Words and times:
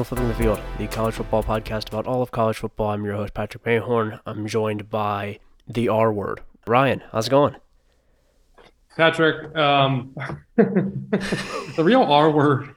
To 0.00 0.04
Flipping 0.04 0.28
the 0.28 0.34
Field, 0.34 0.58
the 0.78 0.86
college 0.86 1.14
football 1.16 1.42
podcast 1.42 1.88
about 1.88 2.06
all 2.06 2.22
of 2.22 2.30
college 2.30 2.56
football. 2.56 2.88
I'm 2.88 3.04
your 3.04 3.16
host, 3.16 3.34
Patrick 3.34 3.64
Mayhorn. 3.64 4.18
I'm 4.24 4.46
joined 4.46 4.88
by 4.88 5.40
the 5.68 5.88
R 5.88 6.10
word. 6.10 6.40
Ryan, 6.66 7.02
how's 7.12 7.26
it 7.26 7.30
going? 7.30 7.56
Patrick, 8.96 9.54
um, 9.54 10.16
the 10.56 11.82
real 11.84 12.02
R 12.02 12.30
word 12.30 12.74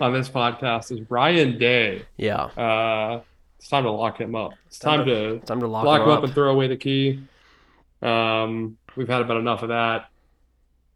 on 0.00 0.12
this 0.12 0.28
podcast 0.28 0.92
is 0.92 1.00
Ryan 1.10 1.58
Day. 1.58 2.04
Yeah. 2.18 2.44
Uh, 2.44 3.22
it's 3.58 3.68
time 3.68 3.82
to 3.82 3.90
lock 3.90 4.20
him 4.20 4.36
up. 4.36 4.52
It's 4.68 4.78
time, 4.78 4.98
Time 5.00 5.06
to, 5.08 5.38
Time 5.40 5.58
to 5.58 5.66
lock, 5.66 5.84
lock 5.84 6.02
him 6.02 6.08
up. 6.08 6.18
up. 6.18 6.24
and 6.24 6.34
throw 6.34 6.52
away 6.52 6.68
the 6.68 6.76
key. 6.76 7.24
Um, 8.00 8.76
we've 8.94 9.08
had 9.08 9.22
about 9.22 9.38
enough 9.38 9.62
of 9.64 9.70
that. 9.70 10.08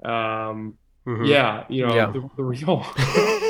Um, 0.08 0.78
Mhm. 1.04 1.26
yeah, 1.26 1.64
you 1.68 1.84
know, 1.84 1.94
Yeah. 1.96 2.06
the, 2.12 2.28
the 2.36 2.44
real. 2.44 2.86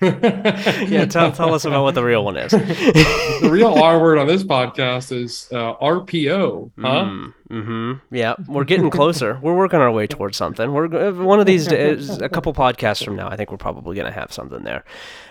yeah, 0.90 1.04
tell, 1.06 1.30
tell 1.32 1.52
us 1.54 1.64
about 1.64 1.82
what 1.82 1.94
the 1.94 2.02
real 2.04 2.24
one 2.24 2.36
is. 2.36 2.50
the 2.52 3.48
real 3.50 3.74
R 3.74 4.00
word 4.00 4.18
on 4.18 4.26
this 4.26 4.42
podcast 4.42 5.12
is 5.12 5.48
uh, 5.52 5.74
RPO. 5.76 6.70
Huh? 6.78 7.04
Mm, 7.04 7.34
hmm 7.50 7.92
Yeah, 8.14 8.34
we're 8.48 8.64
getting 8.64 8.90
closer. 8.90 9.38
We're 9.42 9.56
working 9.56 9.80
our 9.80 9.90
way 9.90 10.06
towards 10.06 10.36
something. 10.36 10.72
We're 10.72 11.12
one 11.12 11.40
of 11.40 11.46
these 11.46 11.66
days, 11.66 12.18
a 12.20 12.28
couple 12.28 12.52
podcasts 12.54 13.04
from 13.04 13.16
now. 13.16 13.28
I 13.28 13.36
think 13.36 13.50
we're 13.50 13.58
probably 13.58 13.94
going 13.94 14.06
to 14.06 14.12
have 14.18 14.32
something 14.32 14.64
there. 14.64 14.84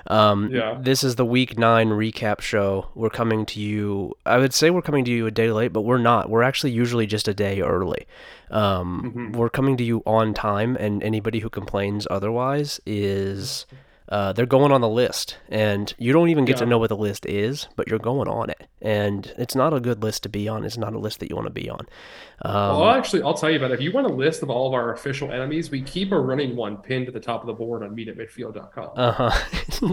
Um, 0.08 0.50
Yeah. 0.52 0.78
This 0.80 1.04
is 1.04 1.16
the 1.16 1.26
week 1.26 1.58
nine 1.58 1.90
recap 1.90 2.42
show. 2.42 2.90
We're 2.96 3.10
coming 3.10 3.46
to 3.48 3.60
you. 3.60 4.14
I 4.26 4.38
would 4.38 4.54
say 4.54 4.70
we're 4.70 4.82
coming 4.82 5.04
to 5.06 5.12
you 5.12 5.26
a 5.28 5.32
day 5.32 5.52
late, 5.52 5.74
but 5.74 5.82
we're 5.82 5.98
not. 5.98 6.30
We're 6.30 6.44
actually 6.44 6.72
usually 6.72 7.08
just 7.08 7.28
a 7.28 7.34
day 7.34 7.62
early. 7.62 8.06
Um, 8.52 9.32
Mhm. 9.34 9.36
We're 9.36 9.50
coming 9.50 9.78
to 9.78 9.84
you 9.84 10.02
on 10.06 10.34
time, 10.34 10.76
and 10.80 11.02
anybody 11.04 11.40
who 11.40 11.50
complains 11.50 12.06
otherwise 12.12 12.80
is. 12.86 13.66
Uh, 14.10 14.34
they're 14.34 14.48
going 14.48 14.72
on 14.72 14.82
the 14.82 14.90
list, 14.90 15.38
and 15.50 15.94
you 16.00 16.12
don't 16.12 16.30
even 16.30 16.44
get 16.44 16.58
to 16.58 16.66
know 16.66 16.80
what 16.80 16.90
the 16.90 16.98
list 16.98 17.28
is, 17.28 17.68
but 17.76 17.88
you're 17.88 18.00
going 18.00 18.28
on 18.28 18.50
it, 18.50 18.68
and 18.82 19.32
it's 19.38 19.54
not 19.56 19.72
a 19.72 19.80
good 19.80 20.02
list 20.02 20.24
to 20.24 20.30
be 20.30 20.48
on. 20.48 20.66
It's 20.66 20.78
not 20.78 20.94
a 20.94 20.98
list 21.00 21.20
that 21.20 21.30
you 21.30 21.36
want 21.36 21.46
to 21.46 21.54
be 21.54 21.70
on. 21.70 21.82
Um, 22.42 22.54
Well, 22.80 22.90
actually, 22.90 23.22
I'll 23.22 23.36
tell 23.36 23.52
you 23.52 23.58
about 23.58 23.70
it. 23.70 23.76
If 23.76 23.82
you 23.82 23.92
want 23.92 24.08
a 24.08 24.14
list 24.14 24.42
of 24.42 24.50
all 24.50 24.68
of 24.68 24.74
our 24.74 24.94
official 24.94 25.32
enemies, 25.32 25.70
we 25.70 25.82
keep 25.84 26.12
a 26.12 26.20
running 26.20 26.56
one 26.56 26.78
pinned 26.78 27.06
to 27.06 27.12
the 27.12 27.20
top 27.20 27.42
of 27.42 27.48
the 27.48 27.54
board 27.54 27.84
on 27.84 27.96
meetatmidfield.com. 27.96 28.90
Uh 28.96 29.12
huh. 29.12 29.30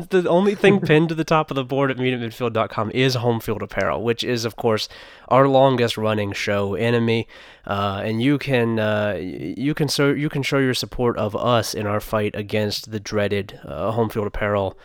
the 0.10 0.26
only 0.28 0.54
thing 0.54 0.80
pinned 0.80 1.10
to 1.10 1.14
the 1.14 1.24
top 1.24 1.50
of 1.50 1.54
the 1.54 1.64
board 1.64 1.90
at 1.90 1.98
meetatmidfield.com 1.98 2.92
is 2.92 3.16
Home 3.16 3.40
Field 3.40 3.62
Apparel, 3.62 4.02
which 4.02 4.24
is, 4.24 4.44
of 4.46 4.56
course, 4.56 4.88
our 5.28 5.46
longest 5.46 5.98
running 5.98 6.32
show 6.32 6.74
enemy. 6.74 7.28
Uh, 7.66 8.00
and 8.04 8.22
you 8.22 8.38
can 8.38 8.78
uh, 8.78 9.16
you 9.18 9.74
can 9.74 9.88
so 9.88 10.10
you 10.10 10.28
can 10.28 10.42
show 10.42 10.58
your 10.58 10.74
support 10.74 11.16
of 11.18 11.34
us 11.34 11.74
in 11.74 11.86
our 11.86 12.00
fight 12.00 12.34
against 12.34 12.92
the 12.92 13.00
dreaded 13.00 13.58
uh, 13.64 13.90
Home 13.90 14.08
Field 14.08 14.26
Apparel. 14.26 14.78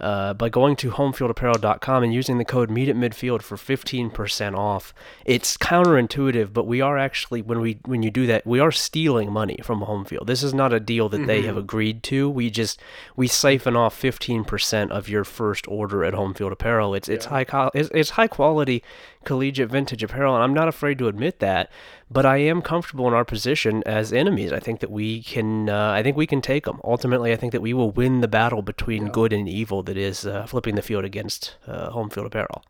Uh, 0.00 0.32
by 0.32 0.48
going 0.48 0.76
to 0.76 0.92
homefieldapparel.com 0.92 2.04
and 2.04 2.14
using 2.14 2.38
the 2.38 2.44
code 2.44 2.70
meet 2.70 2.88
at 2.88 2.94
midfield 2.94 3.42
for 3.42 3.56
15% 3.56 4.56
off. 4.56 4.94
It's 5.24 5.56
counterintuitive 5.56 6.52
but 6.52 6.68
we 6.68 6.80
are 6.80 6.96
actually 6.96 7.42
when 7.42 7.58
we 7.58 7.80
when 7.84 8.04
you 8.04 8.10
do 8.12 8.24
that 8.28 8.46
we 8.46 8.60
are 8.60 8.70
stealing 8.70 9.32
money 9.32 9.58
from 9.60 9.80
home 9.80 10.04
field. 10.04 10.28
This 10.28 10.44
is 10.44 10.54
not 10.54 10.72
a 10.72 10.78
deal 10.78 11.08
that 11.08 11.26
they 11.26 11.42
have 11.42 11.56
agreed 11.56 12.04
to. 12.04 12.30
We 12.30 12.48
just 12.48 12.80
we 13.16 13.26
siphon 13.26 13.74
off 13.74 14.00
15% 14.00 14.90
of 14.92 15.08
your 15.08 15.24
first 15.24 15.66
order 15.66 16.04
at 16.04 16.14
home 16.14 16.32
field 16.32 16.52
apparel. 16.52 16.94
It's 16.94 17.08
it's 17.08 17.24
high 17.24 17.42
co- 17.42 17.72
it's, 17.74 17.90
it's 17.92 18.10
high 18.10 18.28
quality 18.28 18.84
collegiate 19.28 19.68
vintage 19.68 20.02
apparel 20.02 20.34
and 20.34 20.42
i'm 20.42 20.54
not 20.54 20.68
afraid 20.68 20.98
to 20.98 21.06
admit 21.06 21.38
that 21.38 21.70
but 22.10 22.24
i 22.24 22.38
am 22.38 22.62
comfortable 22.62 23.06
in 23.06 23.12
our 23.12 23.26
position 23.26 23.82
as 23.84 24.10
enemies. 24.10 24.50
I 24.54 24.58
think 24.58 24.80
that 24.80 24.90
we 24.90 25.22
can 25.22 25.68
uh, 25.68 25.90
i 25.90 26.02
think 26.02 26.16
we 26.16 26.26
can 26.26 26.40
take 26.40 26.64
them 26.64 26.80
ultimately 26.82 27.30
i 27.30 27.36
think 27.36 27.52
that 27.52 27.60
we 27.60 27.74
will 27.74 27.90
win 27.90 28.22
the 28.22 28.34
battle 28.40 28.62
between 28.62 29.08
good 29.08 29.34
and 29.34 29.46
evil 29.46 29.82
that 29.82 29.98
is 29.98 30.24
uh, 30.24 30.46
flipping 30.46 30.76
the 30.76 30.86
field 30.88 31.04
against 31.04 31.56
uh, 31.66 31.90
home 31.90 32.08
field 32.08 32.26
apparel 32.26 32.64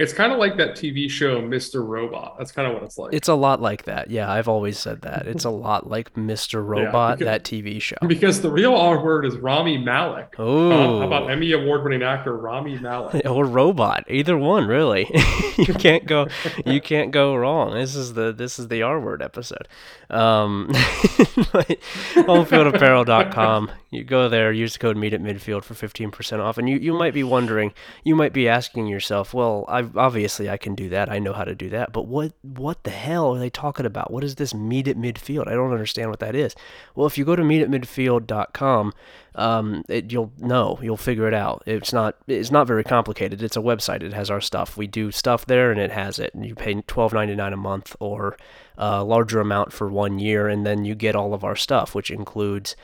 It's 0.00 0.14
kind 0.14 0.32
of 0.32 0.38
like 0.38 0.56
that 0.56 0.76
TV 0.76 1.10
show, 1.10 1.42
Mr. 1.42 1.86
Robot. 1.86 2.36
That's 2.38 2.52
kind 2.52 2.66
of 2.66 2.72
what 2.74 2.82
it's 2.84 2.96
like. 2.96 3.12
It's 3.12 3.28
a 3.28 3.34
lot 3.34 3.60
like 3.60 3.84
that. 3.84 4.10
Yeah, 4.10 4.32
I've 4.32 4.48
always 4.48 4.78
said 4.78 5.02
that. 5.02 5.26
It's 5.26 5.44
a 5.44 5.50
lot 5.50 5.90
like 5.90 6.14
Mr. 6.14 6.66
Robot, 6.74 7.18
because- 7.18 7.30
that 7.30 7.44
TV 7.44 7.82
show. 7.82 7.96
because 8.06 8.40
the 8.40 8.50
real 8.50 8.74
R 8.74 9.04
word 9.04 9.26
is 9.26 9.36
Rami 9.36 9.76
Malek. 9.76 10.32
Huh? 10.36 10.42
Oh, 10.42 11.00
How 11.00 11.06
about 11.06 11.30
Emmy 11.30 11.52
Award 11.52 11.84
winning 11.84 12.02
actor 12.02 12.34
Rami 12.36 12.78
Malek? 12.78 13.26
or 13.30 13.44
Robot, 13.44 14.04
either 14.08 14.38
one, 14.38 14.66
really. 14.66 15.06
you 15.58 15.74
can't 15.74 16.06
go, 16.06 16.28
you 16.64 16.80
can't 16.80 17.10
go 17.10 17.36
wrong. 17.36 17.74
This 17.74 17.94
is 17.94 18.14
the 18.14 18.32
this 18.32 18.58
is 18.58 18.68
the 18.68 18.82
R 18.82 18.98
word 18.98 19.20
episode. 19.22 19.68
Um, 20.08 20.68
homefieldapparel.com. 20.70 23.70
You 23.90 24.04
go 24.04 24.28
there, 24.28 24.52
use 24.52 24.74
the 24.74 24.78
code 24.78 24.96
Meet 24.96 25.14
at 25.14 25.20
Midfield 25.20 25.64
for 25.64 25.74
fifteen 25.74 26.10
percent 26.10 26.40
off, 26.40 26.58
and 26.58 26.68
you 26.68 26.78
you 26.78 26.92
might 26.92 27.14
be 27.14 27.24
wondering, 27.24 27.72
you 28.04 28.14
might 28.14 28.32
be 28.32 28.48
asking 28.48 28.86
yourself, 28.86 29.34
well, 29.34 29.64
I 29.68 29.82
obviously 29.96 30.48
I 30.48 30.56
can 30.56 30.74
do 30.74 30.88
that. 30.90 31.10
I 31.10 31.18
know 31.18 31.32
how 31.32 31.44
to 31.44 31.54
do 31.54 31.68
that, 31.70 31.92
but 31.92 32.06
what 32.06 32.32
what 32.42 32.84
the 32.84 32.90
hell 32.90 33.34
are 33.34 33.38
they 33.38 33.50
talking 33.50 33.86
about? 33.86 34.10
What 34.10 34.24
is 34.24 34.36
this 34.36 34.54
Meet 34.54 34.88
at 34.88 34.96
Midfield? 34.96 35.48
I 35.48 35.52
don't 35.52 35.72
understand 35.72 36.10
what 36.10 36.20
that 36.20 36.34
is. 36.34 36.54
Well, 36.94 37.06
if 37.06 37.16
you 37.18 37.24
go 37.24 37.36
to 37.36 37.42
meetatmidfield.com, 37.42 38.92
um, 39.34 39.84
it, 39.88 40.12
you'll 40.12 40.32
know, 40.38 40.78
you'll 40.82 40.96
figure 40.96 41.28
it 41.28 41.34
out. 41.34 41.62
It's 41.66 41.92
not 41.92 42.16
it's 42.26 42.50
not 42.50 42.66
very 42.66 42.84
complicated. 42.84 43.42
It's 43.42 43.56
a 43.56 43.60
website. 43.60 44.02
It 44.02 44.12
has 44.12 44.30
our 44.30 44.40
stuff. 44.40 44.76
We 44.76 44.86
do 44.86 45.10
stuff 45.10 45.46
there, 45.46 45.70
and 45.70 45.80
it 45.80 45.92
has 45.92 46.18
it. 46.18 46.34
And 46.34 46.44
you 46.44 46.54
pay 46.54 46.74
twelve 46.82 47.12
ninety 47.12 47.34
nine 47.34 47.52
a 47.52 47.56
month 47.56 47.96
or 48.00 48.36
a 48.76 49.04
larger 49.04 49.40
amount 49.40 49.72
for 49.72 49.88
one 49.88 50.18
year, 50.18 50.48
and 50.48 50.66
then 50.66 50.84
you 50.84 50.94
get 50.94 51.14
all 51.14 51.34
of 51.34 51.44
our 51.44 51.56
stuff, 51.56 51.94
which 51.94 52.10
includes. 52.10 52.76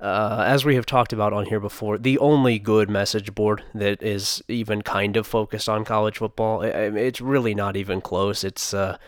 Uh, 0.00 0.44
as 0.46 0.64
we 0.64 0.74
have 0.74 0.86
talked 0.86 1.12
about 1.12 1.32
on 1.32 1.46
here 1.46 1.60
before, 1.60 1.96
the 1.98 2.18
only 2.18 2.58
good 2.58 2.90
message 2.90 3.34
board 3.34 3.62
that 3.74 4.02
is 4.02 4.42
even 4.48 4.82
kind 4.82 5.16
of 5.16 5.26
focused 5.26 5.68
on 5.68 5.84
college 5.84 6.18
football, 6.18 6.62
it's 6.62 7.20
really 7.20 7.54
not 7.54 7.76
even 7.76 8.00
close. 8.00 8.44
It's 8.44 8.74
uh, 8.74 8.98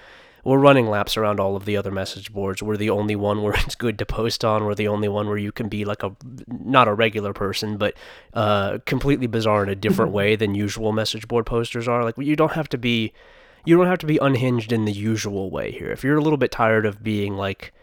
we're 0.46 0.58
running 0.58 0.88
laps 0.88 1.16
around 1.16 1.40
all 1.40 1.56
of 1.56 1.64
the 1.64 1.76
other 1.76 1.90
message 1.90 2.32
boards. 2.32 2.62
We're 2.62 2.76
the 2.76 2.90
only 2.90 3.16
one 3.16 3.42
where 3.42 3.54
it's 3.56 3.74
good 3.74 3.98
to 3.98 4.06
post 4.06 4.44
on. 4.44 4.64
We're 4.64 4.76
the 4.76 4.86
only 4.86 5.08
one 5.08 5.26
where 5.26 5.36
you 5.36 5.50
can 5.50 5.68
be 5.68 5.84
like 5.84 6.04
a 6.04 6.14
not 6.46 6.86
a 6.86 6.94
regular 6.94 7.32
person, 7.32 7.76
but 7.78 7.94
uh, 8.32 8.78
completely 8.86 9.26
bizarre 9.26 9.64
in 9.64 9.68
a 9.68 9.74
different 9.74 10.12
way 10.20 10.36
than 10.36 10.54
usual 10.54 10.92
message 10.92 11.26
board 11.26 11.46
posters 11.46 11.88
are. 11.88 12.04
Like 12.04 12.16
you 12.16 12.36
don't 12.36 12.52
have 12.52 12.68
to 12.70 12.78
be 12.78 13.12
you 13.64 13.76
don't 13.76 13.88
have 13.88 13.98
to 13.98 14.06
be 14.06 14.18
unhinged 14.18 14.70
in 14.70 14.84
the 14.84 14.92
usual 14.92 15.50
way 15.50 15.72
here. 15.72 15.90
If 15.90 16.04
you're 16.04 16.16
a 16.16 16.22
little 16.22 16.38
bit 16.38 16.52
tired 16.52 16.86
of 16.86 17.02
being 17.02 17.34
like, 17.34 17.74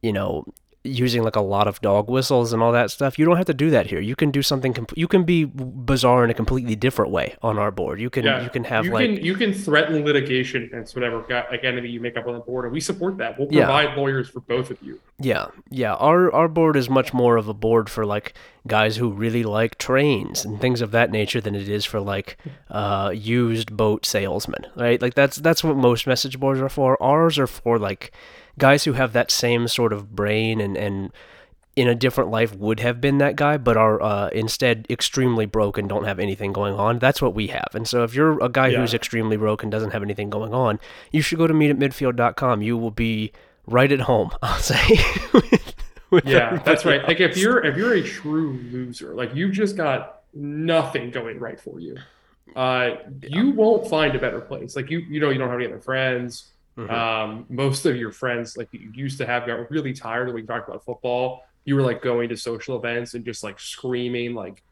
you 0.00 0.12
know, 0.12 0.46
using 0.86 1.22
like 1.22 1.34
a 1.34 1.40
lot 1.40 1.66
of 1.66 1.80
dog 1.80 2.10
whistles 2.10 2.52
and 2.52 2.62
all 2.62 2.70
that 2.72 2.90
stuff, 2.90 3.18
you 3.18 3.24
don't 3.24 3.38
have 3.38 3.46
to 3.46 3.54
do 3.54 3.70
that 3.70 3.86
here. 3.86 4.00
You 4.00 4.14
can 4.14 4.30
do 4.30 4.42
something. 4.42 4.74
Com- 4.74 4.86
you 4.94 5.08
can 5.08 5.24
be 5.24 5.44
bizarre 5.46 6.22
in 6.24 6.30
a 6.30 6.34
completely 6.34 6.76
different 6.76 7.10
way 7.10 7.34
on 7.42 7.58
our 7.58 7.70
board. 7.70 8.00
You 8.00 8.10
can 8.10 8.24
you 8.42 8.50
can 8.50 8.64
have 8.64 8.84
you 8.84 8.92
like 8.92 9.16
can 9.16 9.24
you 9.24 9.34
can 9.34 9.52
threaten 9.54 10.04
litigation 10.04 10.62
against 10.64 10.94
whatever 10.94 11.22
guy, 11.28 11.44
like 11.50 11.64
enemy 11.64 11.88
you 11.88 12.00
make 12.00 12.16
up 12.18 12.26
on 12.26 12.34
the 12.34 12.40
board, 12.40 12.66
and 12.66 12.72
we 12.74 12.80
support 12.80 13.16
that. 13.18 13.38
We'll 13.38 13.48
Yeah. 13.50 13.64
provide 13.64 13.96
lawyers 13.96 14.28
for 14.28 14.40
both 14.40 14.70
of 14.70 14.78
you. 14.82 15.00
Yeah, 15.18 15.46
yeah. 15.70 15.94
Our 15.94 16.30
our 16.34 16.48
board 16.48 16.76
is 16.76 16.90
much 16.90 17.14
more 17.14 17.36
of 17.36 17.48
a 17.48 17.54
board 17.54 17.88
for 17.88 18.04
like 18.04 18.34
guys 18.66 18.96
who 18.96 19.10
really 19.10 19.42
like 19.42 19.78
trains 19.78 20.44
and 20.44 20.60
things 20.60 20.80
of 20.82 20.90
that 20.90 21.10
nature 21.10 21.40
than 21.40 21.54
it 21.54 21.68
is 21.68 21.84
for 21.84 22.00
like 22.00 22.36
uh, 22.70 23.10
used 23.14 23.74
boat 23.76 24.04
salesmen, 24.04 24.66
right? 24.76 25.00
Like 25.00 25.14
that's 25.14 25.36
that's 25.36 25.64
what 25.64 25.76
most 25.76 26.06
message 26.06 26.38
boards 26.38 26.60
are 26.60 26.68
for. 26.68 27.02
Ours 27.02 27.38
are 27.38 27.46
for 27.46 27.78
like 27.78 28.12
guys 28.58 28.84
who 28.84 28.92
have 28.92 29.12
that 29.12 29.30
same 29.30 29.68
sort 29.68 29.92
of 29.92 30.14
brain 30.14 30.60
and 30.60 30.76
and 30.76 31.12
in 31.76 31.88
a 31.88 31.94
different 31.94 32.30
life 32.30 32.54
would 32.54 32.78
have 32.78 33.00
been 33.00 33.18
that 33.18 33.34
guy, 33.34 33.56
but 33.56 33.76
are 33.76 34.00
uh, 34.00 34.28
instead 34.28 34.86
extremely 34.88 35.44
broke 35.44 35.76
and 35.76 35.88
don't 35.88 36.04
have 36.04 36.20
anything 36.20 36.52
going 36.52 36.74
on. 36.74 37.00
That's 37.00 37.20
what 37.20 37.34
we 37.34 37.48
have. 37.48 37.66
And 37.74 37.88
so 37.88 38.04
if 38.04 38.14
you're 38.14 38.40
a 38.44 38.48
guy 38.48 38.68
Yeah. 38.68 38.78
who's 38.78 38.94
extremely 38.94 39.36
broke 39.36 39.64
and 39.64 39.72
doesn't 39.72 39.90
have 39.90 40.02
anything 40.04 40.30
going 40.30 40.54
on, 40.54 40.78
you 41.10 41.20
should 41.20 41.36
go 41.38 41.48
to 41.48 41.52
meetatmidfield.com. 41.54 42.62
You 42.62 42.76
will 42.76 42.92
be 42.92 43.32
right 43.66 43.90
at 43.90 44.02
home, 44.02 44.30
I'll 44.42 44.58
say. 44.60 44.98
with- 45.32 45.74
with 46.10 46.24
Yeah, 46.26 46.62
that's 46.64 46.84
right. 46.84 47.02
Like 47.02 47.18
if 47.18 47.36
you're 47.36 47.64
if 47.64 47.76
you're 47.76 47.94
a 47.94 48.02
true 48.04 48.52
loser, 48.70 49.12
like 49.16 49.34
you've 49.34 49.50
just 49.52 49.76
got 49.76 50.20
nothing 50.32 51.10
going 51.10 51.40
right 51.40 51.58
for 51.58 51.80
you, 51.80 51.96
uh, 52.54 52.90
you 53.26 53.50
won't 53.50 53.88
find 53.90 54.14
a 54.14 54.18
better 54.20 54.40
place. 54.40 54.76
Like 54.76 54.90
you 54.90 55.00
you 55.00 55.18
know 55.18 55.30
you 55.30 55.38
don't 55.38 55.48
have 55.50 55.58
any 55.58 55.66
other 55.66 55.80
friends. 55.80 56.52
Mhm. 56.76 56.90
Um, 56.90 57.46
most 57.48 57.86
of 57.86 57.96
your 57.96 58.10
friends, 58.10 58.56
like 58.56 58.68
you 58.72 58.90
used 58.92 59.18
to 59.18 59.26
have, 59.26 59.46
got 59.46 59.70
really 59.70 59.92
tired 59.92 60.26
when 60.26 60.34
we 60.34 60.42
talked 60.42 60.68
about 60.68 60.84
football. 60.84 61.44
You 61.64 61.76
were 61.76 61.82
like 61.82 62.02
going 62.02 62.28
to 62.30 62.36
social 62.36 62.76
events 62.76 63.14
and 63.14 63.24
just 63.24 63.44
like 63.44 63.58
screaming 63.60 64.34
like 64.34 64.62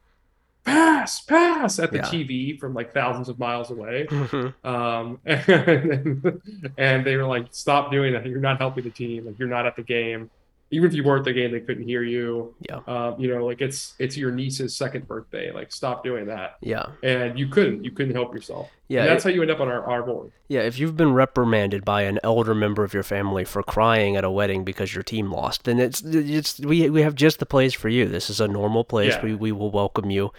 pass, 0.64 1.20
pass 1.20 1.78
at 1.78 1.90
the 1.90 1.98
Yeah. 1.98 2.02
TV 2.04 2.58
from 2.60 2.74
like 2.74 2.92
thousands 2.92 3.28
of 3.28 3.38
miles 3.38 3.70
away. 3.70 4.06
Mhm. 4.10 4.54
Um, 4.64 5.18
and, 5.26 6.42
and 6.76 7.06
they 7.06 7.16
were 7.16 7.24
like, 7.26 7.46
stop 7.52 7.90
doing 7.90 8.12
that. 8.14 8.26
You're 8.26 8.40
not 8.40 8.58
helping 8.58 8.84
the 8.84 8.90
team. 8.90 9.26
Like 9.26 9.38
you're 9.38 9.48
not 9.48 9.66
at 9.66 9.76
the 9.76 9.82
game. 9.82 10.30
Even 10.72 10.88
if 10.88 10.94
you 10.96 11.04
weren't 11.04 11.24
the 11.24 11.32
game, 11.32 11.52
they 11.52 11.60
couldn't 11.60 11.86
hear 11.86 12.02
you. 12.02 12.54
Yeah. 12.68 12.80
Um, 12.88 13.20
you 13.20 13.32
know, 13.32 13.46
like 13.46 13.60
it's 13.60 13.94
it's 14.00 14.16
your 14.16 14.32
niece's 14.32 14.74
second 14.74 15.06
birthday. 15.06 15.52
Like, 15.52 15.70
stop 15.70 16.02
doing 16.02 16.26
that. 16.26 16.56
Yeah. 16.60 16.86
And 17.04 17.38
you 17.38 17.46
couldn't. 17.46 17.84
You 17.84 17.92
couldn't 17.92 18.14
help 18.14 18.34
yourself. 18.34 18.70
Yeah. 18.88 19.02
And 19.02 19.10
that's 19.10 19.24
it- 19.24 19.28
how 19.28 19.34
you 19.34 19.42
end 19.42 19.50
up 19.50 19.60
on 19.60 19.68
our, 19.68 19.84
our 19.88 20.02
board. 20.02 20.32
yeah. 20.48 20.60
If 20.62 20.78
you've 20.78 20.96
been 20.96 21.12
reprimanded 21.12 21.84
by 21.84 22.02
an 22.02 22.18
elder 22.24 22.54
member 22.54 22.82
of 22.82 22.92
your 22.94 23.02
family 23.04 23.44
for 23.44 23.62
crying 23.62 24.16
at 24.16 24.24
a 24.24 24.30
wedding 24.30 24.64
because 24.64 24.92
your 24.94 25.02
team 25.04 25.30
lost, 25.30 25.64
then 25.64 25.78
it's 25.78 26.02
it's 26.02 26.58
we 26.58 26.90
we 26.90 27.02
have 27.02 27.14
just 27.14 27.38
the 27.38 27.46
place 27.46 27.72
for 27.74 27.88
you. 27.88 28.06
This 28.08 28.28
is 28.30 28.40
a 28.40 28.48
normal 28.48 28.82
place. 28.82 29.14
Yeah. 29.14 29.22
We 29.24 29.34
we 29.36 29.52
will 29.52 29.70
welcome 29.70 30.10
you 30.10 30.32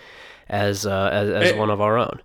as 0.50 0.86
uh, 0.86 1.10
as, 1.14 1.30
as 1.30 1.52
Eh, 1.54 1.58
one 1.58 1.70
of 1.70 1.80
our 1.80 1.98
own. 1.98 2.22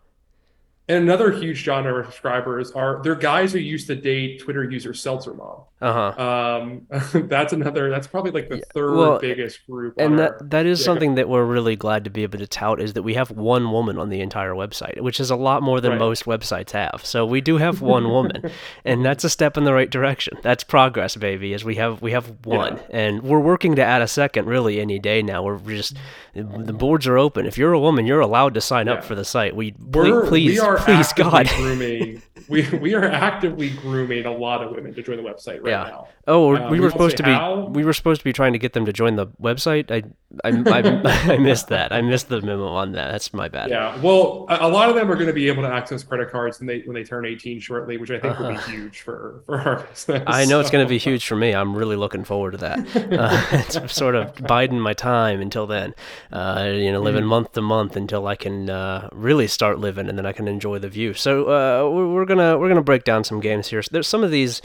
And 0.90 1.02
another 1.04 1.30
huge 1.32 1.58
genre 1.58 2.00
of 2.00 2.06
subscribers 2.06 2.72
are 2.72 3.00
they're 3.02 3.14
guys 3.14 3.52
who 3.52 3.58
used 3.58 3.86
to 3.88 3.94
date 3.94 4.40
Twitter 4.40 4.64
user 4.64 4.94
Seltzer 4.94 5.34
Mom. 5.34 5.64
Uh 5.80 6.12
huh. 6.12 6.60
Um, 6.62 6.86
that's 7.28 7.52
another. 7.52 7.88
That's 7.90 8.06
probably 8.08 8.32
like 8.32 8.48
the 8.48 8.58
third 8.74 8.96
well, 8.96 9.18
biggest 9.20 9.64
group. 9.66 9.94
And 9.96 10.14
our- 10.20 10.36
that 10.38 10.50
that 10.50 10.66
is 10.66 10.80
yeah, 10.80 10.84
something 10.86 11.14
that 11.14 11.28
we're 11.28 11.44
really 11.44 11.76
glad 11.76 12.04
to 12.04 12.10
be 12.10 12.24
able 12.24 12.38
to 12.40 12.46
tout 12.48 12.80
is 12.80 12.94
that 12.94 13.02
we 13.02 13.14
have 13.14 13.30
one 13.30 13.70
woman 13.70 13.98
on 13.98 14.08
the 14.08 14.20
entire 14.20 14.52
website, 14.54 15.00
which 15.00 15.20
is 15.20 15.30
a 15.30 15.36
lot 15.36 15.62
more 15.62 15.80
than 15.80 15.92
Right. 15.92 15.98
most 16.00 16.24
websites 16.24 16.72
have. 16.72 17.02
So 17.04 17.24
we 17.24 17.40
do 17.40 17.58
have 17.58 17.80
one 17.80 18.08
woman, 18.10 18.50
and 18.84 19.04
that's 19.04 19.22
a 19.24 19.30
step 19.30 19.56
in 19.56 19.64
the 19.64 19.72
right 19.72 19.88
direction. 19.90 20.36
That's 20.42 20.64
progress, 20.64 21.14
baby. 21.16 21.54
As 21.54 21.64
we 21.64 21.76
have 21.76 22.02
we 22.02 22.10
have 22.12 22.32
one, 22.44 22.76
Yeah. 22.76 22.82
and 22.90 23.22
we're 23.22 23.38
working 23.40 23.76
to 23.76 23.84
add 23.84 24.02
a 24.02 24.08
second 24.08 24.46
really 24.46 24.80
any 24.80 24.98
day 24.98 25.22
now. 25.22 25.42
We're 25.44 25.58
just 25.58 25.96
the 26.34 26.72
boards 26.72 27.06
are 27.06 27.18
open. 27.18 27.46
If 27.46 27.56
you're 27.58 27.72
a 27.72 27.80
woman, 27.80 28.06
you're 28.06 28.20
allowed 28.20 28.54
to 28.54 28.60
sign 28.60 28.88
up 28.88 29.04
for 29.04 29.14
the 29.14 29.24
site. 29.24 29.54
We 29.56 29.74
We're, 29.78 30.22
please 30.26 30.28
please 30.28 30.60
we 30.60 30.66
are 30.66 30.76
please 30.78 31.12
God. 31.16 31.48
grooming. 31.56 32.22
We 32.48 32.68
we 32.78 32.94
are 32.94 33.04
actively 33.04 33.70
grooming 33.70 34.24
a 34.26 34.32
lot 34.32 34.62
of 34.62 34.70
women 34.72 34.94
to 34.94 35.02
join 35.02 35.16
the 35.16 35.22
website 35.22 35.62
right 35.62 35.70
Yeah. 35.70 35.84
now. 35.90 36.08
Oh, 36.26 36.54
Uh, 36.56 36.64
we 36.70 36.78
we 36.78 36.80
were 36.80 36.90
supposed 36.90 37.16
to 37.18 37.22
be 37.22 37.30
how. 37.30 37.66
we 37.66 37.84
were 37.84 37.92
supposed 37.92 38.20
to 38.20 38.24
be 38.24 38.32
trying 38.32 38.52
to 38.52 38.58
get 38.58 38.72
them 38.72 38.84
to 38.86 38.92
join 38.92 39.16
the 39.16 39.26
website. 39.40 39.90
I 39.90 40.02
I 40.44 40.50
I, 40.50 41.32
I 41.34 41.36
missed 41.38 41.68
that. 41.68 41.92
I 41.92 42.00
missed 42.02 42.28
the 42.28 42.40
memo 42.42 42.66
on 42.68 42.92
that. 42.92 43.10
That's 43.12 43.32
my 43.32 43.48
bad. 43.48 43.70
Yeah, 43.70 43.98
well, 44.02 44.46
a, 44.48 44.66
a 44.66 44.68
lot 44.68 44.88
of 44.90 44.94
them 44.94 45.10
are 45.10 45.14
going 45.14 45.26
to 45.28 45.32
be 45.32 45.48
able 45.48 45.62
to 45.62 45.68
access 45.68 46.02
credit 46.02 46.30
cards 46.30 46.58
when 46.60 46.66
they 46.66 46.80
when 46.80 46.94
they 46.94 47.04
turn 47.04 47.24
18 47.26 47.60
shortly, 47.60 47.96
which 47.96 48.10
I 48.10 48.18
think 48.20 48.38
will 48.38 48.50
be 48.50 48.56
huge 48.70 49.00
for 49.00 49.42
for 49.46 49.58
our 49.60 49.76
business. 49.80 50.08
Uh-huh. 50.22 50.24
I 50.26 50.44
know 50.44 50.60
it's 50.60 50.70
going 50.70 50.84
to 50.86 50.88
be 50.88 50.98
huge 51.08 51.26
for 51.26 51.36
me. 51.36 51.54
I'm 51.54 51.74
really 51.74 51.96
looking 51.96 52.24
forward 52.24 52.52
to 52.52 52.58
that. 52.58 52.78
Uh, 52.96 53.42
it's 53.52 53.94
sort 53.94 54.14
of 54.14 54.34
biding 54.46 54.80
my 54.80 54.92
time 54.94 55.40
until 55.40 55.66
then. 55.66 55.94
Uh, 56.32 56.68
you 56.74 56.92
know, 56.92 57.00
living 57.00 57.24
month 57.24 57.52
to 57.52 57.62
month 57.62 57.96
until 57.96 58.26
I 58.26 58.36
can 58.36 58.68
uh, 58.70 59.08
really 59.12 59.46
start 59.46 59.78
living, 59.78 60.08
and 60.08 60.18
then 60.18 60.26
I 60.26 60.32
can 60.32 60.46
enjoy 60.48 60.78
the 60.78 60.88
view. 60.88 61.14
So 61.14 61.44
uh, 61.44 61.88
we're, 61.90 62.08
we're 62.12 62.24
gonna 62.38 62.58
we're 62.58 62.68
gonna 62.68 62.82
break 62.82 63.04
down 63.04 63.24
some 63.24 63.40
games 63.40 63.68
here. 63.68 63.82
So 63.82 63.90
there's 63.92 64.08
some 64.08 64.24
of 64.24 64.30
these 64.30 64.62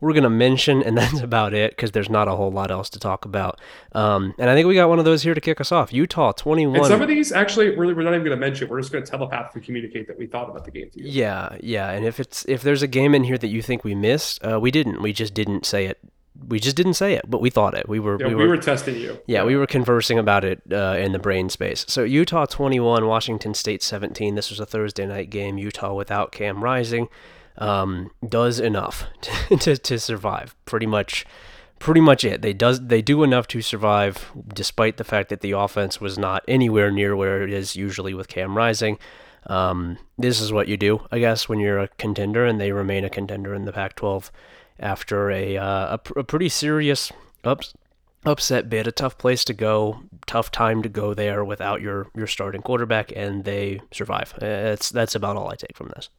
we're 0.00 0.12
gonna 0.12 0.30
mention, 0.30 0.82
and 0.82 0.98
that's 0.98 1.20
about 1.20 1.54
it 1.54 1.70
because 1.70 1.92
there's 1.92 2.10
not 2.10 2.28
a 2.28 2.32
whole 2.32 2.50
lot 2.50 2.70
else 2.70 2.90
to 2.90 2.98
talk 2.98 3.24
about. 3.24 3.60
Um, 3.92 4.34
and 4.38 4.50
I 4.50 4.54
think 4.54 4.66
we 4.66 4.74
got 4.74 4.88
one 4.88 4.98
of 4.98 5.04
those 5.04 5.22
here 5.22 5.34
to 5.34 5.40
kick 5.40 5.60
us 5.60 5.72
off. 5.72 5.92
Utah 5.92 6.32
21. 6.32 6.76
And 6.76 6.86
some 6.86 7.00
of 7.00 7.08
these 7.08 7.32
actually, 7.32 7.76
really, 7.76 7.94
we're 7.94 8.02
not 8.02 8.14
even 8.14 8.24
going 8.24 8.36
to 8.36 8.40
mention. 8.40 8.68
We're 8.68 8.80
just 8.80 8.92
going 8.92 9.04
to 9.04 9.10
telepathically 9.10 9.60
communicate 9.62 10.08
that 10.08 10.18
we 10.18 10.26
thought 10.26 10.50
about 10.50 10.64
the 10.64 10.70
game 10.70 10.90
to 10.90 10.98
you. 10.98 11.08
Yeah, 11.08 11.56
yeah, 11.60 11.90
and 11.90 12.04
if 12.04 12.18
it's 12.20 12.44
if 12.46 12.62
there's 12.62 12.82
a 12.82 12.88
game 12.88 13.14
in 13.14 13.24
here 13.24 13.38
that 13.38 13.48
you 13.48 13.62
think 13.62 13.84
we 13.84 13.94
missed, 13.94 14.44
uh, 14.44 14.58
we 14.60 14.70
didn't. 14.70 15.00
We 15.00 15.12
just 15.12 15.34
didn't 15.34 15.64
say 15.64 15.86
it. 15.86 15.98
We 16.48 16.58
just 16.60 16.76
didn't 16.76 16.94
say 16.94 17.14
it, 17.14 17.24
but 17.28 17.40
we 17.40 17.50
thought 17.50 17.74
it. 17.74 17.88
We 17.88 18.00
were 18.00 18.16
Yeah, 18.18 18.28
we 18.28 18.34
we, 18.34 18.42
were, 18.44 18.50
were 18.50 18.56
testing 18.56 18.96
you. 18.96 19.18
yeah, 19.26 19.44
we 19.44 19.54
were 19.56 19.66
conversing 19.66 20.18
about 20.18 20.44
it 20.44 20.62
uh, 20.72 20.96
in 20.98 21.12
the 21.12 21.18
brain 21.18 21.50
space. 21.50 21.84
So 21.88 22.04
Utah 22.04 22.46
21, 22.46 23.06
Washington 23.06 23.54
State 23.54 23.82
17. 23.82 24.34
This 24.34 24.50
was 24.50 24.58
a 24.58 24.66
Thursday 24.66 25.06
night 25.06 25.30
game. 25.30 25.58
Utah 25.58 25.92
without 25.94 26.32
Cam 26.32 26.64
Rising 26.64 27.08
um, 27.58 28.10
does 28.26 28.58
enough 28.58 29.04
to, 29.20 29.56
to 29.58 29.76
to 29.76 29.98
survive. 29.98 30.56
Pretty 30.64 30.86
much, 30.86 31.26
pretty 31.78 32.00
much 32.00 32.24
it. 32.24 32.40
They 32.40 32.54
does 32.54 32.86
they 32.86 33.02
do 33.02 33.22
enough 33.22 33.46
to 33.48 33.60
survive, 33.60 34.30
despite 34.54 34.96
the 34.96 35.04
fact 35.04 35.28
that 35.28 35.42
the 35.42 35.52
offense 35.52 36.00
was 36.00 36.16
not 36.18 36.42
anywhere 36.48 36.90
near 36.90 37.14
where 37.14 37.42
it 37.42 37.52
is 37.52 37.76
usually 37.76 38.14
with 38.14 38.28
Cam 38.28 38.56
Rising. 38.56 38.98
Um, 39.48 39.98
this 40.16 40.40
is 40.40 40.52
what 40.52 40.68
you 40.68 40.76
do, 40.76 41.04
I 41.10 41.18
guess, 41.18 41.48
when 41.48 41.58
you're 41.58 41.80
a 41.80 41.88
contender, 41.98 42.46
and 42.46 42.60
they 42.60 42.70
remain 42.72 43.04
a 43.04 43.10
contender 43.10 43.52
in 43.54 43.64
the 43.64 43.72
Pac-12 43.72 44.30
after 44.82 45.30
a 45.30 45.56
uh, 45.56 45.94
a, 45.94 45.98
pr- 45.98 46.18
a 46.18 46.24
pretty 46.24 46.48
serious 46.48 47.12
ups, 47.44 47.74
upset 48.24 48.68
bid, 48.68 48.86
a 48.86 48.92
tough 48.92 49.16
place 49.18 49.44
to 49.44 49.54
go, 49.54 50.00
tough 50.26 50.50
time 50.50 50.82
to 50.82 50.88
go 50.88 51.14
there 51.14 51.44
without 51.44 51.80
your 51.80 52.08
your 52.14 52.26
starting 52.26 52.62
quarterback, 52.62 53.12
and 53.14 53.44
they 53.44 53.80
survive. 53.92 54.34
Uh, 54.36 54.40
That's 54.40 54.90
that's 54.90 55.14
about 55.14 55.36
all 55.36 55.48
I 55.50 55.56
take 55.56 55.76
from 55.76 55.90
this. 55.94 56.10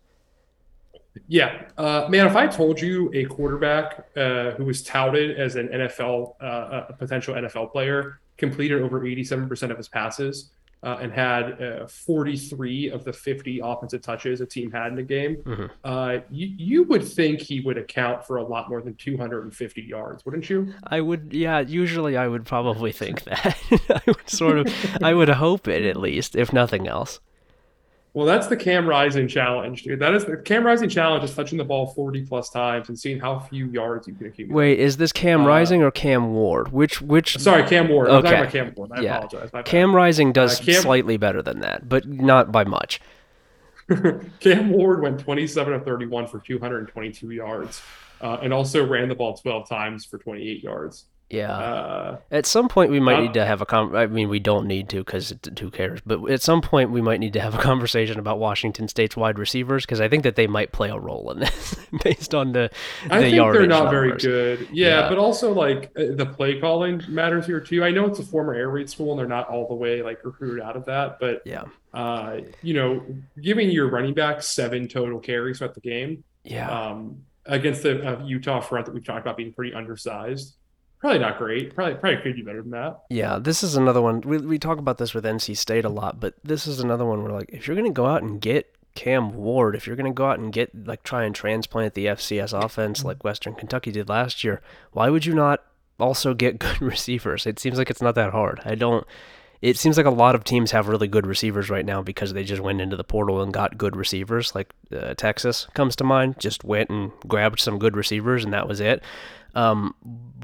Yeah, 1.27 1.65
uh, 1.77 2.07
man. 2.09 2.25
If 2.25 2.35
I 2.35 2.47
told 2.47 2.81
you 2.81 3.11
a 3.13 3.25
quarterback 3.25 4.07
uh, 4.17 4.51
who 4.51 4.65
was 4.65 4.81
touted 4.81 5.39
as 5.39 5.55
an 5.55 5.67
NFL, 5.67 6.35
uh, 6.41 6.85
a 6.89 6.93
potential 6.93 7.35
NFL 7.35 7.71
player, 7.71 8.19
completed 8.37 8.81
over 8.81 9.01
87% 9.01 9.69
of 9.69 9.77
his 9.77 9.87
passes, 9.87 10.49
uh, 10.83 10.97
and 11.01 11.11
had 11.11 11.61
uh, 11.61 11.87
43 11.87 12.89
of 12.89 13.03
the 13.05 13.13
50 13.13 13.61
offensive 13.63 14.01
touches 14.01 14.41
a 14.41 14.45
team 14.45 14.69
had 14.71 14.91
in 14.91 14.97
a 14.99 15.03
game, 15.03 15.37
Mhm. 15.37 15.69
uh, 15.83 16.19
you, 16.29 16.47
you 16.57 16.83
would 16.83 17.03
think 17.03 17.39
he 17.39 17.61
would 17.61 17.77
account 17.77 18.25
for 18.25 18.37
a 18.37 18.43
lot 18.43 18.69
more 18.69 18.81
than 18.81 18.93
250 18.95 19.81
yards, 19.81 20.25
wouldn't 20.25 20.49
you? 20.49 20.73
I 20.87 21.01
would, 21.01 21.31
yeah. 21.33 21.59
Usually, 21.61 22.17
I 22.17 22.27
would 22.27 22.45
probably 22.45 22.91
think 22.91 23.23
that. 23.23 23.57
I 23.89 24.01
would 24.05 24.29
sort 24.29 24.59
of, 24.59 24.67
I 25.01 25.13
would 25.13 25.29
hope 25.29 25.67
it 25.67 25.83
at 25.85 25.95
least, 25.97 26.35
if 26.35 26.51
nothing 26.53 26.87
else. 26.87 27.19
Well, 28.13 28.27
that's 28.27 28.45
the 28.45 28.55
Cam 28.55 28.85
Rising 28.87 29.27
challenge, 29.27 29.81
dude. 29.83 29.97
That 29.99 30.13
is 30.13 30.23
the 30.25 30.37
Cam 30.37 30.63
Rising 30.63 30.87
challenge 30.87 31.23
is 31.23 31.33
touching 31.33 31.57
the 31.57 31.63
ball 31.63 31.87
40 31.87 32.23
plus 32.25 32.49
times 32.51 32.87
and 32.89 32.97
seeing 32.99 33.19
how 33.19 33.39
few 33.39 33.65
yards 33.71 34.07
you 34.07 34.13
can 34.13 34.27
accumulate. 34.27 34.55
Wait, 34.55 34.79
is 34.79 34.97
this 34.97 35.11
Cam 35.11 35.41
Uh, 35.41 35.47
Rising 35.47 35.81
or 35.81 35.89
Cam 35.89 36.31
Ward? 36.33 36.71
Which 36.71 37.01
which? 37.01 37.37
Sorry, 37.39 37.63
Cam 37.63 37.89
Ward. 37.89 38.09
I'm 38.09 38.21
talking 38.21 38.37
Okay. 38.37 38.39
about 38.41 38.51
Cam 38.51 38.73
Ward. 38.75 38.91
I 38.93 39.01
Yeah. 39.01 39.15
apologize. 39.17 39.51
My 39.51 39.59
bad. 39.59 39.65
Cam 39.65 39.95
Rising 39.95 40.31
does 40.31 40.61
Uh, 40.61 40.63
Cam- 40.65 40.81
slightly 40.83 41.17
better 41.17 41.41
than 41.41 41.61
that, 41.61 41.89
but 41.89 42.07
not 42.07 42.51
by 42.51 42.63
much. 42.63 43.01
Cam 44.39 44.69
Ward 44.69 45.01
went 45.01 45.19
27 45.19 45.73
of 45.73 45.83
31 45.83 46.27
for 46.27 46.39
222 46.39 47.31
yards, 47.31 47.81
uh, 48.21 48.37
and 48.41 48.53
also 48.53 48.85
ran 48.85 49.09
the 49.09 49.15
ball 49.15 49.33
12 49.35 49.67
times 49.67 50.05
for 50.05 50.17
28 50.19 50.63
yards. 50.63 51.05
Yeah. 51.33 51.51
Uh, 51.51 52.17
At 52.31 52.45
some 52.45 52.67
point, 52.69 52.91
we 52.91 52.99
might 52.99 53.15
Uh, 53.17 53.21
need 53.21 53.33
to 53.33 53.43
have 53.45 53.59
a 53.61 53.65
con. 53.65 53.95
I 53.95 54.05
mean, 54.05 54.29
we 54.29 54.39
don't 54.39 54.67
need 54.67 54.87
to 54.89 54.97
because 54.97 55.31
it's 55.31 55.59
who 55.59 55.71
cares? 55.71 55.99
But 56.05 56.29
at 56.29 56.41
some 56.43 56.61
point, 56.61 56.91
we 56.91 57.01
might 57.01 57.19
need 57.19 57.33
to 57.33 57.39
have 57.39 57.55
a 57.55 57.57
conversation 57.71 58.19
about 58.19 58.37
Washington 58.37 58.87
State's 58.87 59.17
wide 59.17 59.39
receivers 59.39 59.83
because 59.83 59.99
I 59.99 60.07
think 60.09 60.23
that 60.23 60.35
they 60.35 60.45
might 60.45 60.71
play 60.71 60.89
a 60.91 60.97
role 60.99 61.31
in 61.31 61.39
this 61.39 61.75
based 62.03 62.35
on 62.35 62.51
the 62.51 62.69
the 63.07 63.15
I 63.15 63.19
think 63.21 63.35
they're 63.35 63.65
not 63.65 63.89
very 63.89 64.15
good. 64.17 64.67
Yeah, 64.71 64.87
Yeah. 65.01 65.09
but 65.09 65.17
also 65.17 65.53
like 65.53 65.91
uh, 65.97 66.13
the 66.13 66.25
play 66.27 66.59
calling 66.59 67.01
matters 67.07 67.47
here 67.47 67.59
too. 67.59 67.83
I 67.83 67.89
know 67.89 68.05
it's 68.05 68.19
a 68.19 68.23
former 68.25 68.53
air 68.53 68.69
raid 68.69 68.89
school 68.89 69.09
and 69.11 69.19
they're 69.19 69.27
not 69.27 69.49
all 69.49 69.67
the 69.67 69.73
way 69.75 70.03
like 70.03 70.23
recruited 70.23 70.63
out 70.63 70.75
of 70.75 70.85
that, 70.85 71.17
but 71.19 71.41
Yeah. 71.45 71.63
uh, 71.95 72.41
you 72.61 72.75
know, 72.75 73.01
giving 73.41 73.71
your 73.71 73.89
running 73.89 74.13
back 74.13 74.43
seven 74.43 74.87
total 74.87 75.19
carries 75.19 75.57
throughout 75.57 75.73
the 75.73 75.81
game 75.81 76.23
Yeah. 76.43 76.69
um, 76.69 77.23
against 77.47 77.81
the 77.83 78.07
uh, 78.07 78.23
Utah 78.23 78.59
front 78.61 78.85
that 78.85 78.93
we've 78.93 79.03
talked 79.03 79.21
about 79.21 79.35
being 79.35 79.51
pretty 79.51 79.73
undersized, 79.73 80.55
probably 81.03 81.19
not 81.19 81.37
great. 81.37 81.75
Probably 81.75 81.95
probably 81.95 82.21
could 82.21 82.35
be 82.37 82.43
better 82.43 82.61
than 82.61 82.71
that. 82.71 83.01
Yeah, 83.09 83.37
this 83.37 83.61
is 83.61 83.75
another 83.75 84.01
one. 84.01 84.21
We, 84.21 84.37
we 84.37 84.57
talk 84.57 84.77
about 84.77 84.99
this 84.99 85.13
with 85.13 85.25
NC 85.25 85.57
State 85.57 85.83
a 85.83 85.89
lot, 85.89 86.21
but 86.21 86.35
this 86.45 86.65
is 86.65 86.79
another 86.79 87.03
one 87.03 87.21
where, 87.23 87.33
like, 87.33 87.49
if 87.49 87.67
you're 87.67 87.75
going 87.75 87.91
to 87.91 87.93
go 87.93 88.05
out 88.05 88.23
and 88.23 88.39
get 88.39 88.73
Cam 88.95 89.33
Ward, 89.33 89.75
if 89.75 89.85
you're 89.85 89.97
going 89.97 90.09
to 90.09 90.15
go 90.15 90.27
out 90.29 90.39
and 90.39 90.53
get, 90.53 90.87
like, 90.87 91.03
try 91.03 91.25
and 91.25 91.35
transplant 91.35 91.93
the 91.93 92.05
FCS 92.05 92.57
offense 92.57 93.03
like 93.03 93.21
Western 93.21 93.53
Kentucky 93.53 93.91
did 93.91 94.07
last 94.07 94.45
year, 94.45 94.61
why 94.93 95.09
would 95.09 95.25
you 95.25 95.33
not 95.33 95.61
also 95.99 96.33
get 96.33 96.57
good 96.59 96.81
receivers? 96.81 97.45
It 97.45 97.59
seems 97.59 97.77
like 97.77 97.89
it's 97.89 98.01
not 98.01 98.15
that 98.15 98.31
hard. 98.31 98.61
I 98.63 98.75
don't. 98.75 99.05
It 99.61 99.77
seems 99.77 99.97
like 99.97 100.05
a 100.05 100.09
lot 100.09 100.35
of 100.35 100.45
teams 100.45 100.71
have 100.71 100.87
really 100.87 101.07
good 101.09 101.27
receivers 101.27 101.69
right 101.69 101.85
now 101.85 102.01
because 102.01 102.31
they 102.31 102.43
just 102.45 102.61
went 102.61 102.79
into 102.79 102.97
the 102.97 103.03
portal 103.03 103.41
and 103.41 103.53
got 103.53 103.77
good 103.77 103.95
receivers. 103.95 104.53
Like 104.55 104.73
uh, 104.93 105.13
Texas 105.15 105.67
comes 105.73 105.97
to 105.97 106.03
mind, 106.03 106.37
just 106.37 106.65
went 106.65 106.89
and 106.89 107.11
grabbed 107.27 107.61
some 107.61 107.79
good 107.79 107.95
receivers 107.95 108.43
and 108.43 108.53
that 108.53 108.67
was 108.67 108.81
it. 108.81 109.01
Um, 109.55 109.93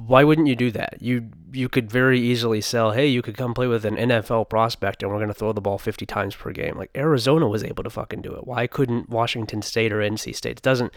why 0.06 0.24
wouldn't 0.24 0.48
you 0.48 0.56
do 0.56 0.72
that? 0.72 0.98
You 1.02 1.30
you 1.52 1.68
could 1.68 1.90
very 1.90 2.20
easily 2.20 2.62
sell, 2.62 2.92
hey, 2.92 3.08
you 3.08 3.22
could 3.24 3.36
come 3.36 3.54
play 3.56 3.66
with 3.68 3.84
an 3.86 3.96
NFL 3.96 4.50
prospect 4.50 5.02
and 5.02 5.12
we're 5.12 5.18
going 5.18 5.30
to 5.30 5.34
throw 5.34 5.52
the 5.52 5.62
ball 5.62 5.80
50 5.80 6.06
times 6.06 6.36
per 6.36 6.52
game. 6.52 6.78
Like 6.78 6.92
Arizona 6.96 7.48
was 7.48 7.64
able 7.64 7.84
to 7.84 7.90
fucking 7.90 8.22
do 8.22 8.32
it. 8.36 8.46
Why 8.46 8.68
couldn't 8.68 9.10
Washington 9.10 9.64
State 9.64 9.92
or 9.92 9.98
NC 10.00 10.36
State? 10.36 10.58
It 10.58 10.62
doesn't 10.62 10.94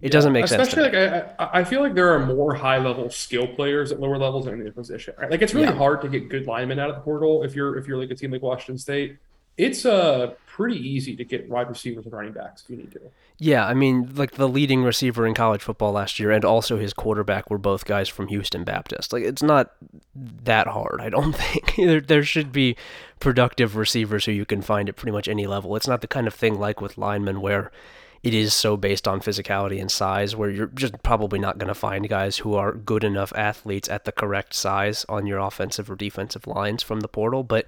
it 0.00 0.10
doesn't 0.10 0.32
make 0.32 0.48
sense. 0.48 0.68
Especially 0.68 0.84
like 0.90 0.94
I, 1.38 1.44
I 1.44 1.60
I 1.60 1.64
feel 1.64 1.82
like 1.82 1.94
there 1.94 2.10
are 2.14 2.24
more 2.24 2.54
high 2.54 2.78
level 2.78 3.10
skill 3.10 3.46
players 3.46 3.92
at 3.92 4.00
lower 4.00 4.16
levels 4.16 4.46
in 4.46 4.64
the 4.64 4.72
position. 4.72 5.12
Right? 5.18 5.30
Like 5.30 5.42
it's 5.42 5.52
really 5.52 5.66
Yeah. 5.66 5.74
hard 5.74 6.00
to 6.00 6.08
get 6.08 6.30
good 6.30 6.46
linemen 6.46 6.78
out 6.78 6.88
of 6.88 6.96
the 6.96 7.02
portal 7.02 7.42
if 7.42 7.54
you're 7.54 7.76
if 7.76 7.86
you're 7.86 7.98
like 7.98 8.10
a 8.10 8.14
team 8.14 8.30
like 8.30 8.40
Washington 8.42 8.78
State. 8.78 9.18
It's 9.56 9.84
uh 9.84 10.34
pretty 10.46 10.76
easy 10.76 11.16
to 11.16 11.24
get 11.24 11.48
wide 11.48 11.68
receivers 11.68 12.04
and 12.04 12.12
running 12.12 12.32
backs 12.32 12.62
if 12.62 12.70
you 12.70 12.76
need 12.76 12.92
to. 12.92 13.00
Yeah, 13.38 13.66
I 13.66 13.72
mean, 13.72 14.10
like 14.14 14.32
the 14.32 14.48
leading 14.48 14.82
receiver 14.82 15.26
in 15.26 15.32
college 15.32 15.62
football 15.62 15.92
last 15.92 16.20
year 16.20 16.30
and 16.30 16.44
also 16.44 16.76
his 16.76 16.92
quarterback 16.92 17.48
were 17.48 17.56
both 17.56 17.86
guys 17.86 18.08
from 18.10 18.28
Houston 18.28 18.64
Baptist. 18.64 19.12
Like 19.12 19.22
it's 19.22 19.42
not 19.42 19.72
that 20.14 20.66
hard, 20.66 21.00
I 21.00 21.08
don't 21.08 21.32
think. 21.36 21.76
there 21.76 22.00
there 22.00 22.24
should 22.24 22.52
be 22.52 22.76
productive 23.20 23.76
receivers 23.76 24.24
who 24.26 24.32
you 24.32 24.44
can 24.44 24.60
find 24.60 24.88
at 24.88 24.96
pretty 24.96 25.12
much 25.12 25.28
any 25.28 25.46
level. 25.46 25.76
It's 25.76 25.88
not 25.88 26.00
the 26.02 26.06
kind 26.08 26.26
of 26.26 26.34
thing 26.34 26.58
like 26.58 26.80
with 26.80 26.98
linemen 26.98 27.40
where 27.40 27.70
it 28.22 28.34
is 28.34 28.52
so 28.52 28.76
based 28.76 29.08
on 29.08 29.20
physicality 29.20 29.80
and 29.80 29.90
size 29.90 30.36
where 30.36 30.50
you're 30.50 30.66
just 30.66 31.02
probably 31.02 31.38
not 31.38 31.56
going 31.56 31.68
to 31.68 31.74
find 31.74 32.06
guys 32.08 32.38
who 32.38 32.54
are 32.54 32.72
good 32.72 33.02
enough 33.02 33.32
athletes 33.34 33.88
at 33.88 34.04
the 34.04 34.12
correct 34.12 34.52
size 34.52 35.06
on 35.08 35.26
your 35.26 35.38
offensive 35.38 35.90
or 35.90 35.96
defensive 35.96 36.46
lines 36.46 36.82
from 36.82 37.00
the 37.00 37.08
portal. 37.08 37.42
But 37.42 37.66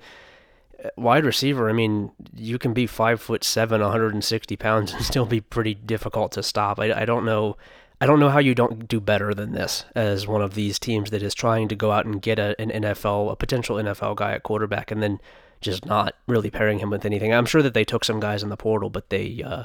wide 0.96 1.24
receiver, 1.24 1.68
I 1.68 1.72
mean, 1.72 2.10
you 2.36 2.58
can 2.58 2.72
be 2.72 2.86
five 2.86 3.20
foot 3.20 3.44
seven, 3.44 3.80
160 3.80 4.56
pounds, 4.56 4.92
and 4.92 5.04
still 5.04 5.26
be 5.26 5.40
pretty 5.40 5.74
difficult 5.74 6.32
to 6.32 6.42
stop. 6.42 6.78
I, 6.80 7.02
I 7.02 7.04
don't 7.04 7.24
know. 7.24 7.56
I 8.00 8.06
don't 8.06 8.18
know 8.18 8.30
how 8.30 8.40
you 8.40 8.54
don't 8.54 8.88
do 8.88 9.00
better 9.00 9.32
than 9.32 9.52
this 9.52 9.84
as 9.94 10.26
one 10.26 10.42
of 10.42 10.54
these 10.54 10.80
teams 10.80 11.10
that 11.10 11.22
is 11.22 11.34
trying 11.34 11.68
to 11.68 11.76
go 11.76 11.92
out 11.92 12.04
and 12.04 12.20
get 12.20 12.36
a, 12.40 12.60
an 12.60 12.70
NFL, 12.70 13.30
a 13.30 13.36
potential 13.36 13.76
NFL 13.76 14.16
guy 14.16 14.32
at 14.32 14.42
quarterback, 14.42 14.90
and 14.90 15.00
then 15.00 15.20
just 15.60 15.86
not 15.86 16.16
really 16.26 16.50
pairing 16.50 16.80
him 16.80 16.90
with 16.90 17.04
anything. 17.04 17.32
I'm 17.32 17.46
sure 17.46 17.62
that 17.62 17.74
they 17.74 17.84
took 17.84 18.04
some 18.04 18.18
guys 18.18 18.42
in 18.42 18.48
the 18.48 18.56
portal, 18.56 18.90
but 18.90 19.10
they 19.10 19.40
uh, 19.46 19.64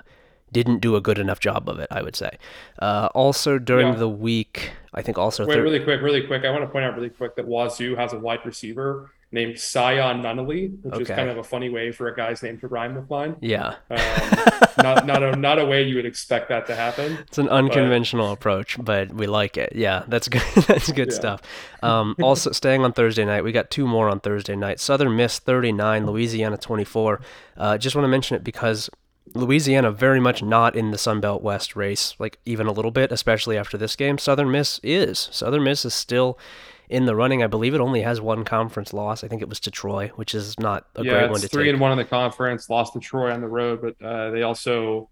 didn't 0.52 0.80
do 0.80 0.96
a 0.96 1.02
good 1.02 1.18
enough 1.18 1.40
job 1.40 1.68
of 1.68 1.80
it, 1.80 1.88
I 1.90 2.04
would 2.04 2.16
say. 2.16 2.38
Uh, 2.78 3.10
also, 3.16 3.58
during 3.58 3.88
yeah. 3.88 3.96
the 3.96 4.10
week, 4.10 4.72
I 4.94 5.02
think 5.02 5.18
also. 5.18 5.48
Wait, 5.48 5.56
thir- 5.56 5.64
really 5.64 5.84
quick, 5.84 6.02
really 6.02 6.22
quick. 6.28 6.46
I 6.46 6.52
want 6.52 6.64
to 6.64 6.70
point 6.70 6.86
out 6.86 6.96
really 6.96 7.10
quick 7.10 7.36
that 7.38 7.48
Wazoo 7.48 7.96
has 7.96 8.14
a 8.14 8.20
wide 8.20 8.46
receiver 8.46 9.12
named 9.32 9.60
Sion 9.60 10.22
Nunnally, 10.22 10.82
which 10.82 10.94
okay. 10.94 11.04
is 11.04 11.10
kind 11.10 11.30
of 11.30 11.38
a 11.38 11.44
funny 11.44 11.70
way 11.70 11.92
for 11.92 12.08
a 12.08 12.16
guy's 12.16 12.42
name 12.42 12.60
to 12.60 12.68
rhyme 12.68 12.96
with 12.96 13.10
mine. 13.10 13.36
Yeah. 13.42 13.76
Um, 13.90 13.98
not 14.78 15.06
not 15.06 15.24
a 15.24 15.36
not 15.36 15.60
a 15.60 15.66
way 15.66 15.84
you 15.84 15.96
would 15.96 16.06
expect 16.06 16.50
that 16.50 16.66
to 16.68 16.76
happen. 16.76 17.18
It's 17.28 17.38
an 17.38 17.50
unconventional 17.50 18.28
but... 18.28 18.34
approach, 18.34 18.78
but 18.80 19.14
we 19.14 19.28
like 19.28 19.58
it. 19.58 19.74
Yeah, 19.76 20.04
that's 20.08 20.28
good. 20.30 20.42
that's 20.68 20.92
good 20.92 21.10
yeah. 21.10 21.16
stuff. 21.16 21.42
Um, 21.84 22.16
also, 22.22 22.52
staying 22.52 22.84
on 22.84 22.94
Thursday 22.94 23.26
night, 23.26 23.44
we 23.44 23.52
got 23.52 23.70
two 23.70 23.86
more 23.86 24.10
on 24.10 24.20
Thursday 24.20 24.56
night. 24.56 24.80
Southern 24.80 25.16
Miss 25.16 25.40
39, 25.40 26.06
Louisiana 26.06 26.58
24. 26.58 27.22
Uh, 27.58 27.78
just 27.78 27.96
want 27.96 28.06
to 28.06 28.10
mention 28.10 28.36
it 28.38 28.44
because 28.44 28.90
Louisiana 29.34 29.92
very 29.92 30.20
much 30.22 30.42
not 30.42 30.76
in 30.76 30.92
the 30.92 30.98
Sun 30.98 31.20
Belt 31.20 31.42
West 31.42 31.76
race, 31.76 32.16
like 32.18 32.40
even 32.46 32.66
a 32.68 32.72
little 32.72 32.92
bit, 32.92 33.12
especially 33.12 33.58
after 33.58 33.78
this 33.78 33.96
game. 33.96 34.18
Southern 34.18 34.52
Miss 34.52 34.80
is. 34.84 35.28
Southern 35.32 35.64
Miss 35.64 35.84
is 35.84 35.94
still 35.94 36.38
in 36.90 37.06
the 37.06 37.16
running. 37.16 37.44
I 37.44 37.48
believe 37.48 37.74
it 37.74 37.82
only 37.82 38.02
has 38.02 38.22
one 38.22 38.44
conference 38.46 38.94
loss. 38.94 39.24
I 39.24 39.28
think 39.28 39.42
it 39.42 39.50
was 39.50 39.60
to 39.62 39.72
Troy, 39.72 40.12
which 40.16 40.34
is 40.34 40.58
not 40.60 40.88
a 40.96 41.04
yeah, 41.04 41.12
great 41.12 41.32
one 41.32 41.42
to 41.42 41.48
three 41.48 41.66
take. 41.66 41.74
and 41.74 41.82
one 41.82 41.92
in 41.92 41.98
the 41.98 42.06
conference, 42.06 42.70
lost 42.70 42.94
to 42.94 43.00
Troy 43.00 43.32
on 43.32 43.42
the 43.42 43.48
road, 43.48 43.82
but 43.82 44.06
uh, 44.06 44.32
they 44.32 44.44
also 44.44 45.10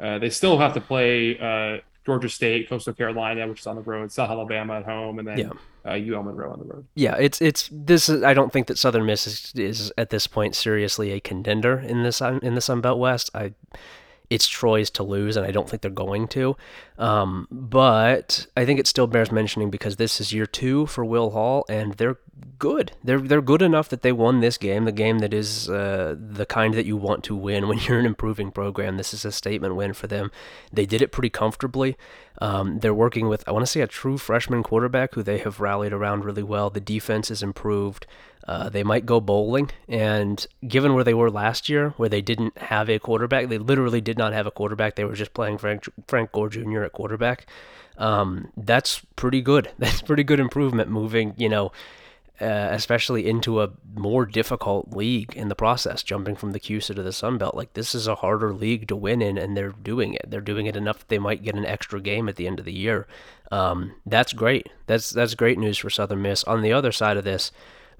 uh, 0.00 0.18
they 0.18 0.30
still 0.30 0.58
have 0.58 0.74
to 0.74 0.80
play 0.80 1.38
uh, 1.38 1.80
Georgia 2.06 2.28
State, 2.28 2.68
Coastal 2.68 2.94
Carolina, 2.94 3.46
which 3.48 3.60
is 3.60 3.66
on 3.66 3.76
the 3.76 3.82
road, 3.82 4.10
South 4.10 4.30
Alabama 4.30 4.78
at 4.78 4.84
home, 4.84 5.18
and 5.18 5.28
then 5.28 5.38
yeah. 5.38 5.50
uh, 5.84 5.92
UL 5.92 6.22
Monroe 6.22 6.52
on 6.52 6.58
the 6.58 6.64
road. 6.64 6.86
Yeah, 6.94 7.16
it's 7.18 7.42
it's 7.42 7.68
this. 7.70 8.08
Is, 8.08 8.22
I 8.22 8.32
don't 8.32 8.52
think 8.52 8.66
that 8.68 8.78
Southern 8.78 9.04
Miss 9.04 9.26
is, 9.26 9.52
is 9.54 9.92
at 9.98 10.10
this 10.10 10.26
point 10.26 10.54
seriously 10.54 11.12
a 11.12 11.20
contender 11.20 11.78
in 11.78 12.04
this 12.04 12.20
in 12.20 12.54
the 12.54 12.60
Sun 12.60 12.80
Belt 12.80 12.98
West. 12.98 13.30
I 13.34 13.52
it's 14.30 14.46
Troy's 14.46 14.90
to 14.90 15.02
lose, 15.02 15.36
and 15.36 15.46
I 15.46 15.50
don't 15.50 15.68
think 15.68 15.82
they're 15.82 15.90
going 15.90 16.28
to. 16.28 16.56
Um, 16.98 17.48
but 17.50 18.46
I 18.56 18.64
think 18.64 18.78
it 18.78 18.86
still 18.86 19.06
bears 19.06 19.32
mentioning 19.32 19.70
because 19.70 19.96
this 19.96 20.20
is 20.20 20.32
year 20.32 20.46
two 20.46 20.86
for 20.86 21.04
Will 21.04 21.30
Hall, 21.30 21.64
and 21.68 21.94
they're 21.94 22.18
good. 22.58 22.92
They're 23.02 23.20
they're 23.20 23.42
good 23.42 23.62
enough 23.62 23.88
that 23.88 24.02
they 24.02 24.12
won 24.12 24.40
this 24.40 24.58
game, 24.58 24.84
the 24.84 24.92
game 24.92 25.20
that 25.20 25.32
is 25.32 25.70
uh, 25.70 26.16
the 26.18 26.46
kind 26.46 26.74
that 26.74 26.86
you 26.86 26.96
want 26.96 27.24
to 27.24 27.36
win 27.36 27.68
when 27.68 27.78
you're 27.88 27.98
an 27.98 28.06
improving 28.06 28.50
program. 28.50 28.96
This 28.96 29.14
is 29.14 29.24
a 29.24 29.32
statement 29.32 29.76
win 29.76 29.92
for 29.92 30.06
them. 30.06 30.30
They 30.72 30.86
did 30.86 31.02
it 31.02 31.12
pretty 31.12 31.30
comfortably. 31.30 31.96
Um, 32.40 32.80
they're 32.80 32.94
working 32.94 33.28
with 33.28 33.48
I 33.48 33.52
want 33.52 33.64
to 33.64 33.70
say 33.70 33.80
a 33.80 33.86
true 33.86 34.18
freshman 34.18 34.62
quarterback 34.62 35.14
who 35.14 35.22
they 35.22 35.38
have 35.38 35.60
rallied 35.60 35.92
around 35.92 36.24
really 36.24 36.42
well. 36.42 36.70
The 36.70 36.80
defense 36.80 37.30
is 37.30 37.42
improved. 37.42 38.06
Uh, 38.48 38.70
they 38.70 38.82
might 38.82 39.04
go 39.04 39.20
bowling. 39.20 39.70
And 39.88 40.44
given 40.66 40.94
where 40.94 41.04
they 41.04 41.12
were 41.12 41.30
last 41.30 41.68
year, 41.68 41.90
where 41.98 42.08
they 42.08 42.22
didn't 42.22 42.56
have 42.56 42.88
a 42.88 42.98
quarterback, 42.98 43.48
they 43.48 43.58
literally 43.58 44.00
did 44.00 44.16
not 44.16 44.32
have 44.32 44.46
a 44.46 44.50
quarterback. 44.50 44.96
They 44.96 45.04
were 45.04 45.14
just 45.14 45.34
playing 45.34 45.58
Frank, 45.58 45.86
Frank 46.06 46.32
Gore 46.32 46.48
Jr. 46.48 46.84
at 46.84 46.92
quarterback. 46.92 47.46
Um, 47.98 48.50
that's 48.56 49.02
pretty 49.16 49.42
good. 49.42 49.70
That's 49.78 50.00
pretty 50.00 50.22
good 50.24 50.40
improvement 50.40 50.88
moving, 50.88 51.34
you 51.36 51.48
know, 51.48 51.72
uh, 52.40 52.68
especially 52.70 53.28
into 53.28 53.60
a 53.60 53.70
more 53.96 54.24
difficult 54.24 54.92
league 54.92 55.34
in 55.34 55.48
the 55.48 55.56
process, 55.56 56.04
jumping 56.04 56.36
from 56.36 56.52
the 56.52 56.60
CUSA 56.60 56.94
to 56.94 57.02
the 57.02 57.12
Sun 57.12 57.38
Belt. 57.38 57.56
Like 57.56 57.74
this 57.74 57.96
is 57.96 58.06
a 58.06 58.14
harder 58.14 58.54
league 58.54 58.86
to 58.88 58.96
win 58.96 59.20
in, 59.20 59.36
and 59.36 59.56
they're 59.56 59.72
doing 59.72 60.14
it. 60.14 60.30
They're 60.30 60.40
doing 60.40 60.66
it 60.66 60.76
enough 60.76 61.00
that 61.00 61.08
they 61.08 61.18
might 61.18 61.42
get 61.42 61.56
an 61.56 61.66
extra 61.66 62.00
game 62.00 62.28
at 62.28 62.36
the 62.36 62.46
end 62.46 62.60
of 62.60 62.64
the 62.64 62.72
year. 62.72 63.08
Um, 63.50 63.96
that's 64.06 64.32
great. 64.32 64.68
That's 64.86 65.10
that's 65.10 65.34
great 65.34 65.58
news 65.58 65.76
for 65.76 65.90
Southern 65.90 66.22
Miss. 66.22 66.44
On 66.44 66.62
the 66.62 66.72
other 66.72 66.92
side 66.92 67.16
of 67.16 67.24
this, 67.24 67.50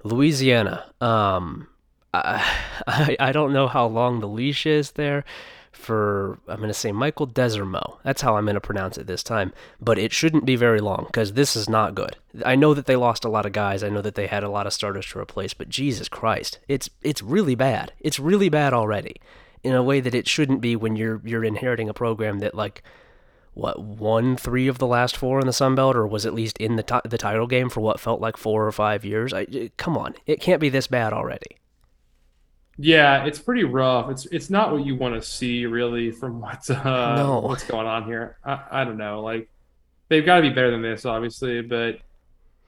Louisiana. 0.03 0.85
Um, 1.01 1.67
I, 2.13 3.17
I 3.19 3.31
don't 3.31 3.53
know 3.53 3.67
how 3.67 3.85
long 3.87 4.19
the 4.19 4.27
leash 4.27 4.65
is 4.65 4.91
there 4.91 5.23
for 5.71 6.39
I'm 6.47 6.57
going 6.57 6.67
to 6.69 6.73
say 6.73 6.91
Michael 6.91 7.27
Desormeaux. 7.27 7.97
That's 8.03 8.21
how 8.21 8.35
I'm 8.35 8.45
going 8.45 8.55
to 8.55 8.61
pronounce 8.61 8.97
it 8.97 9.07
this 9.07 9.23
time. 9.23 9.53
But 9.79 9.97
it 9.97 10.11
shouldn't 10.11 10.45
be 10.45 10.55
very 10.55 10.79
long 10.79 11.05
because 11.07 11.33
this 11.33 11.55
is 11.55 11.69
not 11.69 11.95
good. 11.95 12.17
I 12.45 12.55
know 12.55 12.73
that 12.73 12.85
they 12.85 12.95
lost 12.95 13.25
a 13.25 13.29
lot 13.29 13.45
of 13.45 13.53
guys. 13.53 13.83
I 13.83 13.89
know 13.89 14.01
that 14.01 14.15
they 14.15 14.27
had 14.27 14.43
a 14.43 14.49
lot 14.49 14.67
of 14.67 14.73
starters 14.73 15.07
to 15.07 15.19
replace. 15.19 15.53
But 15.53 15.69
Jesus 15.69 16.09
Christ, 16.09 16.59
it's 16.67 16.89
it's 17.01 17.21
really 17.21 17.55
bad. 17.55 17.93
It's 17.99 18.19
really 18.19 18.49
bad 18.49 18.73
already, 18.73 19.15
in 19.63 19.73
a 19.73 19.83
way 19.83 19.99
that 20.01 20.15
it 20.15 20.27
shouldn't 20.27 20.61
be 20.61 20.75
when 20.75 20.95
you're 20.95 21.21
you're 21.23 21.45
inheriting 21.45 21.89
a 21.89 21.93
program 21.93 22.39
that 22.39 22.55
like 22.55 22.83
what 23.59 23.79
won 23.79 24.35
three 24.35 24.67
of 24.67 24.77
the 24.77 24.87
last 24.87 25.15
four 25.15 25.39
in 25.39 25.45
the 25.45 25.53
Sun 25.53 25.75
Belt, 25.75 25.95
or 25.95 26.07
was 26.07 26.25
at 26.25 26.33
least 26.33 26.57
in 26.57 26.75
the 26.75 26.83
t- 26.83 26.95
the 27.05 27.17
title 27.17 27.47
game 27.47 27.69
for 27.69 27.81
what 27.81 27.99
felt 27.99 28.21
like 28.21 28.37
four 28.37 28.65
or 28.65 28.71
five 28.71 29.05
years. 29.05 29.33
I, 29.33 29.71
come 29.77 29.97
on, 29.97 30.15
it 30.25 30.41
can't 30.41 30.61
be 30.61 30.69
this 30.69 30.87
bad 30.87 31.13
already. 31.13 31.57
Yeah, 32.77 33.25
it's 33.25 33.39
pretty 33.39 33.65
rough. 33.65 34.09
It's 34.09 34.25
it's 34.27 34.49
not 34.49 34.71
what 34.71 34.85
you 34.85 34.95
want 34.95 35.15
to 35.15 35.21
see 35.21 35.65
really 35.65 36.11
from 36.11 36.39
what's 36.39 36.69
uh, 36.69 37.15
no. 37.15 37.39
what's 37.41 37.65
going 37.65 37.87
on 37.87 38.05
here. 38.05 38.37
I, 38.43 38.63
I 38.71 38.83
don't 38.85 38.97
know. 38.97 39.21
Like 39.21 39.49
they've 40.07 40.25
got 40.25 40.37
to 40.37 40.41
be 40.41 40.49
better 40.49 40.71
than 40.71 40.81
this, 40.81 41.05
obviously, 41.05 41.61
but 41.61 41.99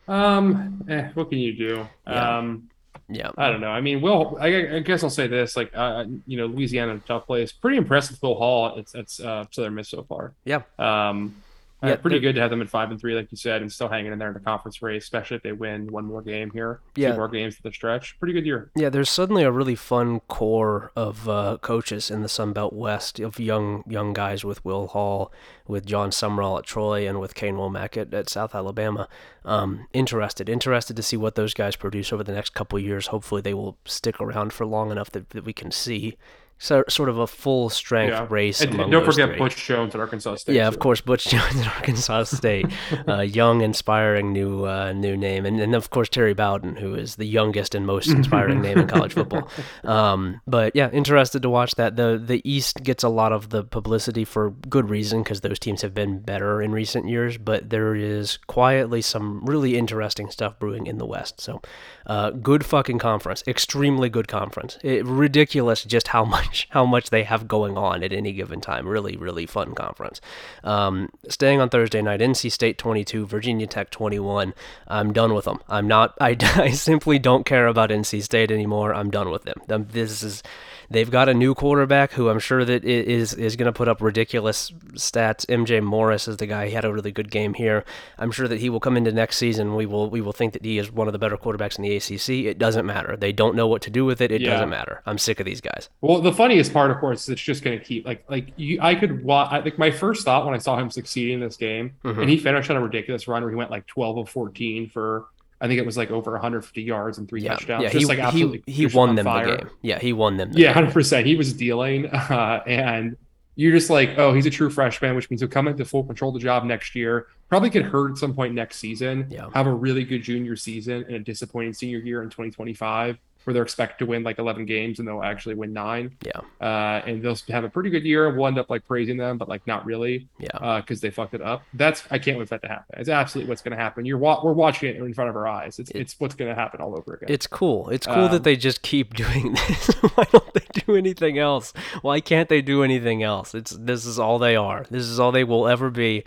um, 0.07 0.83
eh, 0.89 1.09
what 1.13 1.29
can 1.29 1.39
you 1.39 1.53
do? 1.53 1.87
Yeah. 2.05 2.37
Um, 2.39 2.69
yeah, 3.09 3.31
I 3.37 3.49
don't 3.49 3.61
know. 3.61 3.69
I 3.69 3.81
mean, 3.81 4.01
Will. 4.01 4.37
I, 4.39 4.75
I 4.75 4.79
guess 4.79 5.03
I'll 5.03 5.09
say 5.09 5.27
this: 5.27 5.55
like, 5.55 5.71
uh, 5.75 6.05
you 6.25 6.37
know, 6.37 6.45
Louisiana, 6.45 6.99
tough 7.05 7.25
place. 7.25 7.51
Pretty 7.51 7.77
impressed 7.77 8.11
with 8.11 8.21
Will 8.21 8.35
Hall. 8.35 8.75
It's 8.77 8.95
it's 8.95 9.19
uh, 9.19 9.45
Southern 9.51 9.75
Miss 9.75 9.89
so 9.89 10.03
far. 10.03 10.33
Yeah. 10.45 10.61
Um, 10.79 11.35
yeah, 11.83 11.95
pretty 11.95 12.19
good 12.19 12.35
to 12.35 12.41
have 12.41 12.49
them 12.49 12.61
at 12.61 12.69
five 12.69 12.91
and 12.91 12.99
three, 12.99 13.15
like 13.15 13.31
you 13.31 13.37
said, 13.37 13.61
and 13.61 13.71
still 13.71 13.87
hanging 13.87 14.11
in 14.11 14.19
there 14.19 14.27
in 14.27 14.33
the 14.33 14.39
conference 14.39 14.81
race, 14.81 15.03
especially 15.03 15.37
if 15.37 15.43
they 15.43 15.51
win 15.51 15.91
one 15.91 16.05
more 16.05 16.21
game 16.21 16.51
here. 16.51 16.79
Yeah. 16.95 17.11
Two 17.11 17.17
more 17.17 17.27
games 17.27 17.55
for 17.55 17.63
the 17.63 17.71
stretch. 17.73 18.19
Pretty 18.19 18.33
good 18.33 18.45
year. 18.45 18.69
Yeah, 18.75 18.89
there's 18.89 19.09
suddenly 19.09 19.43
a 19.43 19.51
really 19.51 19.75
fun 19.75 20.19
core 20.21 20.91
of 20.95 21.27
uh, 21.27 21.57
coaches 21.61 22.11
in 22.11 22.21
the 22.21 22.29
Sun 22.29 22.53
Belt 22.53 22.73
West 22.73 23.19
of 23.19 23.39
young 23.39 23.83
young 23.87 24.13
guys 24.13 24.45
with 24.45 24.63
Will 24.63 24.87
Hall, 24.87 25.31
with 25.67 25.85
Jon 25.85 26.11
Sumrall 26.11 26.59
at 26.59 26.65
Troy, 26.65 27.07
and 27.07 27.19
with 27.19 27.33
Kane 27.33 27.55
Wommack 27.55 27.97
at, 27.97 28.13
at 28.13 28.29
South 28.29 28.53
Alabama. 28.53 29.07
Um, 29.43 29.87
interested, 29.91 30.49
interested 30.49 30.95
to 30.95 31.03
see 31.03 31.17
what 31.17 31.35
those 31.35 31.53
guys 31.53 31.75
produce 31.75 32.13
over 32.13 32.23
the 32.23 32.33
next 32.33 32.53
couple 32.53 32.77
years. 32.77 33.07
Hopefully, 33.07 33.41
they 33.41 33.55
will 33.55 33.77
stick 33.85 34.21
around 34.21 34.53
for 34.53 34.65
long 34.65 34.91
enough 34.91 35.09
that, 35.11 35.31
that 35.31 35.45
we 35.45 35.53
can 35.53 35.71
see 35.71 36.17
so, 36.61 36.83
sort 36.87 37.09
of 37.09 37.17
a 37.17 37.25
full 37.25 37.69
strength 37.69 38.11
yeah. 38.11 38.27
race. 38.29 38.61
And 38.61 38.77
don't 38.91 39.03
forget 39.03 39.29
three. 39.29 39.39
Butch 39.39 39.65
Jones 39.65 39.95
at 39.95 39.99
Arkansas 39.99 40.35
State. 40.35 40.55
Yeah, 40.55 40.69
too. 40.69 40.75
of 40.75 40.79
course, 40.79 41.01
Butch 41.01 41.25
Jones 41.29 41.55
at 41.55 41.67
Arkansas 41.75 42.25
State, 42.25 42.67
uh, 43.07 43.21
young, 43.21 43.61
inspiring 43.61 44.31
new 44.31 44.65
uh, 44.65 44.93
new 44.93 45.17
name, 45.17 45.47
and, 45.47 45.59
and 45.59 45.73
of 45.73 45.89
course 45.89 46.07
Terry 46.07 46.35
Bowden, 46.35 46.75
who 46.75 46.93
is 46.93 47.15
the 47.15 47.25
youngest 47.25 47.73
and 47.73 47.87
most 47.87 48.09
inspiring 48.09 48.61
name 48.61 48.77
in 48.77 48.87
college 48.87 49.13
football. 49.13 49.49
Um, 49.83 50.41
but 50.45 50.75
yeah, 50.75 50.89
interested 50.91 51.41
to 51.41 51.49
watch 51.49 51.75
that. 51.75 51.95
the 51.95 52.21
The 52.23 52.47
East 52.49 52.83
gets 52.83 53.03
a 53.03 53.09
lot 53.09 53.31
of 53.31 53.49
the 53.49 53.63
publicity 53.63 54.23
for 54.23 54.51
good 54.51 54.89
reason 54.89 55.23
because 55.23 55.41
those 55.41 55.59
teams 55.59 55.81
have 55.81 55.93
been 55.93 56.19
better 56.19 56.61
in 56.61 56.71
recent 56.71 57.07
years, 57.07 57.37
but 57.37 57.69
there 57.69 57.95
is 57.95 58.37
quietly 58.47 59.01
some 59.01 59.43
really 59.45 59.77
interesting 59.77 60.29
stuff 60.29 60.59
brewing 60.59 60.85
in 60.85 60.97
the 60.97 61.05
West. 61.05 61.41
So, 61.41 61.61
uh, 62.05 62.31
good 62.31 62.65
fucking 62.65 62.99
conference, 62.99 63.43
extremely 63.47 64.09
good 64.09 64.27
conference. 64.27 64.77
It, 64.83 65.05
ridiculous 65.05 65.83
just 65.83 66.09
how 66.09 66.25
much 66.25 66.50
how 66.69 66.85
much 66.85 67.09
they 67.09 67.23
have 67.23 67.47
going 67.47 67.77
on 67.77 68.03
at 68.03 68.13
any 68.13 68.33
given 68.33 68.61
time. 68.61 68.87
Really, 68.87 69.17
really 69.17 69.45
fun 69.45 69.73
conference. 69.73 70.21
Um, 70.63 71.09
staying 71.27 71.61
on 71.61 71.69
Thursday 71.69 72.01
night, 72.01 72.19
NC 72.19 72.51
State 72.51 72.77
22, 72.77 73.25
Virginia 73.25 73.67
Tech 73.67 73.89
21. 73.89 74.53
I'm 74.87 75.13
done 75.13 75.33
with 75.33 75.45
them. 75.45 75.59
I'm 75.67 75.87
not. 75.87 76.15
I, 76.21 76.37
I 76.55 76.71
simply 76.71 77.19
don't 77.19 77.45
care 77.45 77.67
about 77.67 77.89
NC 77.89 78.23
State 78.23 78.51
anymore. 78.51 78.93
I'm 78.93 79.09
done 79.09 79.29
with 79.29 79.43
them. 79.43 79.87
This 79.91 80.23
is 80.23 80.43
They've 80.91 81.09
got 81.09 81.29
a 81.29 81.33
new 81.33 81.55
quarterback 81.55 82.11
who 82.11 82.29
I'm 82.29 82.39
sure 82.39 82.65
that 82.65 82.83
is 82.83 83.33
is 83.33 83.55
going 83.55 83.71
to 83.71 83.71
put 83.71 83.87
up 83.87 84.01
ridiculous 84.01 84.71
stats. 84.93 85.45
MJ 85.45 85.81
Morris 85.81 86.27
is 86.27 86.37
the 86.37 86.47
guy. 86.47 86.67
He 86.67 86.73
had 86.73 86.83
a 86.83 86.91
really 86.91 87.11
good 87.11 87.31
game 87.31 87.53
here. 87.53 87.85
I'm 88.17 88.31
sure 88.31 88.47
that 88.47 88.59
he 88.59 88.69
will 88.69 88.81
come 88.81 88.97
into 88.97 89.11
next 89.11 89.37
season. 89.37 89.75
We 89.75 89.85
will 89.85 90.09
we 90.09 90.19
will 90.19 90.33
think 90.33 90.53
that 90.53 90.65
he 90.65 90.77
is 90.77 90.91
one 90.91 91.07
of 91.07 91.13
the 91.13 91.19
better 91.19 91.37
quarterbacks 91.37 91.77
in 91.77 91.83
the 91.83 91.95
ACC. 91.95 92.45
It 92.45 92.57
doesn't 92.57 92.85
matter. 92.85 93.15
They 93.15 93.31
don't 93.31 93.55
know 93.55 93.67
what 93.67 93.81
to 93.83 93.89
do 93.89 94.03
with 94.03 94.19
it. 94.19 94.31
It 94.31 94.41
yeah. 94.41 94.51
doesn't 94.51 94.69
matter. 94.69 95.01
I'm 95.05 95.17
sick 95.17 95.39
of 95.39 95.45
these 95.45 95.61
guys. 95.61 95.89
Well, 96.01 96.21
the 96.21 96.33
funniest 96.33 96.73
part, 96.73 96.91
of 96.91 96.97
course, 96.97 97.23
is 97.23 97.29
it's 97.29 97.41
just 97.41 97.63
going 97.63 97.79
to 97.79 97.83
keep 97.83 98.05
like 98.05 98.29
like 98.29 98.51
you. 98.57 98.79
I 98.81 98.95
could 98.95 99.23
watch. 99.23 99.63
Like 99.63 99.77
my 99.77 99.91
first 99.91 100.25
thought 100.25 100.45
when 100.45 100.53
I 100.53 100.57
saw 100.57 100.77
him 100.77 100.91
succeeding 100.91 101.35
in 101.35 101.39
this 101.39 101.55
game, 101.55 101.93
mm-hmm. 102.03 102.19
and 102.19 102.29
he 102.29 102.37
finished 102.37 102.69
on 102.69 102.75
a 102.75 102.81
ridiculous 102.81 103.27
run 103.27 103.43
where 103.43 103.49
he 103.49 103.55
went 103.55 103.71
like 103.71 103.87
12 103.87 104.17
of 104.17 104.29
14 104.29 104.89
for 104.89 105.25
I 105.61 105.67
think 105.67 105.79
it 105.79 105.85
was 105.85 105.95
like 105.95 106.09
over 106.09 106.31
150 106.31 106.81
yards 106.81 107.19
and 107.19 107.29
three 107.29 107.41
yeah, 107.41 107.51
touchdowns. 107.51 107.83
Yeah, 107.83 107.89
just 107.89 108.01
he, 108.01 108.05
like 108.05 108.19
absolutely 108.19 108.63
he, 108.65 108.73
he 108.73 108.85
won 108.87 109.15
them 109.15 109.25
fire. 109.25 109.45
the 109.45 109.57
game. 109.57 109.69
Yeah, 109.83 109.99
he 109.99 110.11
won 110.11 110.37
them. 110.37 110.51
The 110.51 110.59
yeah, 110.59 110.69
100. 110.69 110.91
percent 110.91 111.27
He 111.27 111.35
was 111.35 111.53
dealing, 111.53 112.07
uh, 112.13 112.63
and 112.65 113.15
you're 113.55 113.71
just 113.71 113.89
like, 113.89 114.17
oh, 114.17 114.33
he's 114.33 114.45
a 114.45 114.49
true 114.49 114.69
freshman, 114.69 115.15
which 115.15 115.29
means 115.29 115.41
he'll 115.41 115.49
come 115.49 115.67
into 115.67 115.85
full 115.85 116.03
control 116.03 116.29
of 116.29 116.33
the 116.35 116.39
job 116.39 116.63
next 116.63 116.95
year. 116.95 117.27
Probably 117.47 117.69
get 117.69 117.83
hurt 117.83 118.11
at 118.11 118.17
some 118.17 118.33
point 118.33 118.55
next 118.55 118.77
season. 118.77 119.27
Yeah. 119.29 119.49
Have 119.53 119.67
a 119.67 119.73
really 119.73 120.03
good 120.03 120.23
junior 120.23 120.55
season 120.55 121.03
and 121.03 121.15
a 121.15 121.19
disappointing 121.19 121.73
senior 121.73 121.99
year 121.99 122.23
in 122.23 122.29
2025, 122.29 123.17
where 123.43 123.53
they're 123.53 123.63
expected 123.63 124.05
to 124.05 124.09
win 124.09 124.23
like 124.23 124.37
11 124.39 124.65
games 124.65 124.99
and 124.99 125.07
they'll 125.07 125.23
actually 125.23 125.55
win 125.55 125.73
nine. 125.73 126.15
Yeah. 126.25 126.41
Uh, 126.59 127.01
and 127.05 127.21
they'll 127.23 127.37
have 127.49 127.63
a 127.63 127.69
pretty 127.69 127.89
good 127.89 128.03
year. 128.03 128.29
We'll 128.35 128.47
end 128.47 128.57
up 128.59 128.69
like 128.69 128.85
praising 128.87 129.17
them, 129.17 129.37
but 129.37 129.49
like 129.49 129.65
not 129.67 129.85
really. 129.85 130.27
Yeah. 130.39 130.79
Because 130.81 131.01
they 131.01 131.09
fucked 131.09 131.33
it 131.33 131.41
up. 131.41 131.63
That's 131.73 132.03
I 132.11 132.19
can't 132.19 132.37
wait 132.37 132.47
for 132.49 132.55
that 132.55 132.61
to 132.63 132.67
happen. 132.67 132.99
It's 132.99 133.09
absolutely 133.09 133.49
what's 133.49 133.61
going 133.61 133.75
to 133.77 133.81
happen. 133.83 134.05
You're 134.05 134.17
wa- 134.17 134.41
we're 134.43 134.53
watching 134.53 134.89
it 134.89 134.95
in 134.97 135.13
front 135.13 135.29
of 135.29 135.35
our 135.35 135.47
eyes. 135.47 135.79
It's 135.79 135.91
it's 135.91 136.15
what's 136.19 136.35
going 136.35 136.49
to 136.49 136.55
happen 136.55 136.81
all 136.81 136.97
over 136.97 137.15
again. 137.15 137.29
It's 137.31 137.47
cool. 137.47 137.89
It's 137.89 138.05
cool 138.05 138.25
Um, 138.25 138.31
that 138.31 138.43
they 138.43 138.55
just 138.55 138.81
keep 138.81 139.13
doing 139.15 139.53
this. 139.53 139.87
Why 140.15 140.25
don't 140.31 140.53
they 140.53 140.65
do 140.85 140.95
anything 140.95 141.37
else? 141.39 141.73
Why 142.01 142.19
can't 142.21 142.49
they 142.49 142.61
do 142.61 142.83
anything 142.83 143.23
else? 143.23 143.55
It's 143.55 143.71
this 143.71 144.05
is 144.05 144.19
all 144.19 144.39
they 144.39 144.55
are. 144.55 144.85
This 144.89 145.05
is 145.05 145.19
all 145.19 145.31
they 145.31 145.43
will 145.43 145.67
ever 145.67 145.89
be. 145.89 146.23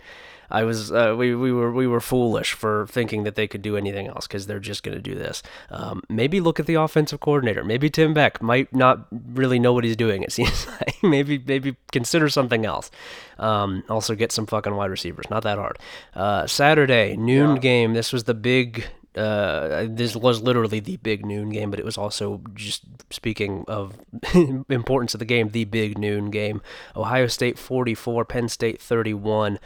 I 0.49 0.63
was 0.63 0.91
uh, 0.91 1.15
we 1.17 1.35
we 1.35 1.51
were 1.51 1.71
we 1.71 1.87
were 1.87 1.99
foolish 1.99 2.53
for 2.53 2.85
thinking 2.87 3.23
that 3.23 3.35
they 3.35 3.47
could 3.47 3.61
do 3.61 3.77
anything 3.77 4.07
else 4.07 4.27
because 4.27 4.47
they're 4.47 4.59
just 4.59 4.83
going 4.83 4.95
to 4.95 5.01
do 5.01 5.15
this. 5.15 5.41
Um, 5.69 6.03
maybe 6.09 6.39
look 6.39 6.59
at 6.59 6.65
the 6.65 6.75
offensive 6.75 7.19
coordinator. 7.19 7.63
Maybe 7.63 7.89
Tim 7.89 8.13
Beck 8.13 8.41
might 8.41 8.73
not 8.73 9.07
really 9.33 9.59
know 9.59 9.73
what 9.73 9.83
he's 9.83 9.95
doing. 9.95 10.23
It 10.23 10.31
seems 10.31 10.67
like 10.67 10.95
maybe 11.03 11.37
maybe 11.45 11.75
consider 11.91 12.29
something 12.29 12.65
else. 12.65 12.91
Um, 13.39 13.83
also 13.89 14.15
get 14.15 14.31
some 14.31 14.45
fucking 14.45 14.75
wide 14.75 14.91
receivers. 14.91 15.25
Not 15.29 15.43
that 15.43 15.57
hard. 15.57 15.77
Uh, 16.13 16.47
Saturday 16.47 17.15
noon 17.17 17.55
Yeah. 17.55 17.61
game. 17.61 17.93
This 17.93 18.13
was 18.13 18.25
the 18.25 18.33
big 18.33 18.85
uh, 19.17 19.85
this 19.89 20.13
was 20.13 20.41
literally 20.41 20.81
the 20.81 20.97
big 20.97 21.25
noon 21.25 21.49
game, 21.49 21.71
but 21.71 21.79
it 21.79 21.85
was 21.85 21.97
also 21.97 22.41
just 22.53 22.83
speaking 23.11 23.63
of 23.67 23.93
importance 24.69 25.13
of 25.15 25.19
the 25.19 25.25
game, 25.25 25.49
the 25.49 25.63
big 25.63 25.97
noon 25.97 26.29
game. 26.29 26.61
Ohio 26.97 27.27
State 27.27 27.57
44, 27.57 28.25
Penn 28.25 28.49
State 28.49 28.81
31. 28.81 29.57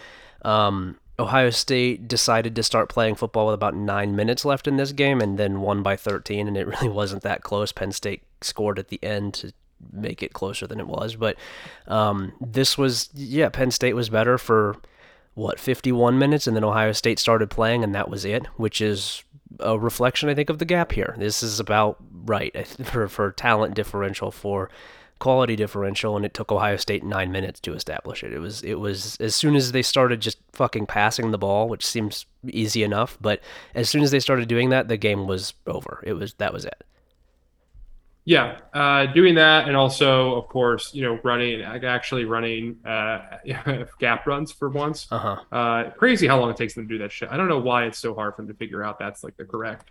Um, 0.44 0.98
Ohio 1.20 1.50
State 1.50 2.08
decided 2.08 2.56
to 2.56 2.64
start 2.64 2.88
playing 2.88 3.16
football 3.16 3.48
with 3.48 3.56
about 3.56 3.76
nine 3.76 4.16
minutes 4.16 4.46
left 4.46 4.68
in 4.68 4.78
this 4.78 4.94
game 4.94 5.20
and 5.20 5.38
then 5.38 5.62
won 5.62 5.84
by 5.84 5.96
13, 5.96 6.48
and 6.48 6.58
it 6.58 6.68
really 6.82 6.90
wasn't 6.90 7.24
that 7.24 7.44
close. 7.44 7.72
Penn 7.72 7.92
State 7.92 8.24
scored 8.42 8.80
at 8.80 8.88
the 8.88 9.00
end 9.04 9.34
to 9.36 9.54
make 9.92 10.24
it 10.24 10.34
closer 10.34 10.68
than 10.68 10.80
it 10.80 10.88
was, 10.88 11.16
but 11.16 11.36
um, 11.88 12.34
this 12.40 12.78
was, 12.78 13.10
yeah, 13.14 13.50
Penn 13.50 13.72
State 13.72 13.94
was 13.94 14.10
better 14.10 14.38
for 14.38 14.78
what 15.40 15.60
51 15.60 16.20
minutes 16.20 16.48
and 16.48 16.56
then 16.56 16.66
Ohio 16.66 16.92
State 16.92 17.18
started 17.18 17.50
playing 17.50 17.84
and 17.84 17.96
that 17.96 18.10
was 18.10 18.26
it 18.26 18.46
which 18.58 18.82
is 18.82 19.24
a 19.60 19.80
reflection 19.80 20.28
I 20.28 20.36
think 20.36 20.50
of 20.50 20.58
the 20.58 20.66
gap 20.66 20.92
here 20.92 21.16
this 21.18 21.42
is 21.42 21.60
about 21.62 21.98
right 22.26 22.68
for 22.84 23.08
for 23.08 23.32
talent 23.32 23.74
differential 23.74 24.32
for 24.32 24.70
quality 25.20 25.56
differential 25.56 26.16
and 26.16 26.26
it 26.26 26.34
took 26.34 26.52
Ohio 26.52 26.78
State 26.78 27.04
9 27.04 27.32
minutes 27.32 27.60
to 27.62 27.74
establish 27.74 28.24
it 28.24 28.34
it 28.34 28.40
was 28.40 28.64
it 28.64 28.76
was 28.76 29.18
as 29.20 29.36
soon 29.36 29.56
as 29.56 29.72
they 29.72 29.82
started 29.82 30.22
just 30.22 30.38
fucking 30.54 30.86
passing 30.86 31.32
the 31.32 31.38
ball 31.38 31.68
which 31.70 31.86
seems 31.86 32.26
easy 32.48 32.84
enough 32.84 33.18
but 33.22 33.42
as 33.76 33.90
soon 33.90 34.02
as 34.02 34.12
they 34.12 34.20
started 34.20 34.48
doing 34.48 34.70
that 34.70 34.88
the 34.88 34.98
game 34.98 35.28
was 35.28 35.54
over 35.68 36.02
it 36.06 36.14
was 36.14 36.34
that 36.36 36.54
was 36.54 36.66
it 36.66 36.84
Yeah, 38.26 38.60
uh, 38.74 39.08
doing 39.08 39.34
that, 39.36 39.68
and 39.68 39.76
also, 39.76 40.36
of 40.36 40.48
course, 40.50 40.94
you 40.94 41.02
know, 41.02 41.20
running 41.24 41.64
actually 41.64 42.26
running 42.26 42.78
uh, 42.86 43.38
gap 44.00 44.28
runs 44.28 44.52
for 44.52 44.70
once. 44.70 45.08
uh-huh 45.10 45.38
Uh, 45.52 45.90
crazy 45.92 46.28
how 46.28 46.40
long 46.40 46.52
it 46.52 46.58
takes 46.58 46.76
them 46.76 46.88
to 46.88 46.94
do 46.94 47.00
that 47.00 47.12
shit. 47.12 47.30
I 47.32 47.38
don't 47.38 47.48
know 47.48 47.60
why 47.60 47.86
it's 47.86 47.98
so 47.98 48.14
hard 48.14 48.36
for 48.36 48.44
them 48.44 48.52
to 48.52 48.58
figure 48.58 48.84
out 48.84 49.00
that's 49.00 49.24
like 49.24 49.36
the 49.38 49.46
correct, 49.46 49.90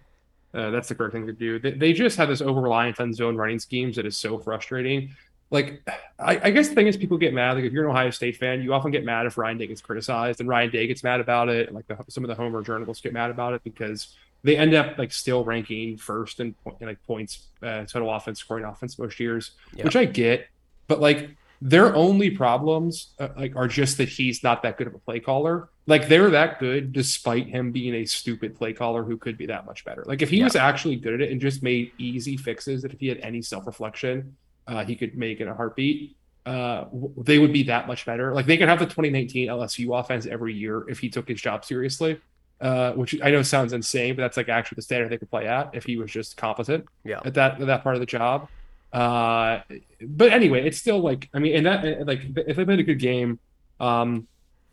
uh, 0.54 0.70
that's 0.70 0.88
the 0.88 0.94
correct 0.94 1.12
thing 1.14 1.26
to 1.26 1.32
do. 1.32 1.58
They, 1.58 1.72
they 1.72 1.92
just 1.92 2.16
have 2.16 2.28
this 2.28 2.40
over 2.40 2.60
reliance 2.60 3.00
on 3.00 3.12
zone 3.12 3.36
running 3.36 3.58
schemes 3.58 3.96
that 3.96 4.06
is 4.06 4.16
so 4.16 4.38
frustrating. 4.38 5.10
Like, 5.50 5.82
I, 6.18 6.38
I 6.44 6.50
guess 6.50 6.68
the 6.68 6.74
thing 6.74 6.88
is, 6.88 6.96
people 6.96 7.16
get 7.16 7.32
mad. 7.32 7.56
Like, 7.56 7.64
if 7.64 7.72
you're 7.72 7.84
an 7.84 7.90
Ohio 7.90 8.10
State 8.10 8.36
fan, 8.36 8.60
you 8.62 8.74
often 8.74 8.90
get 8.90 9.04
mad 9.04 9.24
if 9.26 9.38
Ryan 9.38 9.56
Day 9.56 9.66
gets 9.66 9.80
criticized, 9.80 10.40
and 10.40 10.48
Ryan 10.48 10.70
Day 10.70 10.86
gets 10.86 11.02
mad 11.02 11.20
about 11.20 11.48
it, 11.48 11.68
and 11.68 11.76
like 11.76 11.86
the, 11.86 11.96
some 12.08 12.22
of 12.22 12.28
the 12.28 12.34
Homer 12.34 12.62
journalists 12.62 13.02
get 13.02 13.12
mad 13.14 13.30
about 13.30 13.54
it 13.54 13.64
because 13.64 14.14
they 14.44 14.56
end 14.56 14.74
up 14.74 14.98
like 14.98 15.10
still 15.12 15.44
ranking 15.44 15.96
first 15.96 16.40
in, 16.40 16.54
in 16.80 16.86
like 16.86 17.02
points, 17.06 17.46
uh, 17.62 17.84
total 17.84 18.14
offense, 18.14 18.40
scoring 18.40 18.64
offense 18.64 18.98
most 18.98 19.18
years, 19.18 19.52
Yeah. 19.74 19.84
which 19.84 19.96
I 19.96 20.04
get. 20.04 20.46
But 20.86 21.00
like 21.00 21.30
their 21.60 21.94
only 21.96 22.30
problems 22.30 23.14
uh, 23.18 23.28
like 23.36 23.56
are 23.56 23.66
just 23.66 23.98
that 23.98 24.08
he's 24.08 24.42
not 24.42 24.62
that 24.62 24.76
good 24.78 24.86
of 24.86 24.94
a 24.94 24.98
play 24.98 25.18
caller. 25.20 25.68
Like 25.86 26.08
they're 26.08 26.30
that 26.30 26.60
good 26.60 26.92
despite 26.92 27.48
him 27.48 27.72
being 27.72 27.94
a 27.94 28.04
stupid 28.04 28.54
play 28.54 28.72
caller 28.72 29.02
who 29.02 29.16
could 29.16 29.36
be 29.36 29.46
that 29.46 29.66
much 29.66 29.84
better. 29.84 30.04
Like 30.06 30.22
if 30.22 30.30
he 30.30 30.38
Yeah. 30.38 30.44
was 30.44 30.54
actually 30.56 30.96
good 30.96 31.14
at 31.14 31.20
it 31.20 31.32
and 31.32 31.40
just 31.40 31.62
made 31.62 31.90
easy 31.98 32.36
fixes 32.36 32.82
that 32.82 32.92
if 32.92 33.00
he 33.00 33.08
had 33.08 33.18
any 33.18 33.42
self-reflection, 33.42 34.36
uh, 34.68 34.84
he 34.84 34.94
could 34.94 35.16
make 35.16 35.40
in 35.40 35.48
a 35.48 35.54
heartbeat. 35.54 36.16
Uh, 36.46 36.84
they 37.18 37.38
would 37.38 37.52
be 37.52 37.64
that 37.64 37.86
much 37.88 38.06
better. 38.06 38.32
Like 38.32 38.46
they 38.46 38.56
could 38.56 38.68
have 38.68 38.78
the 38.78 38.86
2019 38.86 39.48
LSU 39.48 39.98
offense 39.98 40.26
every 40.26 40.54
year 40.54 40.88
if 40.88 40.98
he 41.00 41.08
took 41.10 41.26
his 41.28 41.40
job 41.40 41.64
seriously. 41.64 42.20
Uh, 42.60 42.90
which 42.94 43.14
I 43.22 43.30
know 43.30 43.42
sounds 43.42 43.72
insane, 43.72 44.16
but 44.16 44.22
that's 44.22 44.36
like 44.36 44.48
actually 44.48 44.76
the 44.76 44.82
standard 44.82 45.10
they 45.10 45.16
could 45.18 45.30
play 45.30 45.46
at 45.46 45.70
if 45.74 45.84
he 45.84 45.96
was 45.96 46.10
just 46.10 46.36
competent 46.36 46.86
yeah 47.04 47.20
at 47.24 47.34
that 47.34 47.60
at 47.60 47.68
that 47.68 47.84
part 47.84 47.94
of 47.94 48.00
the 48.00 48.06
job. 48.06 48.48
Uh, 48.92 49.60
but 50.00 50.32
anyway, 50.32 50.66
it's 50.66 50.78
still 50.78 51.00
like 51.00 51.28
I 51.34 51.38
mean, 51.38 51.56
and 51.56 51.66
that 51.66 52.06
like 52.06 52.20
if 52.36 52.56
they 52.56 52.64
played 52.64 52.80
a 52.80 52.84
good 52.84 52.98
game, 52.98 53.38
um, 53.80 54.26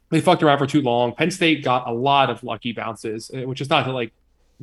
they 0.09 0.21
fucked 0.21 0.43
around 0.43 0.57
for 0.57 0.67
too 0.67 0.81
long. 0.81 1.13
Penn 1.13 1.31
State 1.31 1.63
got 1.63 1.87
a 1.87 1.91
lot 1.91 2.29
of 2.29 2.43
lucky 2.43 2.71
bounces, 2.71 3.31
uh, 3.33 3.41
which 3.41 3.61
is 3.61 3.69
not 3.69 3.83
to 3.83 3.91
like 3.91 4.13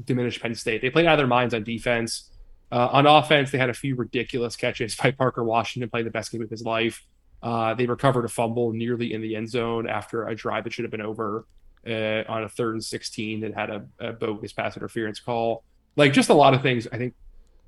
diminish 0.04 0.40
Penn 0.40 0.54
State. 0.54 0.82
They 0.82 0.90
played 0.90 1.06
out 1.06 1.14
of 1.14 1.18
their 1.18 1.26
minds 1.26 1.54
on 1.54 1.64
defense. 1.64 2.30
Uh, 2.70 2.88
on 2.92 3.06
offense, 3.06 3.50
they 3.50 3.58
had 3.58 3.68
a 3.68 3.74
few 3.74 3.94
ridiculous 3.94 4.56
catches 4.56 4.94
by 4.96 5.10
Parker 5.10 5.44
Washington 5.44 5.90
playing 5.90 6.06
the 6.06 6.10
best 6.10 6.32
game 6.32 6.42
of 6.42 6.48
his 6.48 6.62
life. 6.62 7.04
Uh, 7.42 7.74
they 7.74 7.86
recovered 7.86 8.24
a 8.24 8.28
fumble 8.28 8.72
nearly 8.72 9.12
in 9.12 9.20
the 9.20 9.36
end 9.36 9.50
zone 9.50 9.88
after 9.88 10.28
a 10.28 10.34
drive 10.34 10.64
that 10.64 10.72
should 10.72 10.84
have 10.84 10.92
been 10.92 11.02
over 11.02 11.44
uh, 11.86 12.22
on 12.28 12.44
a 12.44 12.48
third 12.48 12.74
and 12.74 12.84
16 12.84 13.40
that 13.40 13.54
had 13.54 13.70
a, 13.70 13.84
a 13.98 14.12
bogus 14.12 14.52
pass 14.52 14.76
interference 14.76 15.18
call. 15.18 15.64
Like 15.96 16.12
just 16.12 16.30
a 16.30 16.34
lot 16.34 16.54
of 16.54 16.62
things, 16.62 16.86
I 16.90 16.98
think, 16.98 17.14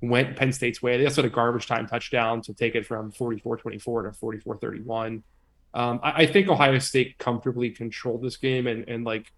went 0.09 0.37
Penn 0.37 0.53
State's 0.53 0.83
way. 0.83 0.97
They 0.97 1.05
also 1.05 1.23
had 1.23 1.31
a 1.31 1.35
garbage 1.35 1.67
time 1.67 1.87
touchdown 1.87 2.43
to 2.43 2.55
take 2.55 2.75
it 2.75 2.87
from 2.87 3.11
44 3.11 3.59
24 3.59 4.03
to 4.03 4.13
44 4.13 4.59
31. 4.59 5.23
Um, 5.75 6.01
I, 6.03 6.23
I 6.23 6.27
think 6.27 6.49
Ohio 6.49 6.79
State 6.79 7.19
comfortably 7.19 7.71
controlled 7.71 8.23
this 8.23 8.37
game. 8.37 8.67
And, 8.67 8.89
and 8.89 9.05
like, 9.05 9.33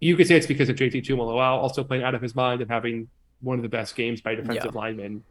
you 0.00 0.16
could 0.16 0.28
say 0.28 0.36
it's 0.36 0.46
because 0.46 0.68
of 0.68 0.76
JT 0.76 1.04
Tuimoloau 1.04 1.40
also 1.40 1.82
playing 1.82 2.04
out 2.04 2.14
of 2.14 2.22
his 2.22 2.34
mind 2.34 2.60
and 2.60 2.70
having 2.70 3.08
one 3.40 3.58
of 3.58 3.62
the 3.62 3.68
best 3.68 3.96
games 3.96 4.20
by 4.20 4.34
defensive 4.34 4.74
linemen 4.74 5.24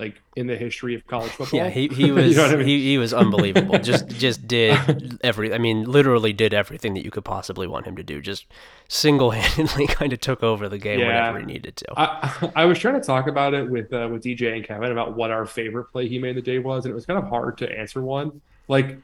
like 0.00 0.20
in 0.34 0.46
the 0.48 0.56
history 0.56 0.94
of 0.96 1.06
college 1.06 1.30
football. 1.30 1.58
Yeah, 1.60 1.68
he, 1.70 1.86
he 1.88 2.06
You 2.06 2.14
was 2.14 2.36
know 2.36 2.46
I 2.46 2.56
mean? 2.56 2.66
he, 2.66 2.84
he 2.90 2.98
was 2.98 3.14
unbelievable. 3.14 3.78
just 3.78 4.08
just 4.08 4.48
did 4.48 5.18
every 5.24 5.52
I 5.54 5.58
mean 5.58 5.84
literally 5.84 6.32
did 6.32 6.52
everything 6.52 6.94
that 6.94 7.04
you 7.04 7.10
could 7.10 7.24
possibly 7.24 7.66
want 7.68 7.86
him 7.86 7.94
to 7.96 8.02
do. 8.02 8.20
Just 8.20 8.46
single-handedly 8.88 9.86
kind 9.88 10.12
of 10.12 10.20
took 10.20 10.42
over 10.42 10.68
the 10.68 10.78
game 10.78 10.98
Yeah. 11.00 11.06
whenever 11.30 11.38
he 11.40 11.46
needed 11.46 11.76
to. 11.76 11.86
I, 11.96 12.50
I 12.56 12.64
was 12.64 12.78
trying 12.78 12.94
to 13.00 13.06
talk 13.06 13.28
about 13.28 13.54
it 13.54 13.68
with 13.70 13.92
uh, 13.92 14.08
with 14.10 14.22
DJ 14.24 14.54
and 14.56 14.64
Kevin 14.64 14.90
about 14.92 15.16
what 15.16 15.30
our 15.30 15.46
favorite 15.46 15.84
play 15.92 16.08
he 16.08 16.18
made 16.18 16.36
the 16.36 16.42
day 16.42 16.58
was, 16.58 16.84
and 16.84 16.92
it 16.92 16.94
was 16.94 17.06
kind 17.06 17.18
of 17.18 17.28
hard 17.28 17.58
to 17.58 17.70
answer 17.78 18.02
one. 18.02 18.40
Like, 18.68 18.98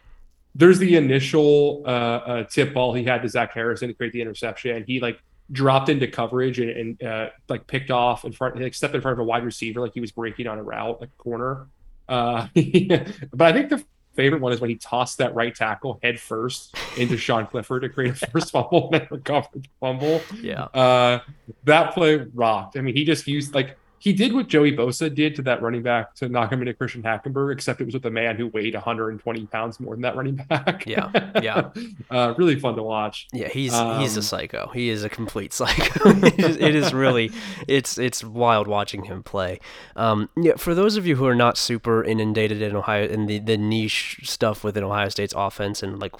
there's 0.54 0.78
the 0.78 0.96
initial 0.96 1.82
uh, 1.86 1.88
uh, 1.90 2.44
tip 2.44 2.72
ball 2.74 2.94
he 2.94 3.04
had 3.04 3.22
to 3.22 3.28
Zach 3.28 3.52
Harrison 3.52 3.88
to 3.88 3.94
create 3.94 4.12
the 4.12 4.20
interception. 4.22 4.76
And 4.76 4.86
he 4.86 5.00
like 5.00 5.20
dropped 5.52 5.88
into 5.88 6.06
coverage 6.06 6.58
and, 6.58 6.70
and 6.70 7.02
uh, 7.02 7.30
like 7.48 7.66
picked 7.66 7.90
off 7.90 8.24
in 8.24 8.32
front, 8.32 8.60
like 8.60 8.74
stepped 8.74 8.94
in 8.94 9.00
front 9.00 9.12
of 9.12 9.18
a 9.20 9.24
wide 9.24 9.44
receiver 9.44 9.80
like 9.80 9.94
he 9.94 10.00
was 10.00 10.12
breaking 10.12 10.46
on 10.46 10.58
a 10.58 10.62
route, 10.62 11.00
like 11.00 11.16
corner. 11.18 11.68
Uh, 12.08 12.48
but 12.54 13.46
I 13.48 13.52
think 13.52 13.70
the 13.70 13.84
favorite 14.14 14.40
one 14.40 14.52
is 14.52 14.60
when 14.60 14.70
he 14.70 14.76
tossed 14.76 15.18
that 15.18 15.34
right 15.34 15.54
tackle 15.54 16.00
head 16.02 16.18
first 16.18 16.74
into 16.96 17.16
Sean 17.16 17.46
Clifford 17.46 17.82
to 17.82 17.88
create 17.88 18.20
a 18.22 18.26
first 18.26 18.50
fumble 18.50 18.88
and 18.92 19.02
then 19.02 19.08
recovered 19.10 19.68
fumble. 19.78 20.20
yeah. 20.40 20.64
Uh, 20.64 21.20
that 21.64 21.94
play 21.94 22.16
rocked. 22.34 22.76
I 22.76 22.80
mean, 22.80 22.94
he 22.94 23.04
just 23.04 23.26
used 23.26 23.54
like 23.54 23.76
he 23.98 24.12
did 24.12 24.32
what 24.34 24.48
Joey 24.48 24.72
Bosa 24.76 25.12
did 25.12 25.34
to 25.36 25.42
that 25.42 25.62
running 25.62 25.82
back 25.82 26.14
to 26.16 26.28
knock 26.28 26.52
him 26.52 26.60
into 26.60 26.74
Christian 26.74 27.02
Hackenberg, 27.02 27.52
except 27.52 27.80
it 27.80 27.84
was 27.84 27.94
with 27.94 28.04
a 28.06 28.10
man 28.10 28.36
who 28.36 28.48
weighed 28.48 28.74
120 28.74 29.46
pounds 29.46 29.80
more 29.80 29.94
than 29.94 30.02
that 30.02 30.16
running 30.16 30.36
back. 30.36 30.84
Yeah, 30.86 31.10
yeah. 31.42 31.70
uh, 32.10 32.34
really 32.36 32.58
fun 32.58 32.76
to 32.76 32.82
watch. 32.82 33.26
Yeah, 33.32 33.48
he's 33.48 33.72
he's 33.72 34.16
a 34.16 34.20
Um, 34.20 34.22
psycho. 34.22 34.70
He 34.74 34.90
is 34.90 35.02
a 35.04 35.08
complete 35.08 35.52
psycho. 35.52 36.10
it, 36.26 36.38
is, 36.38 36.56
it 36.56 36.74
is 36.74 36.92
really 36.92 37.30
it's 37.66 37.98
it's 37.98 38.22
wild 38.22 38.68
watching 38.68 39.04
him 39.04 39.22
play. 39.22 39.60
Um, 39.96 40.28
yeah, 40.36 40.56
for 40.56 40.74
those 40.74 40.96
of 40.96 41.06
you 41.06 41.16
who 41.16 41.26
are 41.26 41.34
not 41.34 41.56
super 41.56 42.04
inundated 42.04 42.62
in 42.62 42.76
Ohio 42.76 43.06
in 43.06 43.26
the 43.26 43.38
the 43.38 43.56
niche 43.56 44.20
stuff 44.24 44.62
within 44.62 44.84
Ohio 44.84 45.08
State's 45.08 45.34
offense 45.36 45.82
and 45.82 45.98
like 45.98 46.12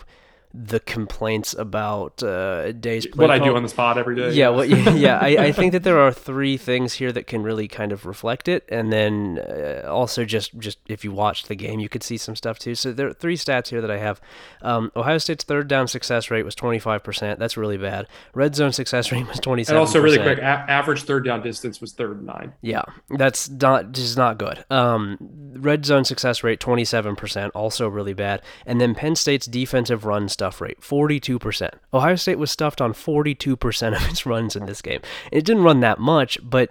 the 0.64 0.80
complaints 0.80 1.54
about 1.54 2.22
uh, 2.22 2.72
days 2.72 3.06
play 3.06 3.26
what 3.26 3.30
I 3.30 3.38
do 3.38 3.54
on 3.54 3.62
the 3.62 3.68
spot 3.68 3.98
every 3.98 4.16
day. 4.16 4.32
Yeah, 4.32 4.48
well, 4.48 4.64
yeah. 4.64 5.18
I, 5.20 5.28
I 5.36 5.52
think 5.56 5.72
that 5.72 5.82
there 5.82 5.98
are 6.00 6.10
three 6.10 6.56
things 6.56 6.94
here 6.94 7.12
that 7.12 7.26
can 7.26 7.42
really 7.42 7.68
kind 7.68 7.92
of 7.92 8.06
reflect 8.06 8.48
it, 8.48 8.64
and 8.70 8.90
then 8.92 9.38
uh, 9.38 9.86
also 9.86 10.24
just 10.24 10.58
just 10.58 10.78
if 10.86 11.04
you 11.04 11.12
watched 11.12 11.48
the 11.48 11.54
game, 11.54 11.78
you 11.78 11.90
could 11.90 12.02
see 12.02 12.16
some 12.16 12.34
stuff 12.34 12.58
too. 12.58 12.74
So 12.74 12.92
there 12.92 13.08
are 13.08 13.12
three 13.12 13.36
stats 13.36 13.68
here 13.68 13.82
that 13.82 13.90
I 13.90 13.98
have. 13.98 14.20
Um, 14.62 14.90
Ohio 14.96 15.18
State's 15.18 15.44
third 15.44 15.68
down 15.68 15.88
success 15.88 16.30
rate 16.30 16.44
was 16.44 16.54
twenty 16.54 16.78
five 16.78 17.04
percent. 17.04 17.38
That's 17.38 17.56
really 17.56 17.76
bad. 17.76 18.06
Red 18.32 18.54
zone 18.54 18.72
success 18.72 19.12
rate 19.12 19.28
was 19.28 19.38
twenty 19.40 19.62
seven. 19.62 19.76
And 19.76 19.86
also 19.86 20.00
really 20.00 20.18
quick, 20.18 20.38
a- 20.38 20.42
average 20.42 21.02
third 21.02 21.24
down 21.24 21.42
distance 21.42 21.80
was 21.80 21.92
third 21.92 22.18
and 22.18 22.26
nine. 22.26 22.54
Yeah, 22.62 22.84
that's 23.10 23.50
not 23.50 23.92
just 23.92 24.16
not 24.16 24.38
good. 24.38 24.64
Um, 24.70 25.18
red 25.20 25.84
zone 25.84 26.04
success 26.04 26.42
rate 26.42 26.60
twenty 26.60 26.84
seven 26.84 27.14
percent, 27.14 27.52
also 27.54 27.88
really 27.88 28.14
bad. 28.14 28.40
And 28.64 28.80
then 28.80 28.94
Penn 28.94 29.16
State's 29.16 29.46
defensive 29.46 30.04
run 30.06 30.28
stuff 30.28 30.45
rate 30.60 30.82
forty 30.82 31.20
two 31.20 31.38
percent. 31.38 31.74
Ohio 31.92 32.16
State 32.16 32.38
was 32.38 32.50
stuffed 32.50 32.80
on 32.80 32.92
forty 32.92 33.34
two 33.34 33.56
percent 33.56 33.94
of 33.94 34.06
its 34.08 34.26
runs 34.26 34.56
in 34.56 34.66
this 34.66 34.82
game. 34.82 35.00
It 35.32 35.44
didn't 35.44 35.64
run 35.64 35.80
that 35.80 35.98
much, 35.98 36.38
but 36.42 36.70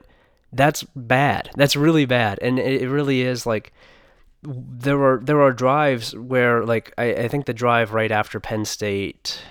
that's 0.52 0.84
bad. 0.96 1.50
That's 1.56 1.76
really 1.76 2.06
bad, 2.06 2.40
and 2.42 2.60
it 2.60 2.82
it 2.82 2.90
really 2.90 3.22
is 3.22 3.46
like 3.46 3.74
there 4.44 5.02
are 5.04 5.20
there 5.24 5.42
are 5.42 5.52
drives 5.52 6.16
where 6.16 6.64
like 6.66 6.94
I, 6.98 7.14
I 7.14 7.28
think 7.28 7.46
the 7.46 7.54
drive 7.54 7.94
right 7.94 8.12
after 8.12 8.40
Penn 8.40 8.66
State 8.66 9.42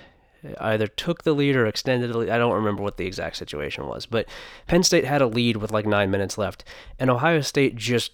either 0.59 0.87
took 0.87 1.23
the 1.23 1.33
lead 1.33 1.55
or 1.55 1.65
extended 1.65 2.11
the 2.11 2.17
lead. 2.17 2.29
I 2.29 2.37
don't 2.37 2.53
remember 2.53 2.83
what 2.83 2.97
the 2.97 3.05
exact 3.05 3.37
situation 3.37 3.87
was, 3.87 4.05
but 4.05 4.27
Penn 4.67 4.83
State 4.83 5.05
had 5.05 5.21
a 5.21 5.27
lead 5.27 5.57
with 5.57 5.71
like 5.71 5.85
nine 5.85 6.11
minutes 6.11 6.37
left, 6.37 6.63
and 6.99 7.09
Ohio 7.09 7.41
State 7.41 7.75
just 7.75 8.11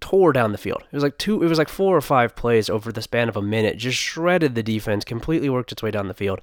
tore 0.00 0.32
down 0.32 0.52
the 0.52 0.58
field. 0.58 0.82
It 0.90 0.94
was 0.94 1.02
like 1.02 1.18
two, 1.18 1.42
it 1.42 1.48
was 1.48 1.58
like 1.58 1.68
four 1.68 1.96
or 1.96 2.00
five 2.00 2.34
plays 2.34 2.70
over 2.70 2.90
the 2.90 3.02
span 3.02 3.28
of 3.28 3.36
a 3.36 3.42
minute, 3.42 3.76
just 3.76 3.98
shredded 3.98 4.54
the 4.54 4.62
defense, 4.62 5.04
completely 5.04 5.48
worked 5.48 5.72
its 5.72 5.82
way 5.82 5.90
down 5.90 6.08
the 6.08 6.14
field. 6.14 6.40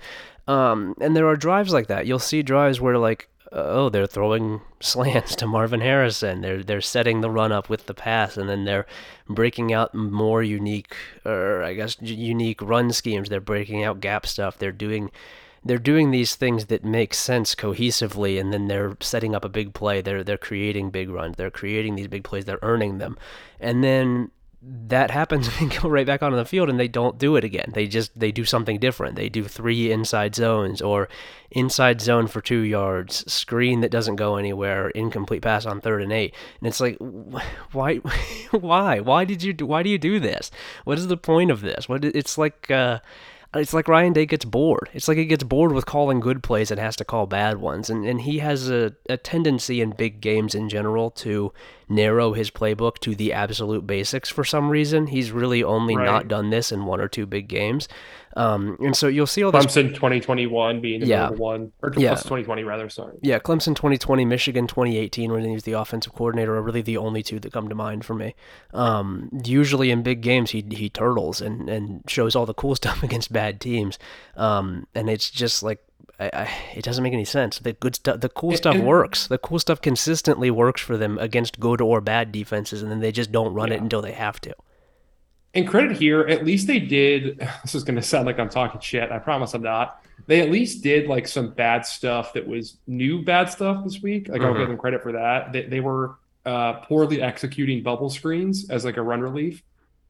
Um, 0.48 0.96
and 1.02 1.16
there 1.16 1.28
are 1.28 1.36
drives 1.36 1.74
like 1.74 1.88
that. 1.88 2.06
You'll 2.06 2.20
see 2.20 2.42
drives 2.42 2.80
where 2.80 2.98
like 2.98 3.30
oh, 3.52 3.90
they're 3.90 4.08
throwing 4.08 4.62
slants 4.80 5.36
to 5.38 5.48
Marvin 5.48 5.82
Harrison. 5.82 6.42
They're 6.42 6.64
they're 6.64 6.82
setting 6.82 7.22
the 7.22 7.32
run 7.32 7.52
up 7.52 7.70
with 7.70 7.86
the 7.86 7.94
pass, 7.94 8.38
and 8.38 8.50
then 8.50 8.66
they're 8.66 8.86
breaking 9.28 9.74
out 9.74 9.94
more 9.94 10.44
unique, 10.44 10.96
or 11.26 11.64
I 11.64 11.74
guess 11.74 11.98
unique 12.02 12.62
run 12.62 12.92
schemes. 12.92 13.30
They're 13.30 13.42
breaking 13.42 13.84
out 13.84 14.02
gap 14.02 14.26
stuff. 14.26 14.58
They're 14.58 14.72
doing 14.72 15.12
they're 15.64 15.78
doing 15.78 16.12
these 16.12 16.36
things 16.36 16.66
that 16.68 16.84
make 16.84 17.14
sense 17.14 17.56
cohesively, 17.56 18.40
and 18.40 18.54
then 18.54 18.68
they're 18.68 18.98
setting 19.00 19.36
up 19.36 19.46
a 19.46 19.50
big 19.50 19.74
play. 19.74 20.02
They're 20.02 20.24
they're 20.24 20.38
creating 20.38 20.92
big 20.92 21.10
runs. 21.10 21.36
They're 21.36 21.52
creating 21.52 21.96
these 21.96 22.08
big 22.08 22.24
plays. 22.24 22.46
They're 22.46 22.60
earning 22.62 22.98
them, 22.98 23.18
and 23.60 23.84
then 23.84 24.32
that 24.62 25.12
happens 25.12 25.50
and 25.60 25.76
go 25.82 25.90
right 25.90 26.06
back 26.06 26.24
onto 26.24 26.36
the 26.36 26.46
field 26.46 26.70
and 26.70 26.80
they 26.80 26.88
don't 26.88 27.18
do 27.18 27.36
it 27.36 27.44
again. 27.44 27.72
They 27.74 27.88
just 27.88 28.18
they 28.20 28.32
do 28.32 28.44
something 28.44 28.80
different. 28.80 29.16
They 29.16 29.30
do 29.30 29.44
three 29.44 29.92
inside 29.92 30.36
zones 30.36 30.82
or 30.82 31.08
inside 31.52 32.02
zone 32.02 32.28
for 32.28 32.42
2 32.42 32.60
yards, 32.60 33.32
screen 33.32 33.82
that 33.82 33.92
doesn't 33.92 34.18
go 34.18 34.36
anywhere, 34.36 34.90
incomplete 34.90 35.42
pass 35.42 35.66
on 35.66 35.82
3rd 35.82 36.04
and 36.04 36.12
8. 36.14 36.34
And 36.60 36.68
it's 36.68 36.80
like 36.80 36.98
why 37.72 37.96
why? 38.52 39.00
Why 39.00 39.26
did 39.26 39.44
you 39.44 39.54
do, 39.54 39.66
why 39.66 39.84
do 39.84 39.90
you 39.90 40.00
do 40.00 40.20
this? 40.20 40.52
What 40.84 40.98
is 40.98 41.08
the 41.08 41.18
point 41.18 41.52
of 41.52 41.62
this? 41.62 41.88
What 41.88 42.04
it's 42.04 42.38
like 42.38 42.72
uh 42.72 43.00
it's 43.58 43.74
like 43.74 43.88
Ryan 43.88 44.14
Day 44.14 44.26
gets 44.26 44.46
bored. 44.46 44.90
It's 44.94 45.08
like 45.08 45.18
he 45.18 45.26
gets 45.26 45.44
bored 45.44 45.72
with 45.72 45.86
calling 45.86 46.20
good 46.20 46.44
plays 46.44 46.72
and 46.72 46.80
has 46.80 46.96
to 46.98 47.06
call 47.06 47.28
bad 47.28 47.58
ones. 47.58 47.90
And 47.90 48.06
and 48.06 48.22
he 48.22 48.40
has 48.40 48.70
a, 48.70 48.96
a 49.10 49.18
tendency 49.18 49.82
in 49.82 49.92
big 49.92 50.22
games 50.22 50.56
in 50.56 50.70
general 50.70 51.12
to 51.12 51.54
narrow 51.90 52.34
his 52.34 52.52
playbook 52.52 52.98
to 53.00 53.16
the 53.16 53.32
absolute 53.34 53.88
basics 53.88 54.30
for 54.30 54.44
some 54.44 54.70
reason. 54.70 55.08
He's 55.08 55.32
really 55.32 55.64
only 55.64 55.96
Right. 55.96 56.06
not 56.06 56.28
done 56.28 56.50
this 56.50 56.72
in 56.72 56.86
one 56.86 57.00
or 57.00 57.08
two 57.08 57.26
big 57.26 57.48
games. 57.48 57.88
Um, 58.36 58.78
and 58.82 58.96
so 58.96 59.08
you'll 59.08 59.26
see 59.26 59.42
all 59.44 59.52
this 59.52 59.66
Clemson 59.66 59.96
2021 59.96 60.80
being 60.80 61.00
the 61.00 61.08
Yeah. 61.08 61.22
number 61.24 61.38
one, 61.38 61.72
or 61.82 61.92
Yeah. 61.98 62.12
2020 62.16 62.64
rather. 62.64 62.88
Sorry. 62.90 63.16
Yeah, 63.24 63.40
Clemson 63.40 63.76
2020, 63.76 64.26
Michigan 64.26 64.68
2018, 64.68 65.32
when 65.32 65.44
he 65.44 65.54
was 65.54 65.64
the 65.64 65.72
offensive 65.72 66.14
coordinator, 66.14 66.56
are 66.56 66.62
really 66.62 66.84
the 66.84 66.98
only 66.98 67.24
two 67.24 67.40
that 67.40 67.52
come 67.52 67.68
to 67.68 67.74
mind 67.74 68.06
for 68.06 68.14
me. 68.14 68.36
Um, 68.74 69.30
usually 69.44 69.90
in 69.90 70.04
big 70.04 70.22
games, 70.22 70.52
he 70.52 70.64
he 70.70 70.90
turtles 70.90 71.42
and, 71.42 71.68
and 71.70 72.04
shows 72.08 72.36
all 72.36 72.46
the 72.46 72.54
cool 72.54 72.76
stuff 72.82 73.02
against 73.02 73.34
bad 73.34 73.60
teams, 73.60 73.98
um, 74.36 74.86
and 74.94 75.10
it's 75.10 75.32
just 75.32 75.64
like 75.64 75.80
I, 76.20 76.30
I, 76.34 76.50
it 76.76 76.84
doesn't 76.84 77.04
make 77.04 77.14
any 77.14 77.26
sense. 77.26 77.60
The 77.60 77.74
good 77.74 77.96
stuff, 77.96 78.22
the 78.22 78.30
cool 78.30 78.50
And- 78.52 78.58
stuff 78.58 78.76
and- 78.76 78.86
works. 78.86 79.28
The 79.28 79.38
cool 79.38 79.60
stuff 79.60 79.82
consistently 79.82 80.50
works 80.52 80.82
for 80.82 80.98
them 80.98 81.18
against 81.20 81.60
good 81.60 81.80
or 81.82 82.02
bad 82.02 82.32
defenses, 82.32 82.82
and 82.82 82.90
then 82.92 83.00
they 83.02 83.12
just 83.12 83.32
don't 83.32 83.54
run 83.54 83.72
it 83.72 83.82
until 83.82 84.02
they 84.02 84.14
have 84.14 84.40
to. 84.42 84.56
And 85.54 85.68
credit 85.68 85.96
here, 85.98 86.22
at 86.22 86.46
least 86.46 86.68
they 86.68 86.80
did. 86.80 87.40
This 87.64 87.76
is 87.76 87.84
going 87.84 87.96
to 87.96 88.02
sound 88.02 88.26
like 88.26 88.40
I'm 88.40 88.50
talking 88.50 88.80
shit. 88.82 89.12
I 89.12 89.20
promise 89.20 89.54
I'm 89.54 89.62
not. 89.62 90.04
They 90.26 90.42
at 90.42 90.50
least 90.50 90.82
did 90.84 91.08
like 91.08 91.28
some 91.28 91.52
bad 91.52 91.86
stuff 91.86 92.34
that 92.34 92.48
was 92.48 92.78
new 92.88 93.24
bad 93.24 93.50
stuff 93.50 93.84
this 93.84 94.02
week. 94.02 94.28
Like 94.30 94.42
I'll 94.42 94.54
Mhm. 94.54 94.58
give 94.60 94.68
them 94.70 94.78
credit 94.78 95.04
for 95.04 95.12
that. 95.14 95.54
They, 95.54 95.64
they 95.66 95.80
were 95.80 96.16
uh, 96.46 96.74
poorly 96.86 97.22
executing 97.22 97.84
bubble 97.84 98.10
screens 98.10 98.70
as 98.70 98.84
like 98.86 98.98
a 98.98 99.02
run 99.02 99.22
relief. 99.22 99.62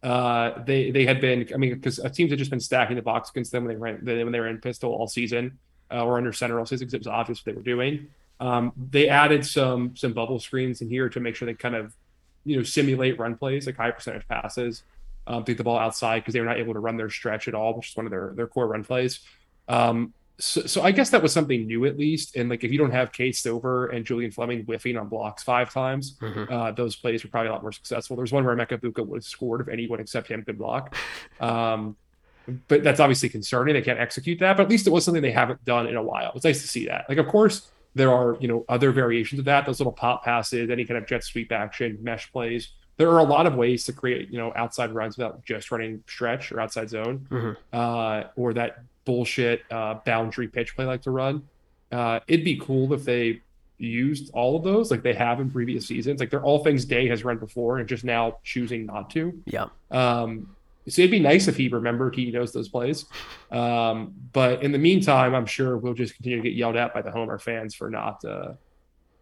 Uh, 0.03 0.63
they 0.63 0.91
they 0.91 1.05
had 1.05 1.19
been. 1.19 1.47
I 1.53 1.57
mean, 1.57 1.73
because 1.73 1.99
teams 2.13 2.29
had 2.31 2.37
just 2.39 2.51
been 2.51 2.59
stacking 2.59 2.95
the 2.95 3.01
box 3.01 3.29
against 3.31 3.51
them 3.51 3.65
when 3.65 3.73
they 3.75 3.79
ran 3.79 4.05
when 4.05 4.31
they 4.31 4.39
were 4.39 4.47
in 4.47 4.59
pistol 4.59 4.91
all 4.93 5.07
season 5.07 5.57
uh, 5.91 6.03
or 6.05 6.17
under 6.17 6.33
center 6.33 6.59
all 6.59 6.65
season 6.65 6.85
because 6.87 6.93
it 6.95 6.99
was 6.99 7.07
obvious 7.07 7.39
what 7.39 7.45
they 7.45 7.57
were 7.57 7.63
doing. 7.63 8.07
Um, 8.39 8.71
they 8.91 9.09
added 9.09 9.45
some 9.45 9.95
some 9.95 10.13
bubble 10.13 10.39
screens 10.39 10.81
in 10.81 10.89
here 10.89 11.09
to 11.09 11.19
make 11.19 11.35
sure 11.35 11.45
they 11.45 11.53
kind 11.55 11.75
of 11.75 11.93
you 12.45 12.55
know 12.57 12.63
simulate 12.63 13.19
run 13.19 13.35
plays 13.35 13.65
like 13.65 13.77
high 13.77 13.91
percentage 13.91 14.27
passes 14.27 14.83
um, 15.25 15.43
take 15.43 15.57
the 15.57 15.63
ball 15.63 15.77
outside 15.77 16.19
because 16.19 16.33
they 16.33 16.39
were 16.39 16.45
not 16.45 16.57
able 16.57 16.73
to 16.73 16.79
run 16.79 16.95
their 16.97 17.09
stretch 17.09 17.47
at 17.47 17.53
all, 17.55 17.75
which 17.75 17.89
is 17.89 17.95
one 17.97 18.05
of 18.05 18.11
their 18.11 18.31
their 18.35 18.47
core 18.47 18.67
run 18.67 18.83
plays. 18.83 19.19
Um, 19.67 20.13
so, 20.39 20.61
so 20.61 20.83
I 20.83 20.91
guess 20.91 21.09
that 21.09 21.23
was 21.23 21.33
something 21.33 21.65
new 21.65 21.85
at 21.85 21.97
least. 21.97 22.35
And 22.35 22.47
like 22.47 22.63
if 22.63 22.71
you 22.71 22.77
don't 22.77 22.91
have 22.91 23.11
Cade 23.11 23.35
Stover 23.35 23.87
and 23.87 24.05
Julian 24.05 24.29
Fleming 24.31 24.63
whiffing 24.65 24.95
on 24.95 25.09
blocks 25.09 25.41
five 25.41 25.73
times, 25.73 26.15
Mhm. 26.21 26.51
uh, 26.51 26.71
those 26.71 26.95
plays 26.95 27.23
were 27.23 27.29
probably 27.31 27.49
a 27.49 27.51
lot 27.51 27.63
more 27.63 27.71
successful. 27.71 28.15
There's 28.15 28.31
one 28.31 28.45
where 28.45 28.55
Emeka 28.55 28.79
Egbuka 28.79 29.03
would 29.05 29.17
have 29.17 29.23
scored 29.23 29.61
if 29.61 29.67
anyone 29.67 29.99
except 29.99 30.27
him 30.27 30.43
could 30.43 30.57
block. 30.59 30.95
Um, 31.41 31.97
but 32.67 32.83
that's 32.83 32.99
obviously 32.99 33.29
concerning. 33.29 33.73
They 33.73 33.81
can't 33.81 33.99
execute 33.99 34.39
that, 34.39 34.57
but 34.57 34.63
at 34.63 34.69
least 34.69 34.87
it 34.87 34.91
was 34.91 35.03
something 35.05 35.21
they 35.21 35.31
haven't 35.31 35.63
done 35.65 35.87
in 35.87 35.95
a 35.95 36.03
while. 36.03 36.31
It's 36.35 36.45
nice 36.45 36.61
to 36.61 36.67
see 36.67 36.85
that. 36.87 37.05
Like, 37.09 37.17
of 37.17 37.27
course, 37.27 37.69
there 37.95 38.11
are 38.13 38.37
you 38.39 38.47
know 38.47 38.65
other 38.69 38.91
variations 38.91 39.39
of 39.39 39.45
that. 39.45 39.65
Those 39.65 39.79
little 39.79 39.93
pop 39.93 40.23
passes, 40.23 40.69
any 40.69 40.85
kind 40.85 40.97
of 40.97 41.07
jet 41.07 41.23
sweep 41.23 41.51
action, 41.51 41.97
mesh 42.01 42.31
plays. 42.31 42.69
There 42.97 43.09
are 43.11 43.19
a 43.19 43.23
lot 43.23 43.45
of 43.45 43.55
ways 43.55 43.85
to 43.85 43.93
create 43.93 44.29
you 44.29 44.37
know 44.37 44.51
outside 44.55 44.91
runs 44.91 45.17
without 45.17 45.43
just 45.45 45.71
running 45.71 46.03
stretch 46.07 46.51
or 46.51 46.59
outside 46.59 46.89
zone, 46.89 47.27
Mhm. 47.29 47.57
uh, 47.73 48.23
or 48.35 48.53
that 48.53 48.79
bullshit 49.05 49.61
uh, 49.71 49.95
boundary 50.05 50.47
pitch 50.47 50.75
play 50.75 50.85
like 50.85 51.01
to 51.03 51.11
run. 51.11 51.43
Uh, 51.91 52.19
it'd 52.27 52.43
be 52.45 52.57
cool 52.57 52.91
if 52.93 53.03
they 53.05 53.41
used 53.79 54.31
all 54.33 54.55
of 54.57 54.63
those 54.63 54.89
like 54.89 55.03
they 55.03 55.13
have 55.13 55.39
in 55.39 55.49
previous 55.51 55.85
seasons. 55.85 56.19
Like 56.19 56.29
they're 56.31 56.43
all 56.43 56.63
things 56.63 56.83
Day 56.83 57.07
has 57.09 57.23
run 57.23 57.37
before 57.37 57.77
and 57.77 57.87
just 57.87 58.03
now 58.03 58.39
choosing 58.43 58.85
not 58.87 59.09
to. 59.11 59.39
Yeah. 59.45 59.67
Um, 59.91 60.55
so 60.87 61.01
it'd 61.01 61.11
be 61.11 61.19
nice 61.19 61.47
if 61.47 61.57
he 61.57 61.67
remembered 61.67 62.15
he 62.15 62.31
knows 62.31 62.53
those 62.53 62.69
plays. 62.69 63.05
Um, 63.51 64.13
but 64.33 64.63
in 64.63 64.71
the 64.71 64.77
meantime, 64.77 65.35
I'm 65.35 65.45
sure 65.45 65.77
we'll 65.77 65.93
just 65.93 66.15
continue 66.15 66.37
to 66.37 66.43
get 66.43 66.55
yelled 66.55 66.75
at 66.75 66.93
by 66.93 67.01
the 67.01 67.11
Homer 67.11 67.39
fans 67.39 67.75
for 67.75 67.89
not, 67.89 68.23
uh, 68.23 68.53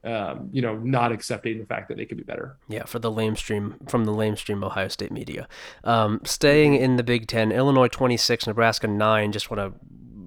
um, 0.04 0.49
you 0.51 0.62
know, 0.62 0.78
not 0.78 1.12
accepting 1.12 1.60
the 1.60 1.65
fact 1.65 1.88
that 1.88 1.97
they 1.97 2.06
could 2.06 2.17
be 2.17 2.23
better. 2.23 2.58
Yeah, 2.67 2.86
for 2.86 2.99
the 2.99 3.12
lamestream 3.12 3.89
from 3.89 4.06
the 4.06 4.12
lamestream 4.12 4.63
Ohio 4.63 4.88
State 4.88 5.12
media. 5.12 5.47
Um, 5.84 6.21
staying 6.23 6.75
in 6.75 6.97
the 6.97 7.04
Big 7.04 7.28
Ten, 7.28 7.51
Illinois 7.51 7.88
26, 7.88 8.47
Nebraska 8.47 8.88
9. 8.88 9.32
Just 9.32 9.49
want 9.49 9.73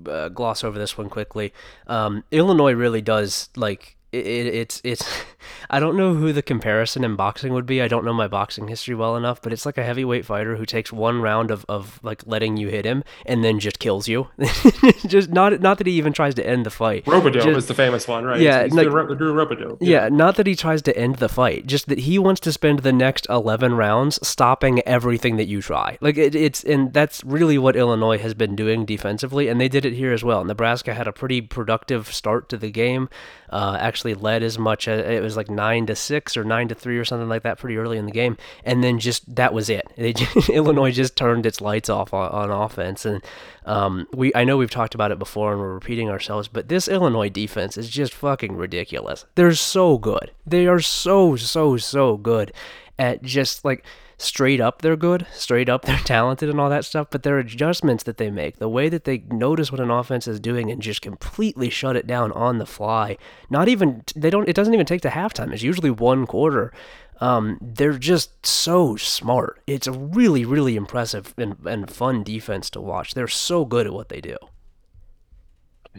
to 0.04 0.10
uh, 0.10 0.28
gloss 0.30 0.64
over 0.64 0.78
this 0.78 0.96
one 0.96 1.08
quickly. 1.08 1.52
Um, 1.86 2.24
Illinois 2.30 2.72
really 2.72 3.02
does 3.02 3.50
like 3.56 3.97
it, 4.12 4.26
it, 4.26 4.46
it's 4.54 4.80
it's. 4.84 5.08
I 5.70 5.80
don't 5.80 5.96
know 5.96 6.14
who 6.14 6.32
the 6.32 6.42
comparison 6.42 7.04
in 7.04 7.14
boxing 7.16 7.52
would 7.52 7.66
be. 7.66 7.80
I 7.82 7.88
don't 7.88 8.04
know 8.04 8.12
my 8.14 8.26
boxing 8.28 8.68
history 8.68 8.94
well 8.94 9.16
enough, 9.16 9.40
but 9.42 9.52
it's 9.52 9.66
like 9.66 9.76
a 9.78 9.84
heavyweight 9.84 10.24
fighter 10.24 10.56
who 10.56 10.64
takes 10.64 10.92
one 10.92 11.20
round 11.20 11.50
of, 11.50 11.64
of 11.68 12.00
like 12.02 12.22
letting 12.26 12.56
you 12.56 12.68
hit 12.68 12.84
him 12.84 13.04
and 13.26 13.44
then 13.44 13.58
just 13.58 13.78
kills 13.78 14.08
you. 14.08 14.28
just 15.06 15.30
not 15.30 15.60
not 15.60 15.78
that 15.78 15.86
he 15.86 15.92
even 15.94 16.12
tries 16.12 16.34
to 16.36 16.46
end 16.46 16.64
the 16.66 16.70
fight. 16.70 17.06
rope-a-dope 17.06 17.44
Just- 17.44 17.58
is 17.58 17.66
the 17.66 17.74
famous 17.74 18.08
one, 18.08 18.24
right? 18.24 18.40
Yeah, 18.40 18.64
he's 18.64 18.72
like- 18.72 18.88
doing 19.18 19.34
rope-a-dope. 19.34 19.78
Yeah, 19.80 20.08
not 20.08 20.36
that 20.36 20.46
he 20.46 20.54
tries 20.54 20.82
to 20.82 20.96
end 20.96 21.16
the 21.16 21.28
fight, 21.28 21.66
just 21.66 21.88
that 21.88 22.00
he 22.00 22.18
wants 22.18 22.40
to 22.42 22.52
spend 22.52 22.80
the 22.80 22.92
next 22.92 23.26
11 23.28 23.74
rounds 23.74 24.26
stopping 24.26 24.80
everything 24.86 25.36
that 25.36 25.48
you 25.48 25.60
try. 25.60 25.98
Like 26.00 26.16
it, 26.16 26.34
it's 26.34 26.64
and 26.64 26.92
that's 26.92 27.22
really 27.24 27.58
what 27.58 27.76
Illinois 27.76 28.18
has 28.18 28.34
been 28.34 28.56
doing 28.56 28.84
defensively 28.84 29.48
and 29.48 29.60
they 29.60 29.68
did 29.68 29.84
it 29.84 29.92
here 29.94 30.12
as 30.12 30.24
well. 30.24 30.44
Nebraska 30.44 30.94
had 30.94 31.06
a 31.06 31.12
pretty 31.12 31.40
productive 31.40 32.12
start 32.12 32.48
to 32.48 32.56
the 32.56 32.70
game. 32.70 33.08
Uh, 33.50 33.76
actually 33.80 34.14
led 34.14 34.42
as 34.42 34.58
much 34.58 34.88
as 34.88 35.04
it 35.06 35.22
was 35.22 35.36
like 35.36 35.50
9 35.50 35.86
to 35.86 35.96
6 35.96 36.36
or 36.36 36.44
9 36.44 36.68
to 36.68 36.74
3 36.74 36.98
or 36.98 37.04
something 37.04 37.28
like 37.28 37.42
that 37.42 37.58
pretty 37.58 37.76
early 37.76 37.96
in 37.96 38.06
the 38.06 38.12
game 38.12 38.36
and 38.64 38.84
then 38.84 38.98
just 38.98 39.34
that 39.34 39.54
was 39.54 39.70
it. 39.70 39.86
Just, 39.98 40.48
Illinois 40.50 40.92
just 40.92 41.16
turned 41.16 41.46
its 41.46 41.60
lights 41.60 41.88
off 41.88 42.12
on, 42.12 42.30
on 42.30 42.50
offense 42.50 43.04
and 43.04 43.22
um, 43.64 44.06
we 44.12 44.32
I 44.34 44.44
know 44.44 44.56
we've 44.56 44.70
talked 44.70 44.94
about 44.94 45.12
it 45.12 45.18
before 45.18 45.52
and 45.52 45.60
we're 45.60 45.74
repeating 45.74 46.08
ourselves, 46.10 46.48
but 46.48 46.68
this 46.68 46.88
Illinois 46.88 47.28
defense 47.28 47.76
is 47.76 47.88
just 47.88 48.14
fucking 48.14 48.56
ridiculous. 48.56 49.24
They're 49.34 49.54
so 49.54 49.98
good. 49.98 50.30
They 50.46 50.66
are 50.66 50.80
so 50.80 51.36
so 51.36 51.76
so 51.76 52.16
good 52.16 52.52
at 52.98 53.22
just 53.22 53.64
like 53.64 53.84
straight 54.18 54.60
up 54.60 54.82
they're 54.82 54.96
good, 54.96 55.26
straight 55.32 55.68
up 55.68 55.82
they're 55.86 55.96
talented 55.98 56.50
and 56.50 56.60
all 56.60 56.68
that 56.68 56.84
stuff, 56.84 57.08
but 57.10 57.22
their 57.22 57.38
adjustments 57.38 58.04
that 58.04 58.18
they 58.18 58.30
make. 58.30 58.58
The 58.58 58.68
way 58.68 58.88
that 58.88 59.04
they 59.04 59.18
notice 59.30 59.72
what 59.72 59.80
an 59.80 59.90
offense 59.90 60.28
is 60.28 60.40
doing 60.40 60.70
and 60.70 60.82
just 60.82 61.00
completely 61.00 61.70
shut 61.70 61.96
it 61.96 62.06
down 62.06 62.32
on 62.32 62.58
the 62.58 62.66
fly. 62.66 63.16
Not 63.48 63.68
even 63.68 64.02
they 64.14 64.30
don't 64.30 64.48
it 64.48 64.56
doesn't 64.56 64.74
even 64.74 64.86
take 64.86 65.02
to 65.02 65.08
halftime. 65.08 65.52
It's 65.52 65.62
usually 65.62 65.90
one 65.90 66.26
quarter. 66.26 66.72
Um, 67.20 67.58
they're 67.60 67.98
just 67.98 68.46
so 68.46 68.94
smart. 68.96 69.60
It's 69.66 69.88
a 69.88 69.92
really, 69.92 70.44
really 70.44 70.76
impressive 70.76 71.34
and, 71.36 71.56
and 71.64 71.90
fun 71.90 72.22
defense 72.22 72.70
to 72.70 72.80
watch. 72.80 73.14
They're 73.14 73.26
so 73.26 73.64
good 73.64 73.86
at 73.86 73.92
what 73.92 74.08
they 74.08 74.20
do. 74.20 74.36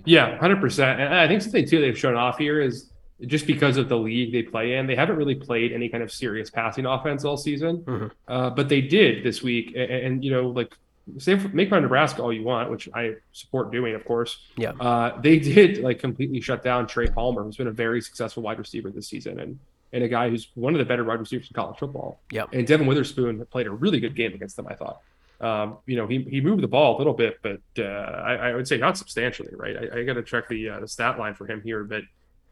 Yeah, 0.06 0.38
hundred 0.38 0.62
percent. 0.62 1.02
And 1.02 1.14
I 1.14 1.28
think 1.28 1.42
something 1.42 1.68
too 1.68 1.82
they've 1.82 1.98
shown 1.98 2.16
off 2.16 2.38
here 2.38 2.62
is 2.62 2.90
just 3.26 3.48
because 3.48 3.78
of 3.78 3.90
the 3.90 3.98
league 3.98 4.32
they 4.32 4.44
play 4.44 4.76
in, 4.76 4.88
they 4.88 4.96
haven't 4.96 5.18
really 5.18 5.36
played 5.36 5.72
any 5.72 5.90
kind 5.90 6.04
of 6.04 6.12
serious 6.12 6.50
passing 6.50 6.86
offense 6.86 7.26
all 7.26 7.38
season. 7.38 7.78
Mm-hmm. 7.80 8.08
Uh, 8.28 8.50
but 8.52 8.70
they 8.70 8.82
did 8.82 9.24
this 9.24 9.42
week, 9.42 9.74
and, 9.76 9.92
and 9.92 10.24
you 10.24 10.32
know, 10.32 10.50
like 10.50 10.74
say 11.18 11.36
make 11.54 11.70
fun 11.70 11.80
of 11.80 11.84
Nebraska 11.84 12.22
all 12.22 12.32
you 12.32 12.44
want, 12.44 12.70
which 12.70 12.88
I 12.94 13.16
support 13.32 13.72
doing, 13.72 13.96
of 13.96 14.06
course. 14.06 14.38
Yeah. 14.58 14.72
Uh, 14.72 15.20
they 15.20 15.40
did 15.40 15.80
like 15.80 16.00
completely 16.00 16.42
shut 16.42 16.64
down 16.64 16.88
Trey 16.88 17.08
Palmer, 17.08 17.44
who's 17.44 17.58
been 17.58 17.68
a 17.68 17.72
very 17.72 18.02
successful 18.02 18.44
wide 18.44 18.60
receiver 18.60 18.90
this 18.90 19.08
season, 19.08 19.40
and 19.40 19.60
and 19.92 20.04
a 20.04 20.08
guy 20.08 20.30
who's 20.30 20.50
one 20.54 20.74
of 20.74 20.80
the 20.80 20.86
better 20.86 21.04
wide 21.04 21.20
receivers 21.20 21.48
in 21.50 21.54
college 21.54 21.80
football. 21.80 22.22
Yeah. 22.32 22.46
And 22.54 22.66
Devon 22.68 22.86
Witherspoon 22.86 23.44
played 23.48 23.68
a 23.68 23.72
really 23.72 24.00
good 24.00 24.16
game 24.16 24.34
against 24.34 24.56
them, 24.56 24.68
I 24.68 24.76
thought. 24.76 25.00
Um, 25.42 25.78
you 25.86 25.96
know, 25.96 26.06
he, 26.06 26.22
he 26.24 26.42
moved 26.42 26.62
the 26.62 26.68
ball 26.68 26.98
a 26.98 27.00
little 27.00 27.14
bit, 27.14 27.40
but 27.42 27.62
uh, 27.78 27.84
I, 27.84 28.34
I, 28.36 28.56
would 28.56 28.68
say 28.68 28.78
not 28.78 28.98
substantially, 28.98 29.54
right? 29.56 29.76
I, 29.78 30.00
I 30.00 30.04
got 30.04 30.16
to 30.16 30.24
check 30.24 30.50
the 30.50 30.70
uh, 30.70 30.80
the 30.82 30.88
stat 30.88 31.18
line 31.18 31.34
for 31.34 31.48
him 31.48 31.62
here, 31.62 31.86
but 31.86 32.02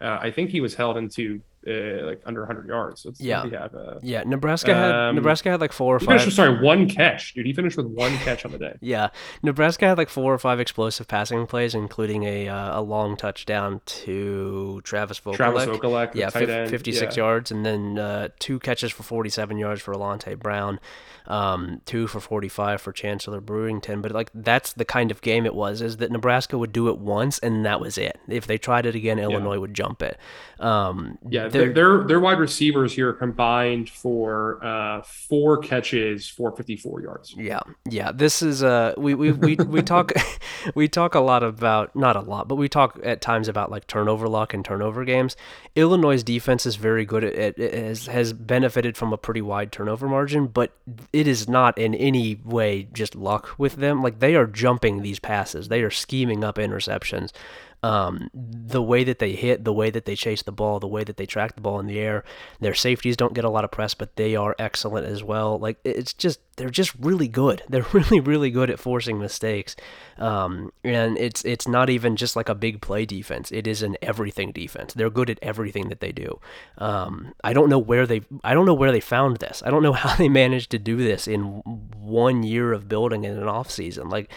uh, 0.01 0.19
I 0.21 0.31
think 0.31 0.49
he 0.49 0.61
was 0.61 0.75
held 0.75 0.97
into 0.97 1.41
uh, 1.67 2.05
like 2.05 2.21
under 2.25 2.41
100 2.41 2.67
yards. 2.67 3.01
So 3.01 3.11
yeah, 3.17 3.43
have, 3.49 3.75
uh, 3.75 3.99
yeah. 4.01 4.23
Nebraska 4.25 4.73
had 4.73 4.91
um, 4.91 5.15
Nebraska 5.15 5.51
had 5.51 5.61
like 5.61 5.71
four 5.71 5.95
or 5.95 5.99
five. 5.99 6.21
Finished, 6.21 6.35
sorry, 6.35 6.61
one 6.61 6.89
catch, 6.89 7.33
dude. 7.33 7.45
He 7.45 7.53
finished 7.53 7.77
with 7.77 7.87
one 7.87 8.15
catch 8.19 8.45
on 8.45 8.51
the 8.51 8.57
day. 8.57 8.77
yeah, 8.81 9.09
Nebraska 9.43 9.87
had 9.87 9.97
like 9.97 10.09
four 10.09 10.33
or 10.33 10.37
five 10.37 10.59
explosive 10.59 11.07
passing 11.07 11.45
plays, 11.47 11.75
including 11.75 12.23
a 12.23 12.47
uh, 12.47 12.79
a 12.79 12.81
long 12.81 13.17
touchdown 13.17 13.81
to 13.85 14.81
Travis 14.83 15.19
Vokolek. 15.19 15.35
Travis 15.35 15.65
Vokolek, 15.65 16.15
yeah, 16.15 16.29
f- 16.33 16.69
56 16.69 17.15
yeah. 17.15 17.23
yards, 17.23 17.51
and 17.51 17.65
then 17.65 17.99
uh, 17.99 18.29
two 18.39 18.59
catches 18.59 18.91
for 18.91 19.03
47 19.03 19.57
yards 19.57 19.81
for 19.81 19.93
Alante 19.93 20.37
Brown 20.37 20.79
um, 21.27 21.81
two 21.85 22.07
for 22.07 22.19
45 22.19 22.81
for 22.81 22.91
Chancellor 22.91 23.41
Brewington. 23.41 24.01
But 24.01 24.11
like 24.13 24.31
that's 24.33 24.73
the 24.73 24.85
kind 24.85 25.11
of 25.11 25.21
game 25.21 25.45
it 25.45 25.53
was, 25.53 25.81
is 25.81 25.97
that 25.97 26.11
Nebraska 26.11 26.57
would 26.57 26.71
do 26.71 26.89
it 26.89 26.97
once 26.97 27.37
and 27.39 27.65
that 27.65 27.79
was 27.79 27.97
it. 27.97 28.19
If 28.27 28.47
they 28.47 28.57
tried 28.57 28.85
it 28.85 28.95
again, 28.95 29.19
Illinois 29.19 29.53
yeah. 29.53 29.59
would 29.59 29.73
jump 29.73 30.01
it. 30.01 30.17
Um, 30.59 31.17
yeah, 31.29 31.47
their 31.47 32.03
their 32.03 32.19
wide 32.19 32.39
receivers 32.39 32.93
here 32.93 33.13
combined 33.13 33.89
for 33.89 34.63
uh, 34.63 35.01
four 35.03 35.57
catches 35.57 36.27
for 36.27 36.55
54 36.55 37.01
yards. 37.01 37.35
Yeah, 37.37 37.59
yeah. 37.89 38.11
This 38.11 38.41
is 38.41 38.63
uh 38.63 38.93
we 38.97 39.13
we 39.13 39.31
we, 39.31 39.55
we 39.55 39.81
talk 39.81 40.11
we 40.75 40.87
talk 40.87 41.15
a 41.15 41.19
lot 41.19 41.43
about 41.43 41.95
not 41.95 42.15
a 42.15 42.21
lot, 42.21 42.47
but 42.47 42.55
we 42.55 42.67
talk 42.67 42.99
at 43.03 43.21
times 43.21 43.47
about 43.47 43.69
like 43.69 43.87
turnover 43.87 44.27
luck 44.27 44.53
and 44.53 44.65
turnover 44.65 45.05
games. 45.05 45.35
Illinois' 45.75 46.23
defense 46.23 46.65
is 46.65 46.75
very 46.75 47.05
good 47.05 47.23
at 47.23 47.35
it, 47.35 47.59
it 47.59 47.73
has 47.73 48.07
has 48.07 48.33
benefited 48.33 48.97
from 48.97 49.13
a 49.13 49.17
pretty 49.17 49.41
wide 49.41 49.71
turnover 49.71 50.07
margin, 50.07 50.47
but 50.47 50.75
it 51.13 51.27
is 51.27 51.47
not 51.47 51.77
in 51.77 51.93
any 51.93 52.41
way 52.43 52.87
just 52.93 53.15
luck 53.15 53.49
with 53.57 53.75
them. 53.75 54.01
Like 54.01 54.19
they 54.19 54.35
are 54.35 54.47
jumping 54.47 55.01
these 55.01 55.19
passes, 55.19 55.67
they 55.67 55.81
are 55.81 55.91
scheming 55.91 56.43
up 56.43 56.57
interceptions. 56.57 57.31
Um, 57.83 58.29
the 58.33 58.81
way 58.81 59.03
that 59.03 59.19
they 59.19 59.33
hit, 59.33 59.63
the 59.63 59.73
way 59.73 59.91
that 59.91 60.05
they 60.05 60.15
chase 60.15 60.41
the 60.41 60.51
ball, 60.51 60.79
the 60.79 60.87
way 60.87 61.03
that 61.03 61.17
they 61.17 61.27
track 61.27 61.55
the 61.55 61.61
ball 61.61 61.79
in 61.79 61.85
the 61.85 61.99
air. 61.99 62.23
Their 62.59 62.73
safeties 62.73 63.15
don't 63.15 63.35
get 63.35 63.45
a 63.45 63.49
lot 63.49 63.63
of 63.63 63.71
press, 63.71 63.93
but 63.93 64.15
they 64.15 64.35
are 64.35 64.55
excellent 64.57 65.05
as 65.05 65.23
well. 65.23 65.59
Like 65.59 65.77
it's 65.83 66.11
just 66.11 66.39
they're 66.55 66.71
just 66.71 66.95
really 66.95 67.27
good. 67.27 67.61
They're 67.69 67.85
really 67.93 68.19
really 68.19 68.49
good 68.49 68.71
at 68.71 68.79
forcing 68.79 69.19
mistakes. 69.19 69.75
Um, 70.17 70.73
and 70.83 71.17
it's 71.19 71.45
it's 71.45 71.67
not 71.67 71.89
even 71.91 72.15
just 72.15 72.35
like 72.35 72.49
a 72.49 72.55
big 72.55 72.81
play 72.81 73.05
defense. 73.05 73.51
It 73.51 73.67
is 73.67 73.83
an 73.83 73.95
everything 74.01 74.51
defense. 74.51 74.95
They're 74.95 75.11
good 75.11 75.29
at 75.29 75.39
everything 75.43 75.89
that 75.89 75.99
they 75.99 76.11
do. 76.11 76.39
Um, 76.79 77.35
I 77.43 77.53
don't 77.53 77.69
know 77.69 77.77
where 77.79 78.07
they 78.07 78.21
I 78.43 78.55
don't 78.55 78.65
know 78.65 78.73
where 78.73 78.91
they 78.91 78.99
found 78.99 79.37
this. 79.37 79.61
I 79.63 79.69
don't 79.69 79.83
know 79.83 79.93
how 80.03 80.15
they 80.15 80.29
managed 80.29 80.71
to 80.71 80.79
do 80.79 80.97
this 80.97 81.27
in 81.27 81.61
one 81.95 82.41
year 82.41 82.73
of 82.73 82.89
building 82.89 83.23
in 83.23 83.37
an 83.37 83.47
off 83.47 83.69
season. 83.69 84.09
Like 84.09 84.31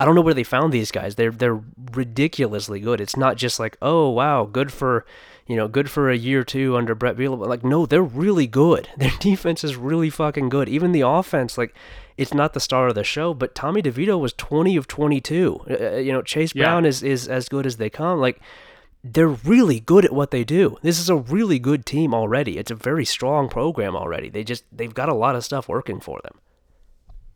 I 0.00 0.04
don't 0.04 0.14
know 0.14 0.20
where 0.20 0.34
they 0.34 0.44
found 0.44 0.72
these 0.72 0.90
guys. 0.90 1.16
They're 1.16 1.30
they're 1.30 1.60
ridiculously 1.92 2.80
good. 2.80 3.00
It's 3.00 3.16
not 3.16 3.36
just 3.36 3.58
like, 3.58 3.76
oh 3.82 4.08
wow, 4.10 4.44
good 4.44 4.72
for 4.72 5.04
you 5.48 5.56
know, 5.56 5.66
good 5.66 5.90
for 5.90 6.10
a 6.10 6.16
year 6.16 6.40
or 6.40 6.44
two 6.44 6.76
under 6.76 6.94
Bret 6.94 7.16
Bielema. 7.16 7.48
Like, 7.48 7.64
no, 7.64 7.86
they're 7.86 8.02
really 8.02 8.46
good. 8.46 8.88
Their 8.98 9.12
defense 9.18 9.64
is 9.64 9.76
really 9.76 10.10
fucking 10.10 10.50
good. 10.50 10.68
Even 10.68 10.92
the 10.92 11.00
offense, 11.00 11.56
like, 11.56 11.74
it's 12.18 12.34
not 12.34 12.52
the 12.52 12.60
star 12.60 12.88
of 12.88 12.94
the 12.94 13.02
show, 13.02 13.32
but 13.32 13.54
Tommy 13.54 13.80
DeVito 13.80 14.20
was 14.20 14.34
20 14.34 14.76
of 14.76 14.86
22. 14.86 15.60
Uh, 15.68 15.74
uh, 15.74 15.96
you 15.96 16.12
know, 16.12 16.20
Chase 16.20 16.54
yeah. 16.54 16.64
Brown 16.64 16.84
is, 16.84 17.02
is 17.02 17.26
as 17.28 17.48
good 17.48 17.64
as 17.64 17.78
they 17.78 17.88
come. 17.88 18.20
Like, 18.20 18.40
they're 19.02 19.26
really 19.28 19.80
good 19.80 20.04
at 20.04 20.12
what 20.12 20.32
they 20.32 20.44
do. 20.44 20.76
This 20.82 21.00
is 21.00 21.08
a 21.08 21.16
really 21.16 21.58
good 21.58 21.86
team 21.86 22.12
already. 22.12 22.58
It's 22.58 22.70
a 22.70 22.74
very 22.74 23.06
strong 23.06 23.48
program 23.48 23.96
already. 23.96 24.28
They 24.28 24.44
just, 24.44 24.64
they've 24.70 24.92
got 24.92 25.08
a 25.08 25.14
lot 25.14 25.34
of 25.34 25.44
stuff 25.44 25.66
working 25.66 25.98
for 25.98 26.20
them. 26.22 26.34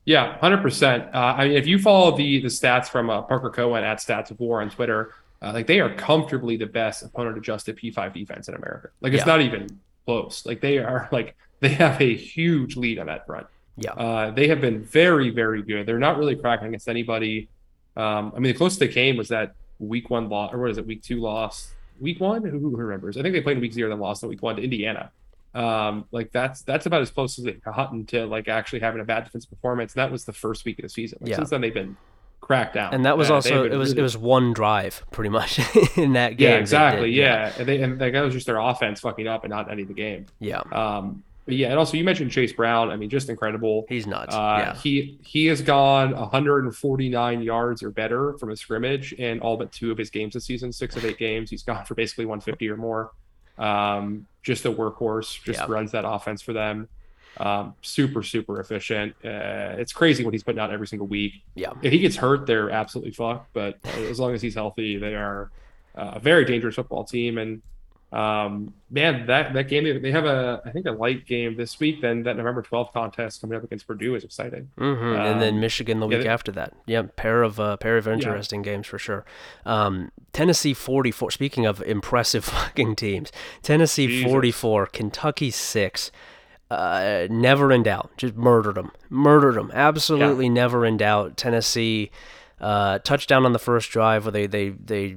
Yeah, 0.05 0.39
hundred 0.39 0.59
uh, 0.59 0.63
percent. 0.63 1.15
I 1.15 1.49
mean, 1.49 1.57
if 1.57 1.67
you 1.67 1.79
follow 1.79 2.17
the 2.17 2.41
the 2.41 2.49
stats 2.49 2.89
from 2.89 3.09
uh, 3.09 3.23
Parker 3.23 3.51
Cohen 3.51 3.85
at 3.85 3.99
Stats 3.99 4.31
of 4.31 4.41
War 4.41 4.61
on 4.61 4.69
Twitter, 4.71 5.15
uh, 5.41 5.53
like 5.53 5.67
they 5.67 5.81
are 5.81 5.95
comfortably 5.95 6.57
the 6.57 6.67
best 6.67 7.03
opponent 7.03 7.39
adjusted 7.39 7.79
P5 7.79 8.13
defense 8.13 8.49
in 8.49 8.55
America. 8.55 8.89
Like 9.01 9.13
it's 9.13 9.21
yeah. 9.21 9.33
not 9.33 9.41
even 9.43 9.69
close. 10.05 10.45
Like 10.45 10.61
they 10.61 10.79
are 10.79 11.09
like 11.13 11.37
they 11.61 11.71
have 11.71 12.01
a 12.01 12.15
huge 12.15 12.77
lead 12.77 12.99
on 12.99 13.07
that 13.07 13.27
front. 13.27 13.47
Yeah, 13.77 13.93
uh, 13.93 14.31
they 14.31 14.49
have 14.49 14.61
been 14.61 14.85
very 14.85 15.31
very 15.31 15.63
good. 15.63 15.87
They're 15.87 15.99
not 15.99 16.19
really 16.19 16.37
cracking 16.37 16.69
against 16.69 16.89
anybody. 16.89 17.49
Um, 17.97 18.33
I 18.35 18.41
mean, 18.41 18.53
the 18.53 18.59
closest 18.59 18.81
they 18.81 18.89
came 18.89 19.17
was 19.17 19.29
that 19.29 19.55
week 19.79 20.11
one 20.11 20.29
loss, 20.29 20.53
or 20.53 20.59
what 20.59 20.71
is 20.71 20.79
it? 20.79 20.87
Week 20.87 21.03
two 21.03 21.21
loss. 21.21 21.73
Week 22.01 22.19
one, 22.19 22.43
who, 22.43 22.59
who 22.59 22.77
remembers? 22.77 23.17
I 23.17 23.23
think 23.23 23.35
they 23.35 23.41
played 23.41 23.59
in 23.59 23.61
week 23.61 23.73
zero, 23.73 23.89
then 23.89 24.01
lost 24.01 24.23
in 24.25 24.29
week 24.29 24.43
one 24.43 24.57
to 24.57 24.63
Indiana. 24.63 25.13
Um, 25.55 26.07
like 26.13 26.33
that's 26.33 26.63
that's 26.63 26.87
about 26.87 27.03
as 27.03 27.11
close 27.11 27.39
as 27.39 27.45
they've 27.45 27.63
gotten 27.63 28.07
to 28.07 28.27
like 28.27 28.49
actually 28.49 28.81
having 28.81 29.01
a 29.01 29.05
bad 29.05 29.25
defensive 29.25 29.51
performance. 29.51 29.95
And 29.95 30.01
that 30.01 30.11
was 30.11 30.25
the 30.25 30.33
first 30.33 30.65
week 30.65 30.79
of 30.79 30.85
the 30.85 30.89
season. 30.89 31.19
Like, 31.21 31.31
yeah. 31.31 31.37
Since 31.37 31.51
then, 31.51 31.61
they've 31.61 31.75
been 31.75 31.97
cracked 32.41 32.77
out. 32.77 32.95
And 32.95 33.05
that 33.05 33.17
was 33.17 33.31
uh, 33.31 33.35
also 33.35 33.65
it 33.65 33.77
was 33.77 33.91
really... 33.91 34.01
it 34.01 34.03
was 34.03 34.17
one 34.17 34.53
drive 34.53 35.05
pretty 35.11 35.31
much 35.31 35.59
in 35.97 36.15
that 36.15 36.37
game. 36.37 36.51
Yeah, 36.51 36.57
exactly. 36.57 37.11
Did, 37.11 37.17
yeah. 37.17 37.25
yeah, 37.25 37.53
and, 37.59 37.69
they, 37.69 37.83
and 37.83 38.01
that 38.01 38.21
was 38.21 38.35
just 38.35 38.47
their 38.47 38.59
offense 38.59 39.01
fucking 39.01 39.27
up 39.27 39.45
and 39.45 39.51
not 39.51 39.71
of 39.71 39.89
the 39.89 39.95
game. 39.95 40.27
Yeah. 40.41 40.61
Um. 40.73 41.23
But 41.45 41.57
yeah, 41.57 41.71
and 41.71 41.79
also 41.79 41.97
you 41.97 42.05
mentioned 42.05 42.31
Chase 42.31 42.53
Brown. 42.53 42.91
I 42.91 42.97
mean, 42.97 43.11
just 43.11 43.29
incredible. 43.29 43.85
He's 43.89 44.07
nuts. 44.07 44.33
Uh, 44.33 44.57
yeah. 44.59 44.77
He 44.77 45.19
he 45.25 45.47
has 45.47 45.61
gone 45.61 46.15
149 46.15 47.43
yards 47.43 47.83
or 47.83 47.91
better 47.91 48.39
from 48.39 48.53
a 48.53 48.57
scrimmage 48.57 49.13
in 49.15 49.41
all 49.41 49.57
but 49.57 49.73
two 49.73 49.91
of 49.91 49.99
his 49.99 50.09
games 50.09 50.35
this 50.35 50.45
season. 50.45 50.73
Six 50.73 50.95
of 50.95 51.05
eight 51.05 51.19
games, 51.19 51.51
he's 51.51 51.65
gone 51.65 51.85
for 51.85 51.97
basically 51.97 52.27
150 52.27 52.69
or 52.69 52.77
more. 52.77 53.11
Um, 53.59 54.27
just 54.43 54.65
a 54.65 54.73
workhorse, 54.73 55.43
just 55.43 55.69
runs 55.69 55.93
that 55.93 56.05
offense 56.07 56.43
for 56.43 56.53
them. 56.53 56.89
Um, 57.39 57.75
super, 57.81 58.23
super 58.23 58.61
efficient. 58.61 59.15
Uh, 59.25 59.77
it's 59.79 59.93
crazy 59.93 60.25
what 60.25 60.35
he's 60.35 60.43
putting 60.43 60.61
out 60.61 60.71
every 60.71 60.87
single 60.87 61.07
week. 61.07 61.43
Yeah. 61.55 61.73
If 61.83 61.93
he 61.93 61.99
gets 61.99 62.17
hurt, 62.17 62.47
they're 62.47 62.71
absolutely 62.71 63.13
fucked. 63.13 63.53
But 63.53 63.79
as 63.85 64.21
long 64.21 64.35
as 64.35 64.43
he's 64.43 64.55
healthy, 64.55 64.99
they 64.99 65.15
are 65.15 65.51
uh, 65.95 66.13
a 66.15 66.21
very 66.21 66.45
dangerous 66.45 66.75
football 66.75 67.05
team. 67.05 67.39
And 67.39 67.63
um, 68.13 68.75
man, 68.91 69.27
that 69.27 69.55
that 69.55 69.69
game 69.69 70.03
they 70.03 70.11
have 70.11 70.27
a 70.27 70.61
I 70.67 70.71
think 70.71 70.87
a 70.87 70.93
light 70.93 71.27
game 71.27 71.57
this 71.57 71.81
week. 71.81 72.03
Then 72.03 72.23
that 72.25 72.37
November 72.37 72.63
12th 72.63 72.93
contest 72.93 73.41
coming 73.41 73.57
up 73.57 73.65
against 73.65 73.87
Purdue 73.87 74.15
is 74.15 74.23
exciting. 74.23 74.71
Mm-hmm. 74.79 75.05
Um, 75.05 75.17
and 75.17 75.41
then 75.41 75.55
um, 75.55 75.61
Michigan 75.61 75.99
the 75.99 76.07
week 76.07 76.27
after 76.27 76.53
that. 76.53 76.75
Yeah, 76.87 77.05
pair 77.17 77.43
of 77.43 77.59
uh, 77.59 77.79
pair 77.79 77.97
of 77.97 78.07
interesting 78.07 78.63
yeah. 78.63 78.73
games 78.73 78.87
for 78.87 78.99
sure. 78.99 79.25
Um, 79.65 80.13
Tennessee 80.33 80.75
44. 80.75 81.31
Speaking 81.31 81.65
of 81.65 81.81
impressive 81.83 82.45
fucking 82.45 82.97
teams, 82.97 83.33
Tennessee 83.63 84.23
44, 84.23 84.87
Kentucky 84.87 85.51
six. 85.51 86.11
Uh, 86.71 87.27
never 87.29 87.71
in 87.71 87.83
doubt. 87.83 88.11
Just 88.17 88.35
murdered 88.35 88.77
them. 88.77 88.91
Murdered 89.11 89.57
them. 89.57 89.71
Absolutely 89.75 90.47
yeah. 90.47 90.53
never 90.53 90.87
in 90.87 90.97
doubt. 90.97 91.37
Tennessee 91.37 92.11
uh, 92.63 92.99
touchdown 93.01 93.45
on 93.45 93.53
the 93.53 93.59
first 93.59 93.91
drive 93.91 94.25
where 94.25 94.33
they 94.33 94.47
they 94.47 94.71
they 94.71 95.17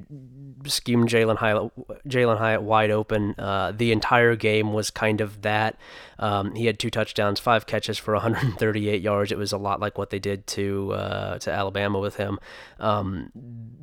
schemed 0.68 1.10
Jalin 1.10 1.38
Hyatt, 1.38 1.72
Jalin 2.08 2.38
Hyatt 2.38 2.62
wide 2.62 2.92
open. 2.92 3.36
Uh, 3.38 3.72
the 3.72 3.92
entire 3.92 4.36
game 4.36 4.74
was 4.74 4.90
kind 4.90 5.22
of 5.22 5.42
that. 5.42 5.78
Um, 6.20 6.56
he 6.56 6.66
had 6.66 6.80
two 6.80 6.90
touchdowns, 6.90 7.40
five 7.40 7.66
catches 7.66 7.98
for 7.98 8.14
138 8.16 9.02
yards. 9.02 9.32
It 9.32 9.38
was 9.38 9.52
a 9.52 9.58
lot 9.58 9.80
like 9.80 9.98
what 9.98 10.10
they 10.10 10.20
did 10.20 10.48
to 10.48 10.94
uh, 10.94 11.40
to 11.40 11.52
Alabama 11.52 12.00
with 12.00 12.16
him. 12.16 12.40
Um, 12.80 13.32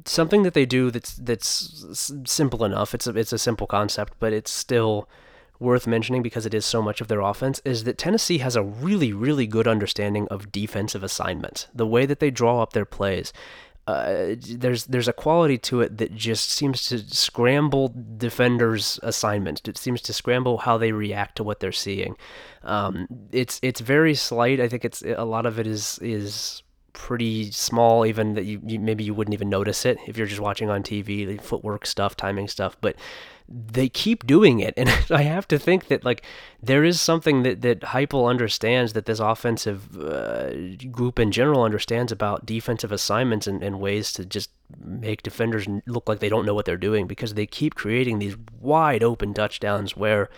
something 0.04 0.42
that 0.42 0.54
they 0.54 0.66
do 0.66 0.90
that's 0.90 1.14
that's 1.14 2.12
simple 2.24 2.64
enough. 2.64 2.94
It's 2.94 3.06
a, 3.06 3.16
it's 3.16 3.32
a 3.32 3.38
simple 3.38 3.66
concept, 3.66 4.14
but 4.18 4.32
it's 4.32 4.50
still 4.50 5.08
worth 5.62 5.86
mentioning 5.86 6.22
because 6.22 6.44
it 6.44 6.52
is 6.52 6.66
so 6.66 6.82
much 6.82 7.00
of 7.00 7.08
their 7.08 7.20
offense 7.20 7.62
is 7.64 7.84
that 7.84 7.96
Tennessee 7.96 8.38
has 8.38 8.56
a 8.56 8.62
really, 8.62 9.12
really 9.12 9.46
good 9.46 9.68
understanding 9.68 10.26
of 10.28 10.52
defensive 10.52 11.04
assignments. 11.04 11.68
The 11.72 11.86
way 11.86 12.04
that 12.04 12.18
they 12.18 12.30
draw 12.30 12.60
up 12.60 12.72
their 12.72 12.84
plays 12.84 13.32
uh, 13.86 14.36
there's 14.38 14.86
there's 14.86 15.08
a 15.08 15.12
quality 15.12 15.58
to 15.58 15.80
it 15.80 15.98
that 15.98 16.14
just 16.14 16.50
seems 16.50 16.84
to 16.88 16.98
scramble 16.98 17.92
defenders' 18.16 19.00
assignments. 19.02 19.60
It 19.66 19.76
seems 19.76 20.00
to 20.02 20.12
scramble 20.12 20.58
how 20.58 20.78
they 20.78 20.92
react 20.92 21.36
to 21.36 21.44
what 21.44 21.60
they're 21.60 21.72
seeing. 21.72 22.16
Um, 22.62 23.08
it's 23.32 23.58
it's 23.62 23.80
very 23.80 24.14
slight. 24.14 24.60
I 24.60 24.68
think 24.68 24.84
it's 24.84 25.02
a 25.02 25.24
lot 25.24 25.46
of 25.46 25.58
it 25.58 25.66
is 25.66 25.98
is 26.00 26.62
pretty 26.92 27.50
small, 27.50 28.06
even 28.06 28.34
that 28.34 28.44
you, 28.44 28.60
you, 28.64 28.78
maybe 28.78 29.02
you 29.02 29.14
wouldn't 29.14 29.34
even 29.34 29.48
notice 29.48 29.84
it 29.84 29.98
if 30.06 30.16
you're 30.16 30.26
just 30.26 30.40
watching 30.40 30.70
on 30.70 30.82
TV, 30.82 31.26
the 31.26 31.38
footwork 31.38 31.86
stuff, 31.86 32.16
timing 32.16 32.48
stuff. 32.48 32.76
But 32.80 32.96
they 33.48 33.88
keep 33.88 34.26
doing 34.26 34.60
it, 34.60 34.74
and 34.78 34.88
I 35.10 35.22
have 35.22 35.46
to 35.48 35.58
think 35.58 35.88
that 35.88 36.04
like 36.04 36.22
there 36.62 36.84
is 36.84 37.00
something 37.00 37.42
that 37.42 37.62
that 37.62 37.80
Heupel 37.80 38.28
understands 38.28 38.92
that 38.92 39.06
this 39.06 39.20
offensive 39.20 39.96
uh, 39.98 40.50
group 40.90 41.18
in 41.18 41.32
general 41.32 41.62
understands 41.62 42.12
about 42.12 42.46
defensive 42.46 42.92
assignments 42.92 43.46
and, 43.46 43.62
and 43.62 43.80
ways 43.80 44.12
to 44.14 44.24
just 44.24 44.50
make 44.78 45.22
defenders 45.22 45.66
look 45.86 46.08
like 46.08 46.20
they 46.20 46.28
don't 46.28 46.46
know 46.46 46.54
what 46.54 46.64
they're 46.64 46.76
doing 46.76 47.06
because 47.06 47.34
they 47.34 47.46
keep 47.46 47.74
creating 47.74 48.18
these 48.18 48.36
wide 48.60 49.02
open 49.02 49.34
touchdowns 49.34 49.96
where 49.96 50.30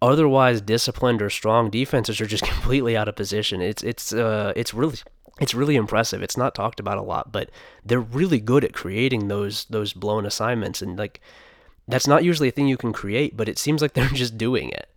otherwise 0.00 0.60
disciplined 0.60 1.22
or 1.22 1.30
strong 1.30 1.70
defenses 1.70 2.20
are 2.20 2.26
just 2.26 2.44
completely 2.52 2.96
out 2.96 3.08
of 3.08 3.16
position. 3.16 3.60
It's 3.60 3.82
it's 3.82 4.12
uh 4.12 4.52
it's 4.56 4.74
really 4.74 4.98
it's 5.40 5.54
really 5.54 5.76
impressive. 5.76 6.22
It's 6.22 6.36
not 6.36 6.54
talked 6.54 6.78
about 6.78 6.98
a 6.98 7.02
lot, 7.02 7.32
but 7.32 7.50
they're 7.84 8.00
really 8.00 8.40
good 8.40 8.64
at 8.64 8.72
creating 8.72 9.28
those 9.28 9.64
those 9.66 9.92
blown 9.92 10.26
assignments 10.26 10.82
and 10.82 10.98
like 10.98 11.20
that's 11.88 12.06
not 12.06 12.24
usually 12.24 12.48
a 12.48 12.52
thing 12.52 12.68
you 12.68 12.76
can 12.76 12.92
create, 12.92 13.36
but 13.36 13.48
it 13.48 13.58
seems 13.58 13.82
like 13.82 13.94
they're 13.94 14.08
just 14.12 14.38
doing 14.38 14.70
it. 14.70 14.88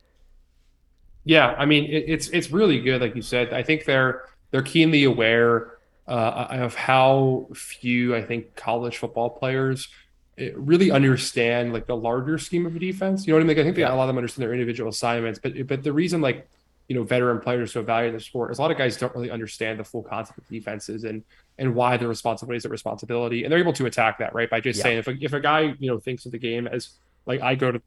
Yeah, 1.23 1.55
I 1.57 1.65
mean 1.65 1.85
it, 1.85 2.05
it's 2.07 2.29
it's 2.29 2.51
really 2.51 2.79
good, 2.79 3.01
like 3.01 3.15
you 3.15 3.21
said. 3.21 3.53
I 3.53 3.61
think 3.61 3.85
they're 3.85 4.23
they're 4.51 4.61
keenly 4.61 5.03
aware 5.03 5.77
uh, 6.07 6.47
of 6.51 6.75
how 6.75 7.47
few 7.53 8.15
I 8.15 8.21
think 8.23 8.55
college 8.55 8.97
football 8.97 9.29
players 9.29 9.89
eh, 10.37 10.51
really 10.55 10.89
understand 10.89 11.73
like 11.73 11.85
the 11.85 11.97
larger 11.97 12.37
scheme 12.37 12.65
of 12.65 12.75
a 12.75 12.79
defense. 12.79 13.27
You 13.27 13.33
know 13.33 13.37
what 13.37 13.41
I 13.41 13.47
mean? 13.47 13.57
Like, 13.57 13.61
I 13.61 13.63
think 13.63 13.75
they, 13.75 13.81
yeah. 13.81 13.93
a 13.93 13.95
lot 13.95 14.03
of 14.03 14.07
them 14.07 14.17
understand 14.17 14.43
their 14.43 14.53
individual 14.53 14.89
assignments, 14.89 15.37
but 15.37 15.67
but 15.67 15.83
the 15.83 15.91
reason 15.91 16.21
like 16.21 16.47
you 16.87 16.95
know 16.95 17.03
veteran 17.03 17.39
players 17.41 17.73
so 17.73 17.81
valued 17.81 18.09
in 18.09 18.15
the 18.15 18.23
sport 18.23 18.51
is 18.51 18.59
a 18.59 18.61
lot 18.61 18.71
of 18.71 18.77
guys 18.77 18.95
don't 18.95 19.13
really 19.13 19.29
understand 19.29 19.79
the 19.79 19.83
full 19.83 20.03
concept 20.03 20.37
of 20.39 20.47
defenses 20.47 21.03
and 21.03 21.23
and 21.57 21.73
why 21.75 21.97
the 21.97 22.07
responsibility 22.07 22.57
is 22.57 22.65
a 22.65 22.69
responsibility, 22.69 23.43
and 23.43 23.51
they're 23.51 23.59
able 23.59 23.73
to 23.73 23.85
attack 23.85 24.19
that 24.19 24.33
right 24.33 24.49
by 24.49 24.59
just 24.59 24.77
yeah. 24.77 24.83
saying 24.83 24.97
if 24.99 25.07
a, 25.07 25.17
if 25.19 25.33
a 25.33 25.39
guy 25.39 25.75
you 25.79 25.89
know 25.89 25.99
thinks 25.99 26.25
of 26.25 26.31
the 26.31 26.37
game 26.37 26.67
as 26.67 26.89
like 27.25 27.41
I 27.41 27.55
go 27.55 27.71
to 27.71 27.81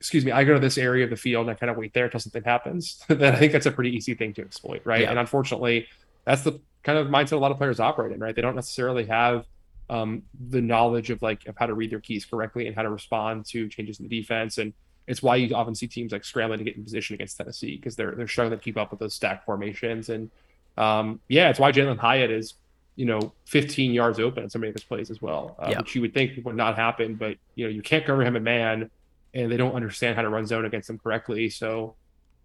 excuse 0.00 0.24
me, 0.24 0.32
I 0.32 0.44
go 0.44 0.54
to 0.54 0.60
this 0.60 0.78
area 0.78 1.04
of 1.04 1.10
the 1.10 1.16
field 1.16 1.46
and 1.46 1.50
I 1.50 1.54
kind 1.54 1.70
of 1.70 1.76
wait 1.76 1.92
there 1.92 2.06
until 2.06 2.20
something 2.20 2.42
happens, 2.42 3.04
then 3.08 3.34
I 3.34 3.38
think 3.38 3.52
that's 3.52 3.66
a 3.66 3.70
pretty 3.70 3.94
easy 3.94 4.14
thing 4.14 4.32
to 4.34 4.42
exploit, 4.42 4.80
right? 4.84 5.02
Yeah. 5.02 5.10
And 5.10 5.18
unfortunately, 5.18 5.88
that's 6.24 6.42
the 6.42 6.58
kind 6.82 6.98
of 6.98 7.08
mindset 7.08 7.32
a 7.32 7.36
lot 7.36 7.50
of 7.50 7.58
players 7.58 7.80
operate 7.80 8.12
in, 8.12 8.18
right? 8.18 8.34
They 8.34 8.42
don't 8.42 8.56
necessarily 8.56 9.04
have 9.06 9.44
um, 9.90 10.22
the 10.48 10.62
knowledge 10.62 11.10
of 11.10 11.20
like 11.20 11.46
of 11.46 11.56
how 11.58 11.66
to 11.66 11.74
read 11.74 11.90
their 11.90 12.00
keys 12.00 12.24
correctly 12.24 12.66
and 12.66 12.74
how 12.74 12.82
to 12.82 12.90
respond 12.90 13.44
to 13.46 13.68
changes 13.68 14.00
in 14.00 14.08
the 14.08 14.20
defense. 14.20 14.56
And 14.58 14.72
it's 15.06 15.22
why 15.22 15.36
you 15.36 15.54
often 15.54 15.74
see 15.74 15.86
teams 15.86 16.12
like 16.12 16.24
scrambling 16.24 16.58
to 16.58 16.64
get 16.64 16.76
in 16.76 16.84
position 16.84 17.14
against 17.14 17.36
Tennessee 17.36 17.76
because 17.76 17.96
they're 17.96 18.12
they're 18.12 18.28
struggling 18.28 18.58
to 18.58 18.64
keep 18.64 18.78
up 18.78 18.90
with 18.90 19.00
those 19.00 19.14
stack 19.14 19.44
formations. 19.44 20.08
And 20.08 20.30
um, 20.78 21.20
yeah, 21.28 21.50
it's 21.50 21.58
why 21.58 21.72
Jalin 21.72 21.98
Hyatt 21.98 22.30
is 22.30 22.54
you 22.96 23.06
know 23.06 23.32
15 23.46 23.92
yards 23.92 24.20
open 24.20 24.44
in 24.44 24.50
some 24.50 24.62
of 24.64 24.72
his 24.72 24.84
plays 24.84 25.10
as 25.10 25.22
well, 25.22 25.56
uh, 25.58 25.68
yeah. 25.70 25.78
which 25.78 25.94
you 25.94 26.00
would 26.00 26.14
think 26.14 26.32
would 26.44 26.56
not 26.56 26.76
happen, 26.76 27.14
but 27.14 27.36
you 27.54 27.64
know 27.64 27.70
you 27.70 27.82
can't 27.82 28.04
cover 28.04 28.22
him 28.22 28.36
a 28.36 28.40
man 28.40 28.90
and 29.34 29.50
they 29.50 29.56
don't 29.56 29.74
understand 29.74 30.16
how 30.16 30.22
to 30.22 30.28
run 30.28 30.46
zone 30.46 30.64
against 30.64 30.88
them 30.88 30.98
correctly. 30.98 31.50
So 31.50 31.94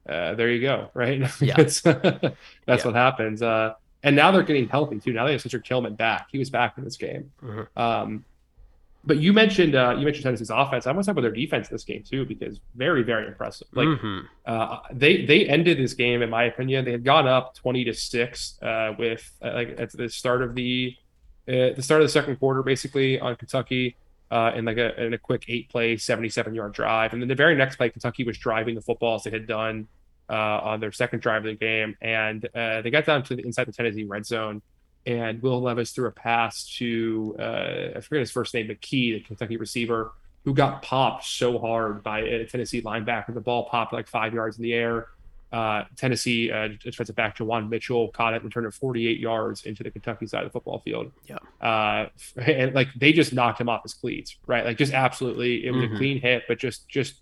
uh, 0.08 0.36
there 0.36 0.50
you 0.52 0.62
go, 0.62 0.90
right? 0.94 1.22
Yeah. 1.42 1.56
that's 1.58 1.84
yeah. 1.86 2.32
what 2.66 2.96
happens. 2.96 3.42
Uh, 3.42 3.74
and 4.04 4.16
now 4.16 4.32
they're 4.32 4.44
getting 4.44 4.68
healthy 4.68 5.00
too. 5.00 5.14
Now 5.14 5.26
they 5.26 5.32
have 5.32 5.42
Cedric 5.42 5.66
Tillman 5.66 5.96
back. 5.96 6.28
He 6.32 6.38
was 6.38 6.50
back 6.50 6.78
in 6.78 6.84
this 6.84 6.98
game. 6.98 7.32
Mm-hmm. 7.42 7.80
Um, 7.80 8.26
but 9.06 9.18
you 9.18 9.34
mentioned 9.34 9.76
uh, 9.76 9.96
you 9.98 10.06
mentioned 10.06 10.24
Tennessee's 10.24 10.50
offense. 10.50 10.88
I 10.88 10.92
want 10.92 11.04
to 11.04 11.08
talk 11.08 11.14
about 11.14 11.22
their 11.22 11.32
defense 11.32 11.68
this 11.68 11.84
game 11.84 12.04
too 12.04 12.26
because 12.26 12.60
very 12.76 13.04
very 13.04 13.28
impressive. 13.28 13.68
Like 13.74 13.88
mm-hmm. 13.88 14.26
uh, 14.46 14.80
they 14.92 15.26
they 15.26 15.48
ended 15.48 15.78
this 15.78 15.94
game 15.94 16.22
in 16.22 16.30
my 16.30 16.44
opinion. 16.44 16.86
They 16.86 16.92
had 16.92 17.04
gone 17.04 17.28
up 17.28 17.56
twenty 17.56 17.84
to 17.86 17.94
six 17.94 18.60
uh, 18.62 18.94
with 18.98 19.32
uh, 19.44 19.54
like 19.54 19.76
at 19.80 19.92
the 19.92 20.10
start 20.10 20.42
of 20.42 20.56
the 20.56 20.96
uh, 21.48 21.74
the 21.76 21.82
start 21.82 22.02
of 22.02 22.08
the 22.08 22.12
second 22.12 22.38
quarter 22.38 22.64
basically 22.64 23.20
on 23.20 23.36
Kentucky 23.36 23.96
uh, 24.32 24.52
in 24.56 24.66
like 24.66 24.78
a 24.78 25.04
in 25.04 25.14
a 25.14 25.18
quick 25.18 25.46
eight 25.48 25.70
play, 25.70 25.98
77 25.98 26.54
yard 26.56 26.74
drive. 26.74 27.14
And 27.14 27.22
then 27.22 27.30
the 27.30 27.36
very 27.36 27.56
next 27.56 27.76
play, 27.76 27.90
Kentucky 27.90 28.24
was 28.24 28.38
driving 28.38 28.76
the 28.76 28.82
football 28.82 29.16
as 29.16 29.24
they 29.24 29.32
had 29.32 29.48
done 29.48 29.88
uh, 30.30 30.34
on 30.34 30.80
their 30.80 30.92
second 30.92 31.22
drive 31.22 31.46
of 31.46 31.52
the 31.52 31.56
game. 31.56 31.96
And 32.02 32.46
uh, 32.56 32.82
they 32.82 32.90
got 32.90 33.06
down 33.06 33.24
to 33.24 33.36
the 33.36 33.46
inside 33.46 33.68
the 33.68 33.72
Tennessee 33.72 34.04
red 34.04 34.26
zone. 34.26 34.62
And 35.06 35.42
Will 35.42 35.62
Levis 35.62 35.92
threw 35.92 36.08
a 36.08 36.12
pass 36.12 36.68
to, 36.78 37.36
uh, 37.40 37.98
I 37.98 38.02
forget 38.02 38.22
his 38.22 38.32
first 38.32 38.54
name, 38.54 38.68
McKee, 38.68 39.14
the 39.14 39.20
Kentucky 39.20 39.58
receiver, 39.58 40.14
who 40.46 40.54
got 40.54 40.82
popped 40.82 41.26
so 41.26 41.60
hard 41.60 42.04
by 42.04 42.20
a 42.22 42.46
Tennessee 42.46 42.82
linebacker. 42.82 43.34
The 43.34 43.42
ball 43.42 43.66
popped 43.70 43.94
like 43.94 44.08
five 44.08 44.34
yards 44.34 44.58
in 44.58 44.64
the 44.64 44.74
air. 44.74 45.08
Uh, 45.52 45.86
Tennessee 45.96 46.52
uh, 46.52 46.70
defensive 46.84 47.16
back 47.16 47.38
Juwan 47.38 47.70
Mitchell 47.70 48.10
caught 48.10 48.34
it 48.34 48.44
and 48.44 48.52
turned 48.52 48.66
it 48.66 48.74
48 48.74 49.20
yards 49.20 49.66
into 49.66 49.84
the 49.84 49.92
Kentucky 49.92 50.28
side 50.28 50.44
of 50.44 50.50
the 50.50 50.52
football 50.52 50.80
field. 50.80 51.12
Yeah. 51.28 51.38
Uh, 51.62 52.10
and 52.42 52.74
like 52.74 52.88
they 52.96 53.14
just 53.14 53.32
knocked 53.32 53.62
him 53.62 53.70
off 53.70 53.84
his 53.84 53.94
cleats, 53.94 54.36
right? 54.48 54.66
Like 54.66 54.78
just 54.78 54.94
absolutely, 54.94 55.66
it 55.66 55.72
was 55.72 55.84
mm-hmm. 55.84 55.96
a 55.96 55.98
clean 55.98 56.22
hit, 56.22 56.44
but 56.48 56.58
just 56.58 56.90
just 56.90 57.22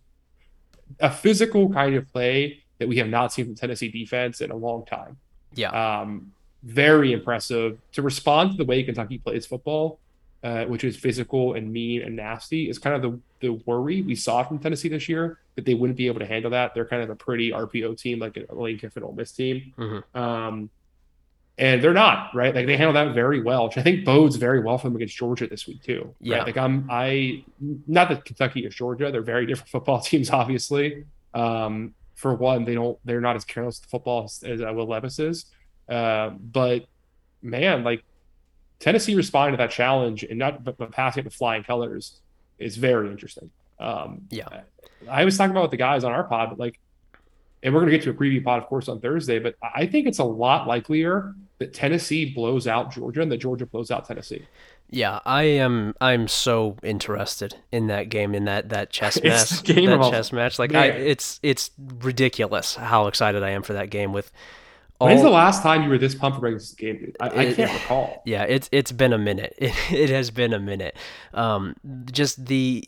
a 1.00 1.12
physical 1.12 1.70
kind 1.70 1.96
of 1.96 2.12
play 2.12 2.64
that 2.80 2.88
we 2.88 2.98
have 2.98 3.08
not 3.08 3.32
seen 3.32 3.46
from 3.46 3.56
Tennessee 3.56 3.90
defense 3.90 4.42
in 4.42 4.52
a 4.52 4.56
long 4.56 4.86
time. 4.86 5.18
Yeah. 5.54 5.70
Um, 6.02 6.34
very 6.64 7.12
impressive 7.12 7.78
to 7.92 8.02
respond 8.02 8.52
to 8.52 8.58
the 8.58 8.66
way 8.66 8.84
Kentucky 8.84 9.18
plays 9.18 9.46
football 9.46 10.00
uh, 10.44 10.66
which 10.66 10.84
is 10.84 10.98
physical 10.98 11.54
and 11.54 11.72
mean 11.72 12.02
and 12.02 12.18
nasty, 12.18 12.70
is 12.70 12.78
kind 12.78 12.96
of 12.96 13.02
the, 13.02 13.20
the 13.40 13.54
worry 13.66 14.02
we 14.02 14.14
saw 14.14 14.44
from 14.44 14.60
Tennessee 14.60 14.90
this 14.90 15.08
year 15.08 15.40
that 15.56 15.66
they 15.66 15.74
wouldn't 15.74 15.96
be 15.96 16.08
able 16.08 16.20
to 16.20 16.26
handle 16.26 16.52
that. 16.52 16.74
They're 16.74 16.86
kind 16.86 17.02
of 17.02 17.10
a 17.10 17.16
pretty 17.16 17.52
RPO 17.52 17.98
team, 17.98 18.20
like 18.20 18.38
a 18.38 18.54
Lane 18.54 18.78
Kiffin 18.78 19.04
Ole 19.04 19.14
Miss 19.14 19.32
team. 19.32 19.74
Mm-hmm. 19.78 20.20
Um, 20.20 20.70
and 21.58 21.82
they're 21.82 21.94
not 21.94 22.36
right. 22.36 22.54
Like 22.54 22.66
they 22.66 22.76
handle 22.76 22.94
that 22.94 23.14
very 23.14 23.42
well, 23.42 23.68
which 23.68 23.78
I 23.78 23.84
think 23.84 24.04
bodes 24.04 24.36
very 24.36 24.60
well 24.60 24.78
for 24.78 24.88
them 24.88 24.96
against 24.98 25.16
Georgia 25.16 25.48
this 25.48 25.66
week 25.66 25.82
too. 25.82 26.14
Yeah. 26.20 26.38
Right? 26.38 26.48
Like 26.48 26.58
I'm, 26.58 26.88
I 26.90 27.46
not 27.88 28.10
that 28.10 28.26
Kentucky 28.26 28.66
is 28.66 28.76
Georgia. 28.76 29.12
They're 29.12 29.22
very 29.22 29.46
different 29.46 29.70
football 29.70 30.02
teams, 30.02 30.30
obviously. 30.30 31.06
Um, 31.34 31.94
for 32.16 32.34
one, 32.34 32.66
they 32.66 32.74
don't, 32.74 32.98
they're 33.06 33.22
not 33.22 33.38
as 33.38 33.46
careless 33.46 33.80
with 33.80 33.90
football 33.90 34.26
as, 34.26 34.44
as 34.44 34.60
Will 34.60 34.88
Levis 34.88 35.20
is. 35.20 35.46
Uh, 35.88 36.30
but 36.30 36.86
man, 37.42 37.84
like 37.84 38.04
Tennessee 38.80 39.16
responding 39.16 39.54
to 39.54 39.64
that 39.64 39.72
challenge 39.72 40.24
and 40.24 40.40
not 40.40 40.64
but, 40.64 40.78
but 40.78 40.92
passing 40.92 41.22
it 41.22 41.26
with 41.26 41.34
flying 41.34 41.64
colors 41.64 42.20
is 42.60 42.78
very 42.78 43.10
interesting. 43.10 43.50
Um, 43.80 44.24
yeah, 44.30 44.62
I 45.10 45.26
was 45.26 45.38
talking 45.38 45.52
about 45.52 45.64
with 45.64 45.72
the 45.72 45.78
guys 45.78 46.04
on 46.04 46.12
our 46.12 46.24
pod, 46.24 46.50
but 46.50 46.60
like, 46.60 46.80
and 47.62 47.74
we're 47.74 47.82
going 47.82 47.92
to 47.92 47.98
get 47.98 48.04
to 48.04 48.10
a 48.10 48.14
preview 48.14 48.44
pod, 48.44 48.62
of 48.62 48.68
course, 48.68 48.90
on 48.90 49.00
Thursday. 49.00 49.40
But 49.40 49.56
I 49.62 49.86
think 49.86 50.08
it's 50.08 50.20
a 50.20 50.24
lot 50.24 50.68
likelier 50.68 51.34
that 51.60 51.74
Tennessee 51.74 52.34
blows 52.34 52.68
out 52.68 52.92
Georgia 52.92 53.22
and 53.22 53.32
that 53.32 53.38
Georgia 53.38 53.66
blows 53.66 53.90
out 53.90 54.06
Tennessee. 54.06 54.46
Yeah, 54.90 55.20
I 55.26 55.44
am. 55.44 55.96
I'm 56.02 56.28
so 56.28 56.78
interested 56.84 57.56
in 57.72 57.88
that 57.88 58.10
game, 58.10 58.36
in 58.36 58.46
that 58.46 58.70
that 58.70 58.90
chess 58.92 59.22
match, 59.24 59.50
that 59.64 60.10
chess 60.12 60.32
match. 60.32 60.60
Like, 60.60 60.76
I, 60.76 60.88
it's 60.88 61.40
it's 61.42 61.72
ridiculous 61.78 62.76
how 62.76 63.08
excited 63.08 63.44
I 63.44 63.52
am 63.52 63.64
for 63.64 63.74
that 63.74 63.90
game 63.90 64.14
with 64.14 64.32
When's 65.06 65.22
the 65.22 65.30
last 65.30 65.64
time 65.64 65.84
you 65.84 65.90
were 65.90 65.98
this 65.98 66.16
pumped 66.16 66.40
for 66.40 66.52
this 66.52 66.72
game, 66.74 66.98
dude? 67.00 67.18
I, 67.20 67.28
I 67.28 67.54
can't 67.54 67.74
recall. 67.74 68.22
Yeah, 68.26 68.44
it's 68.44 68.70
it's 68.72 68.92
been 68.92 69.14
a 69.14 69.18
minute. 69.18 69.56
It, 69.64 69.74
it 69.92 70.10
has 70.10 70.30
been 70.30 70.52
a 70.52 70.60
minute. 70.60 70.98
Um, 71.34 71.76
just 72.12 72.46
the 72.48 72.84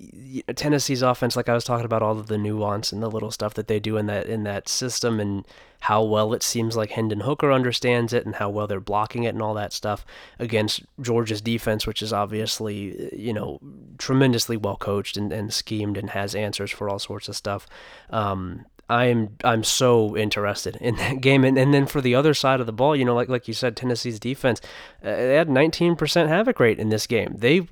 Tennessee's 0.56 1.02
offense, 1.02 1.36
like 1.36 1.48
I 1.48 1.54
was 1.54 1.64
talking 1.64 1.86
about, 1.86 2.02
all 2.02 2.20
of 2.20 2.28
the 2.28 2.38
nuance 2.38 2.92
and 2.92 3.02
the 3.02 3.10
little 3.10 3.32
stuff 3.32 3.54
that 3.54 3.68
they 3.68 3.80
do 3.80 3.98
in 3.98 4.08
that 4.08 4.28
in 4.28 4.44
that 4.44 4.68
system, 4.68 5.20
and 5.20 5.46
how 5.82 6.04
well 6.04 6.34
it 6.34 6.44
seems 6.44 6.76
like 6.76 6.92
Hendon 6.92 7.22
Hooker 7.22 7.52
understands 7.52 8.12
it, 8.12 8.26
and 8.26 8.36
how 8.36 8.50
well 8.50 8.68
they're 8.68 8.80
blocking 8.80 9.24
it, 9.24 9.30
and 9.30 9.42
all 9.42 9.54
that 9.54 9.72
stuff 9.74 10.06
against 10.38 10.84
Georgia's 11.00 11.42
defense, 11.42 11.88
which 11.88 12.02
is 12.02 12.12
obviously 12.12 13.10
you 13.16 13.34
know 13.34 13.60
tremendously 13.98 14.58
well 14.58 14.78
coached 14.78 15.16
and, 15.16 15.32
and 15.32 15.54
schemed 15.54 15.98
and 15.98 16.10
has 16.12 16.36
answers 16.36 16.72
for 16.72 16.90
all 16.90 17.00
sorts 17.00 17.30
of 17.30 17.36
stuff. 17.36 17.68
Um, 18.10 18.66
I'm 18.90 19.36
I'm 19.44 19.64
so 19.64 20.16
interested 20.16 20.76
in 20.78 20.96
that 20.98 21.22
game, 21.22 21.44
and, 21.44 21.58
and 21.58 21.74
then 21.74 21.86
for 21.86 22.02
the 22.02 22.16
other 22.16 22.34
side 22.34 22.60
of 22.60 22.66
the 22.66 22.74
ball, 22.74 22.96
you 22.96 23.06
know, 23.06 23.16
like 23.16 23.30
like 23.30 23.48
you 23.48 23.54
said, 23.54 23.76
Tennessee's 23.76 24.20
defense, 24.20 24.62
uh, 25.04 25.16
they 25.16 25.36
had 25.36 25.50
19% 25.50 26.28
havoc 26.28 26.60
rate 26.60 26.80
in 26.80 26.90
this 26.90 27.08
game. 27.08 27.36
They 27.38 27.68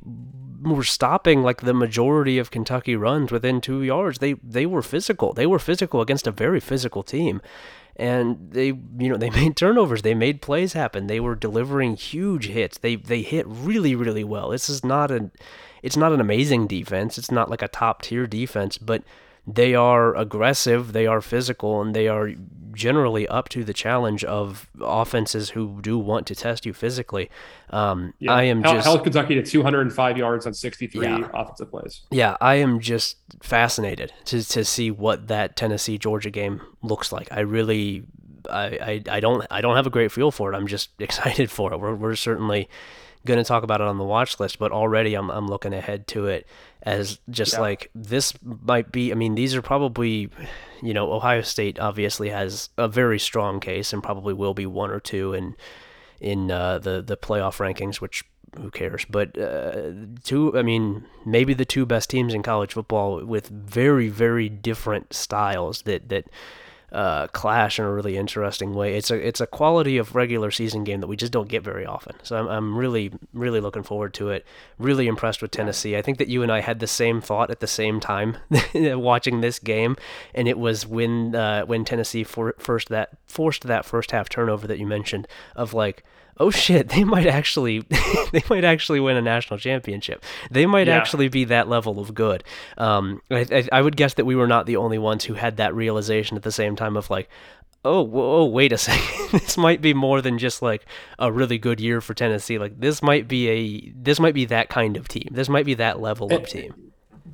were 0.64 0.84
stopping 0.84 1.44
like 1.44 1.62
the 1.62 1.74
majority 1.74 2.38
of 2.38 2.52
Kentucky 2.52 2.96
runs 2.96 3.32
within 3.32 3.62
two 3.62 3.84
yards. 3.84 4.20
They 4.20 4.34
they 4.34 4.66
were 4.66 4.82
physical. 4.82 5.34
They 5.34 5.46
were 5.46 5.60
physical 5.60 6.02
against 6.02 6.28
a 6.28 6.32
very 6.32 6.60
physical 6.60 7.04
team, 7.04 7.42
and 7.96 8.52
they 8.52 8.68
you 8.68 9.10
know 9.10 9.18
they 9.18 9.30
made 9.42 9.56
turnovers. 9.56 10.02
They 10.02 10.16
made 10.16 10.42
plays 10.42 10.74
happen. 10.74 11.08
They 11.08 11.20
were 11.20 11.36
delivering 11.36 11.96
huge 11.96 12.48
hits. 12.48 12.80
They 12.80 12.96
they 12.96 13.22
hit 13.22 13.46
really 13.48 13.96
really 13.96 14.24
well. 14.24 14.50
This 14.50 14.70
is 14.70 14.84
not 14.84 15.12
an 15.12 15.32
it's 15.84 15.98
not 15.98 16.14
an 16.14 16.22
amazing 16.22 16.68
defense. 16.68 17.18
It's 17.18 17.32
not 17.32 17.50
like 17.50 17.62
a 17.62 17.68
top 17.68 18.02
tier 18.02 18.26
defense, 18.26 18.78
but 18.78 19.04
they 19.46 19.76
are 19.76 20.16
aggressive, 20.16 20.94
they 20.94 21.06
are 21.08 21.22
physical, 21.22 21.82
and 21.82 21.94
they 21.96 22.08
are 22.08 22.32
generally 22.74 23.28
up 23.28 23.50
to 23.50 23.64
the 23.64 23.74
challenge 23.74 24.24
of 24.24 24.68
offenses 24.82 25.52
who 25.52 25.80
do 25.82 25.98
want 26.00 26.26
to 26.26 26.34
test 26.34 26.66
you 26.66 26.74
physically. 26.74 27.30
Um, 27.70 28.14
Yeah. 28.20 28.34
I 28.34 28.44
am 28.44 28.64
held, 28.64 28.76
just 28.78 28.86
held 28.88 29.04
Kentucky 29.04 29.36
to 29.36 29.44
205 29.44 30.18
yards 30.18 30.48
on 30.48 30.54
63 30.56 31.06
Yeah. 31.06 31.28
offensive 31.34 31.70
plays. 31.70 32.02
Yeah, 32.10 32.36
I 32.42 32.56
am 32.56 32.80
just 32.80 33.18
fascinated 33.44 34.12
to 34.26 34.44
to 34.44 34.66
see 34.66 34.90
what 34.90 35.28
that 35.28 35.56
Tennessee 35.56 35.98
Georgia 36.00 36.32
game 36.32 36.62
looks 36.82 37.12
like. 37.12 37.28
I 37.32 37.42
really, 37.42 38.04
I, 38.50 38.66
I, 39.08 39.18
I 39.18 39.20
don't 39.20 39.46
I 39.52 39.62
don't 39.62 39.76
have 39.76 39.86
a 39.86 39.92
great 39.92 40.12
feel 40.12 40.32
for 40.32 40.52
it. 40.52 40.56
I'm 40.56 40.66
just 40.68 40.90
excited 41.00 41.52
for 41.52 41.74
it. 41.74 41.80
We're 41.80 41.94
we're 41.96 42.16
certainly 42.16 42.70
going 43.26 43.38
to 43.38 43.44
talk 43.46 43.64
about 43.64 43.80
it 43.82 43.88
on 43.88 43.98
the 43.98 44.04
watch 44.04 44.40
list, 44.40 44.58
but 44.60 44.72
already 44.72 45.14
I'm 45.14 45.30
I'm 45.30 45.48
looking 45.48 45.74
ahead 45.74 46.08
to 46.08 46.26
it 46.28 46.48
as 46.84 47.20
just 47.30 47.54
Yeah. 47.54 47.62
like 47.62 47.90
this 47.96 48.34
might 48.44 48.92
be. 48.92 49.12
I 49.12 49.16
mean, 49.16 49.36
these 49.36 49.56
are 49.56 49.62
probably, 49.62 50.30
you 50.82 50.94
know, 50.94 51.12
Ohio 51.12 51.42
State 51.42 51.80
obviously 51.80 52.30
has 52.30 52.70
a 52.78 52.88
very 52.88 53.18
strong 53.20 53.60
case 53.60 53.94
and 53.94 54.04
probably 54.04 54.34
will 54.34 54.54
be 54.54 54.66
one 54.66 54.92
or 54.92 55.00
two 55.00 55.34
in 55.34 55.56
in 56.20 56.52
uh, 56.52 56.80
the 56.80 57.02
the 57.02 57.18
playoff 57.18 57.58
rankings, 57.58 57.96
which 57.98 58.24
who 58.58 58.70
cares? 58.70 59.06
But 59.10 59.38
uh, 59.38 59.92
two, 60.24 60.58
I 60.58 60.62
mean, 60.62 61.06
maybe 61.26 61.54
the 61.54 61.66
two 61.66 61.86
best 61.86 62.10
teams 62.10 62.34
in 62.34 62.44
college 62.44 62.74
football 62.74 63.26
with 63.26 63.48
very 63.48 64.10
very 64.10 64.50
different 64.50 65.14
styles 65.14 65.82
that 65.84 66.10
that 66.10 66.26
uh, 66.94 67.26
clash 67.28 67.80
in 67.80 67.86
a 67.86 67.92
really 67.92 68.16
interesting 68.18 68.76
way. 68.76 68.96
It's 68.96 69.10
a 69.10 69.28
it's 69.28 69.42
a 69.42 69.48
quality 69.48 69.98
of 69.98 70.16
regular 70.16 70.52
season 70.52 70.84
game 70.84 71.02
that 71.02 71.08
we 71.08 71.16
just 71.16 71.34
don't 71.34 71.50
get 71.50 71.64
very 71.64 71.86
often. 71.86 72.16
So 72.22 72.38
I'm 72.38 72.48
I'm 72.48 72.78
really 72.78 73.12
really 73.34 73.60
looking 73.60 73.84
forward 73.84 74.14
to 74.16 74.30
it. 74.30 74.46
Really 74.78 75.08
impressed 75.08 75.42
with 75.42 75.52
Tennessee. 75.52 75.98
I 75.98 76.04
think 76.04 76.20
that 76.20 76.28
you 76.28 76.44
and 76.44 76.52
I 76.52 76.62
had 76.62 76.80
the 76.80 76.88
same 76.88 77.20
thought 77.20 77.50
at 77.50 77.62
the 77.62 77.68
same 77.68 78.00
time 78.00 78.38
watching 78.76 79.42
this 79.42 79.58
game, 79.58 79.98
and 80.36 80.48
it 80.48 80.60
was 80.60 80.86
when 80.86 81.36
uh, 81.36 81.66
when 81.66 81.84
Tennessee 81.84 82.24
for, 82.24 82.54
first 82.60 82.90
that 82.90 83.18
forced 83.28 83.64
that 83.64 83.86
first 83.86 84.12
half 84.12 84.30
turnover 84.30 84.68
that 84.68 84.80
you 84.80 84.86
mentioned 84.86 85.28
of 85.56 85.74
like. 85.74 86.04
Oh 86.40 86.50
shit! 86.50 86.90
They 86.90 87.04
might 87.04 87.28
actually, 87.28 87.80
they 88.32 88.44
might 88.50 88.64
actually 88.64 89.00
win 89.00 89.16
a 89.18 89.22
national 89.22 89.60
championship. 89.60 90.24
They 90.50 90.66
might 90.66 90.88
Yeah. 90.88 90.98
actually 90.98 91.28
be 91.28 91.44
that 91.46 91.68
level 91.70 92.00
of 92.00 92.14
good. 92.14 92.44
Um, 92.78 93.22
I, 93.30 93.46
I, 93.52 93.68
I 93.72 93.82
would 93.82 93.96
guess 93.96 94.16
that 94.16 94.26
we 94.26 94.36
were 94.36 94.48
not 94.48 94.66
the 94.66 94.78
only 94.78 94.98
ones 94.98 95.26
who 95.26 95.36
had 95.36 95.58
that 95.58 95.76
realization 95.76 96.36
at 96.36 96.44
the 96.44 96.52
same 96.52 96.76
time 96.76 96.98
of 96.98 97.10
like, 97.10 97.30
oh, 97.86 98.02
whoa, 98.02 98.46
wait 98.46 98.72
a 98.74 98.78
second, 98.80 99.30
this 99.32 99.58
might 99.58 99.82
be 99.82 99.94
more 99.94 100.22
than 100.22 100.40
just 100.40 100.62
like 100.62 100.86
a 101.20 101.32
really 101.32 101.58
good 101.58 101.80
year 101.80 102.02
for 102.02 102.14
Tennessee. 102.14 102.58
Like 102.58 102.80
this 102.80 103.04
might 103.04 103.28
be 103.28 103.50
a, 103.50 103.94
this 103.96 104.20
might 104.20 104.34
be 104.34 104.46
that 104.46 104.70
kind 104.70 104.98
of 104.98 105.08
team. 105.08 105.28
This 105.32 105.50
might 105.50 105.66
be 105.66 105.76
that 105.76 106.00
level 106.02 106.34
of 106.34 106.48
team. 106.48 106.74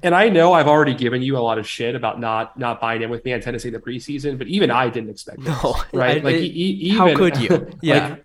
And 0.02 0.16
I 0.16 0.30
know 0.30 0.54
I've 0.54 0.68
already 0.68 0.94
given 0.94 1.22
you 1.22 1.38
a 1.38 1.40
lot 1.40 1.58
of 1.58 1.68
shit 1.68 1.94
about 1.94 2.20
not 2.22 2.58
not 2.58 2.80
buying 2.80 3.02
in 3.02 3.10
with 3.10 3.26
me 3.26 3.34
on 3.34 3.42
Tennessee 3.42 3.68
in 3.68 3.74
the 3.74 3.80
preseason, 3.82 4.38
but 4.38 4.48
even 4.48 4.72
I 4.72 4.88
didn't 4.90 5.10
expect 5.10 5.40
this, 5.42 5.50
No, 5.64 5.76
right? 5.94 6.18
I- 6.22 6.24
like 6.24 6.36
it- 6.36 6.44
e- 6.44 6.80
e- 6.84 6.90
how 6.98 7.14
could 7.16 7.38
you? 7.38 7.50
like, 7.50 7.74
Yeah. 7.82 8.16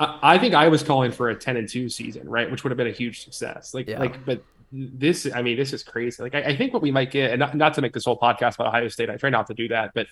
I, 0.00 0.18
I 0.22 0.38
think 0.38 0.54
I 0.54 0.68
was 0.68 0.82
calling 0.82 1.10
for 1.12 1.30
a 1.30 1.34
10 1.34 1.56
and 1.56 1.68
2 1.68 1.88
season, 1.88 2.28
right? 2.28 2.50
Which 2.50 2.64
would 2.64 2.70
have 2.70 2.76
been 2.78 2.86
a 2.88 2.92
huge 2.92 3.24
success. 3.24 3.74
Like, 3.74 3.88
Yeah. 3.88 3.98
like, 4.00 4.24
but 4.24 4.42
this, 4.72 5.28
I 5.32 5.42
mean, 5.42 5.56
this 5.56 5.72
is 5.72 5.82
crazy. 5.82 6.22
Like, 6.22 6.34
I, 6.34 6.42
I 6.42 6.56
think 6.56 6.72
what 6.72 6.82
we 6.82 6.90
might 6.90 7.10
get, 7.10 7.30
and 7.30 7.38
not, 7.38 7.54
not 7.56 7.74
to 7.74 7.82
make 7.82 7.92
this 7.92 8.04
whole 8.04 8.18
podcast 8.18 8.54
about 8.56 8.68
Ohio 8.68 8.88
State, 8.88 9.10
I 9.10 9.16
try 9.16 9.30
not 9.30 9.46
to 9.48 9.54
do 9.54 9.68
that, 9.68 9.92
but 9.94 10.06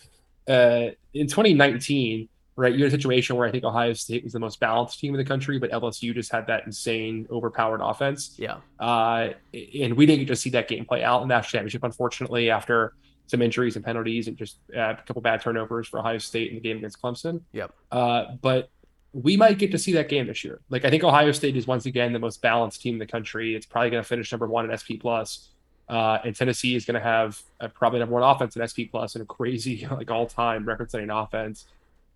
uh, 0.49 0.91
in 1.14 1.26
2019, 1.26 2.28
right, 2.57 2.72
you 2.74 2.85
had 2.85 2.89
a 2.93 2.97
situation 2.97 3.37
where 3.37 3.47
I 3.49 3.51
think 3.51 3.64
Ohio 3.64 3.93
State 3.93 4.24
was 4.24 4.33
the 4.33 4.39
most 4.39 4.61
balanced 4.61 4.99
team 4.99 5.14
in 5.14 5.18
the 5.18 5.24
country, 5.24 5.59
but 5.59 5.70
LSU 5.70 6.14
just 6.14 6.30
had 6.30 6.47
that 6.49 6.66
insane, 6.66 7.26
overpowered 7.30 7.80
offense. 7.80 8.37
Yeah. 8.39 8.59
Uh, 8.78 9.30
and 9.53 9.95
we 9.95 10.07
didn't 10.07 10.20
get 10.20 10.28
to 10.28 10.37
see 10.37 10.51
that 10.51 10.68
game 10.68 10.85
play 10.85 11.03
out 11.03 11.22
in 11.22 11.28
that 11.28 11.43
championship, 11.45 11.83
unfortunately, 11.83 12.51
after 12.51 12.95
some 13.26 13.41
injuries 13.41 13.76
and 13.76 13.85
penalties 13.85 14.28
and 14.28 14.37
just 14.37 14.59
uh, 14.76 14.95
a 14.99 15.03
couple 15.07 15.22
bad 15.22 15.41
turnovers 15.41 15.89
for 15.89 15.99
Ohio 16.01 16.18
State 16.18 16.51
in 16.51 16.55
the 16.57 16.61
game 16.61 16.76
against 16.76 17.01
Clemson. 17.01 17.41
Yep. 17.53 17.72
Uh, 17.91 18.24
but 18.43 18.68
we 19.12 19.36
might 19.36 19.58
get 19.58 19.70
to 19.72 19.78
see 19.78 19.92
that 19.92 20.08
game 20.08 20.26
this 20.26 20.42
year. 20.42 20.60
Like 20.70 20.84
I 20.84 20.90
think 20.90 21.04
Ohio 21.04 21.32
State 21.32 21.56
is 21.56 21.66
once 21.66 21.86
again 21.86 22.12
the 22.12 22.18
most 22.18 22.40
balanced 22.40 22.80
team 22.80 22.94
in 22.94 22.98
the 22.98 23.06
country. 23.06 23.54
It's 23.54 23.66
probably 23.66 23.90
going 23.90 24.02
to 24.02 24.08
finish 24.08 24.32
number 24.32 24.46
one 24.46 24.70
in 24.70 24.76
SP 24.76 24.96
plus. 25.00 25.50
Uh, 25.88 26.18
and 26.24 26.34
Tennessee 26.34 26.74
is 26.74 26.86
going 26.86 26.94
to 26.94 27.00
have 27.00 27.40
uh, 27.60 27.68
probably 27.68 27.98
number 27.98 28.14
one 28.14 28.22
offense 28.22 28.56
in 28.56 28.66
SP 28.66 28.88
plus 28.90 29.14
and 29.14 29.22
a 29.22 29.26
crazy 29.26 29.86
like 29.90 30.10
all 30.10 30.26
time 30.26 30.64
record 30.64 30.90
setting 30.90 31.10
offense. 31.10 31.66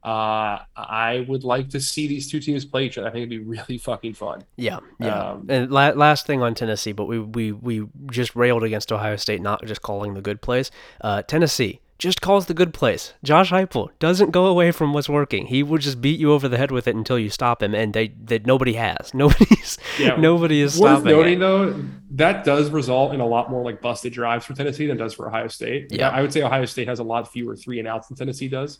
Uh, 0.03 0.61
I 0.76 1.26
would 1.28 1.42
like 1.42 1.68
to 1.70 1.80
see 1.80 2.07
these 2.07 2.30
two 2.30 2.38
teams 2.38 2.64
play 2.64 2.84
each 2.86 2.97
other. 2.97 3.09
I 3.09 3.11
think 3.11 3.26
it'd 3.26 3.30
be 3.30 3.38
really 3.38 3.76
fucking 3.76 4.14
fun. 4.14 4.44
Yeah, 4.57 4.78
yeah. 5.01 5.32
Um, 5.32 5.47
and 5.49 5.70
la- 5.70 5.90
last 5.90 6.26
thing 6.26 6.42
on 6.42 6.55
Tennessee, 6.55 6.92
but 6.92 7.07
we, 7.07 7.18
we 7.18 7.51
we 7.51 7.88
just 8.12 8.36
railed 8.36 8.62
against 8.62 8.92
Ohio 8.92 9.16
State 9.16 9.42
not 9.42 9.64
just 9.64 9.82
calling 9.82 10.14
the 10.14 10.20
good 10.20 10.40
plays. 10.40 10.70
Uh, 11.01 11.22
Tennessee 11.22 11.80
just 11.99 12.20
calls 12.20 12.47
the 12.47 12.55
good 12.55 12.74
plays. 12.74 13.14
Josh 13.24 13.51
Heupel 13.51 13.88
doesn't 13.99 14.30
go 14.30 14.47
away 14.47 14.70
from 14.70 14.92
what's 14.92 15.09
working. 15.09 15.47
He 15.47 15.62
will 15.62 15.78
just 15.78 16.01
beat 16.01 16.20
you 16.20 16.32
over 16.32 16.49
the 16.49 16.57
head 16.59 16.70
with 16.70 16.86
it 16.86 16.94
until 16.94 17.18
you 17.18 17.30
stop 17.30 17.62
him, 17.62 17.74
and 17.74 17.94
they 17.94 18.09
that 18.24 18.47
nobody 18.47 18.74
has. 18.74 19.12
Nobody's 19.14 19.78
Yeah. 19.99 20.16
nobody 20.16 20.61
is 20.61 20.78
Worth 20.78 20.99
stopping. 21.01 21.12
noting 21.12 21.34
it. 21.34 21.40
though, 21.40 21.84
that 22.12 22.44
does 22.44 22.70
result 22.70 23.14
in 23.14 23.20
a 23.20 23.26
lot 23.26 23.51
more 23.51 23.64
like 23.64 23.80
busted 23.80 24.12
drives 24.12 24.44
for 24.44 24.55
Tennessee 24.55 24.86
than 24.86 24.97
does 24.97 25.14
for 25.14 25.26
Ohio 25.28 25.49
State. 25.49 25.88
Yeah. 25.90 26.11
I 26.11 26.20
would 26.22 26.32
say 26.32 26.42
Ohio 26.42 26.64
State 26.66 26.88
has 26.88 26.99
a 26.99 27.05
lot 27.05 27.30
fewer 27.32 27.57
three 27.57 27.78
and 27.78 27.88
outs 27.88 28.09
than 28.09 28.16
Tennessee 28.16 28.49
does, 28.49 28.78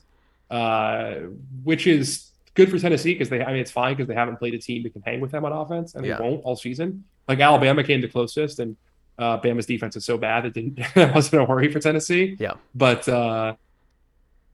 uh, 0.51 1.15
which 1.65 1.87
is 1.87 2.31
good 2.55 2.71
for 2.71 2.79
Tennessee 2.79 3.15
because 3.15 3.29
they. 3.29 3.43
I 3.43 3.49
mean, 3.53 3.61
it's 3.61 3.71
fine 3.71 3.95
because 3.95 4.09
they 4.09 4.15
haven't 4.15 4.37
played 4.39 4.55
a 4.55 4.59
team 4.59 4.83
that 4.85 4.93
can 4.93 5.03
hang 5.03 5.21
with 5.21 5.31
them 5.31 5.45
on 5.45 5.53
offense, 5.53 5.95
and 5.95 6.05
Yeah. 6.05 6.19
they 6.19 6.23
won't 6.25 6.43
all 6.45 6.57
season. 6.57 7.05
Like 7.29 7.41
Alabama 7.41 7.83
came 7.83 8.01
the 8.01 8.09
closest, 8.09 8.59
and 8.61 8.77
uh, 9.19 9.39
Bama's 9.41 9.67
defense 9.67 9.97
is 9.97 10.05
so 10.05 10.19
bad 10.19 10.45
it 10.47 10.55
didn't 10.55 10.79
that 10.95 11.15
wasn't 11.15 11.43
a 11.43 11.45
worry 11.45 11.71
for 11.73 11.81
Tennessee. 11.81 12.37
Yeah. 12.39 12.55
but. 12.75 13.09
uh 13.09 13.55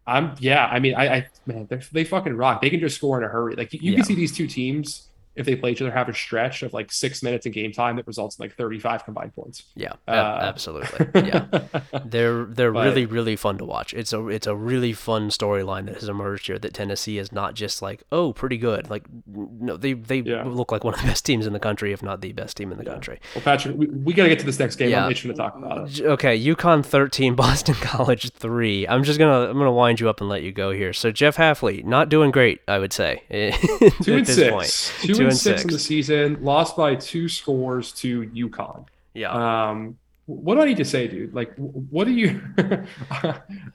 I'm 0.05 0.35
yeah. 0.41 0.67
I 0.67 0.81
mean, 0.81 0.97
I, 0.97 1.15
I 1.19 1.27
man, 1.47 1.69
they 1.71 1.81
they 1.93 2.03
fucking 2.05 2.37
rock. 2.37 2.61
They 2.61 2.71
can 2.71 2.81
just 2.81 2.97
score 2.97 3.19
in 3.19 3.25
a 3.25 3.29
hurry. 3.29 3.55
Like 3.55 3.73
you, 3.73 3.79
you 3.81 3.91
Yeah. 3.93 3.97
can 3.99 4.05
see 4.05 4.17
these 4.17 4.37
two 4.37 4.49
teams 4.49 5.07
if 5.35 5.47
they 5.47 5.57
play 5.57 5.73
each 5.73 5.81
other 5.81 5.91
have 5.91 6.09
a 6.09 6.15
stretch 6.15 6.63
of 6.63 6.73
like 6.73 6.93
six 6.93 7.23
minutes 7.23 7.47
in 7.47 7.53
game 7.53 7.73
time 7.73 7.97
that 7.97 8.07
results 8.07 8.39
in 8.39 8.45
like 8.45 8.55
35 8.57 9.05
combined 9.05 9.35
points. 9.35 9.65
Yeah, 9.75 9.93
Uh, 10.07 10.11
absolutely. 10.43 11.07
Yeah. 11.27 11.47
They're 12.05 12.45
they're 12.45 12.73
But- 12.73 12.85
really 12.87 13.07
really 13.07 13.37
fun 13.37 13.59
to 13.59 13.65
watch. 13.65 13.95
It's 13.95 14.13
a 14.13 14.27
it's 14.29 14.47
a 14.47 14.55
really 14.55 14.93
fun 14.93 15.29
storyline 15.31 15.87
that 15.87 15.95
has 15.97 16.09
emerged 16.09 16.47
here. 16.47 16.59
That 16.59 16.75
Tennessee 16.75 17.19
is 17.19 17.33
not 17.33 17.55
just 17.55 17.81
like 17.83 18.03
oh 18.13 18.33
pretty 18.33 18.59
good. 18.59 18.91
Like 18.91 19.05
no, 19.27 19.77
they 19.77 19.93
they 19.95 20.19
Yeah. 20.21 20.45
look 20.45 20.73
like 20.73 20.85
one 20.85 20.95
of 20.95 21.01
the 21.01 21.07
best 21.07 21.25
teams 21.25 21.47
in 21.47 21.53
the 21.53 21.61
country, 21.61 21.93
if 21.93 22.03
not 22.03 22.21
the 22.21 22.33
best 22.33 22.57
team 22.57 22.73
in 22.73 22.79
the 22.79 22.85
Yeah. 22.85 22.93
country. 22.93 23.21
well, 23.35 23.43
Patrick, 23.45 23.77
we, 23.77 23.87
we 23.87 24.13
got 24.15 24.25
to 24.25 24.29
get 24.29 24.39
to 24.41 24.47
this 24.47 24.59
next 24.59 24.77
game. 24.77 24.91
Yeah. 24.91 25.05
I'm 25.07 25.11
itching 25.13 25.31
to 25.31 25.37
talk 25.37 25.57
about 25.57 25.89
it. 25.91 26.01
Okay, 26.03 26.39
UConn 26.39 26.85
thirteen, 26.85 27.35
Boston 27.45 27.75
College 27.77 28.31
three. 28.33 28.87
I'm 28.89 29.03
just 29.05 29.19
gonna 29.19 29.49
I'm 29.49 29.57
gonna 29.59 29.73
wind 29.73 30.01
you 30.01 30.09
up 30.09 30.21
and 30.21 30.29
let 30.29 30.43
you 30.43 30.53
go 30.53 30.73
here. 30.73 30.93
So 30.93 31.11
Jeff 31.11 31.37
Hafley, 31.37 31.85
not 31.85 32.09
doing 32.09 32.31
great, 32.31 32.61
I 32.69 32.79
would 32.79 32.93
say. 32.93 33.23
Two 33.31 33.39
at 33.39 34.09
and 34.09 34.27
this 34.27 34.35
six. 34.37 34.51
point. 34.51 34.93
Two, 35.07 35.15
Two 35.15 35.22
and 35.25 35.31
and 35.31 35.39
six, 35.39 35.63
in 35.63 35.71
the 35.71 35.79
season. 35.79 36.39
Lost 36.43 36.77
by 36.77 36.95
two 36.95 37.29
scores 37.29 37.93
to 37.93 38.23
UConn. 38.29 38.87
Yeah. 39.15 39.33
Um, 39.71 39.99
what 40.27 40.55
do 40.55 40.63
I 40.63 40.67
need 40.67 40.77
to 40.77 40.85
say, 40.85 41.09
dude? 41.09 41.35
Like, 41.35 41.55
what 41.57 42.05
do 42.05 42.13
you? 42.13 42.41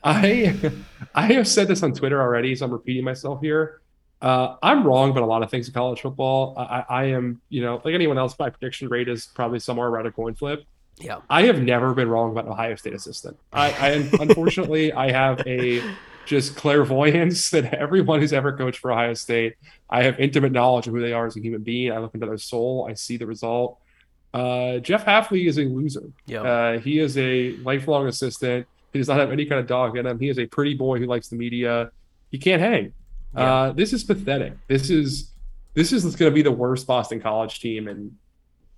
I 0.04 0.56
I 1.14 1.34
have 1.34 1.48
said 1.48 1.68
this 1.68 1.84
on 1.84 1.94
Twitter 1.94 2.22
already, 2.22 2.56
so 2.56 2.66
I'm 2.66 2.72
repeating 2.72 3.04
myself 3.04 3.42
here. 3.42 3.82
Uh, 4.22 4.56
I'm 4.64 4.84
wrong 4.84 5.12
about 5.12 5.24
a 5.24 5.28
lot 5.28 5.44
of 5.44 5.52
things 5.52 5.68
in 5.68 5.74
college 5.74 6.02
football. 6.02 6.56
I, 6.58 6.64
I, 6.64 6.86
I 6.90 7.04
am, 7.06 7.40
you 7.50 7.62
know, 7.62 7.80
like 7.86 7.94
anyone 7.94 8.18
else, 8.18 8.36
my 8.40 8.50
prediction 8.50 8.88
rate 8.88 9.08
is 9.08 9.28
probably 9.28 9.60
somewhere 9.60 9.88
around 9.88 10.08
a 10.08 10.12
coin 10.12 10.34
flip. 10.34 10.66
Yeah. 11.00 11.20
I 11.30 11.44
have 11.44 11.62
never 11.62 11.94
been 11.94 12.10
wrong 12.10 12.32
about 12.32 12.48
Ohio 12.48 12.76
State 12.76 12.94
assistant. 12.94 13.38
I, 13.54 13.70
I 13.72 13.90
unfortunately 14.20 14.92
I 14.92 15.12
have 15.12 15.46
a 15.46 15.84
just 16.28 16.56
clairvoyance 16.56 17.50
that 17.52 17.74
everyone 17.74 18.20
who's 18.20 18.34
ever 18.34 18.56
coached 18.56 18.80
for 18.80 18.92
Ohio 18.92 19.16
State, 19.16 19.56
I 19.90 20.04
have 20.04 20.20
intimate 20.20 20.52
knowledge 20.52 20.88
of 20.88 20.94
who 20.94 21.02
they 21.02 21.14
are 21.14 21.26
as 21.26 21.36
a 21.38 21.42
human 21.42 21.64
being. 21.64 21.92
I 21.92 21.98
look 21.98 22.14
into 22.14 22.28
their 22.28 22.38
soul. 22.38 22.86
I 22.90 22.94
see 22.94 23.18
the 23.18 23.26
result. 23.26 23.80
Uh, 24.34 24.78
Jeff 24.80 25.06
Hafley 25.06 25.48
is 25.48 25.58
a 25.58 25.64
loser. 25.64 26.12
Yeah. 26.28 26.42
Uh, 26.42 26.80
he 26.80 27.00
is 27.00 27.18
a 27.18 27.54
lifelong 27.58 28.08
assistant. 28.08 28.68
He 28.94 29.00
does 29.00 29.08
not 29.08 29.20
have 29.20 29.32
any 29.32 29.46
kind 29.46 29.60
of 29.60 29.68
dog 29.68 29.98
in 29.98 30.06
him. 30.06 30.20
He 30.20 30.30
is 30.30 30.38
a 30.38 30.46
pretty 30.46 30.74
boy 30.74 31.00
who 31.00 31.06
likes 31.06 31.30
the 31.30 31.38
media. 31.38 31.92
He 32.30 32.38
can't 32.38 32.62
hang. 32.62 32.94
Yeah. 33.34 33.54
Uh, 33.54 33.72
this 33.72 33.94
is 33.94 34.04
pathetic. 34.04 34.54
This 34.68 34.90
is 34.90 35.32
this 35.74 35.94
is 35.94 36.04
going 36.16 36.32
to 36.32 36.36
be 36.36 36.42
the 36.42 36.52
worst 36.52 36.88
Boston 36.88 37.22
College 37.22 37.60
team, 37.60 37.88
and 37.88 38.12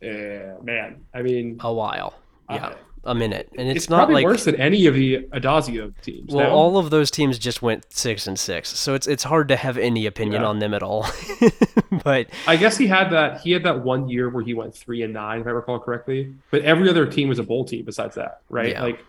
uh, 0.03 0.61
man, 0.61 1.01
I 1.13 1.21
mean, 1.21 1.57
a 1.61 1.73
while. 1.73 2.13
Yeah. 2.49 2.73
A 3.05 3.15
minute. 3.15 3.49
And 3.57 3.69
it's, 3.69 3.77
it's, 3.85 3.89
not 3.89 3.97
probably 3.97 4.15
like 4.15 4.25
worse 4.25 4.43
than 4.43 4.55
any 4.55 4.85
of 4.85 4.93
the 4.93 5.19
Addazio 5.31 5.93
teams. 6.01 6.33
Well, 6.33 6.49
no? 6.49 6.53
all 6.53 6.77
of 6.77 6.89
those 6.89 7.09
teams 7.09 7.39
just 7.39 7.61
went 7.61 7.85
six 7.93 8.27
and 8.27 8.37
six, 8.37 8.69
so 8.69 8.93
it's 8.93 9.07
it's 9.07 9.23
hard 9.23 9.47
to 9.47 9.55
have 9.55 9.77
any 9.77 10.05
opinion 10.05 10.41
Yeah. 10.41 10.47
on 10.47 10.59
them 10.59 10.73
at 10.73 10.83
all. 10.83 11.07
but 12.03 12.27
I 12.45 12.57
guess 12.57 12.77
he 12.77 12.87
had 12.87 13.09
that. 13.11 13.41
He 13.41 13.51
had 13.51 13.63
that 13.63 13.81
one 13.83 14.09
year 14.09 14.29
where 14.29 14.43
he 14.43 14.53
went 14.53 14.75
three 14.75 15.01
and 15.01 15.13
nine, 15.13 15.41
if 15.41 15.47
I 15.47 15.51
recall 15.51 15.79
correctly. 15.79 16.33
But 16.51 16.63
every 16.63 16.89
other 16.89 17.05
team 17.05 17.29
was 17.29 17.39
a 17.39 17.43
bowl 17.43 17.63
team 17.65 17.85
besides 17.85 18.15
that, 18.15 18.41
right? 18.49 18.71
Yeah. 18.71 18.83
Like 18.83 19.05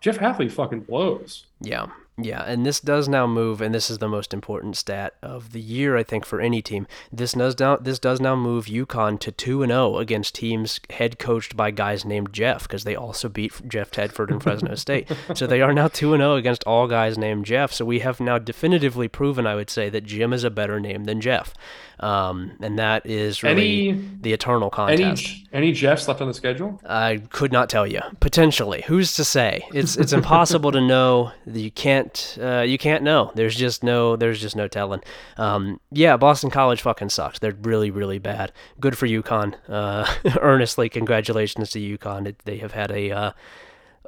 Jeff 0.00 0.18
Hafley 0.18 0.50
fucking 0.50 0.80
blows. 0.80 1.46
yeah, 1.60 1.86
Yeah, 2.16 2.42
and 2.44 2.64
this 2.64 2.78
does 2.78 3.08
now 3.08 3.26
move, 3.26 3.60
and 3.60 3.74
this 3.74 3.90
is 3.90 3.98
the 3.98 4.06
most 4.08 4.32
important 4.32 4.76
stat 4.76 5.14
of 5.20 5.50
the 5.50 5.60
year, 5.60 5.96
I 5.96 6.04
think, 6.04 6.24
for 6.24 6.40
any 6.40 6.62
team. 6.62 6.86
This 7.12 7.32
does 7.32 7.58
now 7.58 7.74
this 7.76 7.98
does 7.98 8.20
now 8.20 8.36
move 8.36 8.66
UConn 8.66 9.18
to 9.18 9.32
two 9.32 9.64
and 9.64 9.70
zero 9.70 9.98
against 9.98 10.36
teams 10.36 10.78
head 10.90 11.18
coached 11.18 11.56
by 11.56 11.72
guys 11.72 12.04
named 12.04 12.32
Jeff, 12.32 12.62
because 12.68 12.84
they 12.84 12.94
also 12.94 13.28
beat 13.28 13.52
Jeff 13.68 13.90
Tedford 13.90 14.30
and 14.30 14.40
Fresno 14.40 14.74
State. 14.76 15.10
So 15.34 15.48
they 15.48 15.60
are 15.60 15.72
now 15.74 15.88
two 15.88 16.14
and 16.14 16.20
zero 16.20 16.36
against 16.36 16.62
all 16.64 16.86
guys 16.86 17.18
named 17.18 17.46
Jeff. 17.46 17.72
So 17.72 17.84
we 17.84 17.98
have 17.98 18.20
now 18.20 18.38
definitively 18.38 19.08
proven, 19.08 19.44
I 19.44 19.56
would 19.56 19.68
say, 19.70 19.88
that 19.90 20.04
Jim 20.04 20.32
is 20.32 20.44
a 20.44 20.50
better 20.50 20.78
name 20.78 21.04
than 21.04 21.20
Jeff, 21.20 21.52
um, 21.98 22.52
and 22.60 22.78
that 22.78 23.06
is 23.06 23.42
really 23.42 23.88
Any- 23.88 24.08
the 24.20 24.32
eternal 24.32 24.70
contest. 24.70 25.26
Any 25.52 25.64
any 25.64 25.72
Jeffs 25.72 26.06
left 26.06 26.20
on 26.20 26.28
the 26.28 26.34
schedule? 26.34 26.80
I 26.86 27.22
could 27.30 27.50
not 27.52 27.68
tell 27.68 27.86
you. 27.88 28.00
Potentially, 28.20 28.84
who's 28.86 29.14
to 29.14 29.24
say? 29.24 29.64
It's 29.74 29.96
it's 29.96 30.12
impossible 30.12 30.70
to 30.72 30.80
know. 30.80 31.32
You 31.46 31.70
can't 31.72 32.03
uh, 32.40 32.60
you 32.60 32.78
can't 32.78 33.02
know. 33.02 33.32
There's 33.34 33.56
just 33.56 33.82
no 33.82 34.16
there's 34.16 34.40
just 34.40 34.56
no 34.56 34.68
telling. 34.68 35.00
Um, 35.36 35.80
yeah, 35.90 36.16
Boston 36.16 36.50
College 36.50 36.82
fucking 36.82 37.10
sucks. 37.10 37.38
They're 37.38 37.56
really 37.62 37.90
really 37.90 38.18
bad. 38.18 38.52
Good 38.80 38.96
for 38.96 39.06
UConn. 39.06 39.54
Uh, 39.68 40.12
earnestly 40.40 40.88
congratulations 40.88 41.70
to 41.70 41.78
UConn. 41.78 42.26
It, 42.26 42.38
they 42.44 42.58
have 42.58 42.72
had 42.72 42.90
a 42.90 43.34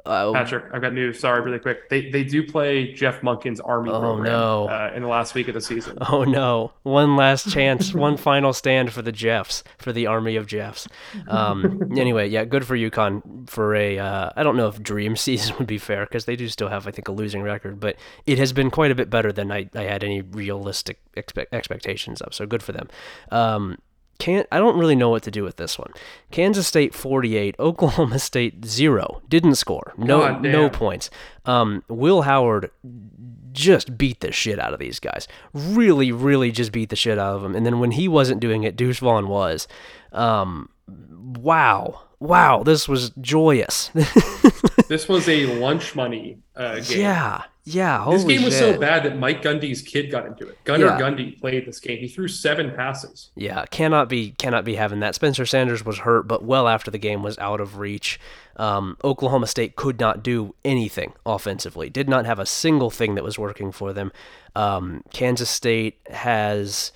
uh, 0.07 0.33
Patrick, 0.33 0.65
I've 0.73 0.81
got 0.81 0.93
news. 0.93 1.19
Sorry, 1.19 1.41
really 1.41 1.59
quick. 1.59 1.89
They 1.89 2.09
they 2.09 2.23
do 2.23 2.45
play 2.45 2.93
Jeff 2.93 3.21
Monken's 3.21 3.59
Army 3.59 3.89
Oh, 3.91 3.99
program 3.99 4.23
no. 4.25 4.67
uh, 4.67 4.91
in 4.95 5.01
the 5.03 5.07
last 5.07 5.35
week 5.35 5.47
of 5.47 5.53
the 5.53 5.61
season. 5.61 5.97
Oh 6.09 6.23
no! 6.23 6.71
One 6.83 7.15
last 7.15 7.51
chance, 7.51 7.93
one 8.07 8.17
final 8.17 8.53
stand 8.53 8.93
for 8.93 9.01
the 9.01 9.11
Jeffs, 9.11 9.63
for 9.77 9.91
the 9.91 10.07
army 10.07 10.35
of 10.37 10.47
Jeffs. 10.47 10.87
Um, 11.27 11.91
anyway, 11.97 12.27
yeah, 12.29 12.45
good 12.45 12.65
for 12.65 12.77
UConn 12.77 13.49
for 13.49 13.75
a. 13.75 13.99
Uh, 13.99 14.29
I 14.35 14.43
don't 14.43 14.55
know 14.57 14.67
if 14.67 14.81
dream 14.81 15.15
season 15.15 15.55
would 15.57 15.67
be 15.67 15.77
fair 15.77 16.05
because 16.05 16.25
they 16.25 16.35
do 16.35 16.47
still 16.47 16.69
have, 16.69 16.87
I 16.87 16.91
think, 16.91 17.07
a 17.07 17.11
losing 17.11 17.41
record, 17.41 17.79
but 17.79 17.97
it 18.25 18.37
has 18.39 18.53
been 18.53 18.71
quite 18.71 18.91
a 18.91 18.95
bit 18.95 19.09
better 19.09 19.31
than 19.31 19.51
I, 19.51 19.69
I 19.75 19.83
had 19.83 20.03
any 20.03 20.21
realistic 20.21 20.99
expect, 21.15 21.53
expectations 21.53 22.21
of. 22.21 22.33
So 22.33 22.45
good 22.45 22.63
for 22.63 22.71
them. 22.71 22.87
Um, 23.31 23.77
can't 24.19 24.47
I 24.51 24.59
don't 24.59 24.77
really 24.77 24.95
know 24.95 25.09
what 25.09 25.23
to 25.23 25.31
do 25.31 25.43
with 25.43 25.57
this 25.57 25.77
one. 25.77 25.91
Kansas 26.31 26.67
State 26.67 26.93
48, 26.93 27.55
Oklahoma 27.59 28.19
State 28.19 28.65
0. 28.65 29.21
Didn't 29.29 29.55
score. 29.55 29.93
No 29.97 30.37
no 30.39 30.69
points. 30.69 31.09
Um, 31.45 31.83
Will 31.87 32.23
Howard 32.23 32.71
just 33.51 33.97
beat 33.97 34.19
the 34.19 34.31
shit 34.31 34.59
out 34.59 34.73
of 34.73 34.79
these 34.79 34.99
guys. 34.99 35.27
Really, 35.53 36.11
really 36.11 36.51
just 36.51 36.71
beat 36.71 36.89
the 36.89 36.95
shit 36.95 37.17
out 37.17 37.35
of 37.35 37.41
them. 37.41 37.55
And 37.55 37.65
then 37.65 37.79
when 37.79 37.91
he 37.91 38.07
wasn't 38.07 38.39
doing 38.39 38.63
it, 38.63 38.75
Deuce 38.75 38.99
Vaughn 38.99 39.27
was. 39.27 39.67
Um, 40.11 40.69
wow. 40.87 42.01
Wow, 42.19 42.63
this 42.63 42.87
was 42.87 43.11
joyous. 43.21 43.91
This 44.87 45.09
was 45.09 45.27
a 45.27 45.45
lunch 45.59 45.95
money 45.95 46.37
uh, 46.55 46.79
game. 46.79 47.01
yeah. 47.01 47.43
Yeah. 47.67 48.05
This 48.09 48.23
game 48.23 48.43
was 48.43 48.53
shit. 48.57 48.75
so 48.75 48.79
bad 48.79 49.03
that 49.03 49.17
Mike 49.17 49.41
Gundy's 49.41 49.81
kid 49.81 50.09
got 50.09 50.25
into 50.25 50.47
it. 50.47 50.63
Gunnar 50.63 50.85
Yeah. 50.85 50.99
Gundy 50.99 51.39
played 51.39 51.65
this 51.65 51.79
game. 51.79 51.99
He 51.99 52.07
threw 52.07 52.27
seven 52.27 52.71
passes. 52.73 53.29
Yeah, 53.35 53.65
cannot 53.65 54.07
be 54.07 54.31
cannot 54.31 54.63
be 54.63 54.75
having 54.75 55.01
that. 55.01 55.15
Spencer 55.15 55.45
Sanders 55.45 55.85
was 55.85 55.99
hurt, 55.99 56.27
but 56.27 56.43
well 56.43 56.67
after 56.67 56.89
the 56.89 56.97
game 56.97 57.23
was 57.23 57.37
out 57.39 57.59
of 57.59 57.77
reach. 57.77 58.19
Um, 58.55 58.97
Oklahoma 59.03 59.47
State 59.47 59.75
could 59.75 59.99
not 59.99 60.23
do 60.23 60.55
anything 60.63 61.13
offensively. 61.25 61.89
Did 61.89 62.07
not 62.07 62.25
have 62.25 62.39
a 62.39 62.45
single 62.45 62.89
thing 62.89 63.15
that 63.15 63.23
was 63.23 63.37
working 63.37 63.71
for 63.71 63.91
them. 63.93 64.11
Um, 64.55 65.03
Kansas 65.11 65.49
State 65.49 65.99
has 66.09 66.91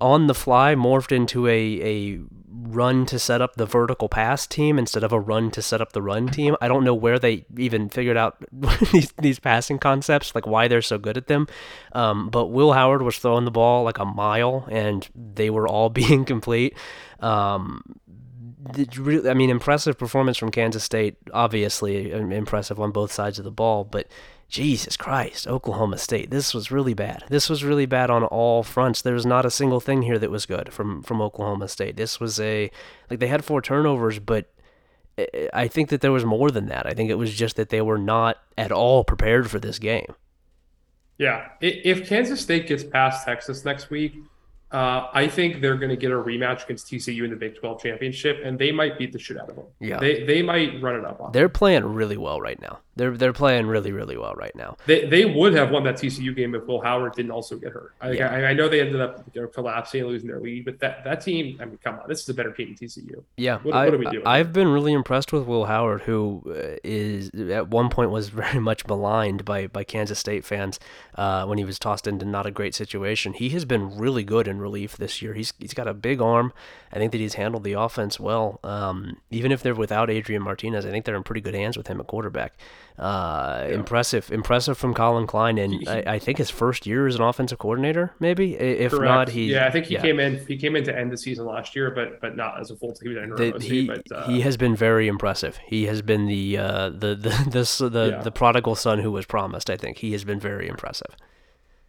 on 0.00 0.26
the 0.26 0.34
fly 0.34 0.74
morphed 0.74 1.12
into 1.12 1.46
a 1.46 1.52
a 1.82 2.20
run 2.56 3.04
to 3.06 3.18
set 3.18 3.40
up 3.40 3.56
the 3.56 3.66
vertical 3.66 4.08
pass 4.08 4.46
team 4.46 4.78
instead 4.78 5.02
of 5.02 5.12
a 5.12 5.18
run 5.18 5.50
to 5.50 5.62
set 5.62 5.80
up 5.80 5.92
the 5.92 6.02
run 6.02 6.28
team. 6.28 6.56
I 6.60 6.68
don't 6.68 6.84
know 6.84 6.94
where 6.94 7.18
they 7.18 7.46
even 7.56 7.88
figured 7.88 8.16
out 8.16 8.36
these, 8.92 9.12
these 9.20 9.38
passing 9.38 9.78
concepts, 9.78 10.34
like 10.34 10.46
why 10.46 10.68
they're 10.68 10.82
so 10.82 10.98
good 10.98 11.16
at 11.16 11.26
them. 11.26 11.48
Um, 11.92 12.30
but 12.30 12.46
Will 12.46 12.72
Howard 12.72 13.02
was 13.02 13.18
throwing 13.18 13.44
the 13.44 13.50
ball 13.50 13.84
like 13.84 13.98
a 13.98 14.04
mile, 14.04 14.68
and 14.70 15.08
they 15.14 15.50
were 15.50 15.66
all 15.66 15.88
being 15.90 16.24
complete. 16.24 16.76
Um, 17.20 17.82
really, 18.96 19.28
I 19.28 19.34
mean, 19.34 19.50
impressive 19.50 19.98
performance 19.98 20.36
from 20.36 20.50
Kansas 20.50 20.84
State. 20.84 21.16
Obviously, 21.32 22.12
impressive 22.12 22.80
on 22.80 22.92
both 22.92 23.12
sides 23.12 23.38
of 23.38 23.44
the 23.44 23.50
ball, 23.50 23.84
but 23.84 24.06
Jesus 24.48 24.96
Christ, 24.96 25.46
Oklahoma 25.48 25.98
State. 25.98 26.30
This 26.30 26.54
was 26.54 26.70
really 26.70 26.94
bad. 26.94 27.24
This 27.28 27.50
was 27.50 27.64
really 27.64 27.86
bad 27.86 28.10
on 28.10 28.22
all 28.24 28.62
fronts. 28.62 29.02
There 29.02 29.14
was 29.14 29.26
not 29.26 29.44
a 29.44 29.50
single 29.50 29.80
thing 29.80 30.02
here 30.02 30.18
that 30.18 30.30
was 30.30 30.46
good 30.46 30.72
from 30.72 31.02
from 31.02 31.20
Oklahoma 31.20 31.68
State. 31.68 31.96
This 31.96 32.20
was 32.20 32.38
a 32.38 32.70
like 33.10 33.18
they 33.20 33.26
had 33.28 33.44
four 33.44 33.60
turnovers, 33.62 34.18
but 34.18 34.50
I- 35.18 35.48
I 35.52 35.68
think 35.68 35.88
that 35.90 36.00
there 36.00 36.12
was 36.12 36.24
more 36.24 36.50
than 36.50 36.66
that. 36.66 36.86
I 36.86 36.92
think 36.94 37.10
it 37.10 37.14
was 37.14 37.34
just 37.34 37.56
that 37.56 37.68
they 37.70 37.80
were 37.80 37.98
not 37.98 38.38
at 38.58 38.70
all 38.72 39.02
prepared 39.04 39.50
for 39.50 39.58
this 39.58 39.78
game. 39.78 40.14
Yeah. 41.18 41.48
If 41.60 42.08
Kansas 42.08 42.40
State 42.40 42.66
gets 42.66 42.82
past 42.82 43.24
Texas 43.24 43.64
next 43.64 43.88
week, 43.90 44.14
uh, 44.72 45.06
I 45.12 45.28
think 45.28 45.60
they're 45.60 45.76
going 45.76 45.90
to 45.90 45.96
get 45.96 46.10
a 46.10 46.16
rematch 46.16 46.64
against 46.64 46.88
TCU 46.88 47.22
in 47.22 47.30
the 47.30 47.36
Big 47.36 47.54
12 47.56 47.80
championship, 47.80 48.40
and 48.44 48.58
they 48.58 48.72
might 48.72 48.98
beat 48.98 49.12
the 49.12 49.20
shit 49.20 49.38
out 49.38 49.48
of 49.48 49.54
them. 49.54 49.66
Yeah. 49.78 50.00
They 50.00 50.24
they 50.24 50.42
might 50.42 50.82
run 50.82 50.96
it 50.96 51.04
up 51.04 51.20
on. 51.20 51.30
They're 51.30 51.48
playing 51.48 51.84
really 51.84 52.16
well 52.16 52.40
right 52.40 52.60
now. 52.60 52.80
They're 52.96 53.16
they're 53.16 53.32
playing 53.32 53.66
really 53.66 53.92
really 53.92 54.16
well 54.16 54.34
right 54.34 54.54
now. 54.54 54.76
They, 54.86 55.06
they 55.06 55.24
would 55.24 55.54
have 55.54 55.70
won 55.70 55.84
that 55.84 55.96
TCU 55.96 56.34
game 56.34 56.54
if 56.54 56.66
Will 56.66 56.80
Howard 56.80 57.14
didn't 57.14 57.32
also 57.32 57.56
get 57.56 57.72
hurt. 57.72 57.94
I, 58.00 58.10
Yeah. 58.12 58.30
I, 58.32 58.46
I 58.50 58.52
know 58.52 58.68
they 58.68 58.80
ended 58.80 59.00
up 59.00 59.24
you 59.32 59.42
know, 59.42 59.48
collapsing 59.48 60.00
and 60.02 60.08
losing 60.10 60.28
their 60.28 60.40
lead, 60.40 60.64
but 60.64 60.78
that, 60.80 61.04
that 61.04 61.20
team, 61.20 61.58
I 61.60 61.64
mean, 61.64 61.78
come 61.82 61.98
on, 61.98 62.08
this 62.08 62.20
is 62.22 62.28
a 62.28 62.34
better 62.34 62.52
team 62.52 62.76
than 62.78 62.88
TCU. 62.88 63.22
Yeah, 63.36 63.58
What- 63.58 63.74
I, 63.74 63.84
what 63.86 63.94
are 63.94 63.98
we 63.98 64.06
doing? 64.06 64.26
I've 64.26 64.52
been 64.52 64.68
really 64.68 64.92
impressed 64.92 65.32
with 65.32 65.44
Will 65.46 65.64
Howard, 65.66 66.02
who 66.02 66.42
uh, 66.48 67.50
at 67.52 67.68
one 67.68 67.88
point 67.88 68.10
was 68.10 68.28
very 68.44 68.60
much 68.60 68.86
maligned 68.86 69.44
by, 69.44 69.66
by 69.66 69.84
Kansas 69.84 70.18
State 70.18 70.44
fans 70.44 70.78
uh, 71.16 71.44
when 71.46 71.58
he 71.58 71.64
was 71.64 71.78
tossed 71.78 72.06
into 72.06 72.24
not 72.24 72.46
a 72.46 72.50
great 72.50 72.74
situation. 72.74 73.32
He 73.32 73.48
has 73.50 73.64
been 73.64 73.96
really 73.96 74.24
good 74.24 74.46
in 74.48 74.58
relief 74.60 74.96
this 74.96 75.20
year. 75.22 75.34
He's 75.34 75.52
he's 75.58 75.74
got 75.74 75.88
a 75.88 75.94
big 75.94 76.20
arm. 76.20 76.52
I 76.92 76.96
think 76.96 77.12
that 77.12 77.18
he's 77.18 77.34
handled 77.34 77.64
the 77.64 77.72
offense 77.72 78.20
well. 78.20 78.60
Um, 78.62 79.16
even 79.30 79.50
if 79.52 79.62
they're 79.62 79.74
without 79.74 80.10
Adrian 80.10 80.42
Martinez, 80.42 80.86
I 80.86 80.90
think 80.90 81.04
they're 81.04 81.16
in 81.16 81.22
pretty 81.24 81.40
good 81.40 81.54
hands 81.54 81.76
with 81.76 81.88
him 81.88 82.00
at 82.00 82.06
quarterback. 82.06 82.54
Uh, 82.96 83.66
Impressive, 83.72 84.30
impressive 84.30 84.78
from 84.78 84.94
Collin 84.94 85.26
Klein, 85.26 85.58
and 85.58 85.88
I, 85.88 86.04
I 86.06 86.18
think 86.20 86.38
his 86.38 86.48
first 86.48 86.86
year 86.86 87.08
as 87.08 87.16
an 87.16 87.22
offensive 87.22 87.58
coordinator, 87.58 88.14
maybe. 88.20 88.54
If 88.54 88.92
Correct. 88.92 89.04
not, 89.04 89.28
he 89.30 89.50
yeah, 89.52 89.66
I 89.66 89.70
think 89.72 89.86
he 89.86 89.94
yeah. 89.94 90.02
came 90.02 90.20
in. 90.20 90.46
He 90.46 90.56
came 90.56 90.76
in 90.76 90.84
to 90.84 90.96
end 90.96 91.10
the 91.10 91.18
season 91.18 91.44
last 91.44 91.74
year, 91.74 91.90
but 91.90 92.20
but 92.20 92.36
not 92.36 92.60
as 92.60 92.70
a 92.70 92.76
full. 92.76 92.94
He 93.02 93.08
was 93.08 93.18
an 93.18 93.32
OC, 93.32 93.62
he 93.62 93.86
but 93.88 94.12
uh, 94.12 94.28
he 94.28 94.42
has 94.42 94.56
been 94.56 94.76
very 94.76 95.08
impressive. 95.08 95.58
He 95.66 95.86
has 95.86 96.02
been 96.02 96.26
the 96.26 96.56
uh, 96.56 96.90
the 96.90 97.16
the 97.16 97.46
this 97.50 97.78
the, 97.78 97.88
Yeah. 97.88 98.22
the 98.22 98.30
prodigal 98.30 98.76
son 98.76 99.00
who 99.00 99.10
was 99.10 99.26
promised. 99.26 99.70
I 99.70 99.76
think 99.76 99.98
he 99.98 100.12
has 100.12 100.22
been 100.22 100.38
very 100.38 100.68
impressive. 100.68 101.16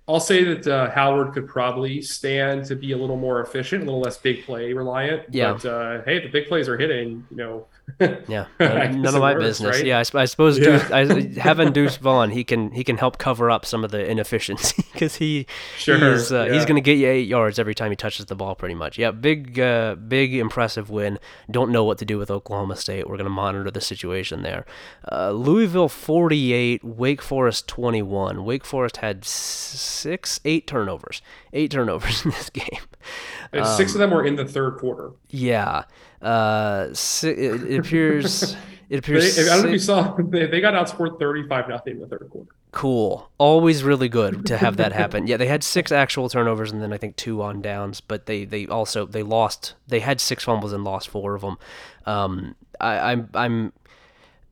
I'll 0.07 0.19
say 0.19 0.43
that 0.43 0.65
uh, 0.67 0.89
Howard 0.89 1.33
could 1.33 1.47
probably 1.47 2.01
stand 2.01 2.65
to 2.65 2.75
be 2.75 2.93
a 2.93 2.97
little 2.97 3.17
more 3.17 3.41
efficient, 3.41 3.83
a 3.83 3.85
little 3.85 4.01
less 4.01 4.17
big 4.17 4.43
play 4.43 4.73
reliant. 4.73 5.23
Yeah. 5.31 5.53
But 5.53 5.65
uh, 5.65 6.01
hey, 6.03 6.19
the 6.19 6.29
big 6.29 6.47
plays 6.47 6.67
are 6.67 6.77
hitting. 6.79 7.27
You 7.29 7.37
know. 7.37 7.67
Yeah, 8.27 8.47
none, 8.59 9.05
of 9.05 9.21
my 9.21 9.33
works, 9.33 9.43
business. 9.43 9.77
right? 9.77 9.85
Yeah, 9.85 9.97
I, 9.99 10.21
I 10.21 10.25
suppose 10.25 10.57
Yeah. 10.57 10.87
Deuce, 10.89 10.91
I, 10.91 11.39
having 11.39 11.71
Deuce 11.71 11.97
Vaughn, 11.97 12.31
he 12.31 12.43
can 12.43 12.71
he 12.71 12.83
can 12.83 12.97
help 12.97 13.17
cover 13.19 13.49
up 13.51 13.65
some 13.65 13.83
of 13.83 13.91
the 13.91 14.03
inefficiency 14.09 14.83
because 14.93 15.15
he 15.15 15.45
Sure, 15.77 15.97
he's, 16.13 16.31
uh, 16.31 16.45
he's 16.45 16.65
going 16.65 16.75
to 16.75 16.81
get 16.81 16.97
you 16.97 17.07
eight 17.07 17.27
yards 17.27 17.59
every 17.59 17.75
time 17.75 17.91
he 17.91 17.95
touches 17.95 18.25
the 18.25 18.35
ball, 18.35 18.55
pretty 18.55 18.75
much. 18.75 18.97
Yeah, 18.97 19.11
big 19.11 19.59
uh, 19.59 19.95
big 19.95 20.33
impressive 20.35 20.89
win. 20.89 21.19
Don't 21.49 21.71
know 21.71 21.83
what 21.83 21.97
to 21.99 22.05
do 22.05 22.17
with 22.17 22.31
Oklahoma 22.31 22.75
State. 22.75 23.07
We're 23.07 23.17
going 23.17 23.25
to 23.25 23.29
monitor 23.29 23.69
the 23.71 23.81
situation 23.81 24.41
there. 24.41 24.65
Uh, 25.09 25.31
Louisville 25.31 25.89
forty 25.89 26.53
eight, 26.53 26.83
Wake 26.83 27.21
Forest 27.21 27.67
twenty 27.67 28.01
one. 28.01 28.45
Wake 28.45 28.65
Forest 28.65 28.97
had 28.97 29.23
six, 29.23 30.39
eight 30.43 30.67
turnovers, 30.67 31.21
eight 31.53 31.71
turnovers 31.71 32.25
in 32.25 32.31
this 32.31 32.49
game. 32.49 32.81
And 33.55 33.67
six 33.67 33.93
of 33.93 33.99
them 33.99 34.11
were 34.11 34.25
in 34.25 34.35
the 34.35 34.45
third 34.45 34.77
quarter. 34.77 35.11
Yeah. 35.29 35.83
Uh, 36.21 36.87
si- 36.93 37.29
it, 37.29 37.63
it 37.63 37.79
appears. 37.79 38.53
It 38.53 38.57
They, 38.89 38.97
appears. 38.97 39.39
I 39.39 39.55
don't 39.55 39.61
know 39.63 39.67
if 39.69 39.73
you 39.73 39.79
saw. 39.79 40.15
They, 40.29 40.45
they 40.47 40.61
got 40.61 40.73
outscored 40.73 41.19
thirty-five 41.19 41.67
nothing 41.69 41.93
in 41.95 41.99
the 42.01 42.07
third 42.07 42.27
quarter. 42.31 42.49
cool. 42.71 43.29
Always 43.37 43.83
really 43.83 44.09
good 44.09 44.45
to 44.47 44.57
have 44.57 44.77
that 44.77 44.91
happen. 45.01 45.25
Yeah, 45.27 45.37
they 45.37 45.47
had 45.47 45.63
six 45.63 45.91
actual 45.91 46.29
turnovers 46.29 46.71
and 46.71 46.81
then 46.81 46.93
I 46.93 46.97
think 46.97 47.15
two 47.15 47.41
on 47.41 47.61
downs, 47.61 47.99
but 48.01 48.25
they 48.27 48.45
they 48.45 48.67
also 48.67 49.05
they 49.05 49.23
lost. 49.23 49.73
They 49.87 49.99
had 50.01 50.19
six 50.21 50.43
fumbles 50.43 50.71
and 50.73 50.83
lost 50.83 51.07
four 51.09 51.35
of 51.35 51.41
them. 51.41 51.57
Um, 52.05 52.55
I, 52.79 53.11
I'm 53.11 53.29
I'm. 53.33 53.73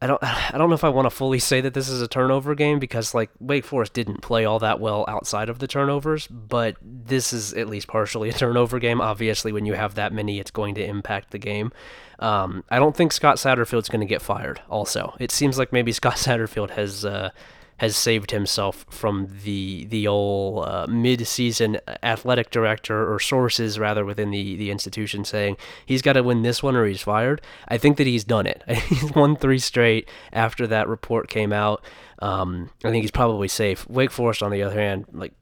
I 0.04 0.06
don't 0.06 0.22
I 0.22 0.58
don't 0.58 0.68
know 0.68 0.76
if 0.76 0.84
I 0.84 0.89
want 0.89 1.06
to 1.06 1.10
fully 1.10 1.39
say 1.39 1.62
that 1.62 1.74
this 1.74 1.88
is 1.88 2.01
a 2.01 2.10
turnover 2.10 2.56
game 2.56 2.78
because 2.78 3.14
like 3.14 3.30
Wake 3.39 3.64
Forest 3.64 3.93
didn't 3.93 4.22
play 4.22 4.43
all 4.43 4.60
that 4.60 4.82
well 4.82 5.06
outside 5.08 5.47
of 5.47 5.60
the 5.60 5.68
turnovers, 5.68 6.28
but 6.28 6.76
this 6.82 7.32
is 7.32 7.54
at 7.54 7.70
least 7.70 7.88
partially 7.88 8.28
a 8.28 8.34
turnover 8.43 8.80
game. 8.80 8.99
Obviously, 8.99 9.54
when 9.54 9.66
you 9.66 9.76
have 9.76 9.95
that 9.95 10.12
many, 10.12 10.39
it's 10.39 10.51
going 10.51 10.76
to 10.76 10.84
impact 10.86 11.32
the 11.32 11.38
game. 11.38 11.72
Um, 12.20 12.66
I 12.70 12.80
don't 12.80 12.93
think 12.93 13.14
Scott 13.14 13.38
Satterfield's 13.38 13.88
going 13.88 14.01
to 14.01 14.06
get 14.06 14.22
fired. 14.22 14.62
Also, 14.70 15.16
it 15.22 15.32
seems 15.32 15.58
like 15.58 15.72
maybe 15.72 15.91
Scott 15.93 16.16
Satterfield 16.16 16.72
has 16.72 17.06
uh, 17.06 17.30
has 17.78 17.97
saved 17.97 18.32
himself 18.32 18.86
from 18.89 19.28
the 19.43 19.86
the 19.86 20.07
old 20.07 20.65
uh, 20.65 20.86
mid-season 20.88 21.80
athletic 22.01 22.49
director 22.49 23.11
or 23.11 23.19
sources 23.19 23.80
rather 23.80 24.05
within 24.05 24.32
the 24.32 24.55
the 24.55 24.71
institution 24.71 25.26
saying 25.26 25.57
he's 25.86 26.01
got 26.01 26.13
to 26.13 26.24
win 26.24 26.43
this 26.43 26.61
one 26.61 26.76
or 26.76 26.86
he's 26.86 27.01
fired. 27.01 27.41
I 27.67 27.78
think 27.78 27.97
that 27.97 28.07
he's 28.07 28.24
done 28.24 28.45
it. 28.45 28.63
he's 28.67 29.11
won 29.13 29.36
three 29.36 29.59
straight 29.59 30.07
after 30.32 30.67
that 30.67 30.88
report 30.88 31.28
came 31.28 31.51
out. 31.51 31.84
Um, 32.19 32.69
I 32.84 32.91
think 32.91 33.03
he's 33.03 33.11
probably 33.11 33.47
safe. 33.47 33.89
Wake 33.89 34.11
Forest, 34.11 34.43
on 34.43 34.51
the 34.51 34.63
other 34.63 34.80
hand, 34.80 35.05
like 35.11 35.34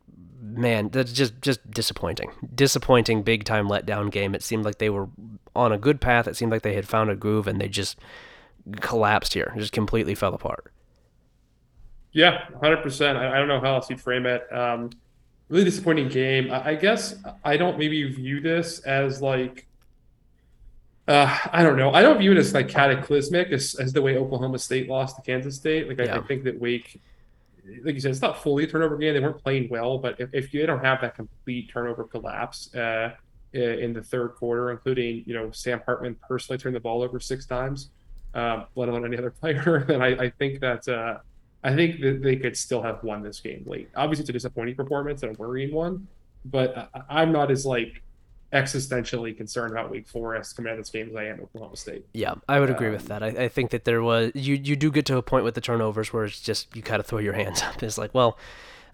man, 0.41 0.89
that's 0.89 1.13
just 1.13 1.41
just 1.41 1.69
disappointing. 1.69 2.31
Disappointing, 2.53 3.23
big 3.23 3.43
time 3.43 3.67
letdown 3.67 4.11
game. 4.11 4.35
It 4.35 4.43
seemed 4.43 4.65
like 4.65 4.77
they 4.77 4.89
were 4.89 5.09
on 5.55 5.71
a 5.71 5.77
good 5.77 6.01
path. 6.01 6.27
It 6.27 6.35
seemed 6.35 6.51
like 6.51 6.63
they 6.63 6.75
had 6.75 6.87
found 6.87 7.09
a 7.09 7.15
groove, 7.15 7.47
and 7.47 7.59
they 7.59 7.67
just 7.67 7.97
collapsed 8.79 9.33
here. 9.33 9.53
Just 9.57 9.73
completely 9.73 10.15
fell 10.15 10.33
apart. 10.33 10.71
Yeah, 12.13 12.45
hundred 12.61 12.83
percent. 12.83 13.17
I, 13.17 13.35
I 13.35 13.39
don't 13.39 13.47
know 13.47 13.59
how 13.59 13.75
else 13.75 13.89
you'd 13.89 14.01
frame 14.01 14.25
it. 14.25 14.51
Um, 14.51 14.89
really 15.49 15.65
disappointing 15.65 16.09
game. 16.09 16.51
I, 16.51 16.69
I 16.69 16.75
guess 16.75 17.15
I 17.43 17.57
don't 17.57 17.77
maybe 17.77 18.03
view 18.11 18.39
this 18.41 18.79
as 18.79 19.21
like. 19.21 19.67
Uh, 21.07 21.37
I 21.51 21.63
don't 21.63 21.77
know. 21.77 21.91
I 21.93 22.01
don't 22.01 22.19
view 22.19 22.31
it 22.31 22.37
as 22.37 22.53
like 22.53 22.69
cataclysmic 22.69 23.49
as, 23.51 23.75
as 23.75 23.91
the 23.91 24.01
way 24.01 24.17
Oklahoma 24.17 24.59
State 24.59 24.87
lost 24.87 25.15
to 25.17 25.21
Kansas 25.23 25.55
State. 25.55 25.87
Like 25.89 25.99
I, 25.99 26.03
Yeah. 26.03 26.17
I 26.17 26.21
think 26.21 26.43
that 26.43 26.59
Wake, 26.59 27.01
like 27.83 27.95
you 27.95 27.99
said, 27.99 28.11
it's 28.11 28.21
not 28.21 28.41
fully 28.41 28.65
a 28.65 28.67
turnover 28.67 28.97
game. 28.97 29.13
They 29.13 29.19
weren't 29.19 29.41
playing 29.43 29.67
well, 29.69 29.97
but 29.97 30.19
if, 30.19 30.29
if 30.33 30.53
you 30.53 30.65
don't 30.65 30.83
have 30.83 31.01
that 31.01 31.15
complete 31.15 31.69
turnover 31.69 32.03
collapse 32.03 32.73
uh, 32.75 33.15
in 33.53 33.93
the 33.93 34.01
third 34.01 34.35
quarter, 34.35 34.71
including 34.71 35.23
you 35.25 35.33
know 35.33 35.51
Sam 35.51 35.81
Hartman 35.85 36.15
personally 36.27 36.57
turned 36.57 36.75
the 36.75 36.79
ball 36.79 37.01
over 37.01 37.19
six 37.19 37.45
times, 37.45 37.89
um, 38.33 38.65
let 38.75 38.87
alone 38.87 39.03
any 39.03 39.17
other 39.17 39.31
player, 39.41 39.83
then 39.87 40.01
I, 40.01 40.25
I 40.25 40.29
think 40.29 40.59
that 40.61 40.87
uh, 40.87 41.17
I 41.63 41.75
think 41.75 42.01
that 42.01 42.21
they 42.23 42.35
could 42.37 42.57
still 42.57 42.81
have 42.81 43.03
won 43.03 43.21
this 43.23 43.39
game 43.39 43.63
late. 43.67 43.89
Obviously, 43.95 44.23
it's 44.23 44.29
a 44.29 44.33
disappointing 44.33 44.75
performance 44.75 45.23
and 45.23 45.35
a 45.35 45.39
worrying 45.39 45.73
one, 45.73 46.07
but 46.45 46.89
I, 46.93 47.01
I'm 47.21 47.31
not 47.31 47.51
as 47.51 47.65
like 47.65 48.01
existentially 48.53 49.35
concerned 49.35 49.71
about 49.71 49.89
Wake 49.91 50.07
Forest 50.07 50.55
coming 50.57 50.71
out 50.71 50.77
of 50.77 50.83
this 50.85 50.89
game 50.89 51.09
as 51.09 51.15
I 51.15 51.25
am 51.25 51.39
Oklahoma 51.39 51.77
State. 51.77 52.05
Yeah, 52.13 52.33
I 52.49 52.59
would 52.59 52.69
agree 52.69 52.87
Um, 52.87 52.93
with 52.93 53.07
that. 53.07 53.23
I, 53.23 53.27
I 53.27 53.47
think 53.47 53.71
that 53.71 53.85
there 53.85 54.01
was 54.03 54.31
you 54.35 54.55
you 54.55 54.75
do 54.75 54.91
get 54.91 55.05
to 55.07 55.17
a 55.17 55.21
point 55.21 55.45
with 55.45 55.55
the 55.55 55.61
turnovers 55.61 56.11
where 56.11 56.25
it's 56.25 56.39
just 56.39 56.75
you 56.75 56.81
kind 56.81 56.99
of 56.99 57.05
throw 57.05 57.19
your 57.19 57.33
hands 57.41 57.61
up. 57.61 57.81
It's 57.83 57.97
like, 57.97 58.13
well, 58.13 58.37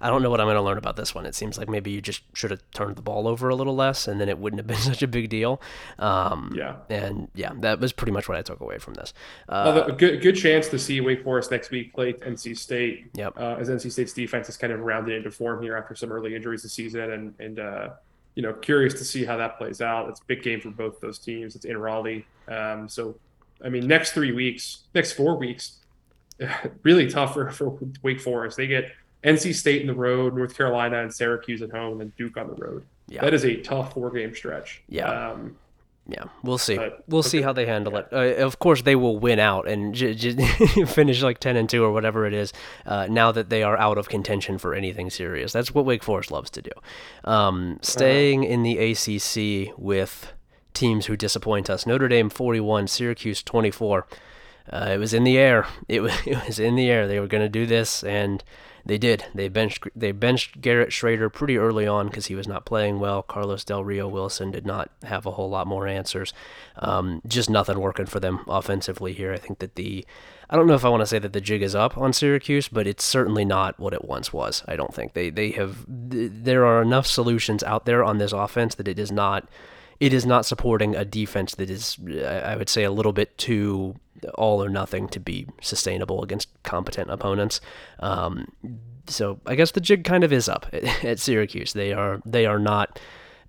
I 0.01 0.09
don't 0.09 0.21
know 0.21 0.29
what 0.29 0.39
I'm 0.39 0.45
going 0.47 0.55
to 0.57 0.61
learn 0.61 0.77
about 0.77 0.95
this 0.95 1.13
one. 1.15 1.25
It 1.25 1.35
seems 1.35 1.57
like 1.57 1.67
maybe 1.69 1.91
you 1.91 2.01
just 2.01 2.21
should 2.33 2.51
have 2.51 2.61
turned 2.73 2.95
the 2.95 3.01
ball 3.01 3.27
over 3.27 3.49
a 3.49 3.55
little 3.55 3.75
less, 3.75 4.07
and 4.07 4.19
then 4.21 4.29
it 4.29 4.37
wouldn't 4.37 4.59
have 4.59 4.67
been 4.67 4.77
such 4.93 5.01
a 5.01 5.07
big 5.07 5.29
deal. 5.29 5.61
Um, 5.99 6.53
Yeah. 6.55 6.77
and 6.89 7.29
yeah, 7.35 7.53
that 7.61 7.79
was 7.79 7.93
pretty 7.93 8.11
much 8.11 8.27
what 8.29 8.37
I 8.37 8.41
took 8.41 8.59
away 8.59 8.77
from 8.77 8.93
this. 8.95 9.13
Uh, 9.49 9.83
a 9.87 9.91
good 9.91 10.21
good 10.21 10.35
chance 10.35 10.67
to 10.69 10.79
see 10.79 11.01
Wake 11.01 11.23
Forest 11.23 11.51
next 11.51 11.71
week 11.71 11.93
play 11.93 12.13
NC 12.13 12.57
State. 12.57 13.07
Yep. 13.13 13.33
Uh, 13.37 13.55
as 13.59 13.69
NC 13.69 13.91
State's 13.91 14.13
defense 14.13 14.49
is 14.49 14.57
kind 14.57 14.73
of 14.73 14.79
rounded 14.81 15.15
into 15.15 15.31
form 15.31 15.61
here 15.63 15.75
after 15.77 15.95
some 15.95 16.11
early 16.11 16.35
injuries 16.35 16.63
this 16.63 16.73
season, 16.73 17.11
and 17.11 17.33
and 17.39 17.59
uh, 17.59 17.89
you 18.35 18.43
know 18.43 18.53
curious 18.53 18.93
to 18.95 19.03
see 19.05 19.25
how 19.25 19.37
that 19.37 19.57
plays 19.57 19.81
out. 19.81 20.09
It's 20.09 20.19
a 20.21 20.25
big 20.25 20.43
game 20.43 20.61
for 20.61 20.69
both 20.69 20.99
those 20.99 21.17
teams. 21.19 21.55
It's 21.55 21.65
in 21.65 21.77
Raleigh, 21.77 22.25
um, 22.47 22.87
so 22.87 23.17
I 23.63 23.69
mean 23.69 23.87
next 23.87 24.11
three 24.11 24.31
weeks, 24.31 24.83
next 24.93 25.13
four 25.13 25.37
weeks, 25.37 25.77
really 26.83 27.09
tough 27.09 27.33
for, 27.33 27.49
for 27.51 27.77
Wake 28.03 28.21
Forest. 28.21 28.57
They 28.57 28.67
get 28.67 28.91
NC 29.27 29.53
State 29.55 29.81
in 29.81 29.87
the 29.87 29.93
road, 29.93 30.35
North 30.35 30.55
Carolina 30.55 31.01
and 31.01 31.13
Syracuse 31.13 31.61
at 31.61 31.71
home, 31.71 32.01
and 32.01 32.15
Duke 32.15 32.37
on 32.37 32.47
the 32.47 32.55
road. 32.55 32.83
Yeah. 33.07 33.21
That 33.21 33.33
is 33.33 33.43
a 33.45 33.57
tough 33.57 33.93
four 33.93 34.09
game 34.11 34.33
stretch. 34.35 34.81
Yeah. 34.89 35.07
Um, 35.31 35.57
Yeah, 36.09 36.23
we'll 36.41 36.57
see. 36.57 36.77
But- 36.77 37.03
we'll 37.09 37.21
see 37.23 37.41
how 37.41 37.51
they 37.51 37.65
handle 37.65 37.97
it. 37.97 38.07
Uh, 38.13 38.45
of 38.45 38.59
course, 38.59 38.81
they 38.83 38.95
will 38.95 39.19
win 39.19 39.39
out 39.39 39.67
and 39.67 39.93
j- 39.99 40.13
j- 40.13 40.33
finish 40.85 41.21
like 41.21 41.39
ten 41.39 41.57
and 41.57 41.69
two 41.69 41.83
or 41.83 41.91
whatever 41.91 42.25
it 42.25 42.33
is. 42.33 42.53
Uh, 42.85 43.07
now 43.09 43.31
that 43.33 43.49
they 43.49 43.61
are 43.61 43.77
out 43.77 43.97
of 43.97 44.07
contention 44.07 44.57
for 44.57 44.73
anything 44.73 45.09
serious, 45.09 45.51
that's 45.51 45.73
what 45.73 45.83
Wake 45.85 46.03
Forest 46.03 46.31
loves 46.31 46.49
to 46.51 46.61
do. 46.61 46.71
Um, 47.25 47.79
staying 47.81 48.43
in 48.45 48.63
the 48.63 48.77
ACC 48.91 49.73
with 49.77 50.31
teams 50.73 51.07
who 51.07 51.17
disappoint 51.17 51.69
us: 51.69 51.85
Notre 51.85 52.07
Dame 52.07 52.29
forty-one, 52.29 52.87
Syracuse 52.87 53.43
twenty-four. 53.43 54.07
Uh, 54.71 54.91
it 54.93 54.97
was 54.97 55.13
in 55.13 55.23
the 55.25 55.37
air. 55.37 55.65
It 55.89 56.01
was, 56.01 56.13
it 56.25 56.45
was 56.45 56.57
in 56.59 56.75
the 56.75 56.89
air. 56.89 57.07
They 57.07 57.19
were 57.19 57.27
going 57.27 57.43
to 57.43 57.49
do 57.49 57.65
this, 57.65 58.01
and 58.03 58.43
they 58.87 58.97
did. 58.97 59.25
They 59.35 59.47
benched 59.49 59.87
they 59.95 60.11
benched 60.11 60.61
Garrett 60.61 60.89
Shrader 60.89 61.31
pretty 61.31 61.57
early 61.57 61.85
on 61.85 62.07
because 62.07 62.27
he 62.27 62.35
was 62.35 62.47
not 62.47 62.65
playing 62.65 62.99
well. 62.99 63.21
Carlos 63.21 63.63
Del 63.63 63.83
Rio 63.83 64.07
Wilson 64.07 64.49
did 64.51 64.65
not 64.65 64.89
have 65.03 65.25
a 65.25 65.31
whole 65.31 65.49
lot 65.49 65.67
more 65.67 65.85
answers. 65.87 66.33
Um, 66.77 67.21
just 67.27 67.49
nothing 67.49 67.79
working 67.79 68.05
for 68.05 68.19
them 68.19 68.43
offensively 68.47 69.13
here. 69.13 69.33
I 69.33 69.37
think 69.37 69.59
that 69.59 69.75
the 69.75 70.05
I 70.49 70.55
don't 70.55 70.67
know 70.67 70.75
if 70.75 70.85
I 70.85 70.89
want 70.89 71.01
to 71.01 71.07
say 71.07 71.19
that 71.19 71.33
the 71.33 71.41
jig 71.41 71.61
is 71.61 71.75
up 71.75 71.97
on 71.97 72.13
Syracuse, 72.13 72.69
but 72.69 72.87
it's 72.87 73.03
certainly 73.03 73.43
not 73.45 73.77
what 73.79 73.93
it 73.93 74.05
once 74.05 74.31
was. 74.31 74.63
I 74.67 74.75
don't 74.75 74.93
think 74.93 75.13
they 75.13 75.29
they 75.29 75.51
have. 75.51 75.85
th- 76.09 76.31
There 76.33 76.65
are 76.65 76.81
enough 76.81 77.05
solutions 77.05 77.63
out 77.63 77.85
there 77.85 78.03
on 78.03 78.17
this 78.17 78.31
offense 78.31 78.73
that 78.75 78.87
it 78.87 78.97
is 78.97 79.11
not 79.11 79.47
it 79.99 80.13
is 80.13 80.25
not 80.25 80.45
supporting 80.45 80.95
a 80.95 81.03
defense 81.05 81.55
that 81.55 81.69
is, 81.69 81.97
I 82.25 82.55
would 82.55 82.69
say, 82.69 82.83
a 82.83 82.91
little 82.91 83.13
bit 83.13 83.37
too 83.37 83.95
all 84.35 84.63
or 84.63 84.69
nothing 84.69 85.07
to 85.09 85.19
be 85.19 85.47
sustainable 85.61 86.23
against 86.23 86.49
competent 86.63 87.09
opponents. 87.11 87.61
Um, 87.99 88.51
so 89.07 89.39
I 89.45 89.55
guess 89.55 89.71
the 89.71 89.79
jig 89.81 90.03
kind 90.03 90.23
of 90.23 90.33
is 90.33 90.49
up 90.49 90.65
at, 90.73 90.83
at 91.05 91.19
Syracuse. 91.19 91.73
They 91.73 91.93
are 91.93 92.19
they 92.25 92.45
are 92.45 92.59
not 92.59 92.99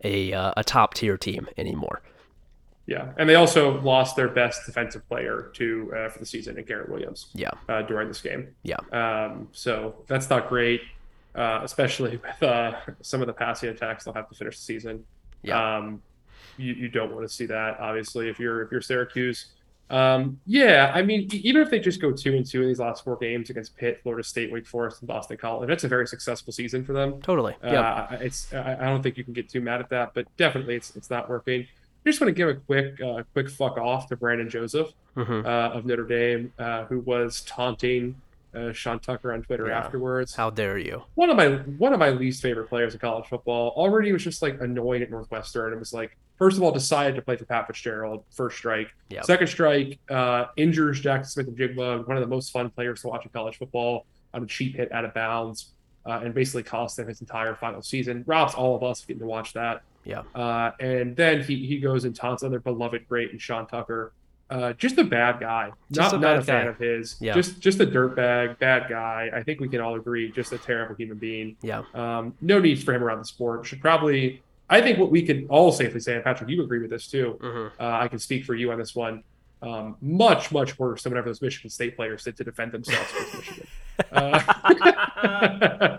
a 0.04 0.32
uh, 0.32 0.52
a 0.56 0.64
top 0.64 0.94
tier 0.94 1.16
team 1.16 1.48
anymore. 1.56 2.02
Yeah, 2.86 3.12
and 3.18 3.28
they 3.28 3.34
also 3.34 3.80
lost 3.82 4.16
their 4.16 4.28
best 4.28 4.64
defensive 4.64 5.06
player 5.08 5.50
to 5.54 5.92
uh, 5.94 6.08
for 6.08 6.18
the 6.20 6.24
season, 6.26 6.58
in 6.58 6.64
Garrett 6.64 6.88
Williams, 6.88 7.26
Yeah, 7.34 7.50
uh, 7.68 7.82
during 7.82 8.08
this 8.08 8.22
game. 8.22 8.54
yeah, 8.62 8.78
Um, 8.92 9.48
so 9.52 9.94
that's 10.06 10.30
not 10.30 10.48
great, 10.48 10.80
uh, 11.34 11.60
especially 11.62 12.16
with 12.24 12.42
uh, 12.42 12.76
some 13.02 13.20
of 13.20 13.26
the 13.26 13.34
passing 13.34 13.68
attacks 13.68 14.04
they'll 14.04 14.14
have 14.14 14.30
to 14.30 14.34
finish 14.34 14.56
the 14.56 14.62
season. 14.64 15.04
yeah. 15.42 15.76
Um, 15.76 16.02
you, 16.58 16.74
you 16.74 16.88
don't 16.88 17.12
want 17.14 17.26
to 17.26 17.32
see 17.32 17.46
that, 17.46 17.78
obviously, 17.80 18.28
if 18.28 18.38
you're 18.38 18.62
if 18.62 18.72
you're 18.72 18.80
Syracuse. 18.80 19.46
Um, 19.90 20.38
yeah, 20.44 20.92
I 20.94 21.00
mean, 21.00 21.28
even 21.32 21.62
if 21.62 21.70
they 21.70 21.78
just 21.80 21.98
go 22.00 22.12
two 22.12 22.34
and 22.34 22.44
two 22.44 22.60
in 22.60 22.68
these 22.68 22.78
last 22.78 23.04
four 23.04 23.16
games 23.16 23.48
against 23.48 23.74
Pitt, 23.76 24.00
Florida 24.02 24.22
State, 24.22 24.52
Wake 24.52 24.66
Forest, 24.66 25.00
and 25.00 25.08
Boston 25.08 25.38
College, 25.38 25.66
that's 25.68 25.84
a 25.84 25.88
very 25.88 26.06
successful 26.06 26.52
season 26.52 26.84
for 26.84 26.92
them. 26.92 27.22
Totally. 27.22 27.54
Yeah. 27.64 28.06
Uh, 28.10 28.18
it's 28.20 28.52
I, 28.52 28.74
I 28.74 28.84
don't 28.84 29.02
think 29.02 29.16
you 29.16 29.24
can 29.24 29.32
get 29.32 29.48
too 29.48 29.62
mad 29.62 29.80
at 29.80 29.88
that, 29.90 30.12
but 30.14 30.26
definitely 30.36 30.74
it's 30.76 30.94
it's 30.94 31.08
not 31.08 31.30
working. 31.30 31.62
I 31.62 32.10
just 32.10 32.20
want 32.20 32.28
to 32.28 32.34
give 32.34 32.48
a 32.48 32.54
quick 32.54 33.00
uh, 33.00 33.22
quick 33.32 33.48
fuck 33.48 33.78
off 33.78 34.08
to 34.08 34.16
Brandon 34.16 34.48
Joseph 34.50 34.90
hmm 35.14 35.40
uh, 35.44 35.70
of 35.70 35.86
Notre 35.86 36.04
Dame, 36.04 36.52
uh, 36.58 36.84
who 36.84 37.00
was 37.00 37.40
taunting 37.42 38.14
uh, 38.54 38.72
Sean 38.72 38.98
Tucker 38.98 39.32
on 39.32 39.42
Twitter 39.42 39.68
Yeah. 39.68 39.78
afterwards. 39.78 40.34
How 40.34 40.50
dare 40.50 40.76
you? 40.78 41.02
One 41.14 41.30
of 41.30 41.36
my 41.38 41.48
one 41.78 41.92
of 41.94 41.98
my 41.98 42.10
least 42.10 42.42
favorite 42.42 42.68
players 42.68 42.92
in 42.92 43.00
college 43.00 43.26
football. 43.26 43.70
Already 43.70 44.12
was 44.12 44.22
just 44.22 44.42
like 44.42 44.60
annoyed 44.60 45.00
at 45.00 45.10
Northwestern. 45.10 45.72
It 45.72 45.78
was 45.78 45.92
like 45.94 46.16
first 46.38 46.56
of 46.56 46.62
all 46.62 46.72
decided 46.72 47.16
to 47.16 47.22
play 47.22 47.36
for 47.36 47.44
Pat 47.44 47.66
Fitzgerald 47.66 48.24
first 48.30 48.56
strike. 48.56 48.88
Yep. 49.10 49.24
Second 49.24 49.46
strike 49.48 49.98
uh, 50.10 50.46
injures 50.56 51.02
Jaxon 51.02 51.26
Smith-Njigba, 51.26 52.06
one 52.06 52.16
of 52.16 52.22
the 52.22 52.28
most 52.28 52.50
fun 52.50 52.70
players 52.70 53.02
to 53.02 53.08
watch 53.08 53.24
in 53.24 53.30
college 53.30 53.58
football, 53.58 54.06
on 54.34 54.42
a 54.42 54.46
cheap 54.46 54.76
hit 54.76 54.92
out 54.92 55.04
of 55.04 55.14
bounds, 55.14 55.72
uh, 56.06 56.20
and 56.22 56.34
basically 56.34 56.62
cost 56.62 56.98
him 56.98 57.08
his 57.08 57.20
entire 57.20 57.54
final 57.54 57.82
season. 57.82 58.24
Robs 58.26 58.54
all 58.54 58.76
of 58.76 58.82
us 58.82 59.04
getting 59.04 59.20
to 59.20 59.26
watch 59.26 59.52
that. 59.54 59.82
Yeah. 60.04 60.22
Uh, 60.34 60.70
and 60.80 61.14
then 61.16 61.42
he 61.42 61.66
he 61.66 61.78
goes 61.80 62.04
and 62.04 62.14
taunts 62.14 62.42
other 62.42 62.60
beloved 62.60 63.08
great 63.08 63.30
and 63.32 63.40
Sean 63.40 63.66
Tucker. 63.66 64.12
Uh, 64.50 64.72
just 64.72 64.96
a 64.96 65.04
bad 65.04 65.40
guy. 65.40 65.70
Just 65.92 66.12
not 66.12 66.18
a 66.18 66.22
not 66.22 66.38
a 66.38 66.42
fan 66.42 66.64
guy. 66.64 66.70
of 66.70 66.78
his. 66.78 67.16
Yeah. 67.20 67.34
Just 67.34 67.60
just 67.60 67.80
a 67.80 67.86
dirtbag, 67.86 68.58
bad 68.58 68.88
guy. 68.88 69.30
I 69.34 69.42
think 69.42 69.60
we 69.60 69.68
can 69.68 69.80
all 69.82 69.96
agree. 69.96 70.32
Just 70.32 70.52
a 70.52 70.58
terrible 70.58 70.94
human 70.94 71.18
being. 71.18 71.56
Yeah. 71.60 71.82
Um, 71.92 72.34
no 72.40 72.58
need 72.58 72.82
for 72.82 72.94
him 72.94 73.04
around 73.04 73.18
the 73.18 73.26
sport. 73.26 73.66
Should 73.66 73.82
probably. 73.82 74.42
I 74.70 74.80
think 74.82 74.98
what 74.98 75.10
we 75.10 75.22
can 75.22 75.46
all 75.48 75.72
safely 75.72 76.00
say, 76.00 76.14
and 76.14 76.24
Patrick, 76.24 76.50
you 76.50 76.62
agree 76.62 76.78
with 76.80 76.90
this 76.90 77.06
too. 77.08 77.38
hmm 77.40 77.66
Uh, 77.82 77.98
I 78.04 78.08
can 78.08 78.18
speak 78.18 78.44
for 78.44 78.54
you 78.54 78.70
on 78.72 78.78
this 78.78 78.94
one. 78.94 79.22
Um, 79.60 79.96
much, 80.00 80.52
much 80.52 80.78
worse 80.78 81.02
than 81.02 81.10
whatever 81.12 81.28
those 81.30 81.42
Michigan 81.42 81.68
State 81.70 81.96
players 81.96 82.22
did 82.24 82.36
to 82.36 82.44
defend 82.44 82.70
themselves 82.72 83.10
against 83.12 83.34
Michigan. 83.34 83.66
Uh, 84.12 84.38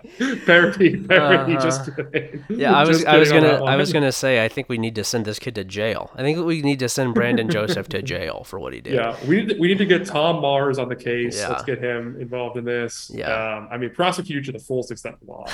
parody, 0.46 0.96
parody, 0.96 1.54
Uh-huh. 1.56 1.60
just 1.62 1.84
kidding. 1.96 2.44
Yeah, 2.48 2.74
I 2.74 2.84
was 2.86 3.04
I 3.04 3.18
was 3.18 3.30
gonna 3.30 3.62
I 3.64 3.76
was 3.76 3.92
gonna 3.92 4.12
say 4.12 4.44
I 4.44 4.48
think 4.48 4.68
we 4.68 4.78
need 4.78 4.94
to 4.96 5.04
send 5.04 5.24
this 5.24 5.38
kid 5.38 5.54
to 5.56 5.64
jail. 5.64 6.10
I 6.14 6.22
think 6.22 6.38
we 6.44 6.62
need 6.62 6.78
to 6.80 6.88
send 6.88 7.14
Brandon 7.14 7.48
Joseph 7.48 7.88
to 7.90 8.02
jail 8.02 8.44
for 8.44 8.58
what 8.58 8.72
he 8.72 8.80
did. 8.80 8.94
Yeah, 8.94 9.16
we 9.26 9.36
need 9.36 9.48
to, 9.50 9.58
we 9.58 9.68
need 9.68 9.78
to 9.78 9.86
get 9.86 10.06
Tom 10.06 10.40
Mars 10.40 10.78
on 10.78 10.88
the 10.88 10.96
case. 10.96 11.38
Yeah. 11.38 11.48
Let's 11.50 11.64
get 11.64 11.78
him 11.78 12.16
involved 12.20 12.56
in 12.56 12.64
this. 12.64 13.10
Yeah. 13.14 13.56
um, 13.56 13.68
I 13.70 13.76
mean, 13.76 13.90
prosecute 13.90 14.44
to 14.46 14.52
the 14.52 14.58
fullest 14.58 14.90
extent 14.90 15.16
of 15.16 15.26
the 15.26 15.32
law, 15.32 15.46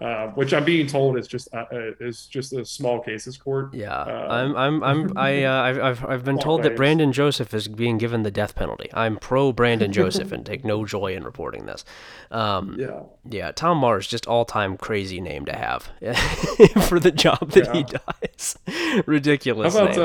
uh, 0.00 0.28
which 0.32 0.52
I'm 0.52 0.64
being 0.64 0.86
told 0.86 1.18
is 1.18 1.26
just 1.26 1.48
uh, 1.54 1.64
uh, 1.72 1.90
is 2.00 2.26
just 2.26 2.52
a 2.52 2.64
small 2.64 3.00
cases 3.00 3.36
court. 3.36 3.72
Yeah, 3.74 3.92
Uh, 3.94 4.26
I'm, 4.30 4.56
I'm, 4.56 4.82
I'm, 4.84 5.18
I, 5.18 5.44
uh, 5.44 5.62
I've, 5.62 5.78
I've, 5.80 6.04
I've 6.04 6.24
been 6.24 6.38
told 6.38 6.62
that. 6.64 6.74
Brandon 6.76 7.12
Joseph 7.12 7.54
is 7.54 7.68
being 7.68 7.98
given 7.98 8.22
the 8.24 8.30
death 8.30 8.54
penalty. 8.54 8.90
I'm 8.94 9.16
pro 9.16 9.52
Brandon 9.52 9.92
Joseph 10.00 10.32
and 10.32 10.44
take 10.44 10.64
no 10.64 10.84
joy 10.84 11.14
in 11.14 11.24
reporting 11.24 11.66
this. 11.66 11.83
Um, 12.30 12.76
Yeah, 12.78 13.00
yeah, 13.28 13.52
Tom 13.52 13.78
Mars, 13.78 14.06
just 14.06 14.26
all-time 14.26 14.76
crazy 14.76 15.20
name 15.20 15.44
to 15.46 15.52
have 15.56 15.82
for 16.88 16.98
the 16.98 17.12
job 17.12 17.50
that 17.52 17.74
he 17.74 17.84
does. 17.84 18.58
Ridiculous. 19.06 19.74
how 19.76 19.86
about 19.86 19.98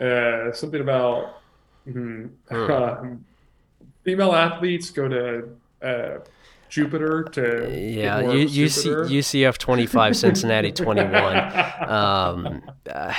uh, 0.00 0.04
uh, 0.04 0.52
something 0.52 0.80
about 0.80 1.40
hmm, 1.84 2.26
Hmm. 2.48 2.70
um, 2.70 3.24
female 4.04 4.32
athletes 4.34 4.90
go 4.90 5.08
to 5.08 5.48
uh, 5.82 6.18
Jupiter 6.70 7.24
to 7.32 7.68
yeah, 7.76 8.20
U- 8.20 8.46
UC, 8.46 9.10
UCF 9.10 9.58
25, 9.58 10.16
Cincinnati 10.16 10.72
21. 10.72 11.66
Um, 11.90 12.62
uh, 12.88 13.12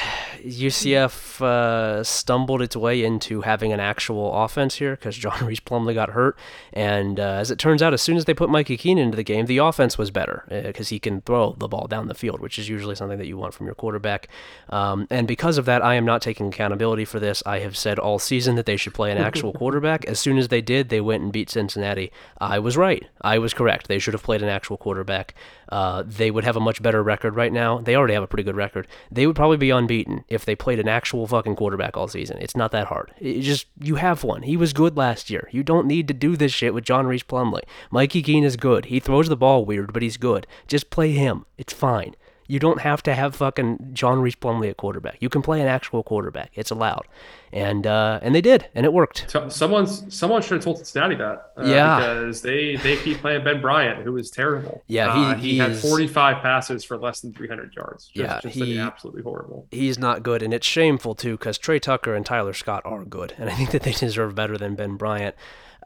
UCF 0.45 1.41
uh, 1.41 2.04
stumbled 2.04 2.62
its 2.62 2.76
way 2.76 3.04
into 3.04 3.41
having 3.41 3.74
an 3.74 3.82
actual 3.82 4.34
offense 4.43 4.76
here 4.76 4.91
because 4.91 5.18
John 5.18 5.45
Reese 5.45 5.60
Plumlee 5.60 5.93
got 5.93 6.12
hurt. 6.12 6.38
And 6.72 7.20
uh, 7.20 7.24
as 7.24 7.52
it 7.52 7.60
turns 7.60 7.82
out, 7.82 7.93
as 7.93 8.02
soon 8.02 8.16
as 8.16 8.26
they 8.26 8.34
put 8.34 8.49
Mikey 8.49 8.78
Keenan 8.78 9.06
into 9.06 9.18
the 9.18 9.24
game, 9.24 9.47
the 9.47 9.58
offense 9.58 9.97
was 9.97 10.10
better 10.10 10.45
because 10.49 10.88
uh, 10.88 10.91
he 10.91 10.99
can 10.99 11.20
throw 11.22 11.54
the 11.54 11.68
ball 11.68 11.88
down 11.88 12.08
the 12.08 12.14
field, 12.14 12.39
which 12.39 12.58
is 12.58 12.70
usually 12.70 12.95
something 12.95 13.18
that 13.18 13.28
you 13.28 13.36
want 13.36 13.54
from 13.54 13.66
your 13.66 13.76
quarterback. 13.76 14.30
Um, 14.70 15.06
and 15.10 15.28
because 15.28 15.58
of 15.58 15.66
that, 15.66 15.84
I 15.84 15.95
am 15.95 16.06
not 16.06 16.22
taking 16.22 16.47
accountability 16.47 17.04
for 17.04 17.20
this. 17.20 17.43
I 17.45 17.60
have 17.60 17.76
said 17.76 17.99
all 17.99 18.20
season 18.20 18.56
that 18.56 18.66
they 18.66 18.78
should 18.78 18.93
play 18.93 19.12
an 19.12 19.18
actual 19.18 19.52
quarterback. 19.52 20.06
As 20.06 20.20
soon 20.20 20.38
as 20.38 20.47
they 20.47 20.62
did, 20.62 20.88
they 20.89 21.02
went 21.02 21.24
and 21.24 21.34
beat 21.34 21.49
Cincinnati. 21.49 22.12
I 22.39 22.60
was 22.60 22.78
right. 22.78 23.04
I 23.22 23.39
was 23.41 23.53
correct. 23.53 23.87
They 23.87 23.99
should 23.99 24.13
have 24.13 24.23
played 24.23 24.41
an 24.41 24.49
actual 24.49 24.77
quarterback. 24.77 25.33
Uh, 25.69 26.03
they 26.05 26.31
would 26.31 26.43
have 26.43 26.55
a 26.55 26.61
much 26.61 26.81
better 26.81 27.03
record 27.03 27.35
right 27.35 27.51
now. 27.51 27.79
They 27.79 27.95
already 27.95 28.13
have 28.13 28.23
a 28.23 28.27
pretty 28.27 28.43
good 28.43 28.55
record. 28.55 28.87
They 29.11 29.27
would 29.27 29.35
probably 29.35 29.57
be 29.57 29.69
unbeaten 29.69 30.23
if 30.27 30.45
they 30.45 30.55
played 30.55 30.79
an 30.79 30.87
actual 30.87 31.27
fucking 31.27 31.55
quarterback 31.55 31.97
all 31.97 32.07
season. 32.07 32.37
It's 32.39 32.55
not 32.55 32.71
that 32.71 32.87
hard. 32.87 33.13
It 33.19 33.41
just 33.41 33.67
you 33.79 33.95
have 33.95 34.23
one. 34.23 34.43
He 34.43 34.55
was 34.55 34.73
good 34.73 34.97
last 34.97 35.29
year. 35.29 35.49
You 35.51 35.63
don't 35.63 35.87
need 35.87 36.07
to 36.07 36.13
do 36.13 36.35
this 36.37 36.51
shit 36.51 36.73
with 36.73 36.83
John 36.85 37.07
Rhys 37.07 37.23
Plumlee. 37.23 37.63
Mikey 37.89 38.21
Keene 38.21 38.43
is 38.43 38.57
good. 38.57 38.85
He 38.85 38.99
throws 38.99 39.29
the 39.29 39.37
ball 39.37 39.65
weird, 39.65 39.93
but 39.93 40.03
he's 40.03 40.17
good. 40.17 40.47
Just 40.67 40.89
play 40.89 41.11
him. 41.11 41.45
It's 41.57 41.73
fine. 41.73 42.15
You 42.52 42.60
don't 42.60 42.82
have 42.82 43.02
to 43.04 43.16
have 43.16 43.34
fucking 43.38 43.91
John 43.93 44.20
Rhys 44.22 44.36
Plumlee 44.36 44.72
at 44.72 44.76
quarterback. 44.76 45.16
You 45.22 45.30
can 45.30 45.41
play 45.41 45.62
an 45.62 45.68
actual 45.68 46.04
quarterback. 46.04 46.52
It's 46.56 46.70
allowed, 46.70 47.08
and 47.54 47.88
uh, 47.88 48.20
and 48.22 48.36
they 48.36 48.41
did, 48.41 48.68
and 48.76 48.86
it 48.86 48.91
worked. 48.91 49.34
Someone's 49.47 50.14
someone 50.14 50.41
should 50.41 50.56
have 50.56 50.64
told 50.66 50.80
Cincinnati 50.80 51.16
that. 51.16 51.54
Uh, 51.58 51.64
yeah, 51.64 51.95
because 51.95 52.41
they 52.41 52.76
they 52.76 52.97
keep 52.97 53.20
playing 53.20 53.45
Ben 53.45 53.62
Bryant, 53.62 54.04
who 54.04 54.12
was 54.12 54.30
terrible. 54.30 54.84
Yeah, 54.88 55.16
he, 55.16 55.24
uh, 55.32 55.36
he 55.36 55.58
had 55.60 55.78
45 55.78 56.41
passes 56.41 56.84
for 56.84 56.97
less 56.97 57.22
than 57.22 57.34
300 57.34 57.74
yards. 57.74 58.08
Just, 58.08 58.16
yeah, 58.18 58.41
just 58.41 58.56
he, 58.56 58.78
absolutely 58.78 59.22
horrible. 59.22 59.70
He's 59.72 59.97
not 59.97 60.22
good, 60.22 60.43
and 60.43 60.54
it's 60.54 60.68
shameful 60.68 61.16
too 61.16 61.38
because 61.38 61.58
Tre 61.58 61.80
Tucker 61.80 62.14
and 62.14 62.26
Tyler 62.26 62.52
Scott 62.52 62.82
are 62.84 63.06
good, 63.06 63.34
and 63.38 63.49
I 63.49 63.54
think 63.54 63.72
that 63.72 63.84
they 63.84 63.93
deserve 63.93 64.36
better 64.36 64.58
than 64.58 64.76
Ben 64.76 64.97
Bryant. 64.97 65.38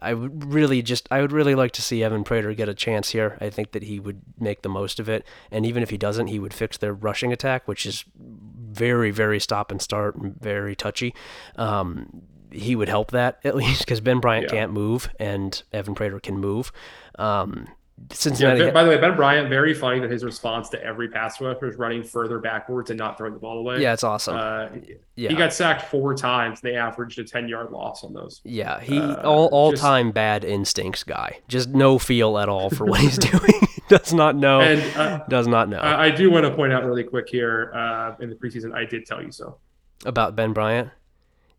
I 0.05 0.13
would 0.13 0.53
really 0.53 0.81
just 0.81 1.07
I 1.09 1.21
would 1.21 1.31
really 1.31 1.55
like 1.55 1.71
to 1.73 1.81
see 1.81 2.03
Evan 2.03 2.23
Prater 2.23 2.53
get 2.53 2.69
a 2.69 2.73
chance 2.73 3.09
here. 3.09 3.37
I 3.41 3.49
think 3.49 3.71
that 3.71 3.83
he 3.83 3.99
would 3.99 4.21
make 4.39 4.61
the 4.61 4.69
most 4.69 4.99
of 4.99 5.09
it, 5.09 5.25
and 5.51 5.65
even 5.65 5.81
if 5.81 5.89
he 5.89 5.97
doesn't, 5.97 6.27
he 6.27 6.39
would 6.39 6.53
fix 6.53 6.77
their 6.77 6.93
rushing 6.93 7.33
attack, 7.33 7.67
which 7.67 7.85
is 7.85 8.05
very 8.15 9.11
very 9.11 9.39
stop 9.39 9.71
and 9.71 9.81
start 9.81 10.15
and 10.15 10.39
very 10.39 10.75
touchy. 10.75 11.13
Um, 11.55 12.21
he 12.51 12.75
would 12.75 12.87
help 12.89 13.11
that 13.11 13.39
at 13.43 13.55
least 13.55 13.79
because 13.79 13.99
Ben 13.99 14.19
Bryant 14.19 14.45
yeah. 14.45 14.59
can't 14.59 14.71
move 14.71 15.09
and 15.19 15.61
Evan 15.73 15.95
Prater 15.95 16.19
can 16.19 16.37
move. 16.37 16.71
Um, 17.17 17.67
Cincinnati. 18.11 18.61
Yeah, 18.61 18.71
by 18.71 18.83
the 18.83 18.89
way, 18.89 18.97
Ben 18.97 19.15
Bryant, 19.15 19.49
very 19.49 19.73
funny 19.73 19.99
that 20.01 20.11
his 20.11 20.23
response 20.23 20.69
to 20.69 20.83
every 20.83 21.07
pass 21.07 21.39
rush 21.39 21.61
was 21.61 21.77
running 21.77 22.03
further 22.03 22.39
backwards 22.39 22.89
and 22.89 22.99
not 22.99 23.17
throwing 23.17 23.33
the 23.33 23.39
ball 23.39 23.57
away. 23.57 23.81
Yeah, 23.81 23.93
it's 23.93 24.03
awesome. 24.03 24.35
Uh, 24.35 24.67
yeah. 25.15 25.29
He 25.29 25.35
got 25.35 25.53
sacked 25.53 25.83
four 25.83 26.13
times. 26.13 26.59
They 26.59 26.75
averaged 26.75 27.19
a 27.19 27.23
10 27.23 27.47
yard 27.47 27.71
loss 27.71 28.03
on 28.03 28.13
those. 28.13 28.41
Yeah, 28.43 28.79
he 28.81 28.99
uh, 28.99 29.21
all 29.23 29.47
all 29.47 29.71
just, 29.71 29.81
time 29.81 30.11
bad 30.11 30.43
instincts 30.43 31.03
guy. 31.03 31.39
Just 31.47 31.69
no 31.69 31.97
feel 31.97 32.37
at 32.37 32.49
all 32.49 32.69
for 32.69 32.85
what 32.85 32.99
he's 32.99 33.17
doing. 33.31 33.61
does 33.87 34.13
not 34.13 34.35
know. 34.35 34.61
And, 34.61 34.97
uh, 34.97 35.25
does 35.29 35.47
not 35.47 35.69
know. 35.69 35.77
I, 35.77 36.05
I, 36.05 36.11
do 36.11 36.29
want 36.29 36.45
to 36.45 36.53
point 36.53 36.73
out 36.73 36.83
really 36.85 37.03
quick 37.03 37.29
here 37.29 37.71
uh, 37.73 38.15
in 38.19 38.29
the 38.29 38.35
preseason, 38.35 38.73
I 38.73 38.85
did 38.85 39.05
tell 39.05 39.23
you 39.23 39.31
so. 39.31 39.57
About 40.05 40.35
Ben 40.35 40.53
Bryant? 40.53 40.89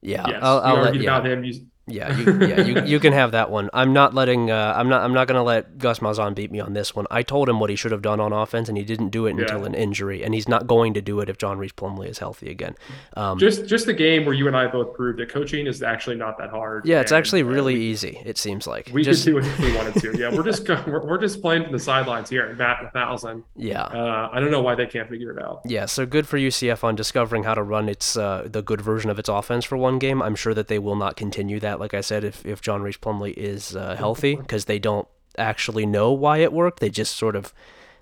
Yeah, 0.03 0.25
yes, 0.29 0.39
I'll, 0.43 0.61
I'll 0.61 0.83
let, 0.83 0.95
you. 0.95 1.03
about 1.03 1.27
him. 1.27 1.45
You, 1.45 1.67
yeah, 1.89 2.19
you, 2.19 2.47
yeah, 2.47 2.61
you, 2.63 2.85
you 2.85 3.01
can 3.01 3.13
have 3.13 3.31
that 3.31 3.49
one. 3.49 3.71
I'm 3.73 3.93
not 3.93 4.13
letting. 4.13 4.51
Uh, 4.51 4.75
I'm 4.77 4.89
not. 4.89 5.03
I'm 5.03 5.15
not 5.15 5.29
going 5.29 5.37
to 5.37 5.43
let 5.43 5.79
Gus 5.79 6.01
Malzahn 6.01 6.35
beat 6.35 6.51
me 6.51 6.59
on 6.59 6.73
this 6.73 6.97
one. 6.97 7.07
I 7.13 7.23
told 7.23 7.49
him 7.49 7.61
what 7.61 7.71
he 7.71 7.77
should 7.77 7.93
have 7.93 8.03
done 8.03 8.19
on 8.21 8.33
offense, 8.33 8.69
and 8.69 8.77
he 8.77 8.83
didn't 8.83 9.11
do 9.11 9.27
it 9.27 9.37
yeah. 9.37 9.43
until 9.43 9.65
an 9.65 9.75
injury, 9.75 10.25
and 10.25 10.35
he's 10.35 10.49
not 10.49 10.67
going 10.67 10.95
to 10.95 11.01
do 11.01 11.21
it 11.21 11.29
if 11.29 11.39
John 11.39 11.59
Rhys 11.59 11.73
Plumlee 11.73 12.09
is 12.09 12.19
healthy 12.19 12.51
again. 12.51 12.75
Um, 13.17 13.39
just, 13.39 13.67
just 13.67 13.87
the 13.87 13.95
game 13.95 14.25
where 14.25 14.35
you 14.35 14.49
and 14.49 14.57
I 14.57 14.67
both 14.67 14.95
proved 14.95 15.21
that 15.21 15.29
coaching 15.29 15.69
is 15.69 15.81
actually 15.81 16.17
not 16.17 16.39
that 16.39 16.51
hard. 16.51 16.87
Yeah, 16.87 17.01
it's 17.01 17.13
and, 17.13 17.19
actually 17.19 17.45
really 17.45 17.75
we, 17.75 17.85
easy. 17.85 18.21
It 18.25 18.37
seems 18.37 18.67
like 18.67 18.91
we 18.93 19.05
just, 19.05 19.25
could 19.25 19.31
do 19.31 19.39
it 19.39 19.47
if 19.47 19.59
we 19.61 19.77
wanted 19.77 19.95
to. 20.01 20.19
Yeah, 20.19 20.35
we're 20.35 20.43
just 20.43 20.69
we're, 20.89 21.07
we're 21.07 21.19
just 21.19 21.41
playing 21.41 21.63
from 21.63 21.73
the 21.73 21.79
sidelines 21.79 22.29
here. 22.29 22.53
Matt 22.55 22.93
Malzahn. 22.95 23.45
Yeah. 23.55 23.83
Uh, 23.83 24.29
I 24.33 24.41
don't 24.41 24.51
know 24.51 24.63
why 24.63 24.75
they 24.75 24.87
can't 24.87 25.09
figure 25.09 25.37
it 25.37 25.41
out. 25.41 25.61
Yeah. 25.65 25.87
So 25.87 26.05
good 26.05 26.27
for 26.27 26.37
UCF 26.37 26.83
on 26.83 26.97
discovering 26.97 27.45
how 27.45 27.55
to 27.55 27.63
run 27.63 27.89
its 27.89 28.17
uh, 28.17 28.49
the 28.51 28.63
good 28.63 28.81
version 28.81 29.09
of 29.09 29.21
its 29.21 29.29
offense 29.29 29.65
for 29.65 29.77
one 29.77 30.01
game. 30.01 30.21
I'm 30.21 30.35
sure 30.35 30.53
that 30.53 30.67
they 30.67 30.81
will 30.81 30.97
not 30.97 31.17
continue 31.17 31.61
that. 31.61 31.76
Like 31.81 31.95
I 31.95 32.01
said, 32.01 32.25
if 32.25 32.45
if 32.47 32.61
John 32.61 32.83
Rhys 32.83 32.97
Plumlee 32.97 33.35
is 33.37 33.77
uh, 33.77 33.97
healthy 33.97 34.37
because 34.37 34.65
they 34.67 34.79
don't 34.79 35.09
actually 35.39 35.87
know 35.87 36.13
why 36.13 36.39
it 36.39 36.53
worked. 36.53 36.81
They 36.81 36.91
just 36.91 37.17
sort 37.17 37.37
of 37.37 37.53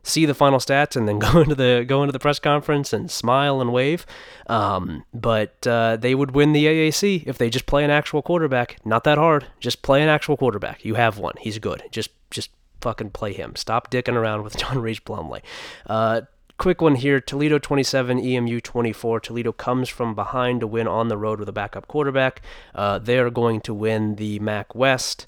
see 0.03 0.27
the 0.27 0.35
final 0.35 0.59
stats 0.59 0.97
and 0.97 1.09
then 1.09 1.18
go 1.31 1.41
into 1.41 1.55
the 1.55 1.85
go 1.87 2.03
into 2.03 2.12
the 2.12 2.18
press 2.18 2.39
conference 2.39 2.93
and 2.93 3.11
smile 3.11 3.61
and 3.61 3.72
wave. 3.72 4.07
Um, 4.47 5.05
but 5.12 5.66
uh, 5.66 5.97
they 5.97 6.14
would 6.14 6.33
win 6.33 6.53
the 6.53 6.66
AAC 6.66 7.25
if 7.27 7.39
they 7.39 7.51
just 7.51 7.66
play 7.66 7.85
an 7.85 7.91
actual 7.91 8.22
quarterback. 8.22 8.77
Not 8.85 9.05
that 9.05 9.18
hard. 9.18 9.47
Just 9.61 9.83
play 9.83 10.03
an 10.03 10.09
actual 10.09 10.37
quarterback. 10.37 10.85
You 10.85 10.95
have 10.95 11.18
one. 11.18 11.35
He's 11.41 11.59
good. 11.59 11.83
Just 11.91 12.11
just 12.31 12.51
fucking 12.81 13.11
play 13.11 13.33
him. 13.33 13.57
Stop 13.57 13.91
dicking 13.91 14.14
around 14.14 14.43
with 14.43 14.57
John 14.59 14.79
Rhys 14.81 15.01
Plumlee. 15.01 15.43
Uh, 15.87 16.22
quick 16.59 16.81
one 16.81 16.97
here 16.97 17.21
Toledo 17.21 17.59
27, 17.59 18.19
EMU 18.19 18.61
24. 18.61 19.21
Toledo 19.21 19.53
comes 19.53 19.89
from 19.89 20.15
behind 20.15 20.61
to 20.61 20.67
win 20.67 20.87
on 20.87 21.09
the 21.09 21.17
road 21.17 21.39
with 21.39 21.49
a 21.49 21.53
backup 21.53 21.87
quarterback. 21.89 22.43
Uh, 22.75 22.99
they're 22.99 23.31
going 23.31 23.61
to 23.63 23.75
win 23.75 24.17
the 24.17 24.39
MAC 24.39 24.75
West. 24.75 25.27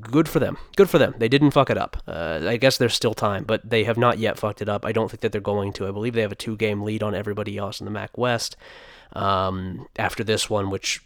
Good 0.00 0.28
for 0.28 0.38
them. 0.38 0.58
Good 0.76 0.90
for 0.90 0.98
them. 0.98 1.14
They 1.16 1.28
didn't 1.28 1.52
fuck 1.52 1.70
it 1.70 1.78
up. 1.78 1.96
Uh, 2.06 2.40
I 2.46 2.58
guess 2.58 2.76
there's 2.76 2.94
still 2.94 3.14
time, 3.14 3.44
but 3.44 3.68
they 3.68 3.84
have 3.84 3.96
not 3.96 4.18
yet 4.18 4.38
fucked 4.38 4.60
it 4.60 4.68
up. 4.68 4.84
I 4.84 4.92
don't 4.92 5.10
think 5.10 5.22
that 5.22 5.32
they're 5.32 5.40
going 5.40 5.72
to. 5.74 5.88
I 5.88 5.90
believe 5.90 6.12
they 6.12 6.20
have 6.20 6.32
a 6.32 6.36
two 6.36 6.56
game 6.56 6.82
lead 6.82 7.02
on 7.02 7.14
everybody 7.14 7.56
else 7.56 7.80
in 7.80 7.86
the 7.86 7.90
MAC 7.90 8.18
West. 8.18 8.56
Um, 9.14 9.88
after 9.98 10.24
this 10.24 10.50
one, 10.50 10.70
which 10.70 11.02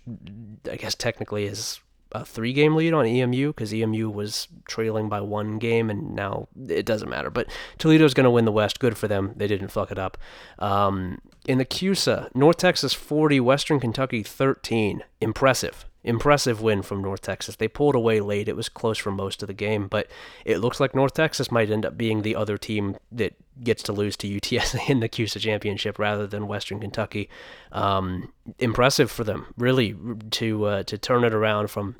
I 0.70 0.76
guess 0.76 0.94
technically 0.94 1.44
is 1.44 1.80
a 2.12 2.24
three 2.24 2.52
game 2.52 2.76
lead 2.76 2.92
on 2.92 3.06
EMU 3.06 3.48
because 3.48 3.72
EMU 3.72 4.08
was 4.10 4.48
trailing 4.66 5.08
by 5.08 5.20
one 5.20 5.58
game 5.58 5.90
and 5.90 6.14
now 6.14 6.48
it 6.68 6.86
doesn't 6.86 7.08
matter. 7.08 7.30
But 7.30 7.48
Toledo's 7.78 8.14
going 8.14 8.24
to 8.24 8.30
win 8.30 8.44
the 8.44 8.52
West. 8.52 8.78
Good 8.78 8.96
for 8.96 9.08
them. 9.08 9.32
They 9.36 9.46
didn't 9.46 9.68
fuck 9.68 9.90
it 9.90 9.98
up. 9.98 10.16
Um, 10.58 11.20
in 11.46 11.58
the 11.58 11.64
CUSA, 11.64 12.34
North 12.34 12.56
Texas 12.56 12.92
40, 12.92 13.40
Western 13.40 13.80
Kentucky 13.80 14.22
13. 14.22 15.02
Impressive 15.20 15.86
impressive 16.06 16.62
win 16.62 16.82
from 16.82 17.02
North 17.02 17.20
Texas. 17.20 17.56
They 17.56 17.68
pulled 17.68 17.96
away 17.96 18.20
late. 18.20 18.48
It 18.48 18.56
was 18.56 18.68
close 18.68 18.96
for 18.96 19.10
most 19.10 19.42
of 19.42 19.48
the 19.48 19.54
game, 19.54 19.88
but 19.88 20.06
it 20.44 20.58
looks 20.58 20.80
like 20.80 20.94
North 20.94 21.12
Texas 21.12 21.50
might 21.50 21.68
end 21.68 21.84
up 21.84 21.98
being 21.98 22.22
the 22.22 22.36
other 22.36 22.56
team 22.56 22.96
that 23.12 23.34
gets 23.62 23.82
to 23.82 23.92
lose 23.92 24.16
to 24.18 24.28
UTSA 24.28 24.88
in 24.88 25.00
the 25.00 25.08
CUSA 25.08 25.40
championship 25.40 25.98
rather 25.98 26.26
than 26.26 26.46
Western 26.46 26.80
Kentucky. 26.80 27.28
Um, 27.72 28.32
impressive 28.58 29.10
for 29.10 29.24
them, 29.24 29.52
really, 29.58 29.96
to 30.30 30.64
uh, 30.64 30.82
to 30.84 30.96
turn 30.96 31.24
it 31.24 31.34
around 31.34 31.68
from. 31.68 31.96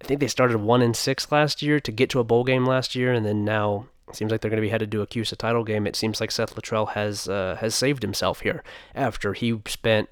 I 0.00 0.04
think 0.04 0.20
they 0.20 0.28
started 0.28 0.58
one 0.58 0.80
and 0.80 0.94
six 0.94 1.32
last 1.32 1.60
year 1.60 1.80
to 1.80 1.90
get 1.90 2.08
to 2.10 2.20
a 2.20 2.24
bowl 2.24 2.44
game 2.44 2.64
last 2.64 2.94
year, 2.94 3.12
and 3.12 3.26
then 3.26 3.44
now 3.44 3.86
seems 4.12 4.30
like 4.30 4.40
they're 4.40 4.50
going 4.50 4.62
to 4.62 4.66
be 4.66 4.70
headed 4.70 4.92
to 4.92 5.02
a 5.02 5.06
CUSA 5.08 5.36
title 5.36 5.64
game. 5.64 5.88
It 5.88 5.96
seems 5.96 6.20
like 6.20 6.30
Seth 6.30 6.54
Littrell 6.54 6.90
has 6.90 7.28
uh, 7.28 7.56
has 7.60 7.74
saved 7.74 8.04
himself 8.04 8.40
here 8.40 8.62
after 8.94 9.32
he 9.32 9.60
spent 9.66 10.10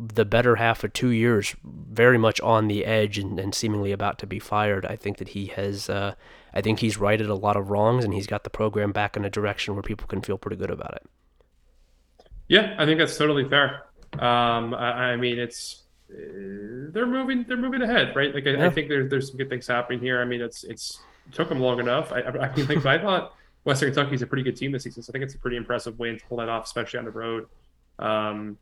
the 0.00 0.24
better 0.24 0.56
half 0.56 0.82
of 0.82 0.92
two 0.92 1.10
years 1.10 1.54
very 1.62 2.16
much 2.16 2.40
on 2.40 2.68
the 2.68 2.86
edge 2.86 3.18
and, 3.18 3.38
and 3.38 3.54
seemingly 3.54 3.92
about 3.92 4.18
to 4.18 4.26
be 4.26 4.38
fired. 4.38 4.86
I 4.86 4.96
think 4.96 5.18
that 5.18 5.28
he 5.28 5.46
has, 5.48 5.90
uh, 5.90 6.14
I 6.54 6.62
think 6.62 6.78
he's 6.78 6.96
righted 6.96 7.28
a 7.28 7.34
lot 7.34 7.56
of 7.56 7.70
wrongs 7.70 8.04
and 8.04 8.14
he's 8.14 8.26
got 8.26 8.44
the 8.44 8.50
program 8.50 8.92
back 8.92 9.16
in 9.16 9.24
a 9.24 9.30
direction 9.30 9.74
where 9.74 9.82
people 9.82 10.06
can 10.06 10.22
feel 10.22 10.38
pretty 10.38 10.56
good 10.56 10.70
about 10.70 10.94
it. 10.94 12.26
Yeah, 12.48 12.74
I 12.78 12.86
think 12.86 12.98
that's 12.98 13.16
totally 13.16 13.48
fair. 13.48 13.82
Um, 14.14 14.74
I, 14.74 15.12
I, 15.12 15.16
mean, 15.16 15.38
it's 15.38 15.82
uh, 16.10 16.90
they're 16.92 17.06
moving, 17.06 17.44
they're 17.46 17.56
moving 17.56 17.82
ahead, 17.82 18.16
right? 18.16 18.34
Like 18.34 18.46
I, 18.46 18.50
yeah. 18.50 18.66
I, 18.66 18.70
think 18.70 18.88
there's 18.88 19.08
there's 19.08 19.28
some 19.28 19.36
good 19.36 19.48
things 19.48 19.68
happening 19.68 20.00
here. 20.00 20.20
I 20.20 20.24
mean, 20.24 20.40
it's 20.40 20.64
it's 20.64 20.98
took 21.32 21.48
them 21.48 21.60
long 21.60 21.78
enough. 21.78 22.10
I, 22.10 22.22
I 22.22 22.56
mean, 22.56 22.66
like 22.66 22.84
I 22.84 22.98
thought 22.98 23.34
Western 23.62 23.92
Kentucky's 23.92 24.22
a 24.22 24.26
pretty 24.26 24.42
good 24.42 24.56
team 24.56 24.72
this 24.72 24.82
season, 24.82 25.02
so 25.02 25.10
I 25.10 25.12
think 25.12 25.24
it's 25.24 25.34
a 25.36 25.38
pretty 25.38 25.58
impressive 25.58 25.96
win 26.00 26.18
to 26.18 26.24
pull 26.26 26.38
that 26.38 26.48
off, 26.48 26.64
especially 26.64 26.98
on 26.98 27.04
the 27.04 27.12
road. 27.12 27.46
Um, 28.00 28.58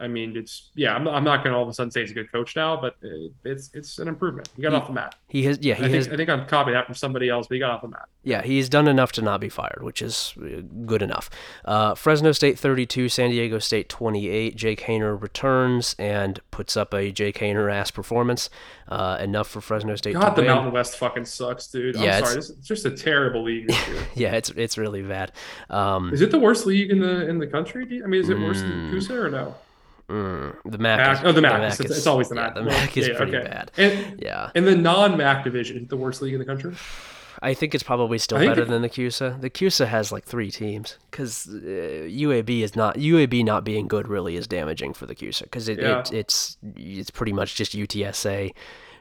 I 0.00 0.06
mean, 0.06 0.36
it's 0.36 0.70
yeah. 0.74 0.94
I'm, 0.94 1.08
I'm 1.08 1.24
not 1.24 1.42
going 1.42 1.52
to 1.52 1.56
all 1.56 1.64
of 1.64 1.68
a 1.68 1.74
sudden 1.74 1.90
say 1.90 2.02
he's 2.02 2.12
a 2.12 2.14
good 2.14 2.30
coach 2.30 2.54
now, 2.54 2.80
but 2.80 2.96
it's 3.44 3.70
it's 3.74 3.98
an 3.98 4.06
improvement. 4.08 4.48
He 4.54 4.62
got 4.62 4.72
he, 4.72 4.76
off 4.76 4.86
the 4.86 4.92
mat. 4.92 5.16
He 5.28 5.44
has 5.44 5.58
yeah. 5.60 5.74
He 5.74 5.84
I, 5.84 5.88
has, 5.88 6.06
think, 6.06 6.14
I 6.14 6.16
think 6.16 6.30
I'm 6.30 6.46
copying 6.46 6.74
that 6.74 6.86
from 6.86 6.94
somebody 6.94 7.28
else, 7.28 7.48
but 7.48 7.54
he 7.54 7.60
got 7.60 7.70
off 7.70 7.82
the 7.82 7.88
mat. 7.88 8.08
Yeah, 8.22 8.42
he's 8.42 8.68
done 8.68 8.86
enough 8.86 9.12
to 9.12 9.22
not 9.22 9.40
be 9.40 9.48
fired, 9.48 9.82
which 9.82 10.00
is 10.00 10.34
uh, 10.40 10.60
good 10.86 11.02
enough. 11.02 11.30
Uh, 11.64 11.94
Fresno 11.94 12.32
State 12.32 12.58
32, 12.58 13.08
San 13.08 13.30
Diego 13.30 13.58
State 13.58 13.88
28. 13.88 14.54
Jake 14.54 14.82
Haener 14.82 15.20
returns 15.20 15.96
and 15.98 16.40
puts 16.50 16.76
up 16.76 16.94
a 16.94 17.10
Jake 17.10 17.38
Haener 17.38 17.72
ass 17.72 17.90
performance. 17.90 18.50
Uh, 18.86 19.18
enough 19.20 19.48
for 19.48 19.60
Fresno 19.60 19.96
State. 19.96 20.14
God, 20.14 20.34
the 20.34 20.42
win. 20.42 20.50
Mountain 20.50 20.72
West 20.72 20.96
fucking 20.96 21.24
sucks, 21.24 21.66
dude. 21.66 21.96
I'm 21.96 22.02
yeah, 22.02 22.20
sorry. 22.20 22.36
This 22.36 22.50
is 22.50 22.56
just 22.66 22.86
a 22.86 22.90
terrible 22.90 23.42
league 23.42 23.70
yeah, 24.14 24.34
it's 24.34 24.50
it's 24.50 24.78
really 24.78 25.02
bad. 25.02 25.32
Um, 25.70 26.12
is 26.12 26.20
it 26.20 26.30
the 26.30 26.38
worst 26.38 26.66
league 26.66 26.90
in 26.90 27.00
the 27.00 27.28
in 27.28 27.38
the 27.38 27.46
country? 27.46 28.00
I 28.02 28.06
mean, 28.06 28.20
is 28.20 28.28
it 28.28 28.38
worse 28.38 28.58
mm, 28.58 28.68
than 28.68 28.90
CUSA 28.92 29.10
or 29.10 29.30
no? 29.30 29.54
Mm, 30.08 30.56
the 30.64 30.78
Mac. 30.78 30.98
Mac. 30.98 31.18
Is, 31.18 31.24
oh, 31.24 31.32
the 31.32 31.42
Mac. 31.42 31.52
The 31.52 31.58
Mac 31.58 31.70
it's, 31.72 31.80
is, 31.80 31.98
it's, 31.98 32.06
always 32.06 32.28
the 32.28 32.34
Mac. 32.34 32.54
Yeah, 32.56 32.62
the 32.62 32.70
Mac 32.70 32.96
is 32.96 33.08
yeah, 33.08 33.16
pretty 33.16 33.36
okay. 33.36 33.48
bad. 33.48 33.70
And, 33.76 34.20
yeah. 34.22 34.50
And 34.54 34.66
the 34.66 34.76
non-Mac 34.76 35.44
division, 35.44 35.86
the 35.88 35.96
worst 35.96 36.22
league 36.22 36.32
in 36.32 36.38
the 36.38 36.46
country. 36.46 36.74
I 37.40 37.54
think 37.54 37.74
it's 37.74 37.84
probably 37.84 38.18
still 38.18 38.38
better 38.38 38.62
it- 38.62 38.68
than 38.68 38.82
the 38.82 38.88
CUSA. 38.88 39.40
The 39.40 39.50
CUSA 39.50 39.86
has 39.86 40.10
like 40.10 40.24
three 40.24 40.50
teams 40.50 40.98
because 41.10 41.46
uh, 41.46 41.50
UAB 41.50 42.62
is 42.62 42.74
not 42.74 42.96
UAB 42.96 43.44
not 43.44 43.64
being 43.64 43.86
good 43.86 44.08
really 44.08 44.36
is 44.36 44.46
damaging 44.46 44.92
for 44.92 45.06
the 45.06 45.14
CUSA 45.14 45.42
because 45.42 45.68
it, 45.68 45.78
Yeah. 45.78 46.00
it 46.00 46.12
it's 46.12 46.56
it's 46.76 47.10
pretty 47.10 47.32
much 47.32 47.54
just 47.54 47.76
UTSA, 47.76 48.52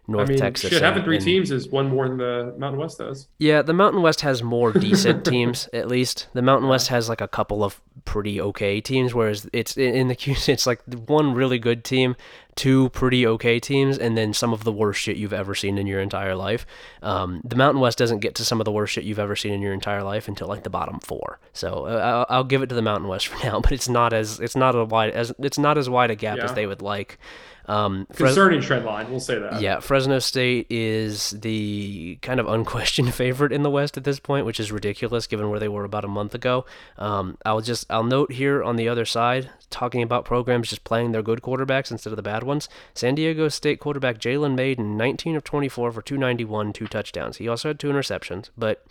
I 0.07 0.11
North 0.11 0.29
mean, 0.29 0.37
Texas. 0.37 0.69
shit, 0.69 0.81
having 0.81 1.03
three 1.03 1.17
and- 1.17 1.25
teams 1.25 1.51
is 1.51 1.67
one 1.67 1.89
more 1.89 2.07
than 2.07 2.17
the 2.17 2.53
Mountain 2.57 2.79
West 2.79 2.97
does. 2.99 3.27
Yeah, 3.39 3.61
the 3.61 3.73
Mountain 3.73 4.01
West 4.01 4.21
has 4.21 4.41
more 4.41 4.71
decent 4.87 5.25
teams 5.25 5.67
at 5.73 5.87
least. 5.87 6.27
The 6.33 6.41
Mountain 6.41 6.69
West 6.69 6.87
has 6.87 7.09
like 7.09 7.21
a 7.21 7.27
couple 7.27 7.63
of 7.63 7.81
pretty 8.05 8.39
okay 8.39 8.79
teams, 8.79 9.13
whereas 9.13 9.49
it's 9.51 9.75
in 9.77 10.07
the 10.07 10.15
it's 10.47 10.65
like 10.65 10.81
one 11.07 11.33
really 11.33 11.59
good 11.59 11.83
team, 11.83 12.15
two 12.55 12.87
pretty 12.89 13.27
okay 13.27 13.59
teams, 13.59 13.97
and 13.97 14.17
then 14.17 14.33
some 14.33 14.53
of 14.53 14.63
the 14.63 14.71
worst 14.71 15.01
shit 15.01 15.17
you've 15.17 15.33
ever 15.33 15.53
seen 15.53 15.77
in 15.77 15.87
your 15.87 15.99
entire 15.99 16.35
life. 16.35 16.65
Um, 17.01 17.41
the 17.43 17.57
Mountain 17.57 17.81
West 17.81 17.97
doesn't 17.97 18.19
get 18.19 18.33
to 18.35 18.45
some 18.45 18.61
of 18.61 18.65
the 18.65 18.71
worst 18.71 18.93
shit 18.93 19.03
you've 19.03 19.19
ever 19.19 19.35
seen 19.35 19.51
in 19.51 19.61
your 19.61 19.73
entire 19.73 20.03
life 20.03 20.29
until 20.29 20.47
like 20.47 20.63
the 20.63 20.69
bottom 20.69 20.99
four. 21.01 21.39
So 21.51 21.85
uh, 21.85 22.25
I'll, 22.29 22.37
I'll 22.37 22.43
give 22.45 22.61
it 22.61 22.67
to 22.67 22.75
the 22.75 22.81
Mountain 22.81 23.09
West 23.09 23.27
for 23.27 23.37
now, 23.45 23.59
but 23.59 23.73
it's 23.73 23.89
not 23.89 24.13
as 24.13 24.39
it's 24.39 24.55
not 24.55 24.73
a 24.73 24.85
wide 24.85 25.11
as 25.11 25.33
it's 25.39 25.57
not 25.57 25.77
as 25.77 25.89
wide 25.89 26.11
a 26.11 26.15
gap 26.15 26.39
as 26.39 26.53
they 26.53 26.65
would 26.65 26.81
like. 26.81 27.19
Um, 27.67 28.07
Fres- 28.13 28.29
Concerning 28.29 28.61
trend 28.61 28.85
line, 28.85 29.09
we'll 29.09 29.19
say 29.19 29.37
that. 29.39 29.61
yeah, 29.61 29.79
Fresno 29.79 30.19
State 30.19 30.67
is 30.69 31.31
the 31.31 32.17
kind 32.21 32.39
of 32.39 32.47
unquestioned 32.47 33.13
favorite 33.13 33.51
in 33.51 33.63
the 33.63 33.69
West 33.69 33.97
at 33.97 34.05
this 34.05 34.19
point, 34.19 34.45
which 34.45 34.59
is 34.59 34.71
ridiculous 34.71 35.27
given 35.27 35.49
where 35.49 35.59
they 35.59 35.67
were 35.67 35.83
about 35.83 36.05
a 36.05 36.07
month 36.07 36.33
ago. 36.33 36.65
Um, 36.97 37.37
I'll 37.45 37.61
just 37.61 37.85
I'll 37.89 38.03
note 38.03 38.31
here 38.31 38.63
on 38.63 38.77
the 38.77 38.87
other 38.87 39.03
side, 39.05 39.49
talking 39.69 40.01
about 40.01 40.23
programs 40.23 40.69
just 40.69 40.85
playing 40.85 41.11
their 41.11 41.21
good 41.21 41.41
quarterbacks 41.41 41.91
instead 41.91 42.11
of 42.13 42.17
the 42.17 42.23
bad 42.23 42.43
ones. 42.43 42.69
San 42.93 43.15
Diego 43.15 43.49
State 43.49 43.79
quarterback 43.81 44.17
Jalen 44.17 44.55
Mayden, 44.55 44.95
19 44.95 45.35
of 45.35 45.43
24 45.43 45.91
for 45.91 46.01
291, 46.01 46.71
two 46.71 46.87
touchdowns. 46.87 47.37
He 47.37 47.47
also 47.49 47.69
had 47.69 47.79
two 47.79 47.89
interceptions, 47.89 48.49
but 48.57 48.85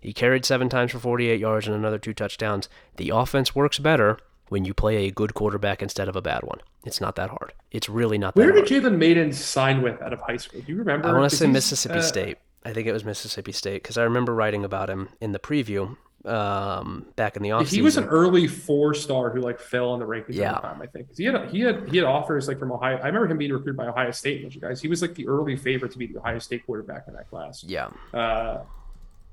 he 0.00 0.12
carried 0.12 0.44
seven 0.44 0.68
times 0.68 0.92
for 0.92 0.98
48 1.00 1.40
yards 1.40 1.66
and 1.66 1.74
another 1.76 1.98
two 1.98 2.14
touchdowns. 2.14 2.68
The 2.96 3.10
offense 3.10 3.54
works 3.54 3.78
better 3.78 4.18
when 4.52 4.66
you 4.66 4.74
play 4.74 5.06
a 5.06 5.10
good 5.10 5.32
quarterback 5.32 5.80
instead 5.82 6.08
of 6.08 6.14
a 6.14 6.20
bad 6.20 6.42
one. 6.44 6.58
It's 6.84 7.00
not 7.00 7.16
that 7.16 7.30
hard. 7.30 7.54
It's 7.70 7.88
really 7.88 8.18
not 8.18 8.34
that 8.34 8.42
hard. 8.42 8.54
Where 8.54 8.62
did 8.64 8.70
Jalen 8.84 8.98
Mayden 8.98 9.32
sign 9.32 9.80
with 9.80 10.00
out 10.02 10.12
of 10.12 10.20
high 10.20 10.36
school? 10.36 10.60
Do 10.60 10.70
you 10.70 10.78
remember? 10.78 11.08
I 11.08 11.12
want 11.18 11.30
to 11.30 11.34
say 11.36 11.46
Mississippi 11.46 11.98
uh, 12.00 12.02
State. 12.02 12.36
I 12.64 12.72
think 12.74 12.86
it 12.86 12.92
was 12.92 13.02
Mississippi 13.04 13.52
State 13.52 13.82
because 13.82 13.96
I 13.96 14.02
remember 14.02 14.34
writing 14.34 14.62
about 14.64 14.90
him 14.90 15.08
in 15.22 15.32
the 15.32 15.38
preview 15.38 15.96
um, 16.26 17.06
back 17.16 17.36
in 17.36 17.42
the 17.42 17.48
offseason. 17.48 17.66
He 17.70 17.82
was 17.82 17.96
an 17.96 18.04
early 18.04 18.46
four 18.46 18.94
star 18.94 19.30
who 19.30 19.40
like 19.40 19.58
fell 19.58 19.90
on 19.90 19.98
the 19.98 20.04
rankings 20.06 20.34
Yeah. 20.34 20.52
time. 20.52 20.80
I 20.82 20.86
think 20.86 21.08
he 21.16 21.24
had 21.24 21.48
he 21.48 21.60
had 21.60 21.88
he 21.88 21.96
had 21.96 22.06
offers 22.06 22.46
like 22.46 22.58
from 22.58 22.70
Ohio. 22.72 22.96
I 22.98 23.06
remember 23.06 23.26
him 23.28 23.38
being 23.38 23.52
recruited 23.52 23.76
by 23.76 23.86
Ohio 23.86 24.10
State. 24.10 24.44
of 24.44 24.60
guys. 24.60 24.80
He 24.82 24.88
was 24.88 25.00
like 25.02 25.14
the 25.14 25.26
early 25.26 25.56
favorite 25.56 25.92
to 25.92 25.98
be 25.98 26.06
the 26.06 26.18
Ohio 26.18 26.38
State 26.38 26.64
quarterback 26.66 27.04
in 27.08 27.14
that 27.14 27.28
class. 27.30 27.64
yeah. 27.64 27.88
Uh, 28.14 28.58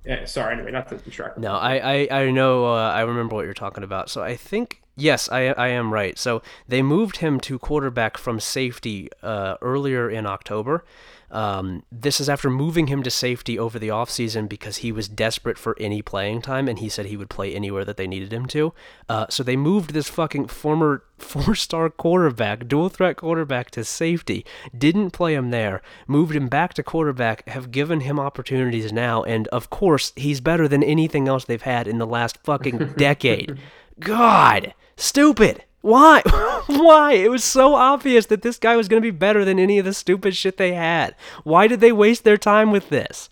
yeah, 0.06 0.26
sorry. 0.26 0.56
Anyway, 0.56 0.72
not 0.72 0.88
to 0.90 0.98
distract. 0.98 1.38
No, 1.38 1.54
I, 1.56 2.08
I, 2.10 2.22
I 2.22 2.32
know. 2.32 2.66
Uh, 2.66 2.92
I 2.92 3.02
remember 3.02 3.36
what 3.36 3.46
you're 3.46 3.54
talking 3.54 3.84
about. 3.84 4.10
So 4.10 4.22
I 4.22 4.36
think 4.36 4.82
yes, 4.96 5.30
I 5.30 5.48
I 5.50 5.68
am 5.70 5.94
right. 5.94 6.18
So 6.18 6.42
they 6.68 6.82
moved 6.82 7.18
him 7.18 7.40
to 7.42 7.60
quarterback 7.60 8.18
from 8.18 8.40
safety 8.40 9.10
uh, 9.22 9.56
earlier 9.62 10.10
in 10.10 10.26
October. 10.26 10.86
Um, 11.32 11.84
this 11.92 12.20
is 12.20 12.30
after 12.30 12.50
moving 12.50 12.88
him 12.88 13.04
to 13.04 13.12
safety 13.12 13.58
over 13.58 13.78
the 13.78 13.90
offseason 13.90 14.50
because 14.50 14.78
he 14.78 14.92
was 14.92 15.08
desperate 15.08 15.58
for 15.58 15.76
any 15.80 16.02
playing 16.02 16.42
time 16.42 16.68
and 16.68 16.80
he 16.80 16.90
said 16.90 17.06
he 17.06 17.18
would 17.18 17.30
play 17.30 17.54
anywhere 17.54 17.86
that 17.86 17.98
they 17.98 18.08
needed 18.08 18.34
him 18.34 18.46
to. 18.48 18.74
Uh, 19.08 19.26
so 19.30 19.44
they 19.44 19.56
moved 19.56 19.94
this 19.94 20.10
fucking 20.10 20.48
former 20.48 21.04
four 21.18 21.56
star 21.56 21.90
quarterback, 21.90 22.68
dual 22.68 22.90
threat 22.90 23.18
quarterback, 23.18 23.70
to 23.72 23.84
safety. 23.84 24.46
Didn't 24.78 25.12
play 25.12 25.34
him 25.34 25.52
there, 25.52 25.82
moved 26.08 26.36
him 26.36 26.48
back 26.48 26.74
to 26.76 26.84
quarterback, 26.84 27.48
have 27.50 27.72
given 27.72 28.02
him 28.02 28.20
opportunities 28.20 28.92
now, 28.92 29.24
and 29.24 29.48
of 29.50 29.70
course, 29.70 30.14
he's 30.16 30.42
better 30.42 30.68
than 30.68 30.84
anything 30.84 31.28
else 31.28 31.46
they've 31.46 31.62
had 31.62 31.88
in 31.88 31.98
the 31.98 32.08
last 32.08 32.38
fucking 32.44 32.94
decade. 32.98 33.60
God, 34.00 34.74
stupid. 34.96 35.64
Why? 35.82 36.22
Why? 36.68 37.14
It 37.14 37.32
was 37.32 37.44
so 37.44 37.74
obvious 37.76 38.26
that 38.28 38.42
this 38.42 38.58
guy 38.58 38.76
was 38.76 38.88
going 38.88 39.02
to 39.02 39.06
be 39.12 39.18
better 39.18 39.46
than 39.46 39.60
any 39.60 39.80
of 39.80 39.86
the 39.86 39.94
stupid 39.94 40.36
shit 40.36 40.58
they 40.58 40.74
had. 40.74 41.16
Why 41.44 41.68
did 41.68 41.80
they 41.80 41.92
waste 41.92 42.24
their 42.24 42.38
time 42.38 42.72
with 42.72 42.90
this? 42.90 43.30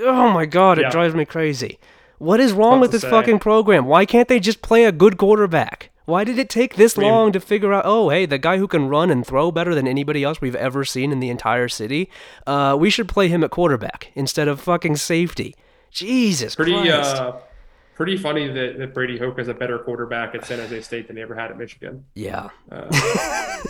Oh 0.00 0.30
my 0.30 0.46
god, 0.46 0.78
it 0.78 0.82
Yeah. 0.82 0.90
drives 0.90 1.14
me 1.14 1.24
crazy. 1.24 1.78
What 2.18 2.40
is 2.40 2.52
wrong 2.52 2.80
with 2.80 2.92
this 2.92 3.02
say. 3.02 3.10
fucking 3.10 3.40
program? 3.40 3.84
Why 3.84 4.06
can't 4.06 4.26
they 4.28 4.40
just 4.40 4.62
play 4.62 4.84
a 4.84 4.92
good 4.92 5.18
quarterback? 5.18 5.90
Why 6.06 6.24
did 6.24 6.38
it 6.38 6.48
take 6.48 6.76
this 6.76 6.96
mean- 6.96 7.10
long 7.10 7.32
to 7.32 7.40
figure 7.40 7.72
out? 7.74 7.82
Oh, 7.84 8.08
hey, 8.10 8.26
the 8.26 8.38
guy 8.38 8.56
who 8.58 8.68
can 8.68 8.88
run 8.88 9.10
and 9.10 9.26
throw 9.26 9.50
better 9.50 9.74
than 9.74 9.86
anybody 9.88 10.22
else 10.24 10.40
we've 10.40 10.54
ever 10.54 10.84
seen 10.84 11.12
in 11.12 11.20
the 11.20 11.28
entire 11.30 11.68
city. 11.68 12.08
Uh, 12.46 12.76
we 12.78 12.88
should 12.90 13.08
play 13.08 13.28
him 13.28 13.42
at 13.44 13.50
quarterback 13.50 14.12
instead 14.14 14.48
of 14.48 14.60
fucking 14.60 14.96
safety. 14.96 15.54
Jesus 15.90 16.54
Pretty 16.54 16.72
Christ! 16.72 17.16
uh, 17.16 17.32
pretty 17.96 18.16
funny 18.16 18.46
that, 18.48 18.78
that 18.78 18.94
Brady 18.94 19.18
Hoke 19.18 19.38
is 19.38 19.48
a 19.48 19.54
better 19.54 19.78
quarterback 19.78 20.34
at 20.34 20.44
San 20.44 20.58
Jose 20.58 20.80
State 20.82 21.06
than 21.06 21.16
they 21.16 21.22
ever 21.22 21.34
had 21.34 21.50
at 21.50 21.58
Michigan. 21.58 22.04
yeah, 22.14 22.50
Uh, 22.70 22.88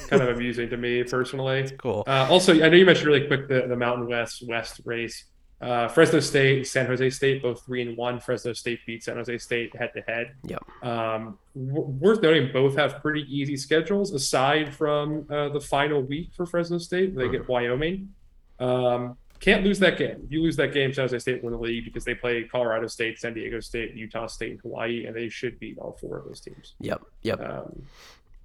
kind 0.09 0.21
of 0.23 0.29
amusing 0.37 0.69
to 0.71 0.77
me 0.77 1.03
personally. 1.05 1.71
cool. 1.79 2.05
Uh, 2.07 2.27
also, 2.31 2.53
I 2.55 2.69
know 2.69 2.77
you 2.77 2.85
mentioned 2.87 3.07
really 3.07 3.27
quick 3.27 3.49
the, 3.49 3.67
the 3.69 3.77
Mountain 3.77 4.09
West 4.09 4.43
West 4.47 4.81
race. 4.85 5.25
Uh, 5.59 5.89
Fresno 5.89 6.21
State, 6.21 6.67
San 6.67 6.85
Jose 6.85 7.09
State, 7.09 7.41
both 7.43 7.65
three 7.65 7.81
and 7.81 7.97
one. 7.97 8.21
Fresno 8.21 8.53
State 8.53 8.81
beat 8.87 9.03
San 9.03 9.17
Jose 9.17 9.39
State 9.39 9.75
head 9.75 9.91
to 9.95 10.03
head. 10.03 10.35
Yep. 10.45 10.63
Um, 10.83 11.39
w- 11.55 11.87
worth 11.99 12.21
noting, 12.21 12.51
both 12.53 12.77
have 12.77 13.01
pretty 13.01 13.25
easy 13.35 13.57
schedules 13.57 14.13
aside 14.13 14.75
from 14.75 15.25
uh, 15.31 15.49
the 15.49 15.61
final 15.61 16.03
week 16.03 16.29
for 16.37 16.45
Fresno 16.45 16.77
State. 16.77 17.17
They 17.17 17.31
get 17.31 17.49
Wyoming. 17.49 18.11
Um, 18.59 19.17
can't 19.41 19.65
lose 19.65 19.79
that 19.81 19.99
game. 19.99 20.23
If 20.25 20.31
you 20.33 20.43
lose 20.43 20.57
that 20.57 20.73
game, 20.73 20.93
San 20.93 21.05
Jose 21.05 21.19
State 21.19 21.43
win 21.45 21.53
the 21.53 21.59
league 21.59 21.85
because 21.85 22.05
they 22.05 22.15
play 22.15 22.45
Colorado 22.45 22.87
State, 22.87 23.19
San 23.19 23.35
Diego 23.35 23.61
State, 23.61 23.95
Utah 23.95 24.27
State, 24.27 24.53
and 24.53 24.61
Hawaii, 24.61 25.07
and 25.07 25.15
they 25.15 25.29
should 25.29 25.59
beat 25.61 25.79
all 25.79 25.97
four 26.01 26.19
of 26.19 26.25
those 26.27 26.41
teams. 26.41 26.75
Yep, 26.81 27.03
yep. 27.23 27.41
Um, 27.41 27.83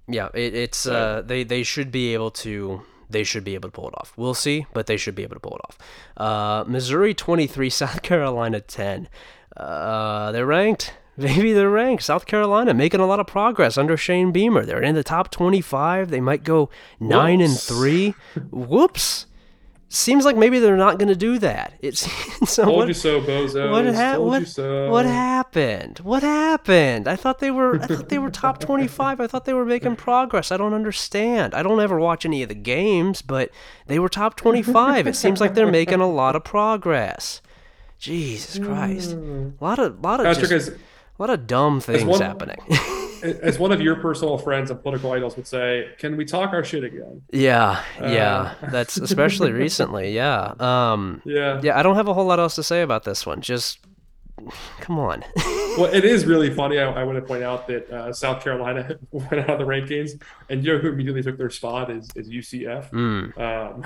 Yeah, 0.08 0.28
it, 0.34 0.54
it's 0.54 0.78
So- 0.78 0.94
uh, 0.94 1.22
they 1.22 1.44
they 1.44 1.62
should 1.62 1.90
be 1.90 2.12
able 2.14 2.30
to 2.32 2.82
they 3.10 3.24
should 3.24 3.44
be 3.44 3.54
able 3.54 3.68
to 3.68 3.72
pull 3.72 3.88
it 3.88 3.94
off. 3.98 4.12
We'll 4.16 4.34
see, 4.34 4.66
but 4.72 4.86
they 4.86 4.96
should 4.96 5.14
be 5.14 5.22
able 5.22 5.36
to 5.36 5.40
pull 5.40 5.56
it 5.56 5.60
off. 5.68 5.78
Uh, 6.16 6.64
Missouri 6.68 7.14
twenty 7.14 7.46
three, 7.46 7.70
South 7.82 8.02
Carolina 8.02 8.60
ten. 8.60 9.08
Uh, 9.56 10.32
they're 10.32 10.46
ranked. 10.46 10.94
Maybe 11.18 11.52
they're 11.52 11.68
ranked. 11.68 12.02
South 12.04 12.24
Carolina 12.24 12.72
making 12.72 13.00
a 13.00 13.06
lot 13.06 13.20
of 13.20 13.26
progress 13.26 13.76
under 13.76 13.98
Shane 13.98 14.32
Beamer. 14.32 14.64
They're 14.64 14.82
in 14.82 14.94
the 14.94 15.04
top 15.04 15.30
twenty 15.30 15.60
five. 15.60 16.10
They 16.10 16.20
might 16.20 16.42
go 16.42 16.70
nine 16.98 17.40
and 17.42 17.58
three. 17.58 18.14
Whoops. 18.50 19.26
Seems 19.94 20.24
like 20.24 20.38
maybe 20.38 20.58
they're 20.58 20.74
not 20.74 20.98
going 20.98 21.10
to 21.10 21.14
do 21.14 21.38
that. 21.40 21.74
It's 21.80 22.10
so 22.50 22.64
told 22.64 22.76
what, 22.78 22.88
you 22.88 22.94
so, 22.94 23.20
bozos. 23.20 23.70
what, 23.70 23.94
ha- 23.94 24.18
what, 24.18 24.48
so. 24.48 24.90
what 24.90 25.04
happened? 25.04 25.98
What 25.98 26.22
happened? 26.22 27.06
I 27.06 27.14
thought 27.14 27.40
they 27.40 27.50
were 27.50 27.78
I 27.78 27.86
thought 27.88 28.08
they 28.08 28.18
were 28.18 28.30
top 28.44 28.58
25. 28.58 29.20
I 29.20 29.26
thought 29.26 29.44
they 29.44 29.52
were 29.52 29.66
making 29.66 29.96
progress. 29.96 30.50
I 30.50 30.56
don't 30.56 30.72
understand. 30.72 31.54
I 31.54 31.62
don't 31.62 31.78
ever 31.78 32.00
watch 32.00 32.24
any 32.24 32.42
of 32.42 32.48
the 32.48 32.54
games, 32.54 33.20
but 33.20 33.50
they 33.86 33.98
were 33.98 34.08
top 34.08 34.34
25. 34.34 35.06
It 35.06 35.14
seems 35.14 35.42
like 35.42 35.52
they're 35.52 35.70
making 35.70 36.00
a 36.00 36.10
lot 36.10 36.36
of 36.36 36.42
progress. 36.42 37.42
Jesus 37.98 38.64
Christ. 38.64 39.12
A 39.12 39.52
lot 39.60 39.78
of 39.78 40.02
lot 40.02 40.20
of 40.20 40.24
Patrick, 40.24 40.48
just, 40.48 40.68
as, 40.68 40.74
a 40.74 40.76
lot 41.18 41.28
of 41.28 41.46
dumb 41.46 41.80
things 41.80 42.04
one- 42.04 42.18
happening. 42.18 42.56
as 43.22 43.58
one 43.58 43.72
of 43.72 43.80
your 43.80 43.96
personal 43.96 44.38
friends 44.38 44.70
and 44.70 44.82
political 44.82 45.12
idols 45.12 45.36
would 45.36 45.46
say, 45.46 45.88
can 45.98 46.16
we 46.16 46.24
talk 46.24 46.52
our 46.52 46.64
shit 46.64 46.84
again? 46.84 47.22
yeah, 47.32 47.82
yeah. 48.00 48.54
Uh. 48.62 48.70
That's 48.70 48.96
especially 48.96 49.52
recently. 49.64 50.12
Yeah. 50.14 50.54
Um 50.58 51.22
Yeah. 51.24 51.60
yeah, 51.62 51.78
I 51.78 51.82
don't 51.82 51.96
have 51.96 52.08
a 52.08 52.14
whole 52.14 52.26
lot 52.26 52.38
else 52.40 52.54
to 52.56 52.62
say 52.62 52.82
about 52.82 53.04
this 53.04 53.24
one. 53.26 53.40
Just 53.40 53.78
come 54.80 54.98
on. 54.98 55.24
Well, 55.72 55.90
it 55.90 56.04
is 56.04 56.26
really 56.26 56.52
funny. 56.52 56.78
I, 56.78 56.84
I 56.84 57.02
want 57.04 57.16
to 57.16 57.22
point 57.22 57.42
out 57.42 57.66
that 57.68 57.90
uh, 57.90 58.12
South 58.12 58.44
Carolina 58.44 58.98
went 59.10 59.32
out 59.32 59.48
of 59.48 59.58
the 59.58 59.64
rankings, 59.64 60.20
and 60.50 60.62
you 60.62 60.74
know 60.74 60.78
who 60.78 60.88
immediately 60.90 61.22
took 61.22 61.38
their 61.38 61.48
spot 61.48 61.90
is, 61.90 62.10
is 62.14 62.28
UCF. 62.28 62.90
Mm. 62.90 63.32
Um, 63.40 63.82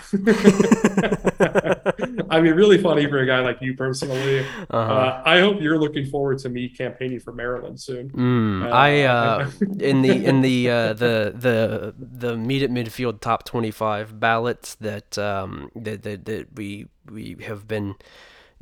I 2.30 2.40
mean, 2.40 2.54
really 2.54 2.82
funny 2.82 3.06
for 3.06 3.18
a 3.18 3.26
guy 3.26 3.38
like 3.38 3.58
you 3.60 3.74
personally. 3.76 4.40
Uh-huh. 4.40 4.76
Uh, 4.78 5.22
I 5.24 5.38
hope 5.38 5.60
you're 5.60 5.78
looking 5.78 6.06
forward 6.06 6.38
to 6.40 6.48
me 6.48 6.68
campaigning 6.68 7.20
for 7.20 7.32
Maryland 7.32 7.80
soon. 7.80 8.10
Mm, 8.10 8.64
Uh, 8.64 8.70
I 8.70 9.00
uh, 9.02 9.50
in 9.78 10.02
the 10.02 10.24
in 10.24 10.40
the 10.40 10.68
uh, 10.68 10.92
the 10.92 11.32
the 11.36 11.94
the 11.98 12.36
meet 12.36 12.64
at 12.64 12.70
midfield 12.70 13.20
top 13.20 13.44
twenty 13.44 13.70
five 13.70 14.18
ballots 14.18 14.74
that 14.76 15.16
um 15.18 15.70
that, 15.76 16.02
that 16.02 16.24
that 16.24 16.56
we 16.56 16.88
we 17.08 17.36
have 17.44 17.68
been 17.68 17.94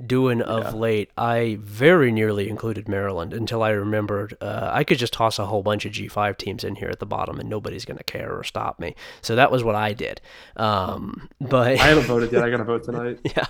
doing 0.04 0.42
of 0.42 0.74
late. 0.74 1.10
I 1.16 1.58
very 1.60 2.10
nearly 2.10 2.48
included 2.48 2.88
Maryland 2.88 3.32
until 3.32 3.62
I 3.62 3.70
remembered 3.70 4.36
uh, 4.40 4.70
I 4.72 4.84
could 4.84 4.98
just 4.98 5.12
toss 5.12 5.38
a 5.38 5.46
whole 5.46 5.62
bunch 5.62 5.84
of 5.84 5.92
G 5.92 6.08
five 6.08 6.36
teams 6.36 6.64
in 6.64 6.76
here 6.76 6.88
at 6.88 6.98
the 6.98 7.06
bottom 7.06 7.38
and 7.38 7.48
nobody's 7.48 7.84
gonna 7.84 8.02
care 8.02 8.36
or 8.36 8.44
stop 8.44 8.80
me. 8.80 8.94
So 9.22 9.36
that 9.36 9.50
was 9.50 9.62
what 9.62 9.74
I 9.74 9.92
did. 9.92 10.20
Um, 10.56 11.28
but 11.40 11.78
I 11.78 11.86
haven't 11.86 12.04
voted 12.04 12.32
yet. 12.32 12.42
I 12.42 12.50
got 12.50 12.58
to 12.58 12.64
vote 12.64 12.84
tonight. 12.84 13.20
yeah. 13.36 13.46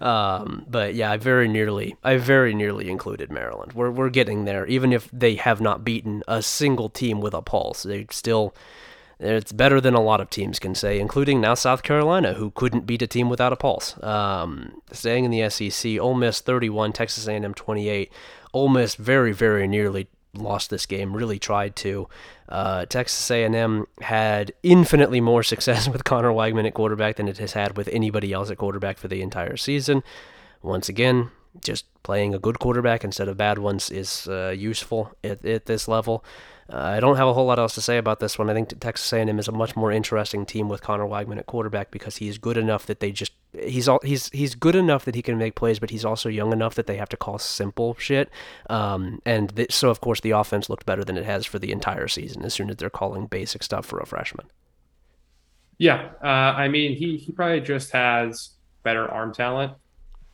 Um, 0.00 0.64
but 0.68 0.94
yeah, 0.94 1.12
I 1.12 1.16
very 1.16 1.48
nearly, 1.48 1.96
I 2.02 2.16
very 2.16 2.54
nearly 2.54 2.88
included 2.90 3.30
Maryland. 3.30 3.72
We're 3.72 3.90
we're 3.90 4.10
getting 4.10 4.44
there, 4.44 4.66
even 4.66 4.92
if 4.92 5.10
they 5.12 5.36
have 5.36 5.60
not 5.60 5.84
beaten 5.84 6.22
a 6.28 6.42
single 6.42 6.88
team 6.88 7.20
with 7.20 7.34
a 7.34 7.42
pulse. 7.42 7.82
They 7.82 8.06
still, 8.10 8.54
It's 9.20 9.52
better 9.52 9.80
than 9.80 9.94
a 9.94 10.00
lot 10.00 10.20
of 10.20 10.30
teams 10.30 10.60
can 10.60 10.76
say, 10.76 11.00
including 11.00 11.40
now 11.40 11.54
South 11.54 11.82
Carolina, 11.82 12.34
who 12.34 12.52
couldn't 12.52 12.86
beat 12.86 13.02
a 13.02 13.06
team 13.06 13.28
without 13.28 13.52
a 13.52 13.56
pulse. 13.56 14.00
Um, 14.02 14.80
staying 14.92 15.24
in 15.24 15.32
the 15.32 15.50
SEC, 15.50 15.98
Ole 15.98 16.14
Miss 16.14 16.40
31, 16.40 16.92
Texas 16.92 17.26
A&M 17.26 17.52
28. 17.52 18.12
Ole 18.54 18.68
Miss 18.68 18.94
very, 18.94 19.32
very 19.32 19.66
nearly 19.66 20.06
lost 20.34 20.70
this 20.70 20.86
game. 20.86 21.16
Really 21.16 21.40
tried 21.40 21.74
to. 21.76 22.08
Uh, 22.48 22.86
Texas 22.86 23.28
A&M 23.30 23.86
had 24.00 24.52
infinitely 24.62 25.20
more 25.20 25.42
success 25.54 25.88
with 25.88 26.04
Conner 26.04 26.30
Weigman 26.30 26.66
at 26.66 26.74
quarterback 26.74 27.16
than 27.16 27.26
it 27.26 27.38
has 27.38 27.52
had 27.52 27.76
with 27.76 27.88
anybody 27.88 28.32
else 28.32 28.50
at 28.50 28.58
quarterback 28.58 28.98
for 28.98 29.08
the 29.08 29.20
entire 29.20 29.56
season. 29.56 30.04
Once 30.62 30.88
again, 30.88 31.30
just 31.64 31.86
playing 32.02 32.34
a 32.34 32.38
good 32.38 32.58
quarterback 32.58 33.04
instead 33.04 33.28
of 33.28 33.36
bad 33.36 33.58
ones 33.58 33.90
is 33.90 34.28
uh, 34.28 34.54
useful 34.56 35.12
at, 35.24 35.44
at 35.44 35.66
this 35.66 35.88
level. 35.88 36.24
Uh, 36.70 36.76
I 36.76 37.00
don't 37.00 37.16
have 37.16 37.28
a 37.28 37.32
whole 37.32 37.46
lot 37.46 37.58
else 37.58 37.74
to 37.76 37.80
say 37.80 37.96
about 37.96 38.20
this 38.20 38.38
one. 38.38 38.50
I 38.50 38.54
think 38.54 38.78
Texas 38.78 39.10
A&M 39.12 39.38
is 39.38 39.48
a 39.48 39.52
much 39.52 39.74
more 39.74 39.90
interesting 39.90 40.44
team 40.44 40.68
with 40.68 40.82
Conner 40.82 41.06
Weigman 41.06 41.38
at 41.38 41.46
quarterback 41.46 41.90
because 41.90 42.18
he's 42.18 42.36
good 42.36 42.58
enough 42.58 42.84
that 42.86 43.00
they 43.00 43.10
just 43.10 43.32
he's 43.52 43.88
all 43.88 44.00
he's 44.04 44.28
he's 44.30 44.54
good 44.54 44.76
enough 44.76 45.06
that 45.06 45.14
he 45.14 45.22
can 45.22 45.38
make 45.38 45.54
plays, 45.54 45.78
but 45.78 45.88
he's 45.88 46.04
also 46.04 46.28
young 46.28 46.52
enough 46.52 46.74
that 46.74 46.86
they 46.86 46.98
have 46.98 47.08
to 47.08 47.16
call 47.16 47.38
simple 47.38 47.96
shit. 47.98 48.28
Um, 48.68 49.22
and 49.24 49.56
th- 49.56 49.72
so 49.72 49.88
of 49.88 50.02
course 50.02 50.20
the 50.20 50.32
offense 50.32 50.68
looked 50.68 50.84
better 50.84 51.04
than 51.04 51.16
it 51.16 51.24
has 51.24 51.46
for 51.46 51.58
the 51.58 51.72
entire 51.72 52.06
season 52.06 52.44
as 52.44 52.52
soon 52.52 52.68
as 52.68 52.76
they're 52.76 52.90
calling 52.90 53.26
basic 53.26 53.62
stuff 53.62 53.86
for 53.86 53.98
a 54.00 54.06
freshman. 54.06 54.48
Yeah, 55.78 56.10
uh, 56.22 56.26
I 56.26 56.68
mean 56.68 56.96
he 56.96 57.16
he 57.16 57.32
probably 57.32 57.62
just 57.62 57.92
has 57.92 58.50
better 58.82 59.08
arm 59.10 59.32
talent 59.32 59.72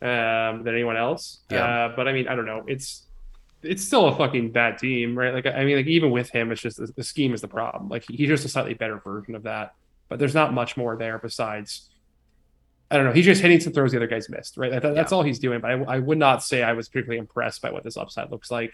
um, 0.01 0.63
than 0.63 0.73
anyone 0.73 0.97
else. 0.97 1.39
Yeah. 1.49 1.85
Uh, 1.85 1.95
but 1.95 2.09
I 2.09 2.11
mean 2.11 2.27
I 2.27 2.35
don't 2.35 2.45
know. 2.45 2.65
It's 2.67 3.04
it's 3.65 3.83
still 3.83 4.07
a 4.07 4.15
fucking 4.15 4.51
bad 4.51 4.77
team, 4.77 5.17
right? 5.17 5.33
Like, 5.33 5.45
I 5.45 5.65
mean, 5.65 5.77
like 5.77 5.87
even 5.87 6.11
with 6.11 6.29
him, 6.29 6.51
it's 6.51 6.61
just 6.61 6.77
the, 6.77 6.91
the 6.95 7.03
scheme 7.03 7.33
is 7.33 7.41
the 7.41 7.47
problem. 7.47 7.89
Like 7.89 8.05
he's 8.07 8.27
just 8.27 8.45
a 8.45 8.49
slightly 8.49 8.73
better 8.73 8.99
version 8.99 9.35
of 9.35 9.43
that, 9.43 9.75
but 10.09 10.19
there's 10.19 10.33
not 10.33 10.53
much 10.53 10.77
more 10.77 10.95
there 10.95 11.17
besides. 11.17 11.89
I 12.91 12.97
don't 12.97 13.05
know. 13.05 13.13
He's 13.13 13.25
just 13.25 13.41
hitting 13.41 13.59
some 13.59 13.73
throws 13.73 13.91
the 13.91 13.97
other 13.97 14.07
guys 14.07 14.29
missed, 14.29 14.57
right? 14.57 14.71
That, 14.71 14.93
that's 14.93 15.11
yeah. 15.11 15.17
all 15.17 15.23
he's 15.23 15.39
doing. 15.39 15.59
But 15.59 15.71
I, 15.71 15.95
I, 15.95 15.99
would 15.99 16.19
not 16.19 16.43
say 16.43 16.61
I 16.61 16.73
was 16.73 16.87
particularly 16.87 17.17
impressed 17.17 17.63
by 17.63 17.71
what 17.71 17.83
this 17.83 17.97
upside 17.97 18.29
looks 18.29 18.51
like. 18.51 18.73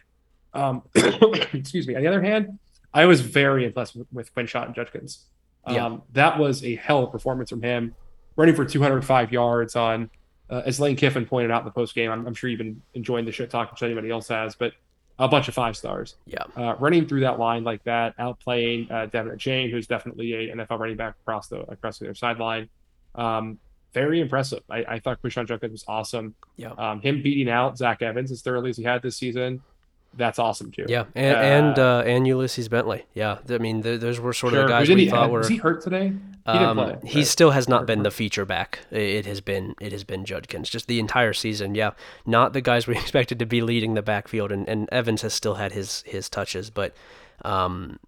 Um, 0.53 0.83
excuse 0.95 1.87
me. 1.87 1.95
On 1.95 2.01
the 2.01 2.07
other 2.09 2.21
hand, 2.21 2.59
I 2.93 3.05
was 3.05 3.21
very 3.21 3.65
impressed 3.65 3.95
with, 3.95 4.07
with 4.11 4.35
Quinshon 4.35 4.65
and 4.65 4.75
Judkins. 4.75 5.27
Um, 5.63 5.75
yeah. 5.75 5.97
That 6.11 6.39
was 6.39 6.63
a 6.65 6.75
hell 6.75 7.03
of 7.03 7.09
a 7.09 7.11
performance 7.11 7.49
from 7.49 7.61
him, 7.61 7.95
running 8.35 8.53
for 8.53 8.65
205 8.65 9.31
yards 9.31 9.77
on 9.77 10.09
uh, 10.51 10.61
as 10.65 10.79
Lane 10.79 10.97
Kiffin 10.97 11.25
pointed 11.25 11.49
out 11.49 11.61
in 11.61 11.65
the 11.65 11.71
post 11.71 11.95
game, 11.95 12.11
I'm, 12.11 12.27
I'm, 12.27 12.33
sure 12.33 12.49
you've 12.49 12.57
been 12.57 12.81
enjoying 12.93 13.25
the 13.25 13.31
shit 13.31 13.49
talk, 13.49 13.71
which 13.71 13.81
anybody 13.81 14.11
else 14.11 14.27
has, 14.27 14.53
but 14.53 14.73
a 15.17 15.27
bunch 15.27 15.47
of 15.47 15.53
five 15.53 15.77
stars. 15.77 16.15
Yeah. 16.25 16.43
Uh, 16.55 16.75
running 16.79 17.07
through 17.07 17.21
that 17.21 17.39
line 17.39 17.63
like 17.63 17.83
that, 17.85 18.17
outplaying 18.17 18.91
uh, 18.91 19.07
De'Von 19.07 19.35
Achane, 19.35 19.71
who's 19.71 19.87
definitely 19.87 20.33
a 20.33 20.55
NFL 20.55 20.79
running 20.79 20.97
back 20.97 21.15
across 21.21 21.47
the 21.47 21.61
across 21.71 21.99
the 21.99 22.05
other 22.05 22.15
sideline. 22.15 22.69
Um, 23.15 23.59
very 23.93 24.19
impressive. 24.19 24.63
I, 24.69 24.83
I 24.87 24.99
thought 24.99 25.21
Quinshon 25.21 25.47
Judkins 25.47 25.71
was 25.71 25.85
awesome. 25.87 26.35
Yeah. 26.57 26.71
Um, 26.71 27.01
him 27.01 27.21
beating 27.21 27.49
out 27.49 27.77
Zach 27.77 28.01
Evans 28.01 28.31
as 28.31 28.41
thoroughly 28.41 28.69
as 28.71 28.77
he 28.77 28.83
had 28.83 29.01
this 29.01 29.17
season 29.17 29.61
that's 30.13 30.39
awesome 30.39 30.71
too. 30.71 30.85
Yeah, 30.87 31.05
and 31.15 31.35
uh, 31.35 31.39
and, 31.39 31.79
uh, 31.79 32.03
and 32.05 32.27
Ulysses 32.27 32.67
Bentley. 32.67 33.05
Yeah, 33.13 33.39
I 33.49 33.57
mean, 33.57 33.81
those 33.81 34.19
were 34.19 34.33
sort 34.33 34.53
sure. 34.53 34.61
of 34.61 34.67
the 34.67 34.73
guys 34.73 34.89
we 34.89 35.05
he, 35.05 35.09
thought 35.09 35.31
were. 35.31 35.39
Was 35.39 35.47
he 35.47 35.57
hurt 35.57 35.81
today? 35.81 36.13
He, 36.45 36.51
um, 36.51 36.77
play, 36.77 36.97
he 37.05 37.23
still 37.23 37.51
has 37.51 37.69
not 37.69 37.85
been 37.85 38.03
the 38.03 38.11
feature 38.11 38.45
back. 38.45 38.79
It 38.89 39.25
has 39.25 39.41
been 39.41 39.75
it 39.79 39.91
has 39.91 40.03
been 40.03 40.25
Judkins 40.25 40.69
just 40.69 40.87
the 40.87 40.99
entire 40.99 41.33
season. 41.33 41.75
Yeah, 41.75 41.91
not 42.25 42.53
the 42.53 42.61
guys 42.61 42.87
we 42.87 42.95
expected 42.97 43.39
to 43.39 43.45
be 43.45 43.61
leading 43.61 43.93
the 43.93 44.01
backfield, 44.01 44.51
and, 44.51 44.67
and 44.67 44.89
Evans 44.91 45.21
has 45.21 45.33
still 45.33 45.55
had 45.55 45.71
his 45.71 46.03
his 46.05 46.29
touches, 46.29 46.69
but 46.69 46.93
um, 47.45 47.99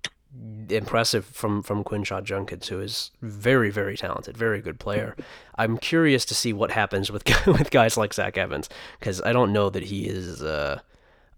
impressive 0.70 1.26
from 1.26 1.64
from 1.64 1.84
Quinshon 1.84 2.24
Judkins, 2.24 2.68
who 2.68 2.80
is 2.80 3.12
very 3.22 3.70
very 3.70 3.96
talented, 3.96 4.36
very 4.36 4.62
good 4.62 4.80
player. 4.80 5.16
I'm 5.56 5.78
curious 5.78 6.26
to 6.26 6.36
see 6.36 6.54
what 6.54 6.72
happens 6.72 7.12
with 7.12 7.24
with 7.48 7.72
guys 7.72 7.98
like 7.98 8.14
Zach 8.14 8.38
Evans 8.38 8.68
because 9.00 9.22
I 9.22 9.32
don't 9.32 9.54
know 9.54 9.70
that 9.70 9.84
he 9.84 10.06
is. 10.06 10.42
Uh, 10.42 10.80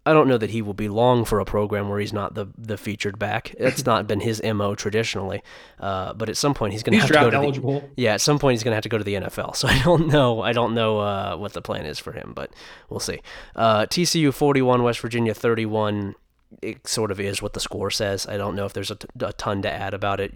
I 0.05 0.13
don't 0.13 0.27
know 0.27 0.37
that 0.37 0.51
he 0.51 0.61
will 0.61 0.75
be 0.75 0.87
long 0.87 1.25
for 1.25 1.39
a 1.39 1.45
program 1.45 1.89
where 1.89 1.99
he's 1.99 2.13
not 2.13 2.35
the 2.35 2.47
the 2.57 2.77
featured 2.77 3.17
back. 3.17 3.55
It's 3.57 3.85
not 3.85 4.07
been 4.07 4.19
his 4.19 4.41
mo 4.43 4.75
traditionally, 4.75 5.41
uh, 5.79 6.13
but 6.13 6.29
at 6.29 6.37
some 6.37 6.53
point 6.53 6.73
he's 6.73 6.83
going 6.83 6.93
to 6.93 6.99
have 6.99 7.07
to 7.07 7.13
go 7.13 7.29
to 7.31 7.37
eligible. 7.37 7.81
The, 7.81 7.89
yeah, 7.97 8.13
at 8.13 8.21
some 8.21 8.37
point 8.37 8.53
he's 8.53 8.63
going 8.63 8.73
to 8.73 8.75
have 8.75 8.83
to 8.83 8.89
go 8.89 8.99
to 8.99 9.03
the 9.03 9.15
NFL. 9.15 9.55
So 9.55 9.67
I 9.75 9.81
don't 9.81 10.07
know. 10.07 10.41
I 10.41 10.53
don't 10.53 10.75
know 10.75 10.99
uh, 10.99 11.35
what 11.37 11.53
the 11.53 11.61
plan 11.61 11.85
is 11.85 11.97
for 11.97 12.11
him, 12.11 12.33
but 12.35 12.51
we'll 12.89 12.99
see. 12.99 13.21
Uh, 13.55 13.87
TCU 13.87 14.33
41, 14.33 14.83
West 14.83 14.99
Virginia 14.99 15.33
31. 15.33 16.15
It 16.61 16.87
sort 16.87 17.11
of 17.11 17.19
is 17.19 17.41
what 17.41 17.53
the 17.53 17.59
score 17.59 17.89
says. 17.89 18.27
I 18.27 18.37
don't 18.37 18.55
know 18.55 18.65
if 18.65 18.73
there's 18.73 18.91
a, 18.91 18.95
t- 18.95 19.07
a 19.19 19.33
ton 19.33 19.63
to 19.63 19.71
add 19.71 19.93
about 19.93 20.19
it. 20.19 20.33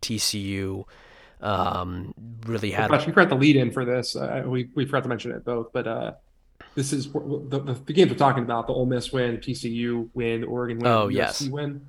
TCU 0.00 0.84
um, 1.42 2.14
really 2.46 2.70
had. 2.70 2.90
Gosh, 2.90 3.06
we 3.06 3.12
forgot 3.12 3.28
the 3.28 3.34
lead 3.34 3.56
in 3.56 3.70
for 3.70 3.84
this. 3.84 4.16
Uh, 4.16 4.42
we 4.46 4.70
we 4.74 4.86
forgot 4.86 5.02
to 5.02 5.08
mention 5.08 5.32
it 5.32 5.44
both, 5.44 5.72
but 5.72 5.86
uh, 5.86 6.12
this 6.74 6.92
is 6.92 7.12
the, 7.12 7.60
the, 7.64 7.74
the, 7.86 7.92
games 7.92 8.10
we're 8.10 8.16
talking 8.16 8.42
about 8.42 8.66
the 8.66 8.72
Ole 8.72 8.86
Miss 8.86 9.12
win, 9.12 9.38
TCU 9.38 10.08
win, 10.14 10.44
Oregon 10.44 10.78
win, 10.78 10.86
oh, 10.86 11.08
USC 11.08 11.12
yes. 11.12 11.42
win. 11.42 11.88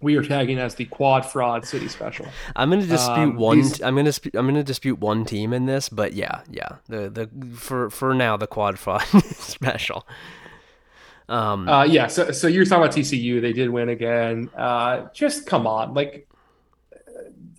We 0.00 0.16
are 0.16 0.22
tagging 0.22 0.58
as 0.58 0.74
the 0.74 0.84
quad 0.84 1.24
fraud 1.24 1.64
city 1.64 1.88
special. 1.88 2.26
I'm 2.54 2.68
going 2.68 2.82
to 2.82 2.86
dispute 2.86 3.16
um, 3.16 3.36
one. 3.36 3.58
These, 3.58 3.82
I'm 3.82 3.94
going 3.94 4.10
to 4.10 4.30
I'm 4.34 4.44
going 4.44 4.54
to 4.56 4.64
dispute 4.64 4.98
one 4.98 5.24
team 5.24 5.52
in 5.54 5.64
this, 5.66 5.88
but 5.88 6.12
yeah, 6.12 6.42
yeah. 6.50 6.76
The 6.88 7.08
the 7.08 7.56
for 7.56 7.88
for 7.88 8.12
now 8.12 8.36
the 8.36 8.46
quad 8.46 8.78
fraud 8.78 9.02
special. 9.24 10.06
Um, 11.28 11.68
uh, 11.68 11.84
yeah. 11.84 12.08
So 12.08 12.32
so 12.32 12.48
you're 12.48 12.66
talking 12.66 12.84
about 12.84 12.94
TCU. 12.96 13.40
They 13.40 13.54
did 13.54 13.70
win 13.70 13.88
again. 13.88 14.50
Uh, 14.54 15.06
just 15.14 15.46
come 15.46 15.66
on, 15.66 15.94
like 15.94 16.28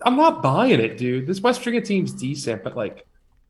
I'm 0.02 0.16
not 0.16 0.42
buying 0.42 0.80
it, 0.80 0.98
dude. 0.98 1.26
This 1.26 1.40
West 1.40 1.60
Virginia 1.60 1.80
team's 1.80 2.12
decent, 2.12 2.62
but 2.62 2.76
like 2.76 3.06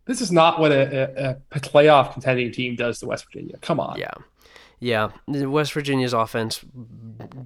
this 0.07 0.21
is 0.21 0.33
not 0.33 0.59
what 0.59 0.73
a, 0.73 1.31
a, 1.31 1.37
a 1.53 1.61
playoff 1.61 2.13
contending 2.13 2.51
team 2.53 2.77
does 2.77 3.01
to 3.01 3.07
West 3.07 3.27
Virginia. 3.27 3.57
Come 3.61 3.81
on. 3.81 3.99
Yeah. 3.99 4.13
Yeah, 4.79 5.09
West 5.27 5.73
Virginia's 5.73 6.13
offense 6.13 6.63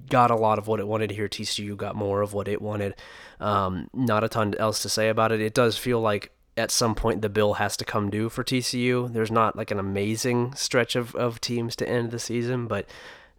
got 0.09 0.31
a 0.31 0.35
lot 0.35 0.59
of 0.59 0.67
what 0.67 0.81
it 0.81 0.87
wanted 0.87 1.11
here. 1.11 1.29
TCU 1.29 1.77
got 1.77 1.95
more 1.95 2.21
of 2.21 2.33
what 2.33 2.49
it 2.49 2.61
wanted. 2.61 2.95
Um, 3.39 3.89
not 3.93 4.25
a 4.25 4.29
ton 4.29 4.53
else 4.59 4.81
to 4.81 4.89
say 4.89 5.07
about 5.07 5.31
it. 5.31 5.39
It 5.39 5.53
does 5.53 5.77
feel 5.77 6.01
like 6.01 6.33
at 6.57 6.71
some 6.71 6.93
point 6.93 7.21
the 7.21 7.29
bill 7.29 7.53
has 7.53 7.77
to 7.77 7.85
come 7.85 8.09
due 8.09 8.27
for 8.27 8.43
TCU. 8.43 9.11
There's 9.11 9.31
not 9.31 9.55
like 9.55 9.71
an 9.71 9.79
amazing 9.79 10.53
stretch 10.55 10.97
of, 10.97 11.15
of 11.15 11.39
teams 11.39 11.77
to 11.77 11.87
end 11.87 12.11
the 12.11 12.19
season, 12.19 12.67
but 12.67 12.85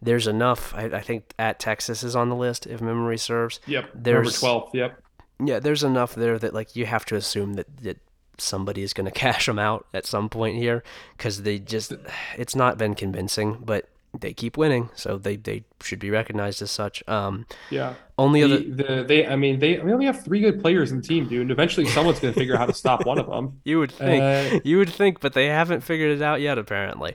there's 0.00 0.26
enough. 0.26 0.74
I, 0.74 0.84
I 0.84 1.00
think 1.00 1.34
at 1.38 1.58
Texas 1.58 2.02
is 2.02 2.16
on 2.16 2.30
the 2.30 2.34
list 2.36 2.66
if 2.66 2.80
memory 2.80 3.18
serves. 3.18 3.60
Yep. 3.66 3.90
There's 3.94 4.42
number 4.42 4.60
12. 4.62 4.70
Yep. 4.74 5.02
Yeah, 5.44 5.60
there's 5.60 5.84
enough 5.84 6.14
there 6.14 6.38
that 6.38 6.54
like 6.54 6.74
you 6.76 6.86
have 6.86 7.04
to 7.06 7.16
assume 7.16 7.54
that, 7.54 7.76
that 7.82 7.98
somebody 8.39 8.83
is 8.83 8.93
going 8.93 9.05
to 9.12 9.12
cash 9.12 9.47
them 9.47 9.59
out 9.59 9.87
at 9.93 10.07
some 10.07 10.28
point 10.28 10.57
here 10.57 10.83
because 11.16 11.43
they 11.43 11.59
just 11.59 11.93
it's 12.37 12.57
not 12.57 12.78
been 12.78 12.95
convincing 12.95 13.59
but 13.64 13.89
they 14.18 14.33
keep 14.35 14.57
winning 14.59 14.91
so 14.95 15.16
they 15.16 15.37
they 15.37 15.64
should 15.83 15.99
be 15.99 16.11
recognized 16.11 16.61
as 16.61 16.70
such. 16.70 17.03
Um 17.09 17.47
yeah 17.70 17.95
only 18.22 18.40
the, 18.42 18.54
other 18.54 18.98
the 18.98 19.04
they 19.04 19.26
i 19.26 19.34
mean 19.34 19.58
they, 19.58 19.76
they 19.76 19.92
only 19.92 20.06
have 20.06 20.24
three 20.24 20.40
good 20.40 20.60
players 20.60 20.92
in 20.92 21.00
the 21.00 21.06
team 21.06 21.28
dude 21.28 21.42
and 21.42 21.50
eventually 21.50 21.84
someone's 21.86 22.20
going 22.20 22.32
to 22.32 22.38
figure 22.38 22.54
out 22.54 22.60
how 22.60 22.66
to 22.66 22.74
stop 22.74 23.04
one 23.04 23.18
of 23.18 23.26
them 23.26 23.60
you 23.64 23.78
would 23.78 23.90
think 23.90 24.22
uh, 24.22 24.60
you 24.64 24.78
would 24.78 24.88
think 24.88 25.20
but 25.20 25.32
they 25.32 25.46
haven't 25.46 25.80
figured 25.80 26.16
it 26.16 26.22
out 26.22 26.40
yet 26.40 26.58
apparently 26.58 27.14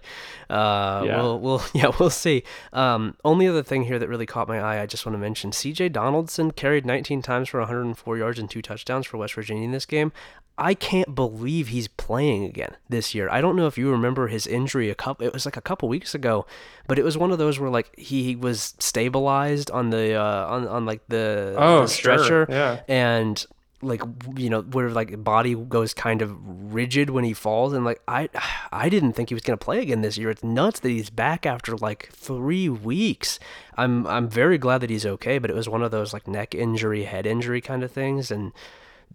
uh 0.49 1.03
yeah. 1.05 1.21
we'll, 1.21 1.39
we'll 1.39 1.61
yeah 1.73 1.91
we'll 1.99 2.09
see 2.09 2.43
um 2.73 3.15
only 3.23 3.47
other 3.47 3.63
thing 3.63 3.83
here 3.83 3.97
that 3.97 4.09
really 4.09 4.25
caught 4.25 4.47
my 4.47 4.59
eye 4.59 4.81
i 4.81 4.85
just 4.85 5.05
want 5.05 5.13
to 5.13 5.19
mention 5.19 5.51
cj 5.51 5.91
donaldson 5.91 6.51
carried 6.51 6.85
19 6.85 7.21
times 7.21 7.49
for 7.49 7.59
104 7.59 8.17
yards 8.17 8.37
and 8.37 8.49
two 8.49 8.61
touchdowns 8.61 9.05
for 9.05 9.17
west 9.17 9.33
virginia 9.33 9.63
in 9.63 9.71
this 9.71 9.85
game 9.85 10.11
I 10.59 10.73
can't 10.73 11.13
believe 11.13 11.67
he's 11.67 11.87
playing 11.87 12.43
again 12.43 12.75
this 12.89 13.13
year. 13.13 13.29
I 13.29 13.41
don't 13.41 13.55
know 13.55 13.67
if 13.67 13.77
you 13.77 13.91
remember 13.91 14.27
his 14.27 14.47
injury 14.47 14.89
a 14.89 14.95
couple 14.95 15.27
it 15.27 15.33
was 15.33 15.45
like 15.45 15.55
a 15.55 15.61
couple 15.61 15.87
weeks 15.87 16.15
ago, 16.15 16.47
but 16.87 16.97
it 16.97 17.03
was 17.03 17.15
one 17.15 17.31
of 17.31 17.37
those 17.37 17.59
where 17.59 17.69
like 17.69 17.95
he 17.95 18.35
was 18.35 18.73
stabilized 18.79 19.69
on 19.69 19.91
the 19.91 20.15
uh 20.15 20.47
on 20.47 20.67
on 20.67 20.85
like 20.85 20.96
the, 21.07 21.55
oh, 21.57 21.81
the 21.81 21.87
stretcher 21.87 22.25
sure. 22.25 22.47
yeah. 22.49 22.81
and 22.87 23.45
like 23.81 24.01
you 24.35 24.49
know 24.49 24.61
where 24.61 24.89
like 24.89 25.23
body 25.23 25.53
goes 25.53 25.93
kind 25.93 26.23
of 26.23 26.35
rigid 26.73 27.11
when 27.11 27.23
he 27.23 27.33
falls 27.33 27.73
and 27.73 27.85
like 27.85 28.01
I 28.07 28.29
I 28.71 28.89
didn't 28.89 29.13
think 29.13 29.29
he 29.29 29.35
was 29.35 29.43
going 29.43 29.57
to 29.57 29.63
play 29.63 29.81
again 29.81 30.01
this 30.01 30.17
year. 30.17 30.29
It's 30.29 30.43
nuts 30.43 30.79
that 30.79 30.89
he's 30.89 31.09
back 31.09 31.45
after 31.45 31.75
like 31.77 32.09
3 32.11 32.69
weeks. 32.69 33.39
I'm 33.75 34.07
I'm 34.07 34.27
very 34.27 34.57
glad 34.57 34.79
that 34.79 34.89
he's 34.89 35.05
okay, 35.05 35.37
but 35.37 35.51
it 35.51 35.55
was 35.55 35.69
one 35.69 35.83
of 35.83 35.91
those 35.91 36.11
like 36.11 36.27
neck 36.27 36.55
injury, 36.55 37.03
head 37.03 37.27
injury 37.27 37.61
kind 37.61 37.83
of 37.83 37.91
things 37.91 38.31
and 38.31 38.51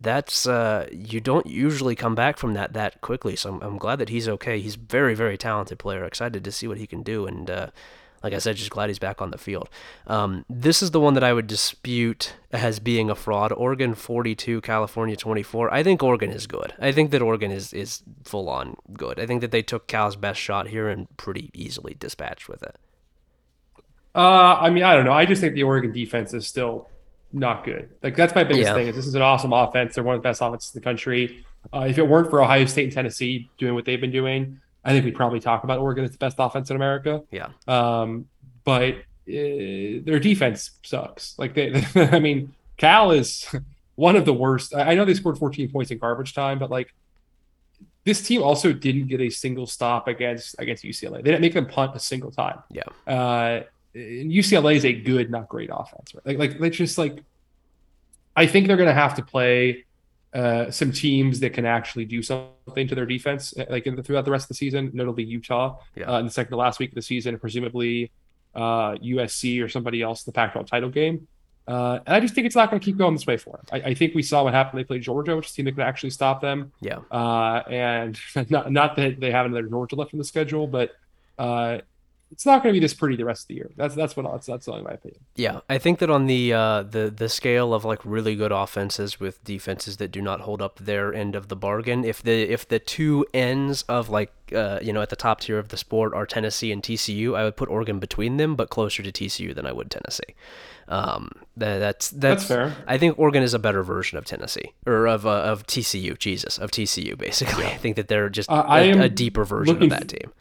that's 0.01 0.47
uh, 0.47 0.89
you 0.91 1.21
don't 1.21 1.47
usually 1.47 1.95
come 1.95 2.15
back 2.15 2.37
from 2.37 2.55
that 2.55 2.73
that 2.73 3.01
quickly. 3.01 3.37
So 3.37 3.51
I'm, 3.51 3.63
I'm 3.63 3.79
glad 3.79 3.99
that 3.99 4.09
he's 4.09 4.29
okay. 4.29 4.61
He's 4.61 4.77
very 4.77 5.15
very 5.15 5.37
talented 5.37 5.79
player. 5.79 6.05
Excited 6.05 6.45
to 6.45 6.53
see 6.53 6.67
what 6.67 6.79
he 6.79 6.87
can 6.87 7.03
do, 7.03 7.27
and 7.27 7.51
uh, 7.51 7.67
like 8.23 8.33
I 8.35 8.39
said, 8.39 8.57
just 8.57 8.71
glad 8.71 8.89
he's 8.89 8.99
back 8.99 9.21
on 9.21 9.31
the 9.31 9.39
field. 9.39 9.69
Um, 10.07 10.45
this 10.49 10.83
is 10.83 10.91
the 10.93 11.01
one 11.01 11.15
that 11.15 11.25
I 11.25 11.33
would 11.33 11.47
dispute 11.47 12.35
as 12.53 12.79
being 12.79 13.11
a 13.11 13.15
fraud. 13.15 13.53
Oregon 13.53 13.95
42, 13.95 14.61
California 14.61 15.17
24. 15.17 15.73
I 15.73 15.83
think 15.83 16.03
Oregon 16.03 16.31
is 16.31 16.47
good. 16.47 16.73
I 16.79 16.93
think 16.93 17.11
that 17.11 17.23
Oregon 17.23 17.51
is 17.51 17.73
is 17.73 18.03
full 18.25 18.49
on 18.49 18.77
good. 18.93 19.19
I 19.19 19.27
think 19.27 19.41
that 19.41 19.51
they 19.51 19.63
took 19.63 19.87
Cal's 19.87 20.17
best 20.17 20.39
shot 20.41 20.69
here 20.69 20.89
and 20.89 21.15
pretty 21.17 21.51
easily 21.55 21.95
dispatched 21.99 22.49
with 22.49 22.63
it. 22.63 22.77
Uh, 24.15 24.59
I 24.61 24.71
mean, 24.71 24.83
I 24.83 24.95
don't 24.95 25.05
know. 25.05 25.13
I 25.13 25.25
just 25.25 25.41
think 25.41 25.55
the 25.55 25.63
Oregon 25.63 25.93
defense 25.93 26.35
is 26.35 26.47
still 26.47 26.89
not 27.33 27.65
good. 27.65 27.89
Like 28.03 28.15
that's 28.15 28.35
my 28.35 28.45
biggest 28.45 28.69
Yeah. 28.69 28.75
thing. 28.75 28.89
Is 28.89 28.95
this 28.97 29.07
is 29.07 29.15
an 29.15 29.23
awesome 29.23 29.53
offense. 29.53 29.95
They're 29.95 30.05
one 30.05 30.17
of 30.17 30.23
the 30.23 30.29
best 30.29 30.43
offenses 30.43 30.75
in 30.75 30.81
the 30.81 30.85
country. 30.85 31.45
Uh, 31.73 31.87
if 31.89 31.97
it 31.97 32.07
weren't 32.07 32.29
for 32.29 32.43
Ohio 32.43 32.67
State 32.67 32.85
and 32.85 32.93
Tennessee 32.93 33.49
doing 33.57 33.75
what 33.75 33.85
they've 33.85 34.01
been 34.01 34.11
doing, 34.13 34.61
I 34.85 34.91
think 34.91 35.05
we'd 35.05 35.15
probably 35.15 35.41
talk 35.41 35.65
about 35.65 35.79
Oregon 35.79 36.05
as 36.05 36.13
the 36.13 36.19
best 36.19 36.37
offense 36.39 36.71
in 36.71 36.77
America. 36.77 37.23
Yeah. 37.31 37.49
Um, 37.69 38.27
but 38.65 38.95
uh, 38.95 40.03
their 40.05 40.19
defense 40.19 40.73
sucks. 40.83 41.39
Like 41.39 41.55
they, 41.55 41.85
I 41.95 42.19
mean, 42.19 42.55
Cal 42.77 43.13
is 43.13 43.47
one 43.95 44.17
of 44.17 44.25
the 44.25 44.33
worst. 44.33 44.75
I 44.75 44.95
know 44.95 45.05
they 45.05 45.15
scored 45.15 45.39
14 45.39 45.71
points 45.71 45.91
in 45.91 45.99
garbage 45.99 46.35
time, 46.35 46.59
but 46.59 46.71
like 46.71 46.93
this 48.05 48.23
team 48.23 48.43
also 48.43 48.73
didn't 48.73 49.07
get 49.07 49.21
a 49.21 49.31
single 49.31 49.67
stop 49.67 50.09
against 50.09 50.57
against 50.59 50.83
UCLA. 50.85 51.17
They 51.17 51.31
didn't 51.31 51.41
make 51.41 51.55
them 51.55 51.67
punt 51.67 51.95
a 51.95 52.01
single 52.01 52.33
time. 52.33 52.59
Yeah. 52.71 52.83
Uh, 53.07 53.63
and 53.95 54.33
UCLA 54.33 54.77
is 54.77 54.85
a 54.85 54.93
good, 54.93 55.31
not 55.31 55.49
great 55.49 55.71
offense. 55.73 56.15
Right? 56.15 56.39
Like, 56.39 56.51
like 56.51 56.61
they 56.61 56.71
just 56.71 56.99
like. 56.99 57.23
I 58.35 58.47
think 58.47 58.67
they're 58.67 58.79
going 58.79 58.89
to 58.89 58.95
have 58.95 59.17
to 59.17 59.23
play 59.23 59.85
uh, 60.35 60.71
some 60.71 60.93
teams 60.93 61.41
that 61.41 61.53
can 61.53 61.67
actually 61.67 62.05
do 62.05 62.23
something 62.23 62.89
to 62.89 62.95
their 62.95 63.07
defense, 63.07 63.57
uh, 63.59 63.65
like 63.69 63.87
in 63.87 63.97
the, 63.97 64.03
throughout 64.03 64.25
the 64.25 64.31
rest 64.31 64.45
of 64.45 64.49
the 64.49 64.55
season. 64.55 64.91
Notably 64.95 65.25
Utah 65.25 65.77
Yeah. 65.95 66.11
uh, 66.11 66.19
in 66.21 66.25
the 66.27 66.31
second 66.31 66.51
to 66.51 66.57
last 66.57 66.79
week 66.79 66.91
of 66.91 66.95
the 66.95 67.03
season, 67.03 67.39
presumably 67.39 68.11
uh, 68.55 68.93
USC 68.97 69.63
or 69.63 69.69
somebody 69.69 70.03
else 70.03 70.27
in 70.27 70.31
the 70.31 70.35
Pac-12 70.35 70.67
title 70.67 70.91
game. 70.91 71.29
Uh, 71.69 72.01
and 72.07 72.17
I 72.17 72.21
just 72.21 72.35
think 72.35 72.47
it's 72.47 72.57
not 72.57 72.71
going 72.71 72.81
to 72.81 72.85
keep 72.85 72.97
going 72.99 73.15
this 73.15 73.27
way 73.27 73.37
for 73.37 73.57
them. 73.57 73.67
I, 73.73 73.91
I 73.91 73.95
think 73.95 74.15
we 74.15 74.23
saw 74.23 74.43
what 74.43 74.53
happened. 74.53 74.81
They 74.81 74.85
played 74.85 75.03
Georgia, 75.03 75.37
which 75.37 75.47
is 75.47 75.53
a 75.53 75.55
team 75.57 75.67
that 75.67 75.73
could 75.73 75.85
actually 75.85 76.11
stop 76.11 76.41
them. 76.41 76.73
Yeah. 76.81 76.99
Uh, 77.11 77.63
and 77.71 78.19
not 78.51 78.73
not 78.73 78.97
that 78.97 79.21
they 79.21 79.31
have 79.31 79.47
another 79.47 79.63
Georgia 79.69 79.95
left 79.97 80.13
in 80.13 80.19
the 80.19 80.25
schedule, 80.25 80.67
but 80.67 80.91
uh, 81.39 81.79
it's 82.33 82.45
not 82.47 82.63
going 82.63 82.73
to 82.75 82.81
be 82.81 82.85
this 82.85 82.95
pretty 82.95 83.15
the 83.17 83.25
rest 83.25 83.45
of 83.45 83.49
the 83.49 83.55
year. 83.55 83.71
That's 83.77 83.95
that's 83.95 84.17
what 84.17 84.31
that's 84.31 84.47
that's 84.47 84.67
only 84.67 84.83
my 84.83 84.93
opinion. 84.93 85.21
Yeah, 85.37 85.61
I 85.71 85.79
think 85.79 85.99
that 86.01 86.11
on 86.11 86.27
the 86.27 86.53
uh, 86.53 86.83
the 86.83 87.13
the 87.15 87.29
scale 87.29 87.73
of 87.75 87.85
like 87.85 88.01
really 88.05 88.35
good 88.35 88.51
offenses 88.53 89.21
with 89.21 89.43
defenses 89.45 89.99
that 89.99 90.09
do 90.09 90.21
not 90.23 90.41
hold 90.41 90.61
up 90.61 90.79
their 90.79 91.15
end 91.15 91.37
of 91.37 91.49
the 91.49 91.57
bargain, 91.57 92.05
if 92.05 92.23
the 92.23 92.43
if 92.51 92.67
the 92.67 92.79
two 92.79 93.25
ends 93.35 93.83
of 93.83 94.09
like 94.09 94.33
uh, 94.55 94.79
you 94.83 94.93
know 94.93 95.03
at 95.03 95.11
the 95.11 95.17
top 95.17 95.41
tier 95.41 95.59
of 95.59 95.69
the 95.69 95.77
sport 95.77 96.15
are 96.15 96.27
Tennessee 96.27 96.73
and 96.73 96.83
TCU, 96.83 97.37
I 97.37 97.45
would 97.45 97.57
put 97.57 97.69
Oregon 97.69 97.99
between 97.99 98.39
them, 98.39 98.57
but 98.57 98.71
closer 98.71 99.03
to 99.03 99.13
TCU 99.13 99.55
than 99.55 99.67
I 99.67 99.73
would 99.73 99.91
Tennessee. 99.91 100.35
Um, 100.89 101.31
that, 101.57 101.79
that's 101.79 102.11
that's 102.11 102.45
fair. 102.45 102.75
I 102.87 102.99
think 102.99 103.19
Oregon 103.19 103.43
is 103.43 103.55
a 103.55 103.59
better 103.59 103.83
version 103.83 104.19
of 104.19 104.25
Tennessee 104.25 104.73
or 104.85 105.07
of 105.07 105.27
uh, 105.27 105.31
of 105.31 105.67
TCU. 105.67 106.19
Jesus, 106.19 106.59
of 106.59 106.71
TCU 106.71 107.17
basically. 107.17 107.65
I 107.67 107.77
think 107.77 107.97
that 107.97 108.09
they're 108.09 108.29
just 108.29 108.51
Uh, 108.51 108.65
a- 108.69 109.09
deeper 109.09 109.45
version 109.45 109.83
of 109.83 109.91
that 109.91 110.09
team. 110.09 110.33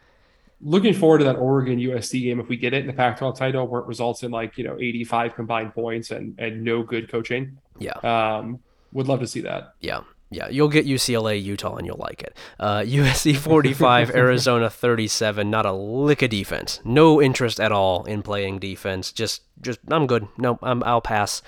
Looking 0.63 0.93
forward 0.93 1.19
to 1.19 1.23
that 1.25 1.37
Oregon 1.37 1.79
USC 1.79 2.23
game 2.23 2.39
if 2.39 2.47
we 2.47 2.55
get 2.55 2.73
it 2.73 2.81
in 2.81 2.87
the 2.87 2.93
Pac-12 2.93 3.35
title, 3.35 3.67
where 3.67 3.81
it 3.81 3.87
results 3.87 4.23
in 4.23 4.31
like 4.31 4.57
you 4.57 4.63
know 4.63 4.77
85 4.79 5.35
combined 5.35 5.73
points 5.73 6.11
and 6.11 6.35
and 6.39 6.63
no 6.63 6.83
good 6.83 7.09
coaching. 7.09 7.57
Yeah. 7.79 7.93
Um, 8.03 8.59
would 8.93 9.07
love 9.07 9.21
to 9.21 9.27
see 9.27 9.41
that. 9.41 9.73
Yeah, 9.79 10.01
yeah, 10.31 10.47
you'll 10.47 10.69
get 10.69 10.85
UCLA, 10.85 11.43
Utah, 11.43 11.75
and 11.75 11.85
you'll 11.85 11.97
like 11.97 12.23
it. 12.23 12.37
Uh, 12.57 12.79
USC 12.79 13.35
45, 13.35 14.11
Arizona 14.15 14.69
37. 14.69 15.49
Not 15.49 15.65
a 15.65 15.73
lick 15.73 16.21
of 16.21 16.29
defense. 16.29 16.79
No 16.85 17.21
interest 17.21 17.59
at 17.59 17.73
all 17.73 18.05
in 18.05 18.23
playing 18.23 18.59
defense. 18.59 19.11
Just, 19.11 19.41
just 19.59 19.79
I'm 19.89 20.07
good. 20.07 20.29
No, 20.37 20.57
I'm, 20.63 20.83
I'll 20.85 21.01
pass. 21.01 21.41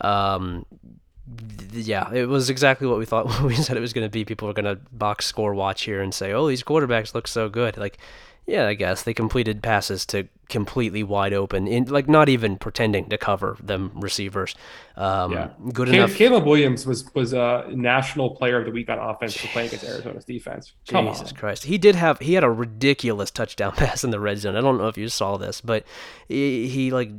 Um, 0.00 0.66
yeah, 1.72 2.12
it 2.12 2.28
was 2.28 2.50
exactly 2.50 2.86
what 2.86 2.98
we 2.98 3.06
thought 3.06 3.26
when 3.26 3.44
we 3.46 3.54
said 3.54 3.78
it 3.78 3.80
was 3.80 3.94
going 3.94 4.06
to 4.06 4.10
be. 4.10 4.26
People 4.26 4.50
are 4.50 4.54
going 4.54 4.66
to 4.66 4.78
box 4.92 5.24
score 5.24 5.54
watch 5.54 5.84
here 5.84 6.02
and 6.02 6.14
say, 6.14 6.32
"Oh, 6.32 6.46
these 6.46 6.62
quarterbacks 6.62 7.14
look 7.14 7.26
so 7.26 7.48
good." 7.48 7.78
Like, 7.78 7.96
yeah, 8.46 8.66
I 8.66 8.74
guess 8.74 9.02
they 9.02 9.12
completed 9.14 9.62
passes 9.62 10.06
to 10.06 10.28
completely 10.48 11.02
wide 11.02 11.32
open, 11.32 11.66
in 11.66 11.86
like 11.86 12.08
not 12.08 12.28
even 12.28 12.56
pretending 12.56 13.08
to 13.08 13.18
cover 13.18 13.56
them 13.60 13.90
receivers. 13.96 14.54
Um, 14.96 15.32
Yeah. 15.32 15.48
good 15.72 15.88
Ca- 15.88 15.94
enough. 15.94 16.14
Caleb 16.14 16.44
Williams 16.46 16.86
was 16.86 17.12
was 17.14 17.32
a 17.32 17.64
national 17.70 18.36
player 18.36 18.60
of 18.60 18.64
the 18.64 18.70
week 18.70 18.88
on 18.88 18.98
offense 18.98 19.36
for 19.36 19.48
playing 19.48 19.68
against 19.68 19.84
Arizona's 19.86 20.24
defense. 20.24 20.72
Come 20.88 21.06
Jesus 21.08 21.30
on. 21.30 21.36
Christ. 21.36 21.64
He 21.64 21.78
did 21.78 21.96
have 21.96 22.20
he 22.20 22.34
had 22.34 22.44
a 22.44 22.50
ridiculous 22.50 23.30
touchdown 23.32 23.72
pass 23.76 24.04
in 24.04 24.10
the 24.10 24.20
red 24.20 24.38
zone. 24.38 24.54
I 24.56 24.60
don't 24.60 24.78
know 24.78 24.86
if 24.88 24.96
you 24.96 25.08
saw 25.08 25.36
this, 25.36 25.60
but 25.60 25.84
he, 26.28 26.68
he 26.68 26.90
like 26.92 27.10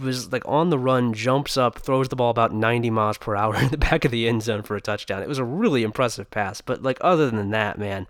was 0.00 0.32
like 0.32 0.42
on 0.46 0.70
the 0.70 0.78
run, 0.78 1.12
jumps 1.12 1.56
up, 1.56 1.78
throws 1.80 2.08
the 2.08 2.16
ball 2.16 2.30
about 2.30 2.54
90 2.54 2.88
miles 2.90 3.18
per 3.18 3.34
hour 3.36 3.56
in 3.60 3.68
the 3.68 3.76
back 3.78 4.04
of 4.04 4.10
the 4.10 4.28
end 4.28 4.42
zone 4.42 4.62
for 4.62 4.76
a 4.76 4.80
touchdown. 4.80 5.22
It 5.22 5.28
was 5.28 5.38
a 5.38 5.44
really 5.44 5.82
impressive 5.82 6.30
pass, 6.30 6.60
but 6.60 6.82
like 6.82 6.98
other 7.00 7.30
than 7.30 7.50
that, 7.50 7.78
man, 7.78 8.06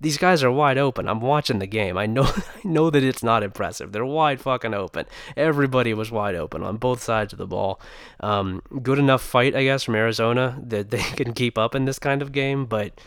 these 0.00 0.18
guys 0.18 0.42
are 0.42 0.50
wide 0.50 0.78
open. 0.78 1.08
I'm 1.08 1.20
watching 1.20 1.58
the 1.58 1.66
game. 1.66 1.98
I 1.98 2.06
know 2.06 2.24
I 2.24 2.42
know 2.64 2.90
that 2.90 3.02
it's 3.02 3.22
not 3.22 3.42
impressive. 3.42 3.92
They're 3.92 4.04
wide 4.04 4.40
fucking 4.40 4.74
open. 4.74 5.06
Everybody 5.36 5.94
was 5.94 6.10
wide 6.10 6.34
open 6.34 6.62
on 6.62 6.76
both 6.76 7.02
sides 7.02 7.32
of 7.32 7.38
the 7.38 7.46
ball. 7.46 7.80
Um, 8.20 8.62
good 8.82 8.98
enough 8.98 9.22
fight, 9.22 9.54
I 9.54 9.64
guess, 9.64 9.84
from 9.84 9.94
Arizona 9.94 10.58
that 10.66 10.90
they 10.90 11.02
can 11.02 11.32
keep 11.32 11.58
up 11.58 11.74
in 11.74 11.84
this 11.84 11.98
kind 11.98 12.22
of 12.22 12.32
game, 12.32 12.66
but 12.66 13.00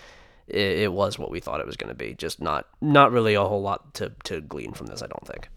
it, 0.47 0.79
it 0.79 0.93
was 0.93 1.17
what 1.17 1.31
we 1.31 1.39
thought 1.39 1.59
it 1.59 1.67
was 1.67 1.77
going 1.77 1.89
to 1.89 1.95
be. 1.95 2.13
Just 2.13 2.41
not 2.41 2.67
not 2.81 3.11
really 3.11 3.33
a 3.33 3.43
whole 3.43 3.61
lot 3.61 3.93
to 3.95 4.13
to 4.25 4.41
glean 4.41 4.73
from 4.73 4.87
this. 4.87 5.01
I 5.01 5.07
don't 5.07 5.27
think. 5.27 5.49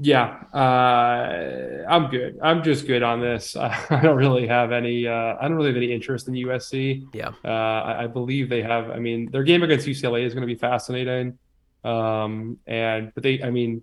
Yeah, 0.00 0.42
uh, 0.52 1.84
I'm 1.88 2.10
good. 2.10 2.38
I'm 2.42 2.62
just 2.64 2.86
good 2.86 3.02
on 3.02 3.20
this. 3.20 3.54
I 3.90 4.00
don't 4.02 4.16
really 4.16 4.46
have 4.46 4.72
any. 4.72 5.06
Uh, 5.06 5.36
I 5.40 5.46
don't 5.46 5.56
really 5.56 5.68
have 5.68 5.76
any 5.76 5.92
interest 5.92 6.26
in 6.26 6.34
USC. 6.34 7.06
Yeah. 7.12 7.30
Uh, 7.44 7.48
I, 7.48 8.04
I 8.04 8.06
believe 8.08 8.48
they 8.48 8.62
have. 8.62 8.90
I 8.90 8.98
mean, 8.98 9.30
their 9.30 9.44
game 9.44 9.62
against 9.62 9.86
UCLA 9.86 10.24
is 10.24 10.34
going 10.34 10.42
to 10.46 10.52
be 10.52 10.58
fascinating. 10.58 11.38
Um, 11.84 12.58
and 12.66 13.12
but 13.14 13.22
they, 13.22 13.42
I 13.42 13.50
mean, 13.50 13.82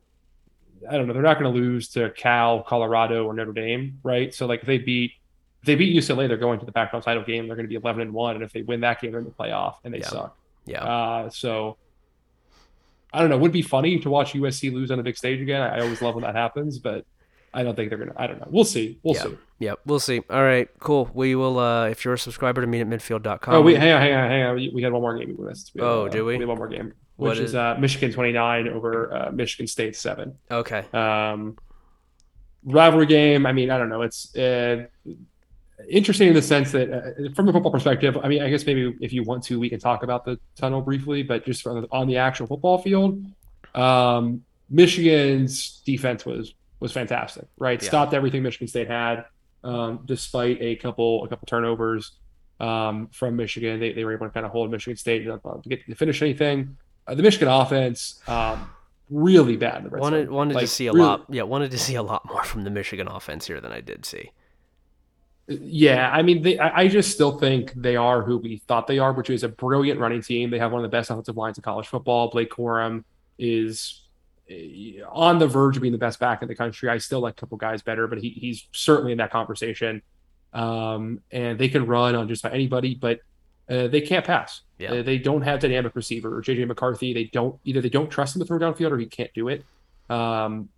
I 0.90 0.98
don't 0.98 1.08
know. 1.08 1.14
They're 1.14 1.22
not 1.22 1.40
going 1.40 1.54
to 1.54 1.60
lose 1.60 1.90
to 1.90 2.10
Cal, 2.12 2.64
Colorado, 2.64 3.26
or 3.26 3.34
Notre 3.34 3.54
Dame, 3.54 4.00
right? 4.04 4.34
So 4.34 4.48
like, 4.48 4.62
if 4.62 4.66
they 4.68 4.80
beat 4.80 5.12
if 5.62 5.66
they 5.68 5.76
beat 5.76 5.96
UCLA, 5.96 6.28
they're 6.28 6.38
going 6.38 6.60
to 6.60 6.66
the 6.66 6.72
Pac-12 6.72 7.04
title 7.04 7.24
game. 7.24 7.48
They're 7.48 7.56
going 7.56 7.68
to 7.68 7.70
be 7.70 7.76
11 7.76 8.02
and 8.02 8.14
one, 8.14 8.36
and 8.36 8.44
if 8.44 8.52
they 8.52 8.64
win 8.64 8.82
that 8.82 9.00
game, 9.00 9.12
they're 9.12 9.20
in 9.20 9.26
the 9.28 9.32
playoff, 9.32 9.76
and 9.84 9.94
they 9.94 10.00
Yeah. 10.00 10.08
suck. 10.08 10.38
Yeah. 10.66 10.84
Uh, 10.84 11.30
so 11.30 11.78
I 13.14 13.20
don't 13.20 13.30
know. 13.30 13.38
Would 13.38 13.52
be 13.52 13.62
funny 13.62 14.00
to 14.00 14.10
watch 14.10 14.34
USC 14.34 14.72
lose 14.74 14.90
on 14.92 15.00
a 15.00 15.04
big 15.04 15.18
stage 15.18 15.42
again. 15.42 15.62
I, 15.62 15.78
I 15.78 15.80
always 15.82 16.02
love 16.02 16.16
when 16.16 16.24
that 16.24 16.36
happens, 16.36 16.80
but 16.80 17.06
I 17.54 17.64
don't 17.64 17.76
think 17.76 17.90
they're 17.90 17.98
gonna. 18.00 18.14
I 18.16 18.28
don't 18.28 18.40
know. 18.40 18.48
We'll 18.50 18.64
see. 18.64 19.00
We'll 19.04 19.16
Yeah. 19.16 19.24
see. 19.24 19.38
Yep, 19.60 19.80
we'll 19.86 20.00
see. 20.00 20.22
All 20.30 20.42
right, 20.44 20.68
cool. 20.80 21.10
We 21.14 21.36
will. 21.36 21.60
Uh, 21.60 21.88
if 21.90 22.04
you're 22.06 22.14
a 22.16 22.18
subscriber 22.20 22.62
to 22.62 22.68
meet 22.68 22.82
at 22.82 22.88
midfield.com. 22.88 23.54
Oh, 23.54 23.62
wait, 23.62 23.78
hang 23.78 23.92
on, 23.92 24.02
hang 24.02 24.14
on, 24.14 24.30
hang 24.30 24.44
on. 24.44 24.56
We, 24.74 24.82
had 24.82 24.92
one 24.94 25.02
more 25.02 25.18
game 25.18 25.36
we 25.38 25.46
missed. 25.46 25.72
We 25.76 25.82
Oh, 25.82 26.06
uh, 26.06 26.10
do 26.10 26.26
we? 26.26 26.36
We 26.38 26.40
had 26.40 26.48
one 26.48 26.58
more 26.58 26.68
game, 26.70 26.94
What 27.18 27.30
which 27.32 27.40
is- 27.40 27.50
is 27.52 27.56
uh, 27.56 27.76
Michigan 27.80 28.12
29 28.12 28.70
over 28.70 29.14
uh, 29.14 29.32
Michigan 29.32 29.68
State 29.68 29.96
7. 29.96 30.34
Okay. 30.50 30.86
Um, 30.94 31.58
rivalry 32.64 33.06
game. 33.06 33.46
I 33.46 33.52
mean, 33.54 33.70
I 33.70 33.78
don't 33.78 33.90
know. 33.90 34.02
It's 34.02 34.36
uh, 34.36 34.86
interesting 35.90 36.28
in 36.28 36.34
the 36.34 36.42
sense 36.42 36.72
that, 36.72 36.92
uh, 36.92 37.30
from 37.36 37.48
a 37.50 37.54
football 37.54 37.72
perspective, 37.72 38.18
I 38.24 38.28
mean, 38.28 38.42
I 38.42 38.50
guess 38.50 38.66
maybe 38.66 38.96
if 39.02 39.12
you 39.14 39.24
want 39.24 39.44
to, 39.46 39.60
we 39.60 39.70
can 39.70 39.80
talk 39.80 40.04
about 40.04 40.26
the 40.26 40.40
tunnel 40.56 40.82
briefly, 40.82 41.24
but 41.24 41.46
just 41.46 41.66
on 41.68 41.82
the, 41.82 41.88
on 41.92 42.08
the 42.08 42.18
actual 42.18 42.48
football 42.48 42.78
field, 42.78 43.24
um, 43.76 44.44
Michigan's 44.70 45.82
defense 45.86 46.26
was 46.26 46.54
was 46.80 46.92
fantastic. 46.92 47.46
Right, 47.60 47.82
Yeah. 47.82 47.88
stopped 47.90 48.14
everything 48.14 48.42
Michigan 48.44 48.68
State 48.68 48.88
had, 48.88 49.26
um, 49.64 50.00
despite 50.06 50.58
a 50.62 50.76
couple 50.78 51.24
a 51.24 51.28
couple 51.28 51.46
turnovers 51.46 52.12
um, 52.60 53.08
from 53.12 53.36
Michigan. 53.36 53.80
They, 53.80 53.94
they 53.94 54.04
were 54.04 54.14
able 54.14 54.28
to 54.28 54.32
kind 54.34 54.46
of 54.46 54.52
hold 54.52 54.72
Michigan 54.72 54.98
State 54.98 55.26
to 55.26 55.40
get 55.68 55.86
to 55.86 55.96
finish 55.96 56.22
anything. 56.22 56.78
Uh, 57.08 57.16
the 57.16 57.24
Michigan 57.24 57.48
offense. 57.48 58.20
Um, 58.28 58.70
Really 59.14 59.58
bad 59.58 59.80
in 59.80 59.84
the 59.84 59.90
red 59.90 60.00
Wanted 60.00 60.26
zone. 60.28 60.34
wanted 60.36 60.54
Like, 60.56 60.62
to 60.62 60.68
see 60.68 60.88
a 60.88 60.94
really- 60.94 61.06
lot. 61.06 61.26
Yeah, 61.30 61.42
wanted 61.44 61.72
to 61.72 61.78
see 61.78 61.96
a 61.96 62.02
lot 62.02 62.26
more 62.26 62.46
from 62.46 62.64
the 62.64 62.70
Michigan 62.70 63.10
offense 63.10 63.46
here 63.46 63.60
than 63.60 63.74
I 63.74 63.82
did 63.82 64.06
see. 64.06 64.32
Yeah, 65.60 66.10
I 66.12 66.22
mean, 66.22 66.42
they, 66.42 66.58
I, 66.60 66.88
just 66.88 67.12
still 67.12 67.38
think 67.38 67.74
they 67.74 67.96
are 67.96 68.22
who 68.22 68.38
we 68.38 68.62
thought 68.68 68.88
they 68.88 69.00
are, 69.00 69.12
which 69.12 69.30
is 69.30 69.44
a 69.44 69.50
brilliant 69.50 70.00
running 70.00 70.22
team. 70.22 70.50
They 70.50 70.60
have 70.60 70.72
one 70.72 70.84
of 70.84 70.90
the 70.90 70.96
best 70.96 71.10
offensive 71.10 71.38
lines 71.38 71.58
in 71.58 71.64
college 71.64 71.88
football. 71.88 72.30
Blake 72.30 72.52
Corum 72.52 73.04
is 73.38 74.04
eh, 74.50 75.02
on 75.10 75.40
the 75.40 75.48
verge 75.48 75.78
of 75.78 75.82
being 75.82 75.92
the 75.92 75.98
best 75.98 76.20
back 76.20 76.42
in 76.42 76.48
the 76.48 76.56
country. 76.56 76.90
I 76.90 76.98
still 77.00 77.20
like 77.20 77.34
a 77.34 77.36
couple 77.36 77.58
guys 77.58 77.82
better, 77.82 78.08
but 78.08 78.20
he, 78.20 78.30
he's 78.30 78.68
certainly 78.72 79.12
in 79.12 79.18
that 79.18 79.32
conversation. 79.32 80.02
Um, 80.54 81.22
and 81.32 81.58
they 81.58 81.70
can 81.70 81.86
run 81.86 82.16
on 82.16 82.28
just 82.28 82.44
about 82.44 82.54
anybody, 82.54 82.96
but 82.96 83.20
uh, 83.70 83.88
they 83.88 84.02
can't 84.02 84.26
pass. 84.26 84.62
Yeah. 84.78 84.94
Uh, 84.94 85.04
they 85.04 85.18
don't 85.18 85.42
have 85.42 85.60
dynamic 85.60 85.96
receiver 85.96 86.38
or 86.38 86.42
JJ 86.42 86.68
McCarthy. 86.68 87.14
They 87.14 87.26
don't 87.26 87.60
either. 87.64 87.82
They 87.82 87.90
don't 87.90 88.10
trust 88.10 88.36
him 88.36 88.42
to 88.42 88.46
throw 88.46 88.60
downfield 88.60 88.92
or 88.92 88.98
he 88.98 89.06
can't 89.06 89.34
do 89.34 89.48
it. 89.48 89.64
Um, 90.10 90.70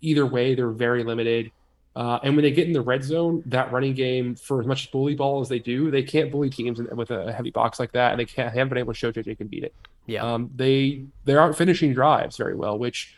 either 0.00 0.26
way, 0.26 0.54
they're 0.54 0.70
very 0.70 1.04
limited. 1.04 1.50
Uh, 1.96 2.18
and 2.24 2.34
when 2.34 2.42
they 2.42 2.50
get 2.50 2.66
in 2.66 2.72
the 2.72 2.80
red 2.80 3.04
zone, 3.04 3.42
that 3.46 3.70
running 3.70 3.94
game, 3.94 4.34
for 4.34 4.60
as 4.60 4.66
much 4.66 4.90
bully 4.90 5.14
ball 5.14 5.40
as 5.40 5.48
they 5.48 5.60
do, 5.60 5.90
they 5.90 6.02
can't 6.02 6.30
bully 6.30 6.50
teams 6.50 6.80
with 6.80 7.10
a 7.10 7.32
heavy 7.32 7.50
box 7.50 7.78
like 7.78 7.92
that, 7.92 8.10
and 8.10 8.18
they 8.18 8.24
can't 8.24 8.52
haven't 8.52 8.70
been 8.70 8.78
able 8.78 8.92
to 8.92 8.98
show 8.98 9.12
JJ 9.12 9.38
can 9.38 9.46
beat 9.46 9.62
it. 9.62 9.74
Yeah. 10.06 10.24
Um, 10.24 10.50
they 10.54 11.04
they 11.24 11.34
aren't 11.34 11.56
finishing 11.56 11.94
drives 11.94 12.36
very 12.36 12.56
well, 12.56 12.78
which 12.78 13.14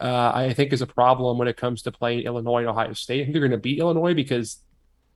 uh, 0.00 0.32
I 0.34 0.52
think 0.52 0.72
is 0.72 0.82
a 0.82 0.86
problem 0.86 1.38
when 1.38 1.46
it 1.46 1.56
comes 1.56 1.82
to 1.82 1.92
playing 1.92 2.20
Illinois 2.20 2.60
and 2.60 2.68
Ohio 2.68 2.92
State. 2.94 3.20
I 3.20 3.24
think 3.24 3.34
they're 3.34 3.40
going 3.40 3.52
to 3.52 3.58
beat 3.58 3.78
Illinois 3.78 4.14
because 4.14 4.58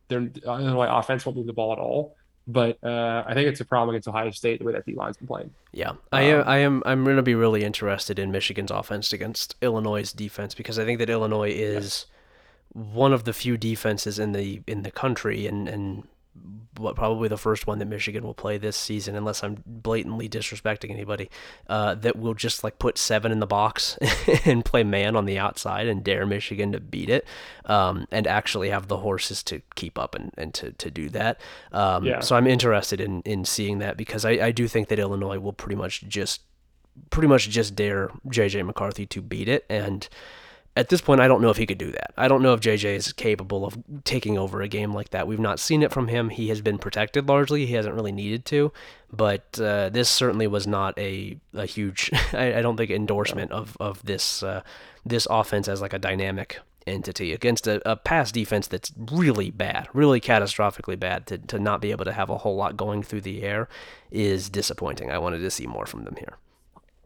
their 0.09 0.31
Illinois 0.45 0.89
offense 0.89 1.27
won't 1.27 1.37
move 1.37 1.47
the 1.47 1.53
ball 1.53 1.73
at 1.73 1.79
all. 1.79 2.17
But 2.47 2.79
uh, 2.83 3.23
I 3.27 3.35
think 3.35 3.49
it's 3.49 3.61
a 3.61 3.65
problem 3.65 3.95
against 3.95 4.09
Ohio 4.09 4.31
State 4.31 4.61
the 4.61 4.65
way 4.65 4.73
that 4.73 4.87
D 4.87 4.95
line's 4.95 5.17
been 5.17 5.27
playing. 5.27 5.51
Yeah, 5.73 5.93
I 6.13 6.23
am. 6.23 6.41
Um, 6.41 6.49
I 6.49 6.57
am. 6.59 6.83
I'm 6.87 7.05
going 7.05 7.17
to 7.17 7.23
be 7.23 7.35
really 7.35 7.65
interested 7.65 8.19
in 8.19 8.31
Michigan's 8.31 8.71
offense 8.71 9.13
against 9.13 9.57
Illinois' 9.61 10.13
defense 10.13 10.55
because 10.55 10.79
I 10.79 10.85
think 10.85 10.99
that 11.01 11.11
Illinois 11.11 11.51
is 11.51 12.07
one 12.73 13.13
of 13.13 13.25
the 13.25 13.33
few 13.33 13.57
defenses 13.57 14.19
in 14.19 14.33
the 14.33 14.63
in 14.67 14.83
the 14.83 14.91
country, 14.91 15.47
and 15.47 15.69
and 15.69 16.05
what 16.77 16.97
probably 16.97 17.29
the 17.29 17.37
first 17.37 17.67
one 17.67 17.79
that 17.79 17.87
Michigan 17.87 18.25
will 18.25 18.35
play 18.35 18.57
this 18.57 18.77
season, 18.77 19.15
unless 19.15 19.43
I'm 19.43 19.63
blatantly 19.67 20.29
disrespecting 20.29 20.91
anybody, 20.91 21.29
uh, 21.69 21.95
that 21.97 22.17
will 22.17 22.35
just 22.35 22.63
like 22.65 22.79
put 22.79 22.97
seven 22.97 23.33
in 23.33 23.41
the 23.41 23.47
box 23.47 23.99
and 24.45 24.65
play 24.65 24.85
man 24.85 25.17
on 25.17 25.27
the 25.27 25.39
outside 25.39 25.89
and 25.89 26.05
dare 26.05 26.25
Michigan 26.27 26.73
to 26.73 26.81
beat 26.81 27.11
it, 27.11 27.27
um, 27.67 28.07
and 28.11 28.27
actually 28.27 28.71
have 28.71 28.89
the 28.89 28.99
horses 28.99 29.43
to 29.45 29.61
keep 29.75 29.99
up 29.99 30.15
and, 30.15 30.33
and 30.39 30.55
to, 30.55 30.73
to 30.73 30.91
do 30.91 31.09
that. 31.11 31.41
Um, 31.73 32.05
yeah. 32.05 32.21
So 32.21 32.37
I'm 32.37 32.47
interested 32.47 33.01
in 33.01 33.23
in 33.23 33.45
seeing 33.45 33.79
that 33.81 33.97
because 33.97 34.25
I, 34.25 34.31
I 34.31 34.51
do 34.53 34.69
think 34.69 34.89
that 34.89 34.99
Illinois 34.99 35.39
will 35.39 35.53
pretty 35.53 35.77
much 35.77 36.03
just 36.09 36.43
pretty 37.11 37.29
much 37.29 37.49
just 37.49 37.75
dare 37.75 38.11
JJ 38.29 38.65
McCarthy 38.65 39.07
to 39.07 39.23
beat 39.23 39.49
it 39.49 39.65
and 39.69 40.09
at 40.77 40.89
this 40.89 41.01
point, 41.01 41.21
I 41.21 41.27
don't 41.27 41.43
know 41.43 41.51
if 41.51 41.57
he 41.57 41.67
could 41.67 41.79
do 41.79 41.91
that. 41.91 42.13
I 42.17 42.29
don't 42.29 42.43
know 42.43 42.55
if 42.55 42.61
JJ 42.61 42.95
is 42.95 43.13
capable 43.13 43.67
of 43.67 43.77
taking 44.05 44.39
over 44.39 44.63
a 44.63 44.69
game 44.69 44.95
like 44.95 45.11
that. 45.11 45.27
We've 45.27 45.41
not 45.41 45.59
seen 45.59 45.83
it 45.83 45.91
from 45.91 46.09
him. 46.09 46.29
He 46.29 46.49
has 46.49 46.61
been 46.61 46.79
protected 46.79 47.29
largely. 47.29 47.67
He 47.67 47.75
hasn't 47.75 47.95
really 47.95 48.13
needed 48.13 48.45
to, 48.47 48.73
but 49.13 49.61
uh, 49.61 49.89
this 49.89 50.09
certainly 50.09 50.47
was 50.47 50.69
not 50.69 50.97
a, 50.97 51.39
a 51.55 51.67
huge, 51.67 52.11
I, 52.33 52.55
I 52.55 52.63
don't 52.63 52.77
think, 52.77 52.91
endorsement 52.91 53.51
of 53.51 53.77
of 53.81 54.05
this 54.05 54.43
uh, 54.45 54.63
this 55.05 55.27
offense 55.29 55.67
as 55.67 55.81
like 55.81 55.93
a 55.93 55.99
dynamic 55.99 56.61
entity 56.87 57.33
against 57.33 57.67
a, 57.67 57.83
a 57.89 57.97
pass 57.97 58.31
defense 58.31 58.67
that's 58.69 58.93
really 58.97 59.51
bad, 59.51 59.89
really 59.93 60.21
catastrophically 60.21 60.99
bad. 60.99 61.27
To 61.27 61.39
to 61.39 61.59
not 61.59 61.81
be 61.81 61.91
able 61.91 62.05
to 62.05 62.13
have 62.13 62.31
a 62.31 62.39
whole 62.39 62.55
lot 62.55 62.77
going 62.77 63.03
through 63.03 63.23
the 63.23 63.43
air 63.43 63.69
is 64.13 64.49
disappointing. 64.49 65.11
I 65.11 65.19
wanted 65.19 65.41
to 65.41 65.51
see 65.51 65.67
more 65.67 65.87
from 65.87 66.05
them 66.05 66.15
here. 66.17 66.39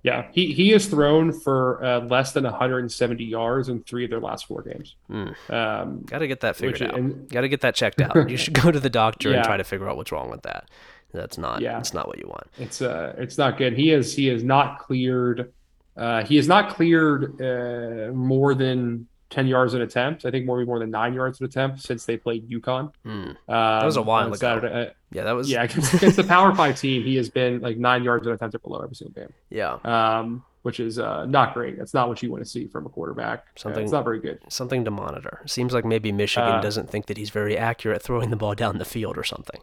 Yeah, 0.05 0.27
he 0.33 0.53
he 0.53 0.69
has 0.71 0.87
thrown 0.87 1.33
for 1.33 1.83
uh, 1.83 2.01
less 2.01 2.33
than 2.33 2.45
170 2.45 3.25
yards 3.25 3.71
in 3.71 3.83
three 3.85 4.05
of 4.05 4.11
their 4.11 4.21
last 4.21 4.47
four 4.47 4.61
games. 4.61 4.97
Mm. 5.11 5.35
Um, 5.51 6.03
Got 6.03 6.19
to 6.19 6.29
get 6.29 6.41
that 6.41 6.57
figured 6.57 6.83
out. 6.83 7.29
Got 7.29 7.41
to 7.41 7.49
get 7.49 7.63
that 7.63 7.75
checked 7.75 8.03
out. 8.03 8.29
you 8.29 8.37
should 8.37 8.53
go 8.53 8.71
to 8.71 8.79
the 8.79 8.91
doctor 8.91 9.31
yeah. 9.31 9.37
and 9.37 9.45
try 9.47 9.57
to 9.57 9.65
figure 9.65 9.89
out 9.89 9.97
what's 9.97 10.13
wrong 10.13 10.31
with 10.31 10.43
that. 10.43 10.69
That's 11.15 11.39
not. 11.39 11.63
Yeah. 11.63 11.73
That's 11.73 11.95
not 11.95 12.07
what 12.07 12.19
you 12.19 12.29
want. 12.29 12.49
It's 12.59 12.83
uh, 12.83 13.15
it's 13.17 13.39
not 13.39 13.57
good. 13.57 13.73
He 13.73 13.93
is 13.93 14.15
he 14.15 14.29
is 14.29 14.45
not 14.45 14.79
cleared. 14.79 15.55
Uh, 15.97 16.23
he 16.23 16.37
has 16.37 16.49
not 16.49 16.75
cleared 16.75 17.41
uh, 17.41 18.13
more 18.13 18.55
than 18.55 19.07
10 19.35 19.49
yards 19.49 19.75
an 19.75 19.81
attempt. 19.81 20.25
I 20.25 20.31
think 20.31 20.47
more 20.47 20.65
more 20.65 20.79
than 20.79 20.91
nine 20.91 21.13
yards 21.13 21.41
an 21.41 21.47
attempt 21.47 21.83
since 21.83 22.07
they 22.07 22.17
played 22.17 22.49
UConn. 22.49 22.93
Mm. 23.05 23.29
Um, 23.29 23.37
that 23.47 23.85
was 23.85 23.97
a 23.97 24.03
while 24.03 24.29
ago. 24.29 24.37
Saturday. 24.37 24.93
Yeah, 25.11 25.25
that 25.25 25.33
was. 25.33 25.51
Yeah, 25.51 25.65
against, 25.65 25.93
against 25.95 26.17
the 26.17 26.25
Power 26.25 26.55
Five 26.55 26.79
team, 26.79 27.03
he 27.03 27.17
has 27.17 27.29
been 27.29 27.61
like 27.61 27.77
nine 27.77 28.05
yards 28.05 28.27
an 28.27 28.33
attempt 28.33 28.55
or 28.55 28.61
below 28.61 28.81
every 28.81 28.95
single 28.95 29.21
game. 29.21 29.33
Yeah. 29.51 29.79
Um, 29.85 30.45
which 30.63 30.79
is 30.79 30.99
uh, 30.99 31.27
not 31.27 31.53
great. 31.53 31.77
That's 31.77 31.93
not 31.93 32.09
what 32.09 32.23
you 32.23 32.31
want 32.31 32.45
to 32.45 32.49
see 32.49 32.69
from 32.69 32.87
a 32.87 32.89
quarterback. 32.89 33.47
Something. 33.59 33.83
Uh, 33.83 33.85
it's 33.85 33.93
not 33.93 34.05
very 34.05 34.21
good. 34.21 34.39
Something 34.49 34.85
to 34.85 34.91
monitor. 34.91 35.43
Seems 35.47 35.75
like 35.75 35.85
maybe 35.85 36.13
Michigan 36.13 36.49
uh, 36.49 36.61
doesn't 36.61 36.89
think 36.89 37.07
that 37.07 37.17
he's 37.17 37.31
very 37.31 37.59
accurate 37.59 38.03
throwing 38.03 38.31
the 38.31 38.37
ball 38.37 38.55
down 38.55 38.79
the 38.79 38.85
field 38.85 39.19
or 39.19 39.25
something. 39.25 39.61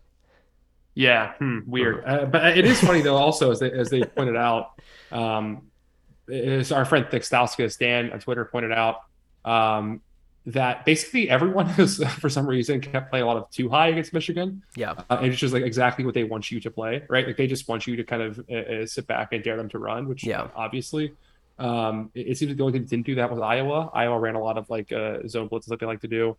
Yeah, 0.94 1.34
hmm, 1.36 1.60
weird. 1.66 2.04
Uh, 2.06 2.26
but 2.26 2.58
it 2.58 2.66
is 2.66 2.82
funny 2.82 3.02
though. 3.02 3.16
Also, 3.16 3.52
as 3.52 3.60
they, 3.60 3.72
as 3.72 3.90
they 3.90 4.04
pointed 4.04 4.36
out, 4.36 4.82
um, 5.12 5.64
is 6.28 6.72
our 6.72 6.86
friend 6.86 7.06
Thickstauskas 7.06 7.78
Dan 7.80 8.12
on 8.12 8.20
Twitter 8.20 8.46
pointed 8.46 8.74
out 8.74 8.98
um, 9.46 10.02
that 10.46 10.86
basically 10.86 11.30
everyone 11.30 11.66
has, 11.78 12.04
for 12.20 12.30
some 12.30 12.48
reason, 12.48 12.82
kept 12.82 13.10
playing 13.10 13.24
a 13.24 13.28
lot 13.28 13.38
of 13.38 13.50
two 13.52 13.70
high 13.70 13.88
against 13.88 14.14
Michigan. 14.14 14.64
Yeah. 14.76 14.92
Uh, 15.10 15.18
and 15.22 15.28
it's 15.28 15.40
just 15.40 15.54
like 15.54 15.64
exactly 15.64 16.06
what 16.06 16.14
they 16.14 16.24
want 16.24 16.52
you 16.52 16.60
to 16.60 16.72
play, 16.72 17.04
right? 17.10 17.28
Like 17.28 17.38
they 17.38 17.48
just 17.48 17.68
want 17.68 17.88
you 17.88 17.96
to 17.96 18.04
kind 18.04 18.22
of 18.22 18.40
uh, 18.50 18.56
uh 18.56 18.86
sit 18.86 19.08
back 19.08 19.34
and 19.34 19.44
dare 19.44 19.58
them 19.58 19.70
to 19.70 19.80
run, 19.80 20.08
which 20.08 20.24
yeah. 20.24 20.48
obviously. 20.56 21.14
Um, 21.60 22.10
it, 22.16 22.30
it, 22.30 22.38
seems 22.38 22.50
like 22.50 22.58
the 22.58 22.64
only 22.64 22.74
thing 22.74 22.82
that 22.82 22.90
didn't 22.90 23.06
do 23.06 23.16
that 23.16 23.30
was 23.30 23.40
Iowa. 23.40 23.92
Iowa 23.94 24.18
ran 24.18 24.34
a 24.34 24.42
lot 24.42 24.58
of 24.58 24.68
like 24.70 24.92
uh, 24.92 25.28
zone 25.28 25.48
blitzes 25.48 25.70
like 25.70 25.80
they 25.80 25.86
like 25.86 26.02
to 26.02 26.08
do. 26.08 26.36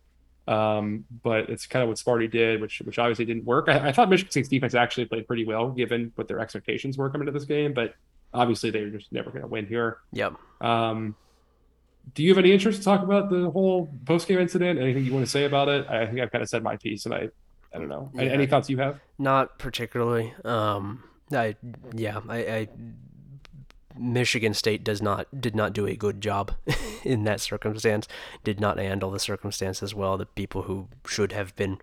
Um, 0.47 1.05
but 1.23 1.49
it's 1.49 1.65
kind 1.65 1.81
of 1.81 1.87
what 1.87 1.97
Sparty 1.97 2.29
did, 2.29 2.59
which 2.59 2.81
which 2.81 2.99
obviously 2.99 3.23
didn't 3.23 3.45
work. 3.45 3.69
I, 3.69 3.87
I, 3.87 3.91
thought 3.93 4.09
Michigan 4.09 4.31
State's 4.31 4.49
defense 4.49 4.75
actually 4.75 5.05
played 5.05 5.25
pretty 5.25 5.45
well 5.45 5.69
given 5.69 6.11
what 6.15 6.27
their 6.27 6.41
expectations 6.41 6.97
were 6.97 7.09
coming 7.09 7.27
to 7.27 7.31
this 7.31 7.45
game, 7.45 7.73
but 7.73 7.95
obviously 8.33 8.69
they 8.69 8.83
were 8.83 8.89
just 8.89 9.11
never 9.13 9.29
going 9.29 9.43
to 9.43 9.47
win 9.47 9.65
here. 9.65 9.99
Yep. 10.11 10.33
Um, 10.59 11.15
do 12.13 12.23
you 12.23 12.29
have 12.29 12.37
any 12.37 12.51
interest 12.51 12.79
to 12.79 12.83
talk 12.83 13.03
about 13.03 13.29
the 13.29 13.49
whole 13.49 13.89
post 14.05 14.27
game 14.27 14.39
incident? 14.39 14.79
Anything 14.79 15.05
you 15.05 15.13
want 15.13 15.25
to 15.25 15.31
say 15.31 15.45
about 15.45 15.69
it? 15.69 15.87
I 15.89 16.05
think 16.05 16.19
I've 16.19 16.31
kind 16.31 16.41
of 16.41 16.49
said 16.49 16.63
my 16.63 16.77
piece, 16.77 17.05
and 17.05 17.13
I, 17.13 17.29
I 17.73 17.77
don't 17.77 17.89
know. 17.89 18.11
Yeah. 18.13 18.23
Any 18.23 18.45
thoughts 18.45 18.69
you 18.69 18.77
have? 18.77 18.99
Not 19.17 19.57
particularly. 19.57 20.33
Um, 20.43 21.03
I 21.31 21.55
yeah, 21.93 22.21
I, 22.27 22.37
I 22.37 22.67
Michigan 23.97 24.53
State 24.53 24.83
does 24.83 25.01
not 25.01 25.27
did 25.39 25.55
not 25.55 25.73
do 25.73 25.85
a 25.87 25.95
good 25.95 26.21
job 26.21 26.51
in 27.03 27.23
that 27.23 27.41
circumstance. 27.41 28.07
Did 28.43 28.59
not 28.59 28.77
handle 28.77 29.11
the 29.11 29.19
circumstance 29.19 29.81
as 29.81 29.95
well. 29.95 30.17
The 30.17 30.25
people 30.25 30.63
who 30.63 30.87
should 31.07 31.31
have 31.31 31.55
been 31.55 31.79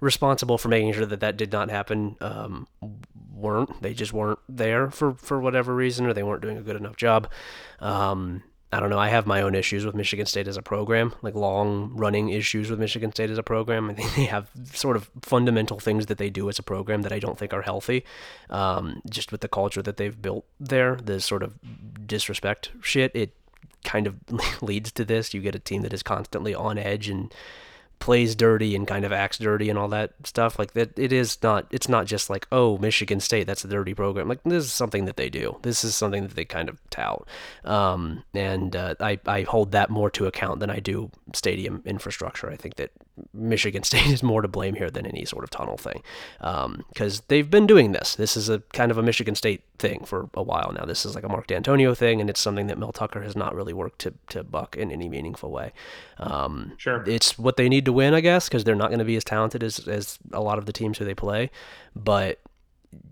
responsible 0.00 0.58
for 0.58 0.68
making 0.68 0.92
sure 0.92 1.06
that 1.06 1.20
that 1.20 1.36
did 1.36 1.52
not 1.52 1.70
happen 1.70 2.16
um, 2.20 2.68
weren't. 3.34 3.82
They 3.82 3.94
just 3.94 4.12
weren't 4.12 4.38
there 4.48 4.90
for 4.90 5.14
for 5.14 5.40
whatever 5.40 5.74
reason, 5.74 6.06
or 6.06 6.12
they 6.12 6.22
weren't 6.22 6.42
doing 6.42 6.58
a 6.58 6.62
good 6.62 6.76
enough 6.76 6.96
job. 6.96 7.30
Um, 7.80 8.42
I 8.70 8.80
don't 8.80 8.90
know. 8.90 8.98
I 8.98 9.08
have 9.08 9.26
my 9.26 9.40
own 9.40 9.54
issues 9.54 9.86
with 9.86 9.94
Michigan 9.94 10.26
State 10.26 10.46
as 10.46 10.58
a 10.58 10.62
program, 10.62 11.14
like 11.22 11.34
long 11.34 11.90
running 11.94 12.28
issues 12.28 12.68
with 12.68 12.78
Michigan 12.78 13.10
State 13.12 13.30
as 13.30 13.38
a 13.38 13.42
program. 13.42 13.88
I 13.88 13.94
think 13.94 14.14
they 14.16 14.24
have 14.24 14.50
sort 14.72 14.96
of 14.96 15.10
fundamental 15.22 15.78
things 15.78 16.06
that 16.06 16.18
they 16.18 16.28
do 16.28 16.48
as 16.48 16.58
a 16.58 16.62
program 16.62 17.02
that 17.02 17.12
I 17.12 17.18
don't 17.18 17.38
think 17.38 17.54
are 17.54 17.62
healthy. 17.62 18.04
Um, 18.50 19.00
just 19.08 19.32
with 19.32 19.40
the 19.40 19.48
culture 19.48 19.80
that 19.82 19.96
they've 19.96 20.20
built 20.20 20.44
there, 20.60 20.96
the 20.96 21.20
sort 21.20 21.42
of 21.42 21.58
disrespect 22.06 22.70
shit, 22.82 23.10
it 23.14 23.34
kind 23.84 24.06
of 24.06 24.16
leads 24.62 24.92
to 24.92 25.04
this. 25.04 25.32
You 25.32 25.40
get 25.40 25.54
a 25.54 25.60
team 25.60 25.82
that 25.82 25.94
is 25.94 26.02
constantly 26.02 26.54
on 26.54 26.76
edge 26.76 27.08
and 27.08 27.32
plays 27.98 28.34
dirty 28.34 28.76
and 28.76 28.86
kind 28.86 29.04
of 29.04 29.12
acts 29.12 29.38
dirty 29.38 29.68
and 29.68 29.78
all 29.78 29.88
that 29.88 30.12
stuff 30.24 30.58
like 30.58 30.72
that 30.72 30.96
it 30.96 31.12
is 31.12 31.36
not 31.42 31.66
it's 31.70 31.88
not 31.88 32.06
just 32.06 32.30
like 32.30 32.46
oh 32.52 32.78
michigan 32.78 33.20
state 33.20 33.46
that's 33.46 33.64
a 33.64 33.68
dirty 33.68 33.94
program. 33.94 34.28
Like 34.28 34.42
this 34.44 34.64
is 34.64 34.72
something 34.72 35.06
that 35.06 35.16
they 35.16 35.30
do. 35.30 35.56
This 35.62 35.82
is 35.82 35.96
something 35.96 36.22
that 36.22 36.36
they 36.36 36.44
kind 36.44 36.68
of 36.68 36.78
tout. 36.90 37.26
Um, 37.64 38.24
and 38.34 38.76
uh, 38.76 38.94
I, 39.00 39.18
I 39.26 39.42
hold 39.42 39.72
that 39.72 39.90
more 39.90 40.10
to 40.10 40.26
account 40.26 40.60
than 40.60 40.70
i 40.70 40.78
do 40.78 41.10
stadium 41.34 41.82
infrastructure. 41.84 42.50
I 42.50 42.56
think 42.56 42.76
that 42.76 42.90
michigan 43.32 43.82
state 43.88 44.06
is 44.06 44.22
more 44.22 44.42
to 44.42 44.48
blame 44.48 44.74
here 44.74 44.90
than 44.90 45.06
any 45.06 45.24
sort 45.24 45.44
of 45.44 45.50
tunnel 45.50 45.76
thing 45.76 46.02
because 46.38 47.18
um, 47.18 47.24
they've 47.28 47.50
been 47.50 47.66
doing 47.66 47.92
this. 47.92 48.14
This 48.14 48.36
is 48.36 48.48
a 48.48 48.60
kind 48.72 48.90
of 48.90 48.98
a 48.98 49.02
michigan 49.02 49.34
state 49.34 49.62
thing 49.78 50.04
for 50.04 50.28
a 50.34 50.42
while 50.42 50.72
now. 50.72 50.84
This 50.84 51.04
is 51.04 51.14
like 51.14 51.24
a 51.24 51.28
mark 51.28 51.46
dantonio 51.46 51.96
thing 51.96 52.20
and 52.20 52.28
it's 52.28 52.40
something 52.40 52.66
that 52.66 52.78
mel 52.78 52.92
tucker 52.92 53.22
has 53.22 53.36
not 53.36 53.54
really 53.54 53.72
worked 53.72 54.00
to, 54.00 54.14
to 54.30 54.42
buck 54.42 54.76
in 54.76 54.90
any 54.90 55.08
meaningful 55.08 55.50
way. 55.50 55.72
Um, 56.18 56.72
sure. 56.76 57.04
it's 57.06 57.38
what 57.38 57.56
they 57.56 57.68
need 57.68 57.84
to 57.84 57.92
win, 57.92 58.14
I 58.14 58.20
guess, 58.20 58.48
because 58.48 58.64
they're 58.64 58.74
not 58.74 58.88
going 58.88 58.98
to 58.98 59.04
be 59.04 59.16
as 59.16 59.24
talented 59.24 59.62
as, 59.62 59.86
as 59.86 60.18
a 60.32 60.40
lot 60.40 60.58
of 60.58 60.66
the 60.66 60.72
teams 60.72 60.98
who 60.98 61.04
they 61.04 61.14
play. 61.14 61.50
But 61.94 62.40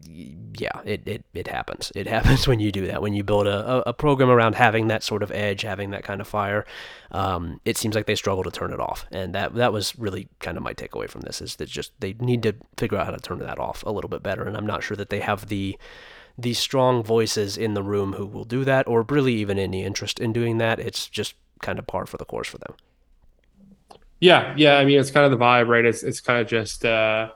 yeah, 0.08 0.80
it, 0.84 1.06
it, 1.06 1.24
it 1.34 1.48
happens. 1.48 1.92
It 1.94 2.06
happens 2.16 2.48
when 2.48 2.60
you 2.60 2.72
do 2.72 2.86
that. 2.86 3.02
When 3.02 3.12
you 3.12 3.22
build 3.22 3.46
a, 3.46 3.88
a 3.88 3.92
program 3.92 4.30
around 4.30 4.54
having 4.54 4.88
that 4.88 5.02
sort 5.02 5.22
of 5.22 5.30
edge, 5.30 5.62
having 5.62 5.90
that 5.90 6.04
kind 6.04 6.20
of 6.20 6.28
fire, 6.28 6.64
um, 7.10 7.60
it 7.64 7.76
seems 7.76 7.94
like 7.94 8.06
they 8.06 8.14
struggle 8.14 8.44
to 8.44 8.50
turn 8.50 8.72
it 8.72 8.80
off. 8.80 9.06
And 9.10 9.34
that 9.34 9.54
that 9.54 9.72
was 9.72 9.98
really 9.98 10.28
kind 10.40 10.56
of 10.56 10.62
my 10.62 10.74
takeaway 10.74 11.08
from 11.08 11.22
this 11.22 11.40
is 11.40 11.56
that 11.56 11.68
just 11.68 11.92
they 12.00 12.14
need 12.14 12.42
to 12.44 12.54
figure 12.76 12.98
out 12.98 13.06
how 13.06 13.12
to 13.12 13.20
turn 13.20 13.38
that 13.40 13.58
off 13.58 13.82
a 13.84 13.90
little 13.90 14.10
bit 14.10 14.22
better. 14.22 14.44
And 14.44 14.56
I'm 14.56 14.66
not 14.66 14.82
sure 14.82 14.96
that 14.96 15.10
they 15.10 15.20
have 15.20 15.48
the 15.48 15.78
the 16.38 16.54
strong 16.54 17.02
voices 17.02 17.56
in 17.56 17.74
the 17.74 17.82
room 17.82 18.12
who 18.14 18.26
will 18.26 18.44
do 18.44 18.64
that, 18.64 18.86
or 18.86 19.02
really 19.08 19.34
even 19.34 19.58
any 19.58 19.84
interest 19.84 20.20
in 20.20 20.32
doing 20.32 20.58
that. 20.58 20.78
It's 20.78 21.08
just 21.08 21.34
kind 21.62 21.78
of 21.78 21.86
par 21.86 22.06
for 22.06 22.18
the 22.18 22.26
course 22.26 22.48
for 22.48 22.58
them. 22.58 22.74
Yeah, 24.20 24.54
yeah. 24.56 24.76
I 24.76 24.84
mean, 24.84 24.98
it's 24.98 25.10
kind 25.10 25.30
of 25.30 25.38
the 25.38 25.42
vibe, 25.42 25.68
right? 25.68 25.84
It's 25.84 26.02
it's 26.02 26.20
kind 26.20 26.40
of 26.40 26.46
just 26.46 26.84
uh, 26.84 27.30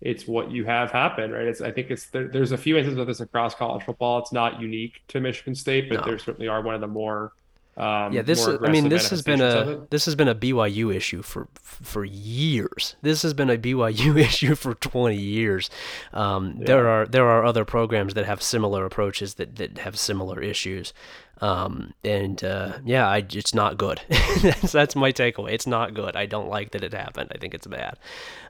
it's 0.00 0.26
what 0.26 0.50
you 0.50 0.64
have 0.64 0.90
happen, 0.90 1.32
right? 1.32 1.46
It's 1.46 1.60
I 1.60 1.70
think 1.70 1.90
it's 1.90 2.06
there, 2.06 2.28
there's 2.28 2.52
a 2.52 2.58
few 2.58 2.76
instances 2.76 3.00
of 3.00 3.06
this 3.06 3.20
across 3.20 3.54
college 3.54 3.84
football. 3.84 4.18
It's 4.18 4.32
not 4.32 4.60
unique 4.60 5.02
to 5.08 5.20
Michigan 5.20 5.54
State, 5.54 5.88
but 5.88 6.00
no. 6.00 6.04
there 6.06 6.18
certainly 6.18 6.48
are 6.48 6.62
one 6.62 6.74
of 6.74 6.80
the 6.80 6.86
more 6.86 7.32
um, 7.76 8.12
yeah, 8.12 8.20
this 8.20 8.46
I 8.46 8.70
mean 8.70 8.88
this 8.90 9.08
has 9.10 9.22
been 9.22 9.40
a 9.40 9.86
this 9.90 10.04
has 10.04 10.14
been 10.14 10.28
a 10.28 10.34
BYU 10.34 10.94
issue 10.94 11.22
for 11.22 11.48
for 11.62 12.04
years. 12.04 12.96
This 13.00 13.22
has 13.22 13.32
been 13.32 13.48
a 13.48 13.56
BYU 13.56 14.18
issue 14.20 14.54
for 14.54 14.74
20 14.74 15.16
years. 15.16 15.70
Um, 16.12 16.56
yeah. 16.58 16.66
There 16.66 16.88
are 16.88 17.06
there 17.06 17.26
are 17.28 17.44
other 17.44 17.64
programs 17.64 18.14
that 18.14 18.26
have 18.26 18.42
similar 18.42 18.84
approaches 18.84 19.34
that, 19.34 19.56
that 19.56 19.78
have 19.78 19.98
similar 19.98 20.42
issues. 20.42 20.92
Um, 21.40 21.94
and 22.04 22.44
uh, 22.44 22.78
yeah, 22.84 23.08
I, 23.08 23.24
it's 23.30 23.54
not 23.54 23.78
good. 23.78 24.02
that's, 24.42 24.72
that's 24.72 24.94
my 24.94 25.10
takeaway. 25.10 25.52
It's 25.52 25.66
not 25.66 25.94
good. 25.94 26.16
I 26.16 26.26
don't 26.26 26.50
like 26.50 26.72
that 26.72 26.84
it 26.84 26.92
happened. 26.92 27.32
I 27.34 27.38
think 27.38 27.54
it's 27.54 27.66
bad. 27.66 27.96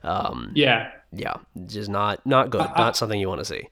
Um, 0.03 0.51
yeah, 0.55 0.91
yeah, 1.11 1.35
just 1.65 1.89
not 1.89 2.25
not 2.25 2.49
good. 2.49 2.61
I, 2.61 2.77
not 2.77 2.97
something 2.97 3.19
you 3.19 3.29
want 3.29 3.39
to 3.39 3.45
see. 3.45 3.67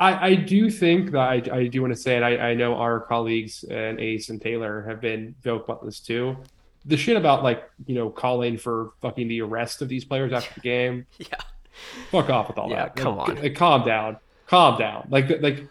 I, 0.00 0.26
I 0.28 0.34
do 0.34 0.70
think 0.70 1.12
that 1.12 1.20
I, 1.20 1.42
I 1.52 1.66
do 1.68 1.80
want 1.80 1.94
to 1.94 1.98
say, 1.98 2.16
and 2.16 2.24
I, 2.24 2.36
I 2.36 2.54
know 2.54 2.74
our 2.74 3.00
colleagues 3.00 3.64
and 3.64 4.00
Ace 4.00 4.28
and 4.28 4.40
Taylor 4.40 4.82
have 4.82 5.00
been 5.00 5.34
vocal 5.42 5.74
about 5.74 5.84
this 5.84 6.00
too. 6.00 6.36
The 6.84 6.96
shit 6.96 7.16
about 7.16 7.42
like 7.42 7.68
you 7.86 7.94
know 7.94 8.10
calling 8.10 8.58
for 8.58 8.92
fucking 9.00 9.28
the 9.28 9.40
arrest 9.40 9.82
of 9.82 9.88
these 9.88 10.04
players 10.04 10.32
after 10.32 10.52
the 10.54 10.60
game. 10.62 11.06
yeah, 11.18 11.26
fuck 12.10 12.30
off 12.30 12.48
with 12.48 12.58
all 12.58 12.70
yeah, 12.70 12.84
that. 12.84 12.96
Come 12.96 13.16
like, 13.16 13.28
on, 13.30 13.42
like, 13.42 13.54
calm 13.54 13.84
down, 13.84 14.18
calm 14.46 14.78
down. 14.78 15.06
Like 15.10 15.40
like 15.40 15.68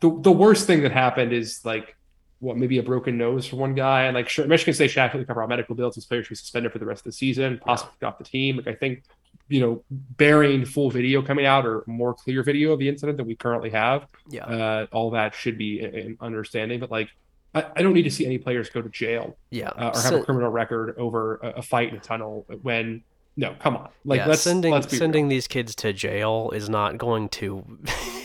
the 0.00 0.20
the 0.20 0.32
worst 0.32 0.66
thing 0.66 0.82
that 0.82 0.92
happened 0.92 1.32
is 1.32 1.64
like 1.64 1.96
what 2.40 2.56
maybe 2.56 2.78
a 2.78 2.82
broken 2.82 3.16
nose 3.16 3.46
for 3.46 3.56
one 3.56 3.74
guy, 3.74 4.04
and 4.04 4.14
like 4.14 4.28
sure, 4.28 4.46
Michigan 4.46 4.74
State 4.74 4.90
should 4.90 5.00
actually 5.00 5.24
cover 5.24 5.42
all 5.42 5.48
medical 5.48 5.74
bills. 5.74 5.94
His 5.94 6.06
players 6.06 6.26
should 6.26 6.30
be 6.30 6.36
suspended 6.36 6.72
for 6.72 6.78
the 6.78 6.86
rest 6.86 7.00
of 7.00 7.04
the 7.04 7.12
season, 7.12 7.60
possibly 7.64 7.94
yeah. 8.00 8.08
off 8.08 8.18
the 8.18 8.24
team. 8.24 8.56
Like 8.56 8.68
I 8.68 8.74
think, 8.74 9.02
you 9.48 9.60
know, 9.60 9.84
bearing 9.90 10.64
full 10.64 10.90
video 10.90 11.22
coming 11.22 11.46
out 11.46 11.66
or 11.66 11.84
more 11.86 12.14
clear 12.14 12.42
video 12.42 12.72
of 12.72 12.78
the 12.78 12.88
incident 12.88 13.18
that 13.18 13.24
we 13.24 13.34
currently 13.34 13.70
have, 13.70 14.06
yeah, 14.28 14.44
uh, 14.44 14.86
all 14.92 15.10
that 15.10 15.34
should 15.34 15.58
be 15.58 15.80
an 15.80 16.16
understanding. 16.20 16.80
But 16.80 16.90
like, 16.90 17.10
I, 17.54 17.64
I, 17.76 17.82
don't 17.82 17.94
need 17.94 18.02
to 18.02 18.10
see 18.10 18.26
any 18.26 18.38
players 18.38 18.70
go 18.70 18.82
to 18.82 18.88
jail, 18.88 19.36
yeah, 19.50 19.68
uh, 19.68 19.92
or 19.94 20.00
have 20.00 20.10
so, 20.10 20.20
a 20.20 20.24
criminal 20.24 20.50
record 20.50 20.96
over 20.98 21.36
a, 21.36 21.48
a, 21.58 21.62
fight 21.62 21.90
in 21.90 21.96
a 21.96 22.00
tunnel 22.00 22.46
when. 22.62 23.02
No, 23.36 23.56
come 23.58 23.76
on. 23.76 23.88
Like, 24.04 24.18
yeah, 24.18 24.26
let's 24.28 24.42
sending 24.42 24.72
let's 24.72 24.96
sending 24.96 25.24
real. 25.24 25.30
these 25.30 25.48
kids 25.48 25.74
to 25.76 25.92
jail 25.92 26.52
is 26.54 26.68
not 26.68 26.98
going 26.98 27.28
to 27.30 27.64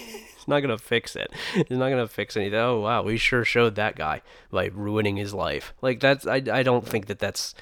not 0.50 0.60
gonna 0.60 0.78
fix 0.78 1.16
it. 1.16 1.32
It's 1.56 1.70
not 1.70 1.90
gonna 1.90 2.08
fix 2.08 2.36
anything. 2.36 2.60
Oh 2.60 2.82
wow, 2.82 3.04
we 3.04 3.16
sure 3.18 3.46
showed 3.46 3.76
that 3.76 3.96
guy 3.96 4.22
by 4.52 4.66
ruining 4.66 5.16
his 5.16 5.34
life. 5.34 5.74
Like 5.82 6.02
that's 6.02 6.28
I 6.28 6.42
I 6.52 6.64
don't 6.64 6.86
think 6.86 7.06
that 7.06 7.20
that's 7.20 7.56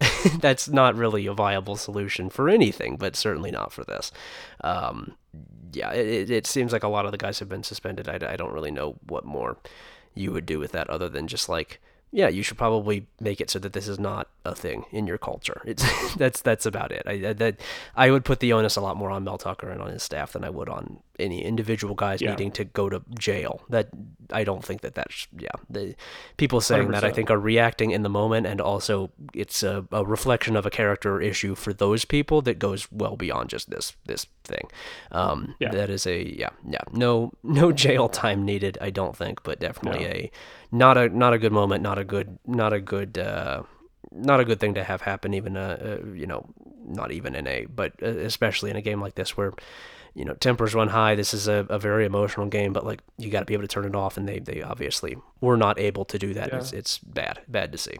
that's 0.40 0.68
not 0.68 0.94
really 0.94 1.26
a 1.26 1.32
viable 1.32 1.76
solution 1.76 2.30
for 2.30 2.48
anything, 2.48 2.96
but 2.96 3.16
certainly 3.16 3.50
not 3.50 3.72
for 3.72 3.84
this. 3.84 4.12
Um, 4.62 5.14
yeah, 5.72 5.92
it, 5.92 6.30
it 6.30 6.46
seems 6.46 6.72
like 6.72 6.82
a 6.82 6.88
lot 6.88 7.04
of 7.04 7.12
the 7.12 7.18
guys 7.18 7.38
have 7.40 7.48
been 7.48 7.64
suspended. 7.64 8.08
I, 8.08 8.14
I 8.32 8.36
don't 8.36 8.52
really 8.52 8.70
know 8.70 8.96
what 9.08 9.24
more 9.24 9.58
you 10.14 10.32
would 10.32 10.46
do 10.46 10.58
with 10.58 10.72
that 10.72 10.88
other 10.88 11.08
than 11.08 11.26
just 11.26 11.48
like 11.48 11.80
yeah, 12.10 12.28
you 12.28 12.42
should 12.42 12.56
probably 12.56 13.06
make 13.20 13.40
it 13.40 13.50
so 13.50 13.58
that 13.58 13.74
this 13.74 13.86
is 13.86 13.98
not 13.98 14.28
a 14.44 14.54
thing 14.54 14.86
in 14.90 15.06
your 15.06 15.18
culture. 15.18 15.60
It's 15.64 16.14
that's 16.16 16.40
that's 16.40 16.64
about 16.64 16.90
it. 16.90 17.02
I 17.06 17.32
that 17.34 17.60
I 17.94 18.10
would 18.10 18.24
put 18.24 18.40
the 18.40 18.52
onus 18.52 18.76
a 18.76 18.80
lot 18.80 18.96
more 18.96 19.10
on 19.10 19.24
Mel 19.24 19.38
Tucker 19.38 19.68
and 19.68 19.82
on 19.82 19.90
his 19.90 20.02
staff 20.02 20.32
than 20.32 20.42
I 20.42 20.50
would 20.50 20.68
on 20.68 21.00
any 21.18 21.44
individual 21.44 21.94
guys 21.94 22.22
yeah. 22.22 22.30
needing 22.30 22.50
to 22.52 22.64
go 22.64 22.88
to 22.88 23.02
jail. 23.18 23.62
That 23.68 23.88
I 24.32 24.44
don't 24.44 24.64
think 24.64 24.80
that 24.80 24.94
that's 24.94 25.26
yeah. 25.38 25.50
The 25.68 25.96
people 26.38 26.60
saying 26.62 26.88
100%. 26.88 26.92
that 26.92 27.04
I 27.04 27.12
think 27.12 27.30
are 27.30 27.38
reacting 27.38 27.90
in 27.90 28.02
the 28.02 28.08
moment, 28.08 28.46
and 28.46 28.60
also 28.60 29.10
it's 29.34 29.62
a, 29.62 29.84
a 29.92 30.04
reflection 30.04 30.56
of 30.56 30.64
a 30.64 30.70
character 30.70 31.20
issue 31.20 31.54
for 31.54 31.74
those 31.74 32.06
people 32.06 32.40
that 32.42 32.58
goes 32.58 32.90
well 32.90 33.16
beyond 33.16 33.50
just 33.50 33.68
this 33.68 33.94
this 34.06 34.26
thing. 34.44 34.68
Um, 35.12 35.56
yeah. 35.60 35.72
That 35.72 35.90
is 35.90 36.06
a 36.06 36.22
yeah 36.22 36.50
yeah 36.66 36.84
no 36.92 37.32
no 37.42 37.70
jail 37.84 38.08
time 38.08 38.46
needed. 38.46 38.78
I 38.80 38.88
don't 38.88 39.16
think, 39.16 39.42
but 39.42 39.60
definitely 39.60 40.04
no. 40.04 40.10
a 40.10 40.30
not 40.70 40.98
a 40.98 41.08
not 41.08 41.32
a 41.32 41.38
good 41.38 41.52
moment, 41.52 41.82
not 41.82 41.98
a 41.98 42.04
good 42.04 42.38
not 42.46 42.72
a 42.72 42.80
good 42.80 43.18
uh, 43.18 43.62
not 44.12 44.40
a 44.40 44.44
good 44.44 44.60
thing 44.60 44.74
to 44.74 44.84
have 44.84 45.02
happen. 45.02 45.34
Even 45.34 45.56
uh, 45.56 46.00
uh 46.02 46.06
you 46.12 46.26
know 46.26 46.48
not 46.84 47.12
even 47.12 47.34
in 47.34 47.46
a 47.46 47.66
but 47.66 47.92
uh, 48.02 48.06
especially 48.06 48.70
in 48.70 48.76
a 48.76 48.82
game 48.82 49.00
like 49.00 49.14
this 49.14 49.36
where 49.36 49.52
you 50.14 50.24
know 50.24 50.34
tempers 50.34 50.74
run 50.74 50.88
high. 50.88 51.14
This 51.14 51.32
is 51.32 51.48
a, 51.48 51.66
a 51.68 51.78
very 51.78 52.04
emotional 52.04 52.46
game, 52.46 52.72
but 52.72 52.84
like 52.84 53.00
you 53.16 53.30
got 53.30 53.40
to 53.40 53.46
be 53.46 53.54
able 53.54 53.64
to 53.64 53.68
turn 53.68 53.84
it 53.84 53.94
off, 53.94 54.16
and 54.16 54.28
they 54.28 54.38
they 54.38 54.62
obviously 54.62 55.16
were 55.40 55.56
not 55.56 55.78
able 55.78 56.04
to 56.06 56.18
do 56.18 56.34
that. 56.34 56.48
Yeah. 56.48 56.58
It's 56.58 56.72
it's 56.72 56.98
bad 56.98 57.40
bad 57.48 57.72
to 57.72 57.78
see. 57.78 57.96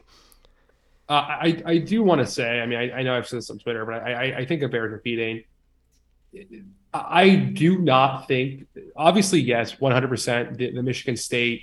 Uh, 1.09 1.13
I 1.13 1.63
I 1.65 1.79
do 1.79 2.03
want 2.03 2.21
to 2.21 2.27
say, 2.27 2.61
I 2.61 2.67
mean, 2.67 2.79
I, 2.79 2.99
I 2.99 3.03
know 3.03 3.17
I've 3.17 3.27
said 3.27 3.39
this 3.39 3.51
on 3.51 3.59
Twitter, 3.59 3.87
but 3.87 4.03
I 4.03 4.13
I, 4.13 4.39
I 4.39 4.45
think 4.45 4.63
it 4.63 4.71
bears 4.71 4.93
repeating. 4.93 5.45
I 6.93 7.37
do 7.37 7.79
not 7.79 8.29
think, 8.29 8.67
obviously, 8.97 9.41
yes, 9.41 9.75
100%. 9.75 10.57
The, 10.57 10.71
the 10.73 10.83
Michigan 10.83 11.17
State 11.17 11.63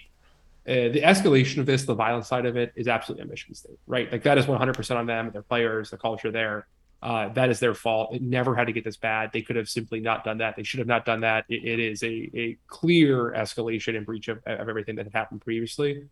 uh, 0.68 0.90
the 0.90 1.02
escalation 1.02 1.60
of 1.60 1.68
this, 1.68 1.84
the 1.84 1.94
violent 1.94 2.26
side 2.26 2.46
of 2.46 2.58
it, 2.58 2.74
is 2.76 2.88
absolutely 2.88 3.24
on 3.24 3.30
Michigan 3.30 3.54
State, 3.54 3.78
right? 3.86 4.12
Like 4.12 4.24
that 4.24 4.38
is 4.38 4.46
100% 4.46 4.96
on 4.96 5.06
them, 5.06 5.30
their 5.32 5.44
players, 5.44 5.92
the 5.92 5.98
culture 5.98 6.32
there. 6.32 6.68
Uh, 7.04 7.30
that 7.34 7.52
is 7.52 7.60
their 7.60 7.76
fault. 7.76 8.16
It 8.16 8.24
never 8.24 8.56
had 8.56 8.66
to 8.66 8.74
get 8.74 8.84
this 8.84 8.98
bad. 8.98 9.30
They 9.32 9.44
could 9.44 9.58
have 9.58 9.70
simply 9.70 10.00
not 10.00 10.24
done 10.24 10.40
that. 10.40 10.56
They 10.56 10.64
should 10.64 10.80
have 10.80 10.88
not 10.88 11.06
done 11.06 11.22
that. 11.22 11.46
it, 11.50 11.64
it 11.64 11.80
is 11.80 12.02
a, 12.02 12.32
a 12.34 12.58
clear 12.66 13.32
escalation 13.32 13.96
and 13.96 14.08
breach 14.08 14.28
of, 14.28 14.40
of 14.48 14.68
everything 14.68 14.96
that 14.96 15.06
had 15.06 15.14
happened 15.14 15.42
previously. 15.42 16.08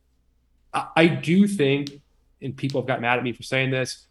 I, 0.72 0.88
I 0.96 1.08
do 1.08 1.48
think, 1.48 2.00
and 2.44 2.56
people 2.56 2.80
have 2.80 2.88
got 2.88 3.02
mad 3.02 3.18
at 3.18 3.24
me 3.24 3.34
for 3.34 3.42
saying 3.42 3.72
this, 3.72 4.06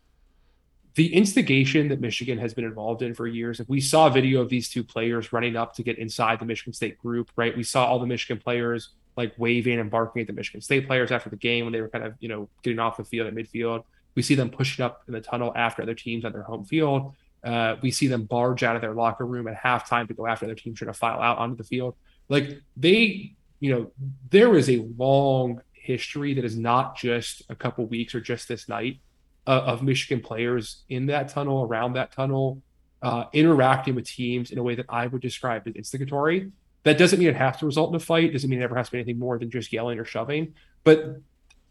the 0.95 1.15
instigation 1.15 1.87
that 1.89 2.01
Michigan 2.01 2.39
has 2.39 2.53
been 2.53 2.65
involved 2.65 3.03
in 3.03 3.15
for 3.15 3.29
years. 3.29 3.61
If 3.61 3.69
we 3.69 3.81
saw 3.81 4.09
a 4.09 4.11
video 4.11 4.41
of 4.41 4.49
these 4.49 4.69
two 4.69 4.83
players 4.83 5.33
running 5.33 5.57
up 5.57 5.75
to 5.77 5.85
get 5.85 5.99
inside 5.99 6.41
the 6.41 6.47
Michigan 6.47 6.73
State 6.73 6.99
group, 6.99 7.31
right? 7.37 7.57
We 7.57 7.63
saw 7.63 7.87
all 7.87 8.01
the 8.01 8.07
Michigan 8.07 8.43
players 8.43 8.91
like 9.17 9.33
waving 9.37 9.79
and 9.79 9.91
barking 9.91 10.21
at 10.23 10.27
the 10.27 10.33
Michigan 10.33 10.61
State 10.61 10.87
players 10.87 11.11
after 11.11 11.31
the 11.31 11.37
game 11.37 11.65
when 11.65 11.73
they 11.73 11.81
were 11.81 11.89
kind 11.89 12.05
of, 12.05 12.15
you 12.21 12.29
know, 12.29 12.49
getting 12.63 12.79
off 12.79 12.97
the 12.97 13.05
field 13.05 13.27
at 13.27 13.35
midfield. 13.35 13.85
We 14.15 14.23
see 14.23 14.35
them 14.35 14.51
pushing 14.51 14.85
up 14.85 15.03
in 15.07 15.15
the 15.15 15.21
tunnel 15.21 15.53
after 15.55 15.83
other 15.83 15.95
teams 15.95 16.25
on 16.25 16.33
their 16.33 16.43
home 16.43 16.65
field. 16.65 17.15
Uh, 17.45 17.77
we 17.83 17.91
see 17.91 18.07
them 18.07 18.25
barge 18.25 18.63
out 18.63 18.77
of 18.77 18.83
their 18.83 18.95
locker 18.95 19.27
room 19.27 19.49
at 19.49 19.57
halftime 19.57 20.07
to 20.09 20.15
go 20.15 20.27
after 20.27 20.47
their 20.47 20.55
team 20.55 20.75
trying 20.75 20.93
to 20.93 20.99
file 20.99 21.21
out 21.21 21.39
onto 21.39 21.57
the 21.57 21.65
field. 21.65 21.95
Like 22.29 22.61
they, 22.77 23.35
you 23.61 23.75
know, 23.75 23.91
there 24.31 24.55
is 24.57 24.71
a 24.71 24.87
long 24.97 25.61
history 25.73 26.35
that 26.35 26.45
is 26.45 26.57
not 26.57 26.97
just 26.97 27.43
a 27.49 27.55
couple 27.55 27.85
weeks 27.87 28.15
or 28.15 28.21
just 28.21 28.49
this 28.49 28.69
night 28.69 29.01
uh, 29.47 29.63
of 29.67 29.83
Michigan 29.83 30.23
players 30.23 30.85
in 30.89 31.07
that 31.07 31.29
tunnel, 31.29 31.65
around 31.65 31.95
that 31.95 32.13
tunnel, 32.13 32.63
uh, 33.03 33.25
interacting 33.33 33.97
with 33.97 34.07
teams 34.07 34.53
in 34.53 34.59
a 34.59 34.63
way 34.63 34.77
that 34.77 34.87
I 34.89 35.09
would 35.09 35.21
describe 35.21 35.67
as 35.67 35.75
instigatory. 35.75 36.53
That 36.85 36.99
doesn't 36.99 37.19
mean 37.19 37.29
it 37.29 37.37
has 37.37 37.59
to 37.59 37.67
result 37.67 37.91
in 37.91 37.97
a 37.97 38.01
fight. 38.01 38.33
Doesn't 38.33 38.51
mean 38.51 38.61
it 38.61 38.65
ever 38.65 38.77
has 38.77 38.89
to 38.89 38.93
be 38.93 38.99
anything 38.99 39.19
more 39.19 39.39
than 39.39 39.51
just 39.51 39.73
yelling 39.73 39.99
or 39.99 40.05
shoving. 40.05 40.55
But 40.85 41.21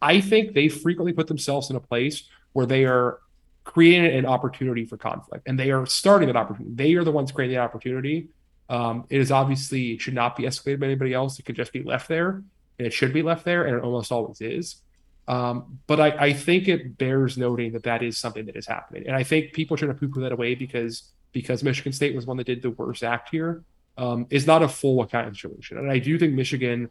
I 0.02 0.22
think 0.22 0.54
they 0.54 0.70
frequently 0.70 1.14
put 1.14 1.28
themselves 1.28 1.70
in 1.70 1.76
a 1.76 1.82
place 1.82 2.24
where 2.54 2.66
they 2.66 2.86
are 2.86 3.20
creating 3.64 4.18
an 4.18 4.26
opportunity 4.26 4.86
for 4.86 4.98
conflict, 4.98 5.48
and 5.48 5.60
they 5.60 5.72
are 5.72 5.86
starting 5.86 6.28
that 6.28 6.36
opportunity. 6.36 6.74
They 6.76 6.94
are 6.96 7.04
the 7.04 7.12
ones 7.12 7.32
creating 7.32 7.56
the 7.56 7.62
opportunity. 7.62 8.30
Um, 8.70 9.06
it 9.10 9.20
is 9.20 9.32
obviously 9.32 9.94
it 9.94 10.02
should 10.02 10.14
not 10.14 10.36
be 10.36 10.44
escalated 10.44 10.80
by 10.80 10.88
anybody 10.88 11.14
else. 11.14 11.38
It 11.40 11.44
could 11.44 11.56
just 11.56 11.74
be 11.74 11.84
left 11.84 12.08
there, 12.08 12.30
and 12.80 12.88
it 12.88 12.94
should 12.94 13.14
be 13.14 13.22
left 13.22 13.46
there, 13.46 13.66
and 13.66 13.76
it 13.76 13.84
almost 13.84 14.12
always 14.12 14.42
is. 14.42 14.78
Um, 15.28 15.80
but 15.88 16.00
I, 16.00 16.10
I, 16.10 16.34
think 16.34 16.68
it 16.68 16.98
bears 16.98 17.38
noting 17.38 17.74
that 17.74 17.84
that 17.84 18.02
is 18.02 18.18
something 18.18 18.48
that 18.48 18.56
is 18.56 18.66
happening, 18.66 19.06
and 19.06 19.16
I 19.16 19.24
think 19.24 19.54
people 19.54 19.78
trying 19.78 19.94
to 19.94 19.98
poo-poo 19.98 20.22
that 20.22 20.32
away 20.32 20.56
because 20.56 21.04
because 21.32 21.64
Michigan 21.64 21.94
State 21.94 22.16
was 22.16 22.26
one 22.26 22.38
that 22.38 22.48
did 22.48 22.62
the 22.62 22.72
worst 22.72 23.04
act 23.04 23.30
here 23.30 23.64
um, 23.98 24.28
is 24.30 24.48
not 24.48 24.64
a 24.64 24.68
full 24.68 25.02
accounting 25.02 25.36
solution. 25.36 25.78
And 25.78 25.92
I 25.92 26.00
do 26.00 26.18
think 26.18 26.34
Michigan, 26.34 26.90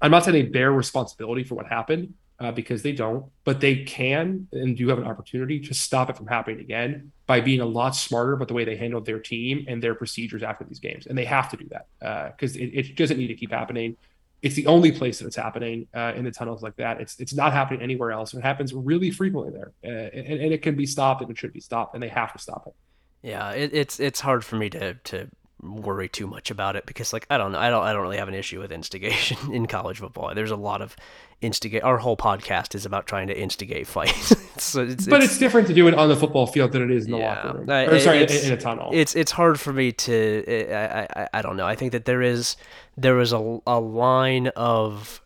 I'm 0.00 0.10
not 0.10 0.24
saying 0.24 0.34
they 0.34 0.48
bear 0.50 0.72
responsibility 0.72 1.44
for 1.44 1.54
what 1.54 1.66
happened 1.66 2.14
uh, 2.40 2.50
because 2.50 2.82
they 2.82 2.92
don't, 2.92 3.26
but 3.44 3.60
they 3.60 3.84
can 3.84 4.48
and 4.52 4.76
do 4.76 4.88
have 4.88 4.98
an 4.98 5.04
opportunity 5.04 5.60
to 5.60 5.74
stop 5.74 6.08
it 6.08 6.16
from 6.16 6.26
happening 6.26 6.60
again 6.60 7.12
by 7.26 7.40
being 7.40 7.60
a 7.60 7.66
lot 7.66 7.94
smarter 7.94 8.32
about 8.32 8.48
the 8.48 8.54
way 8.54 8.64
they 8.64 8.76
handled 8.76 9.04
their 9.04 9.18
team 9.18 9.64
and 9.68 9.82
their 9.82 9.94
procedures 9.94 10.42
after 10.42 10.64
these 10.64 10.78
games. 10.78 11.06
And 11.06 11.16
they 11.16 11.26
have 11.26 11.50
to 11.50 11.56
do 11.56 11.68
that 11.68 12.32
because 12.34 12.56
uh, 12.56 12.60
it, 12.60 12.74
it, 12.74 12.96
doesn't 12.96 13.18
need 13.18 13.28
to 13.28 13.34
keep 13.34 13.52
happening. 13.52 13.96
It's 14.40 14.54
the 14.54 14.66
only 14.66 14.90
place 14.90 15.18
that 15.18 15.26
it's 15.26 15.36
happening 15.36 15.86
uh, 15.94 16.14
in 16.16 16.24
the 16.24 16.30
tunnels 16.30 16.62
like 16.62 16.76
that. 16.76 16.98
It's 16.98 17.20
it's 17.20 17.34
not 17.34 17.52
happening 17.52 17.82
anywhere 17.82 18.10
else. 18.10 18.32
It 18.32 18.40
happens 18.40 18.72
really 18.72 19.10
frequently 19.10 19.52
there, 19.52 19.72
uh, 19.84 20.08
and, 20.16 20.40
and, 20.40 20.52
it 20.54 20.62
can 20.62 20.76
be 20.76 20.86
stopped 20.86 21.20
and 21.20 21.30
it 21.30 21.36
should 21.36 21.52
be 21.52 21.60
stopped, 21.60 21.92
and 21.92 22.02
they 22.02 22.08
have 22.08 22.32
to 22.32 22.38
stop 22.38 22.66
it. 22.66 22.72
Yeah, 23.20 23.50
it, 23.50 23.74
it's 23.74 24.00
it's 24.00 24.20
hard 24.20 24.42
for 24.42 24.56
me 24.56 24.70
to 24.70 24.94
to 24.94 25.28
worry 25.62 26.08
too 26.08 26.26
much 26.26 26.50
about 26.50 26.76
it 26.76 26.86
because 26.86 27.12
like 27.12 27.26
I 27.30 27.38
don't 27.38 27.52
know 27.52 27.58
I 27.58 27.70
don't 27.70 27.82
I 27.82 27.92
don't 27.92 28.02
really 28.02 28.16
have 28.16 28.28
an 28.28 28.34
issue 28.34 28.60
with 28.60 28.72
instigation 28.72 29.38
in 29.52 29.66
college 29.66 29.98
football. 29.98 30.34
There's 30.34 30.50
a 30.50 30.56
lot 30.56 30.82
of 30.82 30.96
instigate. 31.40 31.82
Our 31.82 31.98
whole 31.98 32.16
podcast 32.16 32.74
is 32.74 32.86
about 32.86 33.06
trying 33.06 33.28
to 33.28 33.38
instigate 33.38 33.86
fights. 33.86 34.34
so 34.62 34.82
it's, 34.82 35.06
but 35.06 35.22
it's, 35.22 35.32
it's, 35.32 35.38
different 35.38 35.68
to 35.68 35.74
do 35.74 35.88
it 35.88 35.94
on 35.94 36.08
the 36.08 36.16
football 36.16 36.46
field 36.46 36.72
than 36.72 36.82
it 36.82 36.90
is 36.90 37.06
in 37.06 37.12
the 37.12 37.18
yeah, 37.18 37.42
locker 37.42 37.58
room. 37.58 37.70
Or, 37.70 37.98
sorry, 38.00 38.22
in, 38.22 38.30
in, 38.30 38.52
a 38.52 38.56
tunnel. 38.56 38.90
It's 38.92 39.14
it's 39.14 39.30
hard 39.30 39.58
for 39.58 39.72
me 39.72 39.92
to 39.92 40.44
I, 40.72 41.08
I 41.16 41.28
I 41.34 41.42
don't 41.42 41.56
know. 41.56 41.66
I 41.66 41.76
think 41.76 41.92
that 41.92 42.04
there 42.04 42.22
is 42.22 42.56
there 42.96 43.20
is 43.20 43.32
a 43.32 43.60
a 43.66 43.80
line 43.80 44.48
of 44.48 45.20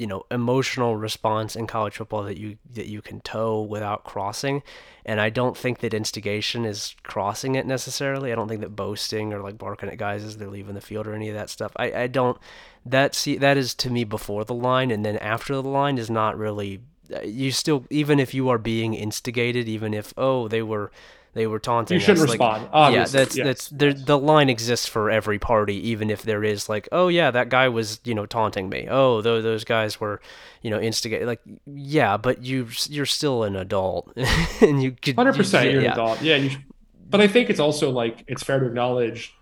you 0.00 0.06
know 0.06 0.24
emotional 0.30 0.96
response 0.96 1.54
in 1.54 1.66
college 1.66 1.96
football 1.96 2.22
that 2.22 2.38
you 2.38 2.56
that 2.72 2.86
you 2.86 3.02
can 3.02 3.20
toe 3.20 3.60
without 3.60 4.02
crossing 4.02 4.62
and 5.04 5.20
I 5.20 5.30
don't 5.30 5.56
think 5.56 5.78
that 5.80 5.94
instigation 5.94 6.64
is 6.64 6.94
crossing 7.02 7.54
it 7.54 7.66
necessarily. 7.66 8.32
I 8.32 8.34
don't 8.34 8.48
think 8.48 8.60
that 8.60 8.76
boasting 8.76 9.32
or 9.32 9.40
like 9.40 9.58
barking 9.58 9.88
at 9.88 9.98
guys 9.98 10.22
as 10.22 10.36
they're 10.36 10.48
leaving 10.48 10.74
the 10.74 10.80
field 10.80 11.06
or 11.06 11.14
any 11.14 11.28
of 11.28 11.34
that 11.34 11.50
stuff. 11.50 11.72
I, 11.76 11.92
I 11.92 12.06
don't 12.06 12.38
that 12.86 13.14
see 13.14 13.36
that 13.36 13.56
is 13.56 13.74
to 13.74 13.90
me 13.90 14.04
before 14.04 14.44
the 14.44 14.54
line 14.54 14.90
and 14.90 15.04
then 15.04 15.16
after 15.18 15.54
the 15.54 15.62
line 15.62 15.98
is 15.98 16.10
not 16.10 16.38
really 16.38 16.80
uh, 17.14 17.20
you 17.20 17.50
still 17.50 17.84
even 17.90 18.20
if 18.20 18.32
you 18.32 18.48
are 18.48 18.58
being 18.58 18.94
instigated 18.94 19.68
even 19.68 19.92
if 19.92 20.14
oh 20.16 20.48
they 20.48 20.62
were 20.62 20.90
they 21.32 21.46
were 21.46 21.58
taunting. 21.58 21.94
You 21.94 22.00
shouldn't 22.00 22.24
us. 22.24 22.30
respond. 22.30 22.68
Like, 22.72 22.94
yeah, 22.94 23.04
that's 23.04 23.36
yes. 23.36 23.44
that's 23.44 23.68
there, 23.68 23.92
the 23.92 24.18
line 24.18 24.50
exists 24.50 24.86
for 24.86 25.10
every 25.10 25.38
party, 25.38 25.76
even 25.90 26.10
if 26.10 26.22
there 26.22 26.42
is 26.42 26.68
like, 26.68 26.88
oh 26.90 27.08
yeah, 27.08 27.30
that 27.30 27.48
guy 27.48 27.68
was 27.68 28.00
you 28.04 28.14
know 28.14 28.26
taunting 28.26 28.68
me. 28.68 28.88
Oh, 28.90 29.20
those 29.20 29.44
those 29.44 29.64
guys 29.64 30.00
were, 30.00 30.20
you 30.62 30.70
know, 30.70 30.80
instigating. 30.80 31.26
Like, 31.26 31.40
yeah, 31.66 32.16
but 32.16 32.42
you 32.42 32.68
you're 32.88 33.06
still 33.06 33.44
an 33.44 33.54
adult, 33.54 34.12
and 34.60 34.82
you 34.82 34.92
could 34.92 35.14
hundred 35.14 35.36
percent 35.36 35.70
you're 35.70 35.82
yeah. 35.82 35.88
an 35.88 35.92
adult. 35.92 36.22
Yeah, 36.22 36.36
you, 36.36 36.56
but 37.08 37.20
I 37.20 37.28
think 37.28 37.48
it's 37.48 37.60
also 37.60 37.90
like 37.90 38.24
it's 38.26 38.42
fair 38.42 38.58
to 38.58 38.66
acknowledge, 38.66 39.32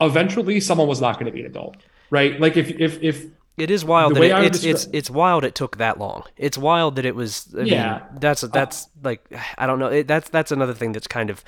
eventually 0.00 0.60
someone 0.60 0.86
was 0.86 1.00
not 1.00 1.14
going 1.14 1.26
to 1.26 1.32
be 1.32 1.40
an 1.40 1.46
adult, 1.46 1.76
right? 2.10 2.38
Like 2.40 2.56
if 2.56 2.70
if 2.80 3.02
if 3.02 3.26
it 3.56 3.70
is 3.70 3.84
wild 3.84 4.14
that 4.14 4.22
it, 4.22 4.30
it's 4.30 4.58
describe- 4.60 4.74
it's 4.74 4.88
it's 4.92 5.10
wild 5.10 5.44
it 5.44 5.54
took 5.54 5.78
that 5.78 5.98
long. 5.98 6.24
It's 6.36 6.58
wild 6.58 6.96
that 6.96 7.04
it 7.04 7.14
was. 7.14 7.54
I 7.56 7.62
yeah, 7.62 7.92
mean, 8.10 8.20
that's 8.20 8.42
that's 8.42 8.88
like 9.02 9.24
I 9.56 9.66
don't 9.66 9.78
know. 9.78 9.88
It, 9.88 10.06
that's 10.06 10.28
that's 10.28 10.52
another 10.52 10.74
thing 10.74 10.92
that's 10.92 11.06
kind 11.06 11.30
of 11.30 11.42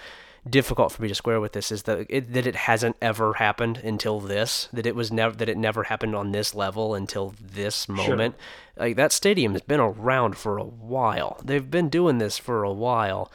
difficult 0.49 0.93
for 0.93 1.03
me 1.03 1.09
to 1.09 1.15
square 1.15 1.41
with 1.41 1.53
this 1.53 1.71
is 1.71 1.83
that 1.83 2.07
it, 2.09 2.33
that 2.33 2.47
it 2.47 2.55
hasn't 2.55 2.97
ever 3.03 3.35
happened 3.35 3.79
until 3.79 4.21
this. 4.21 4.69
That 4.73 4.87
it 4.87 4.95
was 4.95 5.13
never 5.13 5.37
that 5.37 5.49
it 5.49 5.59
never 5.59 5.85
happened 5.85 6.15
on 6.15 6.33
this 6.33 6.55
level 6.55 6.95
until 6.95 7.35
this 7.41 7.89
moment. 7.89 8.37
Sure. 8.37 8.87
Like 8.87 8.97
that 8.97 9.13
stadium 9.13 9.53
has 9.53 9.63
been 9.63 9.81
around 9.81 10.37
for 10.37 10.59
a 10.59 10.65
while. 10.65 11.41
They've 11.45 11.71
been 11.71 11.89
doing 11.89 12.19
this 12.19 12.39
for 12.39 12.65
a 12.65 12.73
while. 12.73 13.31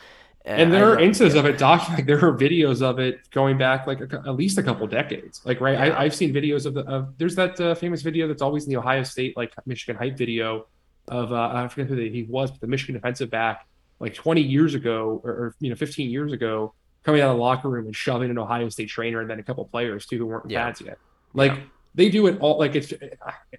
And 0.46 0.74
there 0.74 0.86
I, 0.86 0.94
are 0.94 1.00
instances 1.00 1.38
of 1.38 1.46
it 1.46 1.58
documented. 1.58 2.00
Like 2.00 2.06
there 2.06 2.30
are 2.30 2.38
videos 2.38 2.82
of 2.82 3.00
it 3.00 3.30
going 3.32 3.58
back 3.58 3.88
like 3.88 4.02
a, 4.02 4.24
at 4.28 4.36
least 4.36 4.58
a 4.58 4.64
couple 4.64 4.86
decades. 4.88 5.42
Like 5.46 5.62
right, 5.62 5.74
yeah. 5.74 5.98
I, 5.98 6.04
have 6.04 6.16
seen 6.16 6.34
videos 6.34 6.66
of 6.66 6.74
the. 6.74 6.82
Of, 6.82 7.18
there's 7.18 7.36
that 7.36 7.60
uh, 7.62 7.76
famous 7.76 8.02
video 8.02 8.28
that's 8.28 8.42
always 8.42 8.66
in 8.66 8.70
the 8.70 8.78
Ohio 8.78 9.04
State 9.04 9.38
like 9.38 9.54
Michigan 9.66 9.96
hype 9.96 10.18
video 10.18 10.68
of 11.08 11.32
uh, 11.32 11.52
I 11.54 11.68
forget 11.70 11.88
who 11.88 11.96
he 11.96 12.24
was, 12.24 12.52
but 12.52 12.60
the 12.60 12.68
Michigan 12.68 12.96
defensive 12.96 13.30
back 13.30 13.68
like 14.00 14.14
20 14.14 14.42
years 14.42 14.76
ago 14.76 15.22
or, 15.24 15.32
or, 15.32 15.56
you 15.60 15.70
know 15.70 15.76
15 15.76 16.10
years 16.10 16.34
ago 16.34 16.74
coming 17.04 17.22
out 17.22 17.30
of 17.30 17.38
the 17.38 17.42
locker 17.42 17.70
room 17.70 17.86
and 17.86 17.96
shoving 17.96 18.30
an 18.30 18.38
Ohio 18.38 18.68
State 18.68 18.90
trainer 18.90 19.22
and 19.22 19.30
then 19.30 19.40
a 19.40 19.44
couple 19.44 19.64
players 19.66 20.06
too 20.06 20.18
who 20.18 20.26
weren't 20.26 20.50
yeah. 20.50 20.66
pads 20.66 20.82
yet. 20.82 20.98
Like 21.34 21.54
yeah. 21.54 21.62
they 21.96 22.10
do 22.10 22.28
it 22.28 22.40
all. 22.42 22.60
Like 22.60 22.76
it's 22.76 22.92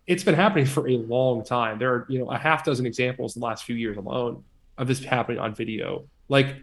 it's 0.06 0.22
been 0.22 0.34
happening 0.34 0.66
for 0.66 0.86
a 0.86 0.98
long 0.98 1.44
time. 1.44 1.78
There 1.78 1.92
are 1.94 2.06
you 2.10 2.18
know 2.18 2.30
a 2.30 2.36
half 2.36 2.62
dozen 2.62 2.84
examples 2.84 3.36
in 3.36 3.40
the 3.40 3.46
last 3.46 3.64
few 3.64 3.76
years 3.76 3.96
alone 3.96 4.44
of 4.76 4.86
this 4.86 5.02
happening 5.02 5.38
on 5.38 5.54
video. 5.54 6.04
Like 6.28 6.56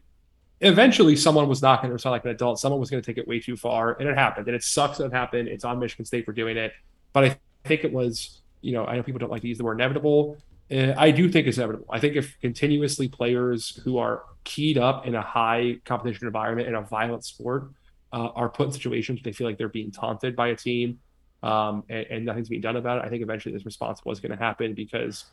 eventually 0.61 1.15
someone 1.15 1.47
was 1.47 1.61
not 1.61 1.81
going 1.81 1.89
to 1.89 1.93
respond 1.93 2.13
like 2.13 2.25
an 2.25 2.31
adult. 2.31 2.59
Someone 2.59 2.79
was 2.79 2.89
going 2.89 3.01
to 3.01 3.05
take 3.05 3.17
it 3.17 3.27
way 3.27 3.39
too 3.39 3.57
far, 3.57 3.93
and 3.99 4.07
it 4.07 4.17
happened. 4.17 4.47
And 4.47 4.55
it 4.55 4.63
sucks 4.63 4.99
that 4.99 5.05
it 5.05 5.13
happened. 5.13 5.47
It's 5.47 5.65
on 5.65 5.79
Michigan 5.79 6.05
State 6.05 6.25
for 6.25 6.33
doing 6.33 6.57
it, 6.57 6.73
but 7.13 7.23
I 7.23 7.37
think 7.65 7.83
it 7.83 7.91
was 7.91 8.41
you 8.61 8.73
know 8.73 8.85
I 8.85 8.95
know 8.95 9.03
people 9.03 9.19
don't 9.19 9.31
like 9.31 9.41
to 9.41 9.47
use 9.47 9.57
the 9.57 9.63
word 9.63 9.79
inevitable. 9.79 10.37
Uh, 10.71 10.93
I 10.97 11.11
do 11.11 11.29
think 11.29 11.47
it's 11.47 11.57
inevitable. 11.57 11.87
I 11.89 11.99
think 11.99 12.15
if 12.15 12.39
continuously 12.39 13.09
players 13.09 13.81
who 13.83 13.97
are 13.97 14.23
keyed 14.45 14.77
up 14.77 15.05
in 15.05 15.15
a 15.15 15.21
high 15.21 15.79
competition 15.83 16.27
environment 16.27 16.67
in 16.67 16.75
a 16.75 16.81
violent 16.81 17.25
sport 17.25 17.71
uh, 18.13 18.29
are 18.29 18.47
put 18.47 18.67
in 18.67 18.71
situations 18.71 19.17
where 19.17 19.23
they 19.31 19.35
feel 19.35 19.47
like 19.47 19.57
they're 19.57 19.67
being 19.67 19.91
taunted 19.91 20.35
by 20.35 20.47
a 20.47 20.55
team 20.55 20.99
um, 21.43 21.83
and, 21.89 22.05
and, 22.09 22.25
nothing's 22.25 22.49
being 22.49 22.61
done 22.61 22.77
about 22.77 22.99
it, 22.99 23.05
I 23.05 23.09
think 23.09 23.23
eventually 23.23 23.53
this 23.53 23.65
response 23.65 23.99
was 24.05 24.19
going 24.19 24.31
to 24.31 24.37
happen 24.37 24.73
because 24.73 25.25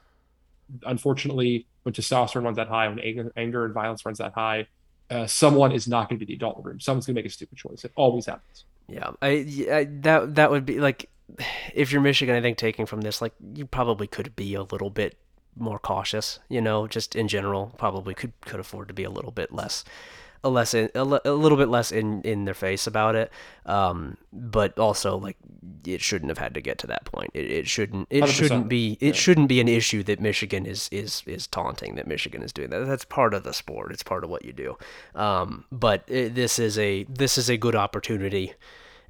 unfortunately, 0.85 1.67
when 1.83 1.93
testosterone 1.93 2.45
runs 2.45 2.57
that 2.57 2.69
high, 2.69 2.89
when 2.89 2.99
anger, 2.99 3.33
anger 3.37 3.65
and 3.65 3.75
violence 3.75 4.05
runs 4.05 4.19
that 4.19 4.33
high, 4.33 4.67
uh, 5.11 5.27
someone 5.27 5.73
is 5.73 5.89
not 5.89 6.09
going 6.09 6.19
to 6.19 6.25
be 6.25 6.33
the 6.33 6.37
adult 6.37 6.57
in 6.57 6.63
the 6.63 6.69
room. 6.69 6.81
Someone's 6.81 7.07
going 7.07 7.15
to 7.15 7.19
make 7.23 7.27
a 7.27 7.33
stupid 7.33 7.59
choice. 7.59 7.85
It 7.85 7.93
always 7.97 8.27
happens. 8.27 8.65
Yeah, 8.89 9.11
I, 9.21 9.29
I 9.71 9.89
that 10.01 10.35
that 10.37 10.51
would 10.51 10.65
be 10.65 10.81
like 10.81 11.11
if 11.75 11.93
you're 11.93 12.01
Michigan, 12.01 12.35
I 12.35 12.41
think 12.41 12.57
taking 12.57 12.87
from 12.87 13.03
this, 13.03 13.21
like 13.21 13.35
you 13.55 13.67
probably 13.67 14.07
could 14.07 14.35
be 14.35 14.55
a 14.55 14.63
little 14.63 14.91
bit 14.91 15.17
more 15.57 15.79
cautious, 15.79 16.39
you 16.49 16.61
know, 16.61 16.87
just 16.87 17.15
in 17.17 17.29
general, 17.29 17.75
probably 17.77 18.15
could 18.15 18.33
could 18.43 18.61
afford 18.61 18.89
to 18.89 18.95
be 18.95 19.05
a 19.05 19.11
little 19.11 19.33
bit 19.33 19.53
less 19.53 19.85
a 20.44 20.48
less 20.48 20.74
in, 20.74 20.90
a, 20.94 21.02
a 21.24 21.32
little 21.32 21.59
bit 21.59 21.69
less 21.69 21.93
in 21.93 22.23
in 22.23 22.44
their 22.44 22.55
face 22.55 22.86
about 22.86 23.15
it. 23.15 23.31
Um, 23.66 24.16
but 24.32 24.78
also 24.78 25.16
like 25.16 25.36
it 25.86 26.01
shouldn't 26.01 26.31
have 26.31 26.39
had 26.39 26.55
to 26.55 26.60
get 26.60 26.78
to 26.78 26.86
that 26.86 27.05
point. 27.05 27.31
It, 27.35 27.51
it 27.51 27.69
shouldn't 27.69 28.09
it 28.10 28.27
should 28.27 28.35
shouldn't 28.35 28.69
be 28.69 28.98
it 29.01 29.06
yeah. 29.06 29.12
shouldn't 29.12 29.48
be 29.48 29.60
an 29.60 29.69
issue 29.69 30.02
that 30.05 30.20
Michigan 30.20 30.66
is 30.66 30.89
is 30.93 31.23
is 31.27 31.47
taunting 31.47 31.97
that 31.97 32.06
Michigan 32.06 32.43
is 32.43 32.52
doing 32.52 32.70
that. 32.70 32.86
That's 32.86 33.05
part 33.05 33.35
of 33.35 33.44
the 33.44 33.52
sport. 33.52 33.93
It's 33.93 34.02
part 34.02 34.24
of 34.24 34.31
what 34.31 34.44
you 34.44 34.52
do. 34.52 34.77
Um, 35.15 35.65
but 35.73 36.05
it, 36.06 36.35
this 36.35 36.59
is 36.59 36.78
a 36.78 37.05
this 37.05 37.39
is 37.39 37.48
a 37.48 37.56
good 37.56 37.74
opportunity 37.74 38.55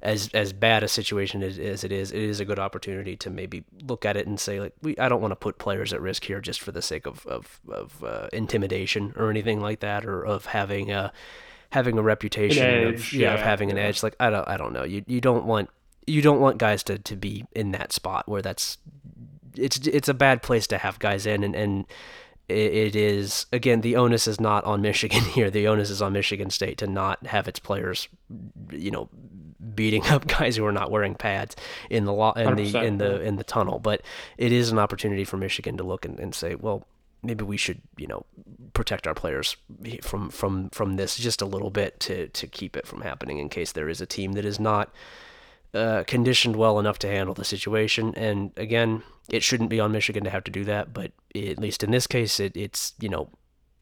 as 0.01 0.29
as 0.33 0.53
bad 0.53 0.83
a 0.83 0.87
situation 0.87 1.43
as, 1.43 1.59
as 1.59 1.83
it 1.83 1.91
is, 1.91 2.11
it 2.11 2.21
is 2.21 2.39
a 2.39 2.45
good 2.45 2.59
opportunity 2.59 3.15
to 3.17 3.29
maybe 3.29 3.63
look 3.87 4.05
at 4.05 4.15
it 4.15 4.27
and 4.27 4.39
say 4.39 4.59
like, 4.59 4.73
we 4.81 4.97
I 4.97 5.09
don't 5.09 5.21
want 5.21 5.31
to 5.31 5.35
put 5.35 5.57
players 5.57 5.93
at 5.93 6.01
risk 6.01 6.23
here 6.25 6.39
just 6.39 6.61
for 6.61 6.71
the 6.71 6.81
sake 6.81 7.05
of 7.05 7.25
of, 7.25 7.59
of 7.69 8.03
uh, 8.03 8.27
intimidation 8.31 9.13
or 9.15 9.29
anything 9.29 9.59
like 9.59 9.81
that, 9.81 10.05
or 10.05 10.23
of 10.25 10.45
having 10.45 10.91
a 10.91 11.11
having 11.71 11.97
a 11.97 12.01
reputation 12.01 12.63
edge, 12.63 12.95
of 12.95 13.13
yeah, 13.13 13.29
yeah, 13.29 13.33
of 13.33 13.41
having 13.41 13.69
an 13.71 13.77
edge. 13.77 14.01
Like 14.01 14.15
I 14.19 14.29
don't 14.29 14.47
I 14.47 14.57
don't 14.57 14.73
know. 14.73 14.83
You 14.83 15.03
you 15.05 15.21
don't 15.21 15.45
want 15.45 15.69
you 16.07 16.21
don't 16.21 16.39
want 16.39 16.57
guys 16.57 16.81
to, 16.83 16.97
to 16.97 17.15
be 17.15 17.45
in 17.53 17.71
that 17.71 17.91
spot 17.91 18.27
where 18.27 18.41
that's 18.41 18.77
it's 19.55 19.77
it's 19.87 20.07
a 20.09 20.13
bad 20.13 20.41
place 20.41 20.65
to 20.67 20.77
have 20.77 20.99
guys 20.99 21.25
in 21.25 21.43
and 21.43 21.55
and 21.55 21.85
it 22.47 22.95
is 22.95 23.45
again 23.53 23.81
the 23.81 23.95
onus 23.95 24.27
is 24.27 24.39
not 24.39 24.63
on 24.63 24.81
Michigan 24.81 25.23
here. 25.35 25.49
The 25.49 25.67
onus 25.67 25.89
is 25.89 26.01
on 26.01 26.13
Michigan 26.13 26.49
State 26.49 26.77
to 26.79 26.87
not 26.87 27.25
have 27.27 27.47
its 27.47 27.59
players, 27.59 28.07
you 28.71 28.91
know, 28.91 29.09
beating 29.75 30.05
up 30.07 30.27
guys 30.39 30.55
who 30.55 30.65
are 30.65 30.71
not 30.71 30.91
wearing 30.91 31.15
pads 31.15 31.55
in 31.89 32.05
the 32.05 32.13
law 32.13 32.33
in 32.33 32.55
the 32.55 32.83
in 32.83 32.97
the 32.97 33.21
in 33.21 33.35
the 33.35 33.43
tunnel. 33.43 33.79
But 33.79 34.01
it 34.37 34.51
is 34.51 34.71
an 34.71 34.79
opportunity 34.79 35.23
for 35.23 35.37
Michigan 35.37 35.77
to 35.77 35.83
look 35.83 36.05
and, 36.05 36.19
and 36.19 36.33
say, 36.33 36.55
well, 36.55 36.87
maybe 37.21 37.43
we 37.43 37.57
should 37.57 37.81
you 37.97 38.07
know 38.07 38.25
protect 38.73 39.07
our 39.07 39.15
players 39.15 39.57
from 40.01 40.29
from 40.29 40.69
from 40.69 40.95
this 40.95 41.17
just 41.17 41.41
a 41.41 41.45
little 41.45 41.69
bit 41.69 41.99
to 41.99 42.27
to 42.29 42.47
keep 42.47 42.77
it 42.77 42.87
from 42.87 43.01
happening 43.01 43.39
in 43.39 43.49
case 43.49 43.71
there 43.71 43.89
is 43.89 44.01
a 44.01 44.05
team 44.05 44.33
that 44.33 44.45
is 44.45 44.59
not 44.59 44.91
uh, 45.73 46.03
conditioned 46.07 46.55
well 46.55 46.79
enough 46.79 46.99
to 46.99 47.07
handle 47.07 47.35
the 47.35 47.45
situation. 47.45 48.13
And 48.15 48.51
again, 48.57 49.03
it 49.29 49.43
shouldn't 49.43 49.69
be 49.69 49.79
on 49.79 49.91
Michigan 49.91 50.23
to 50.23 50.29
have 50.29 50.43
to 50.45 50.51
do 50.51 50.63
that, 50.65 50.93
but 50.93 51.11
at 51.35 51.59
least 51.59 51.83
in 51.83 51.91
this 51.91 52.07
case, 52.07 52.39
it, 52.39 52.57
it's 52.57 52.93
you 52.99 53.09
know 53.09 53.29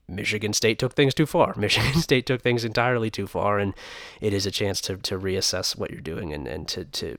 Michigan 0.08 0.54
State 0.54 0.80
took 0.80 0.94
things 0.94 1.14
too 1.14 1.26
far. 1.26 1.54
Michigan 1.58 2.02
State 2.02 2.26
took 2.26 2.42
things 2.42 2.64
entirely 2.64 3.10
too 3.10 3.28
far, 3.28 3.60
and 3.60 3.74
it 4.22 4.34
is 4.34 4.46
a 4.46 4.52
chance 4.52 4.82
to, 4.82 4.98
to 4.98 5.18
reassess 5.18 5.78
what 5.78 5.92
you're 5.92 6.02
doing 6.02 6.34
and, 6.34 6.48
and 6.48 6.68
to, 6.70 6.86
to 6.86 7.18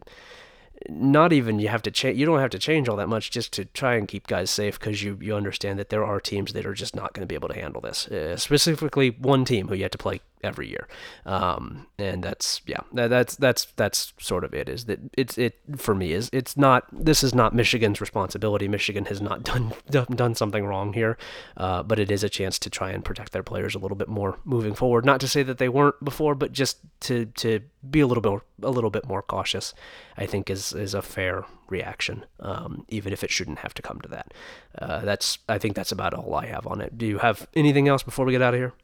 not 0.89 1.33
even 1.33 1.59
you 1.59 1.69
have 1.69 1.83
to 1.83 1.91
change 1.91 2.17
you 2.19 2.25
don't 2.25 2.39
have 2.39 2.51
to 2.51 2.59
change 2.59 2.89
all 2.89 2.97
that 2.97 3.09
much 3.09 3.31
just 3.31 3.53
to 3.53 3.65
try 3.65 3.95
and 3.95 4.07
keep 4.07 4.29
guys 4.29 4.49
safe 4.49 4.79
because 4.79 5.03
you, 5.03 5.19
you 5.21 5.35
understand 5.35 5.79
that 5.79 5.89
there 5.89 6.05
are 6.05 6.21
teams 6.21 6.53
that 6.53 6.65
are 6.65 6.75
just 6.75 6.95
not 6.95 7.13
going 7.13 7.23
to 7.23 7.27
be 7.27 7.35
able 7.35 7.49
to 7.49 7.55
handle 7.55 7.81
this 7.81 8.07
uh, 8.09 8.37
specifically 8.37 9.11
one 9.11 9.45
team 9.45 9.69
who 9.69 9.75
you 9.75 9.83
have 9.83 9.91
to 9.91 9.99
play 9.99 10.21
every 10.43 10.69
year. 10.69 10.89
Um, 11.27 11.87
and 11.99 12.23
that's 12.23 12.61
yeah 12.67 12.81
that, 12.93 13.09
that's 13.09 13.37
that's 13.37 13.67
that's 13.77 14.13
sort 14.19 14.45
of 14.45 14.55
it 14.55 14.69
is 14.69 14.85
that 14.87 14.99
it's 15.17 15.37
it 15.39 15.59
for 15.77 15.95
me 15.95 16.13
is 16.13 16.31
it's 16.33 16.57
not 16.57 16.87
this 16.93 17.23
is 17.23 17.35
not 17.35 17.55
Michigan's 17.55 18.01
responsibility. 18.01 18.69
Michigan 18.69 19.07
has 19.07 19.21
not 19.21 19.43
done 19.45 19.73
done 19.91 20.35
something 20.35 20.65
wrong 20.65 20.93
here. 20.93 21.17
Uh, 21.57 21.83
but 21.83 21.99
it 21.99 22.11
is 22.11 22.23
a 22.23 22.29
chance 22.29 22.59
to 22.59 22.71
try 22.71 22.91
and 22.91 23.05
protect 23.05 23.33
their 23.33 23.43
players 23.43 23.75
a 23.75 23.79
little 23.79 23.97
bit 23.97 24.09
more 24.09 24.39
moving 24.45 24.75
forward. 24.75 25.05
Not 25.05 25.21
to 25.21 25.29
say 25.29 25.43
that 25.43 25.59
they 25.59 25.69
weren't 25.69 26.03
before 26.05 26.35
but 26.35 26.53
just 26.53 26.79
to 27.01 27.27
to 27.27 27.61
be 27.89 28.01
a 28.01 28.07
little 28.07 28.23
bit 28.23 28.41
a 28.63 28.71
little 28.71 28.91
bit 28.91 29.07
more 29.07 29.23
cautious 29.23 29.75
I 30.17 30.27
think 30.27 30.51
is 30.51 30.73
is 30.73 30.95
a 30.95 31.03
fair 31.03 31.45
reaction 31.69 32.25
um, 32.41 32.85
even 32.89 33.13
if 33.13 33.23
it 33.23 33.31
shouldn't 33.31 33.61
have 33.61 33.75
to 33.75 33.83
come 33.83 34.01
to 34.01 34.09
that. 34.09 34.35
Uh, 34.79 35.01
that's 35.01 35.39
I 35.49 35.59
think 35.59 35.75
that's 35.75 35.93
about 35.93 36.15
all 36.15 36.35
I 36.35 36.47
have 36.47 36.67
on 36.67 36.81
it. 36.81 36.97
Do 36.97 37.07
you 37.07 37.19
have 37.19 37.49
anything 37.55 37.89
else 37.89 38.03
before 38.03 38.25
we 38.25 38.33
get 38.33 38.43
out 38.43 38.55
of 38.55 38.61
here 38.61 38.75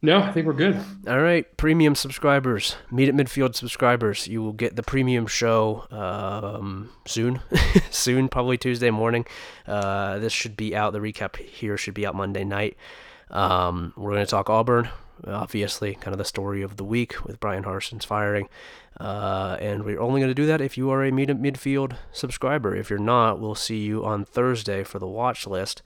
no, 0.00 0.20
I 0.20 0.32
think 0.32 0.46
we're 0.46 0.52
good. 0.52 0.80
All 1.06 1.20
right, 1.20 1.44
premium 1.56 1.94
subscribers, 1.94 2.76
meet 2.90 3.08
at 3.08 3.14
midfield 3.14 3.56
subscribers. 3.56 4.28
You 4.28 4.42
will 4.42 4.52
get 4.52 4.76
the 4.76 4.82
premium 4.82 5.26
show 5.26 5.86
um, 5.90 6.90
soon, 7.06 7.40
soon, 7.90 8.28
probably 8.28 8.58
Tuesday 8.58 8.90
morning. 8.90 9.26
Uh, 9.66 10.18
this 10.18 10.32
should 10.32 10.56
be 10.56 10.76
out. 10.76 10.92
The 10.92 11.00
recap 11.00 11.36
here 11.36 11.76
should 11.76 11.94
be 11.94 12.06
out 12.06 12.14
Monday 12.14 12.44
night. 12.44 12.76
Um, 13.30 13.92
we're 13.96 14.12
going 14.12 14.24
to 14.24 14.30
talk 14.30 14.48
Auburn, 14.48 14.88
obviously, 15.26 15.94
kind 15.94 16.14
of 16.14 16.18
the 16.18 16.24
story 16.24 16.62
of 16.62 16.76
the 16.76 16.84
week 16.84 17.24
with 17.24 17.40
Bryan 17.40 17.64
Harsin's 17.64 18.04
firing. 18.04 18.48
Uh, 19.00 19.56
and 19.60 19.84
we're 19.84 20.00
only 20.00 20.20
going 20.20 20.30
to 20.30 20.34
do 20.34 20.46
that 20.46 20.60
if 20.60 20.76
you 20.76 20.90
are 20.90 21.04
a 21.04 21.12
meet 21.12 21.30
at 21.30 21.38
midfield 21.38 21.96
subscriber. 22.12 22.74
If 22.74 22.90
you're 22.90 22.98
not, 22.98 23.40
we'll 23.40 23.54
see 23.54 23.78
you 23.78 24.04
on 24.04 24.24
Thursday 24.24 24.84
for 24.84 24.98
the 24.98 25.06
watch 25.06 25.46
list. 25.46 25.82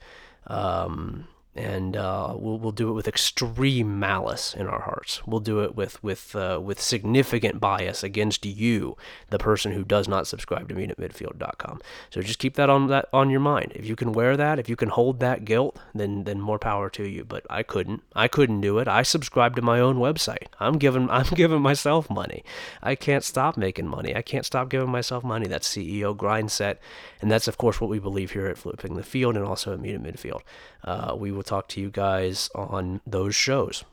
Um, 0.47 1.27
and 1.55 1.95
uh, 1.95 2.33
we'll 2.35 2.57
we'll 2.57 2.71
do 2.71 2.89
it 2.89 2.93
with 2.93 3.07
extreme 3.07 3.99
malice 3.99 4.55
in 4.55 4.67
our 4.67 4.81
hearts. 4.81 5.21
We'll 5.27 5.39
do 5.39 5.61
it 5.61 5.75
with 5.75 6.01
with 6.03 6.35
uh, 6.35 6.59
with 6.61 6.81
significant 6.81 7.59
bias 7.59 8.03
against 8.03 8.45
you, 8.45 8.97
the 9.29 9.37
person 9.37 9.71
who 9.71 9.83
does 9.83 10.07
not 10.07 10.25
subscribe 10.25 10.67
to 10.69 10.75
meetatmidfield.com. 10.75 11.81
So 12.09 12.21
just 12.21 12.39
keep 12.39 12.55
that 12.55 12.69
on 12.69 12.87
that 12.87 13.07
on 13.13 13.29
your 13.29 13.39
mind. 13.39 13.73
If 13.75 13.85
you 13.85 13.95
can 13.95 14.13
wear 14.13 14.35
that, 14.35 14.57
if 14.57 14.67
you 14.67 14.75
can 14.75 14.89
hold 14.89 15.19
that 15.19 15.45
guilt, 15.45 15.77
then 15.93 16.23
then 16.23 16.41
more 16.41 16.57
power 16.57 16.89
to 16.91 17.07
you. 17.07 17.23
But 17.23 17.45
I 17.49 17.61
couldn't. 17.61 18.01
I 18.15 18.27
couldn't 18.27 18.61
do 18.61 18.79
it. 18.79 18.87
I 18.87 19.03
subscribe 19.03 19.55
to 19.55 19.61
my 19.61 19.79
own 19.79 19.97
website. 19.97 20.47
I'm 20.59 20.79
giving 20.79 21.09
I'm 21.11 21.27
giving 21.35 21.61
myself 21.61 22.09
money. 22.09 22.43
I 22.81 22.95
can't 22.95 23.23
stop 23.23 23.57
making 23.57 23.87
money. 23.87 24.15
I 24.15 24.23
can't 24.23 24.45
stop 24.45 24.69
giving 24.69 24.89
myself 24.89 25.23
money. 25.23 25.47
That's 25.47 25.67
CEO 25.67 26.17
grind 26.17 26.51
set, 26.51 26.81
and 27.21 27.29
that's 27.29 27.47
of 27.47 27.59
course 27.59 27.79
what 27.79 27.91
we 27.91 27.99
believe 27.99 28.31
here 28.31 28.47
at 28.47 28.57
Flipping 28.57 28.95
the 28.95 29.03
Field 29.03 29.35
and 29.35 29.45
also 29.45 29.73
at 29.73 29.79
Meet 29.79 29.95
at 29.95 30.01
Midfield. 30.01 30.41
Uh, 30.83 31.15
we 31.17 31.31
will 31.31 31.42
talk 31.43 31.67
to 31.69 31.81
you 31.81 31.89
guys 31.89 32.49
on 32.55 33.01
those 33.05 33.35
shows. 33.35 33.83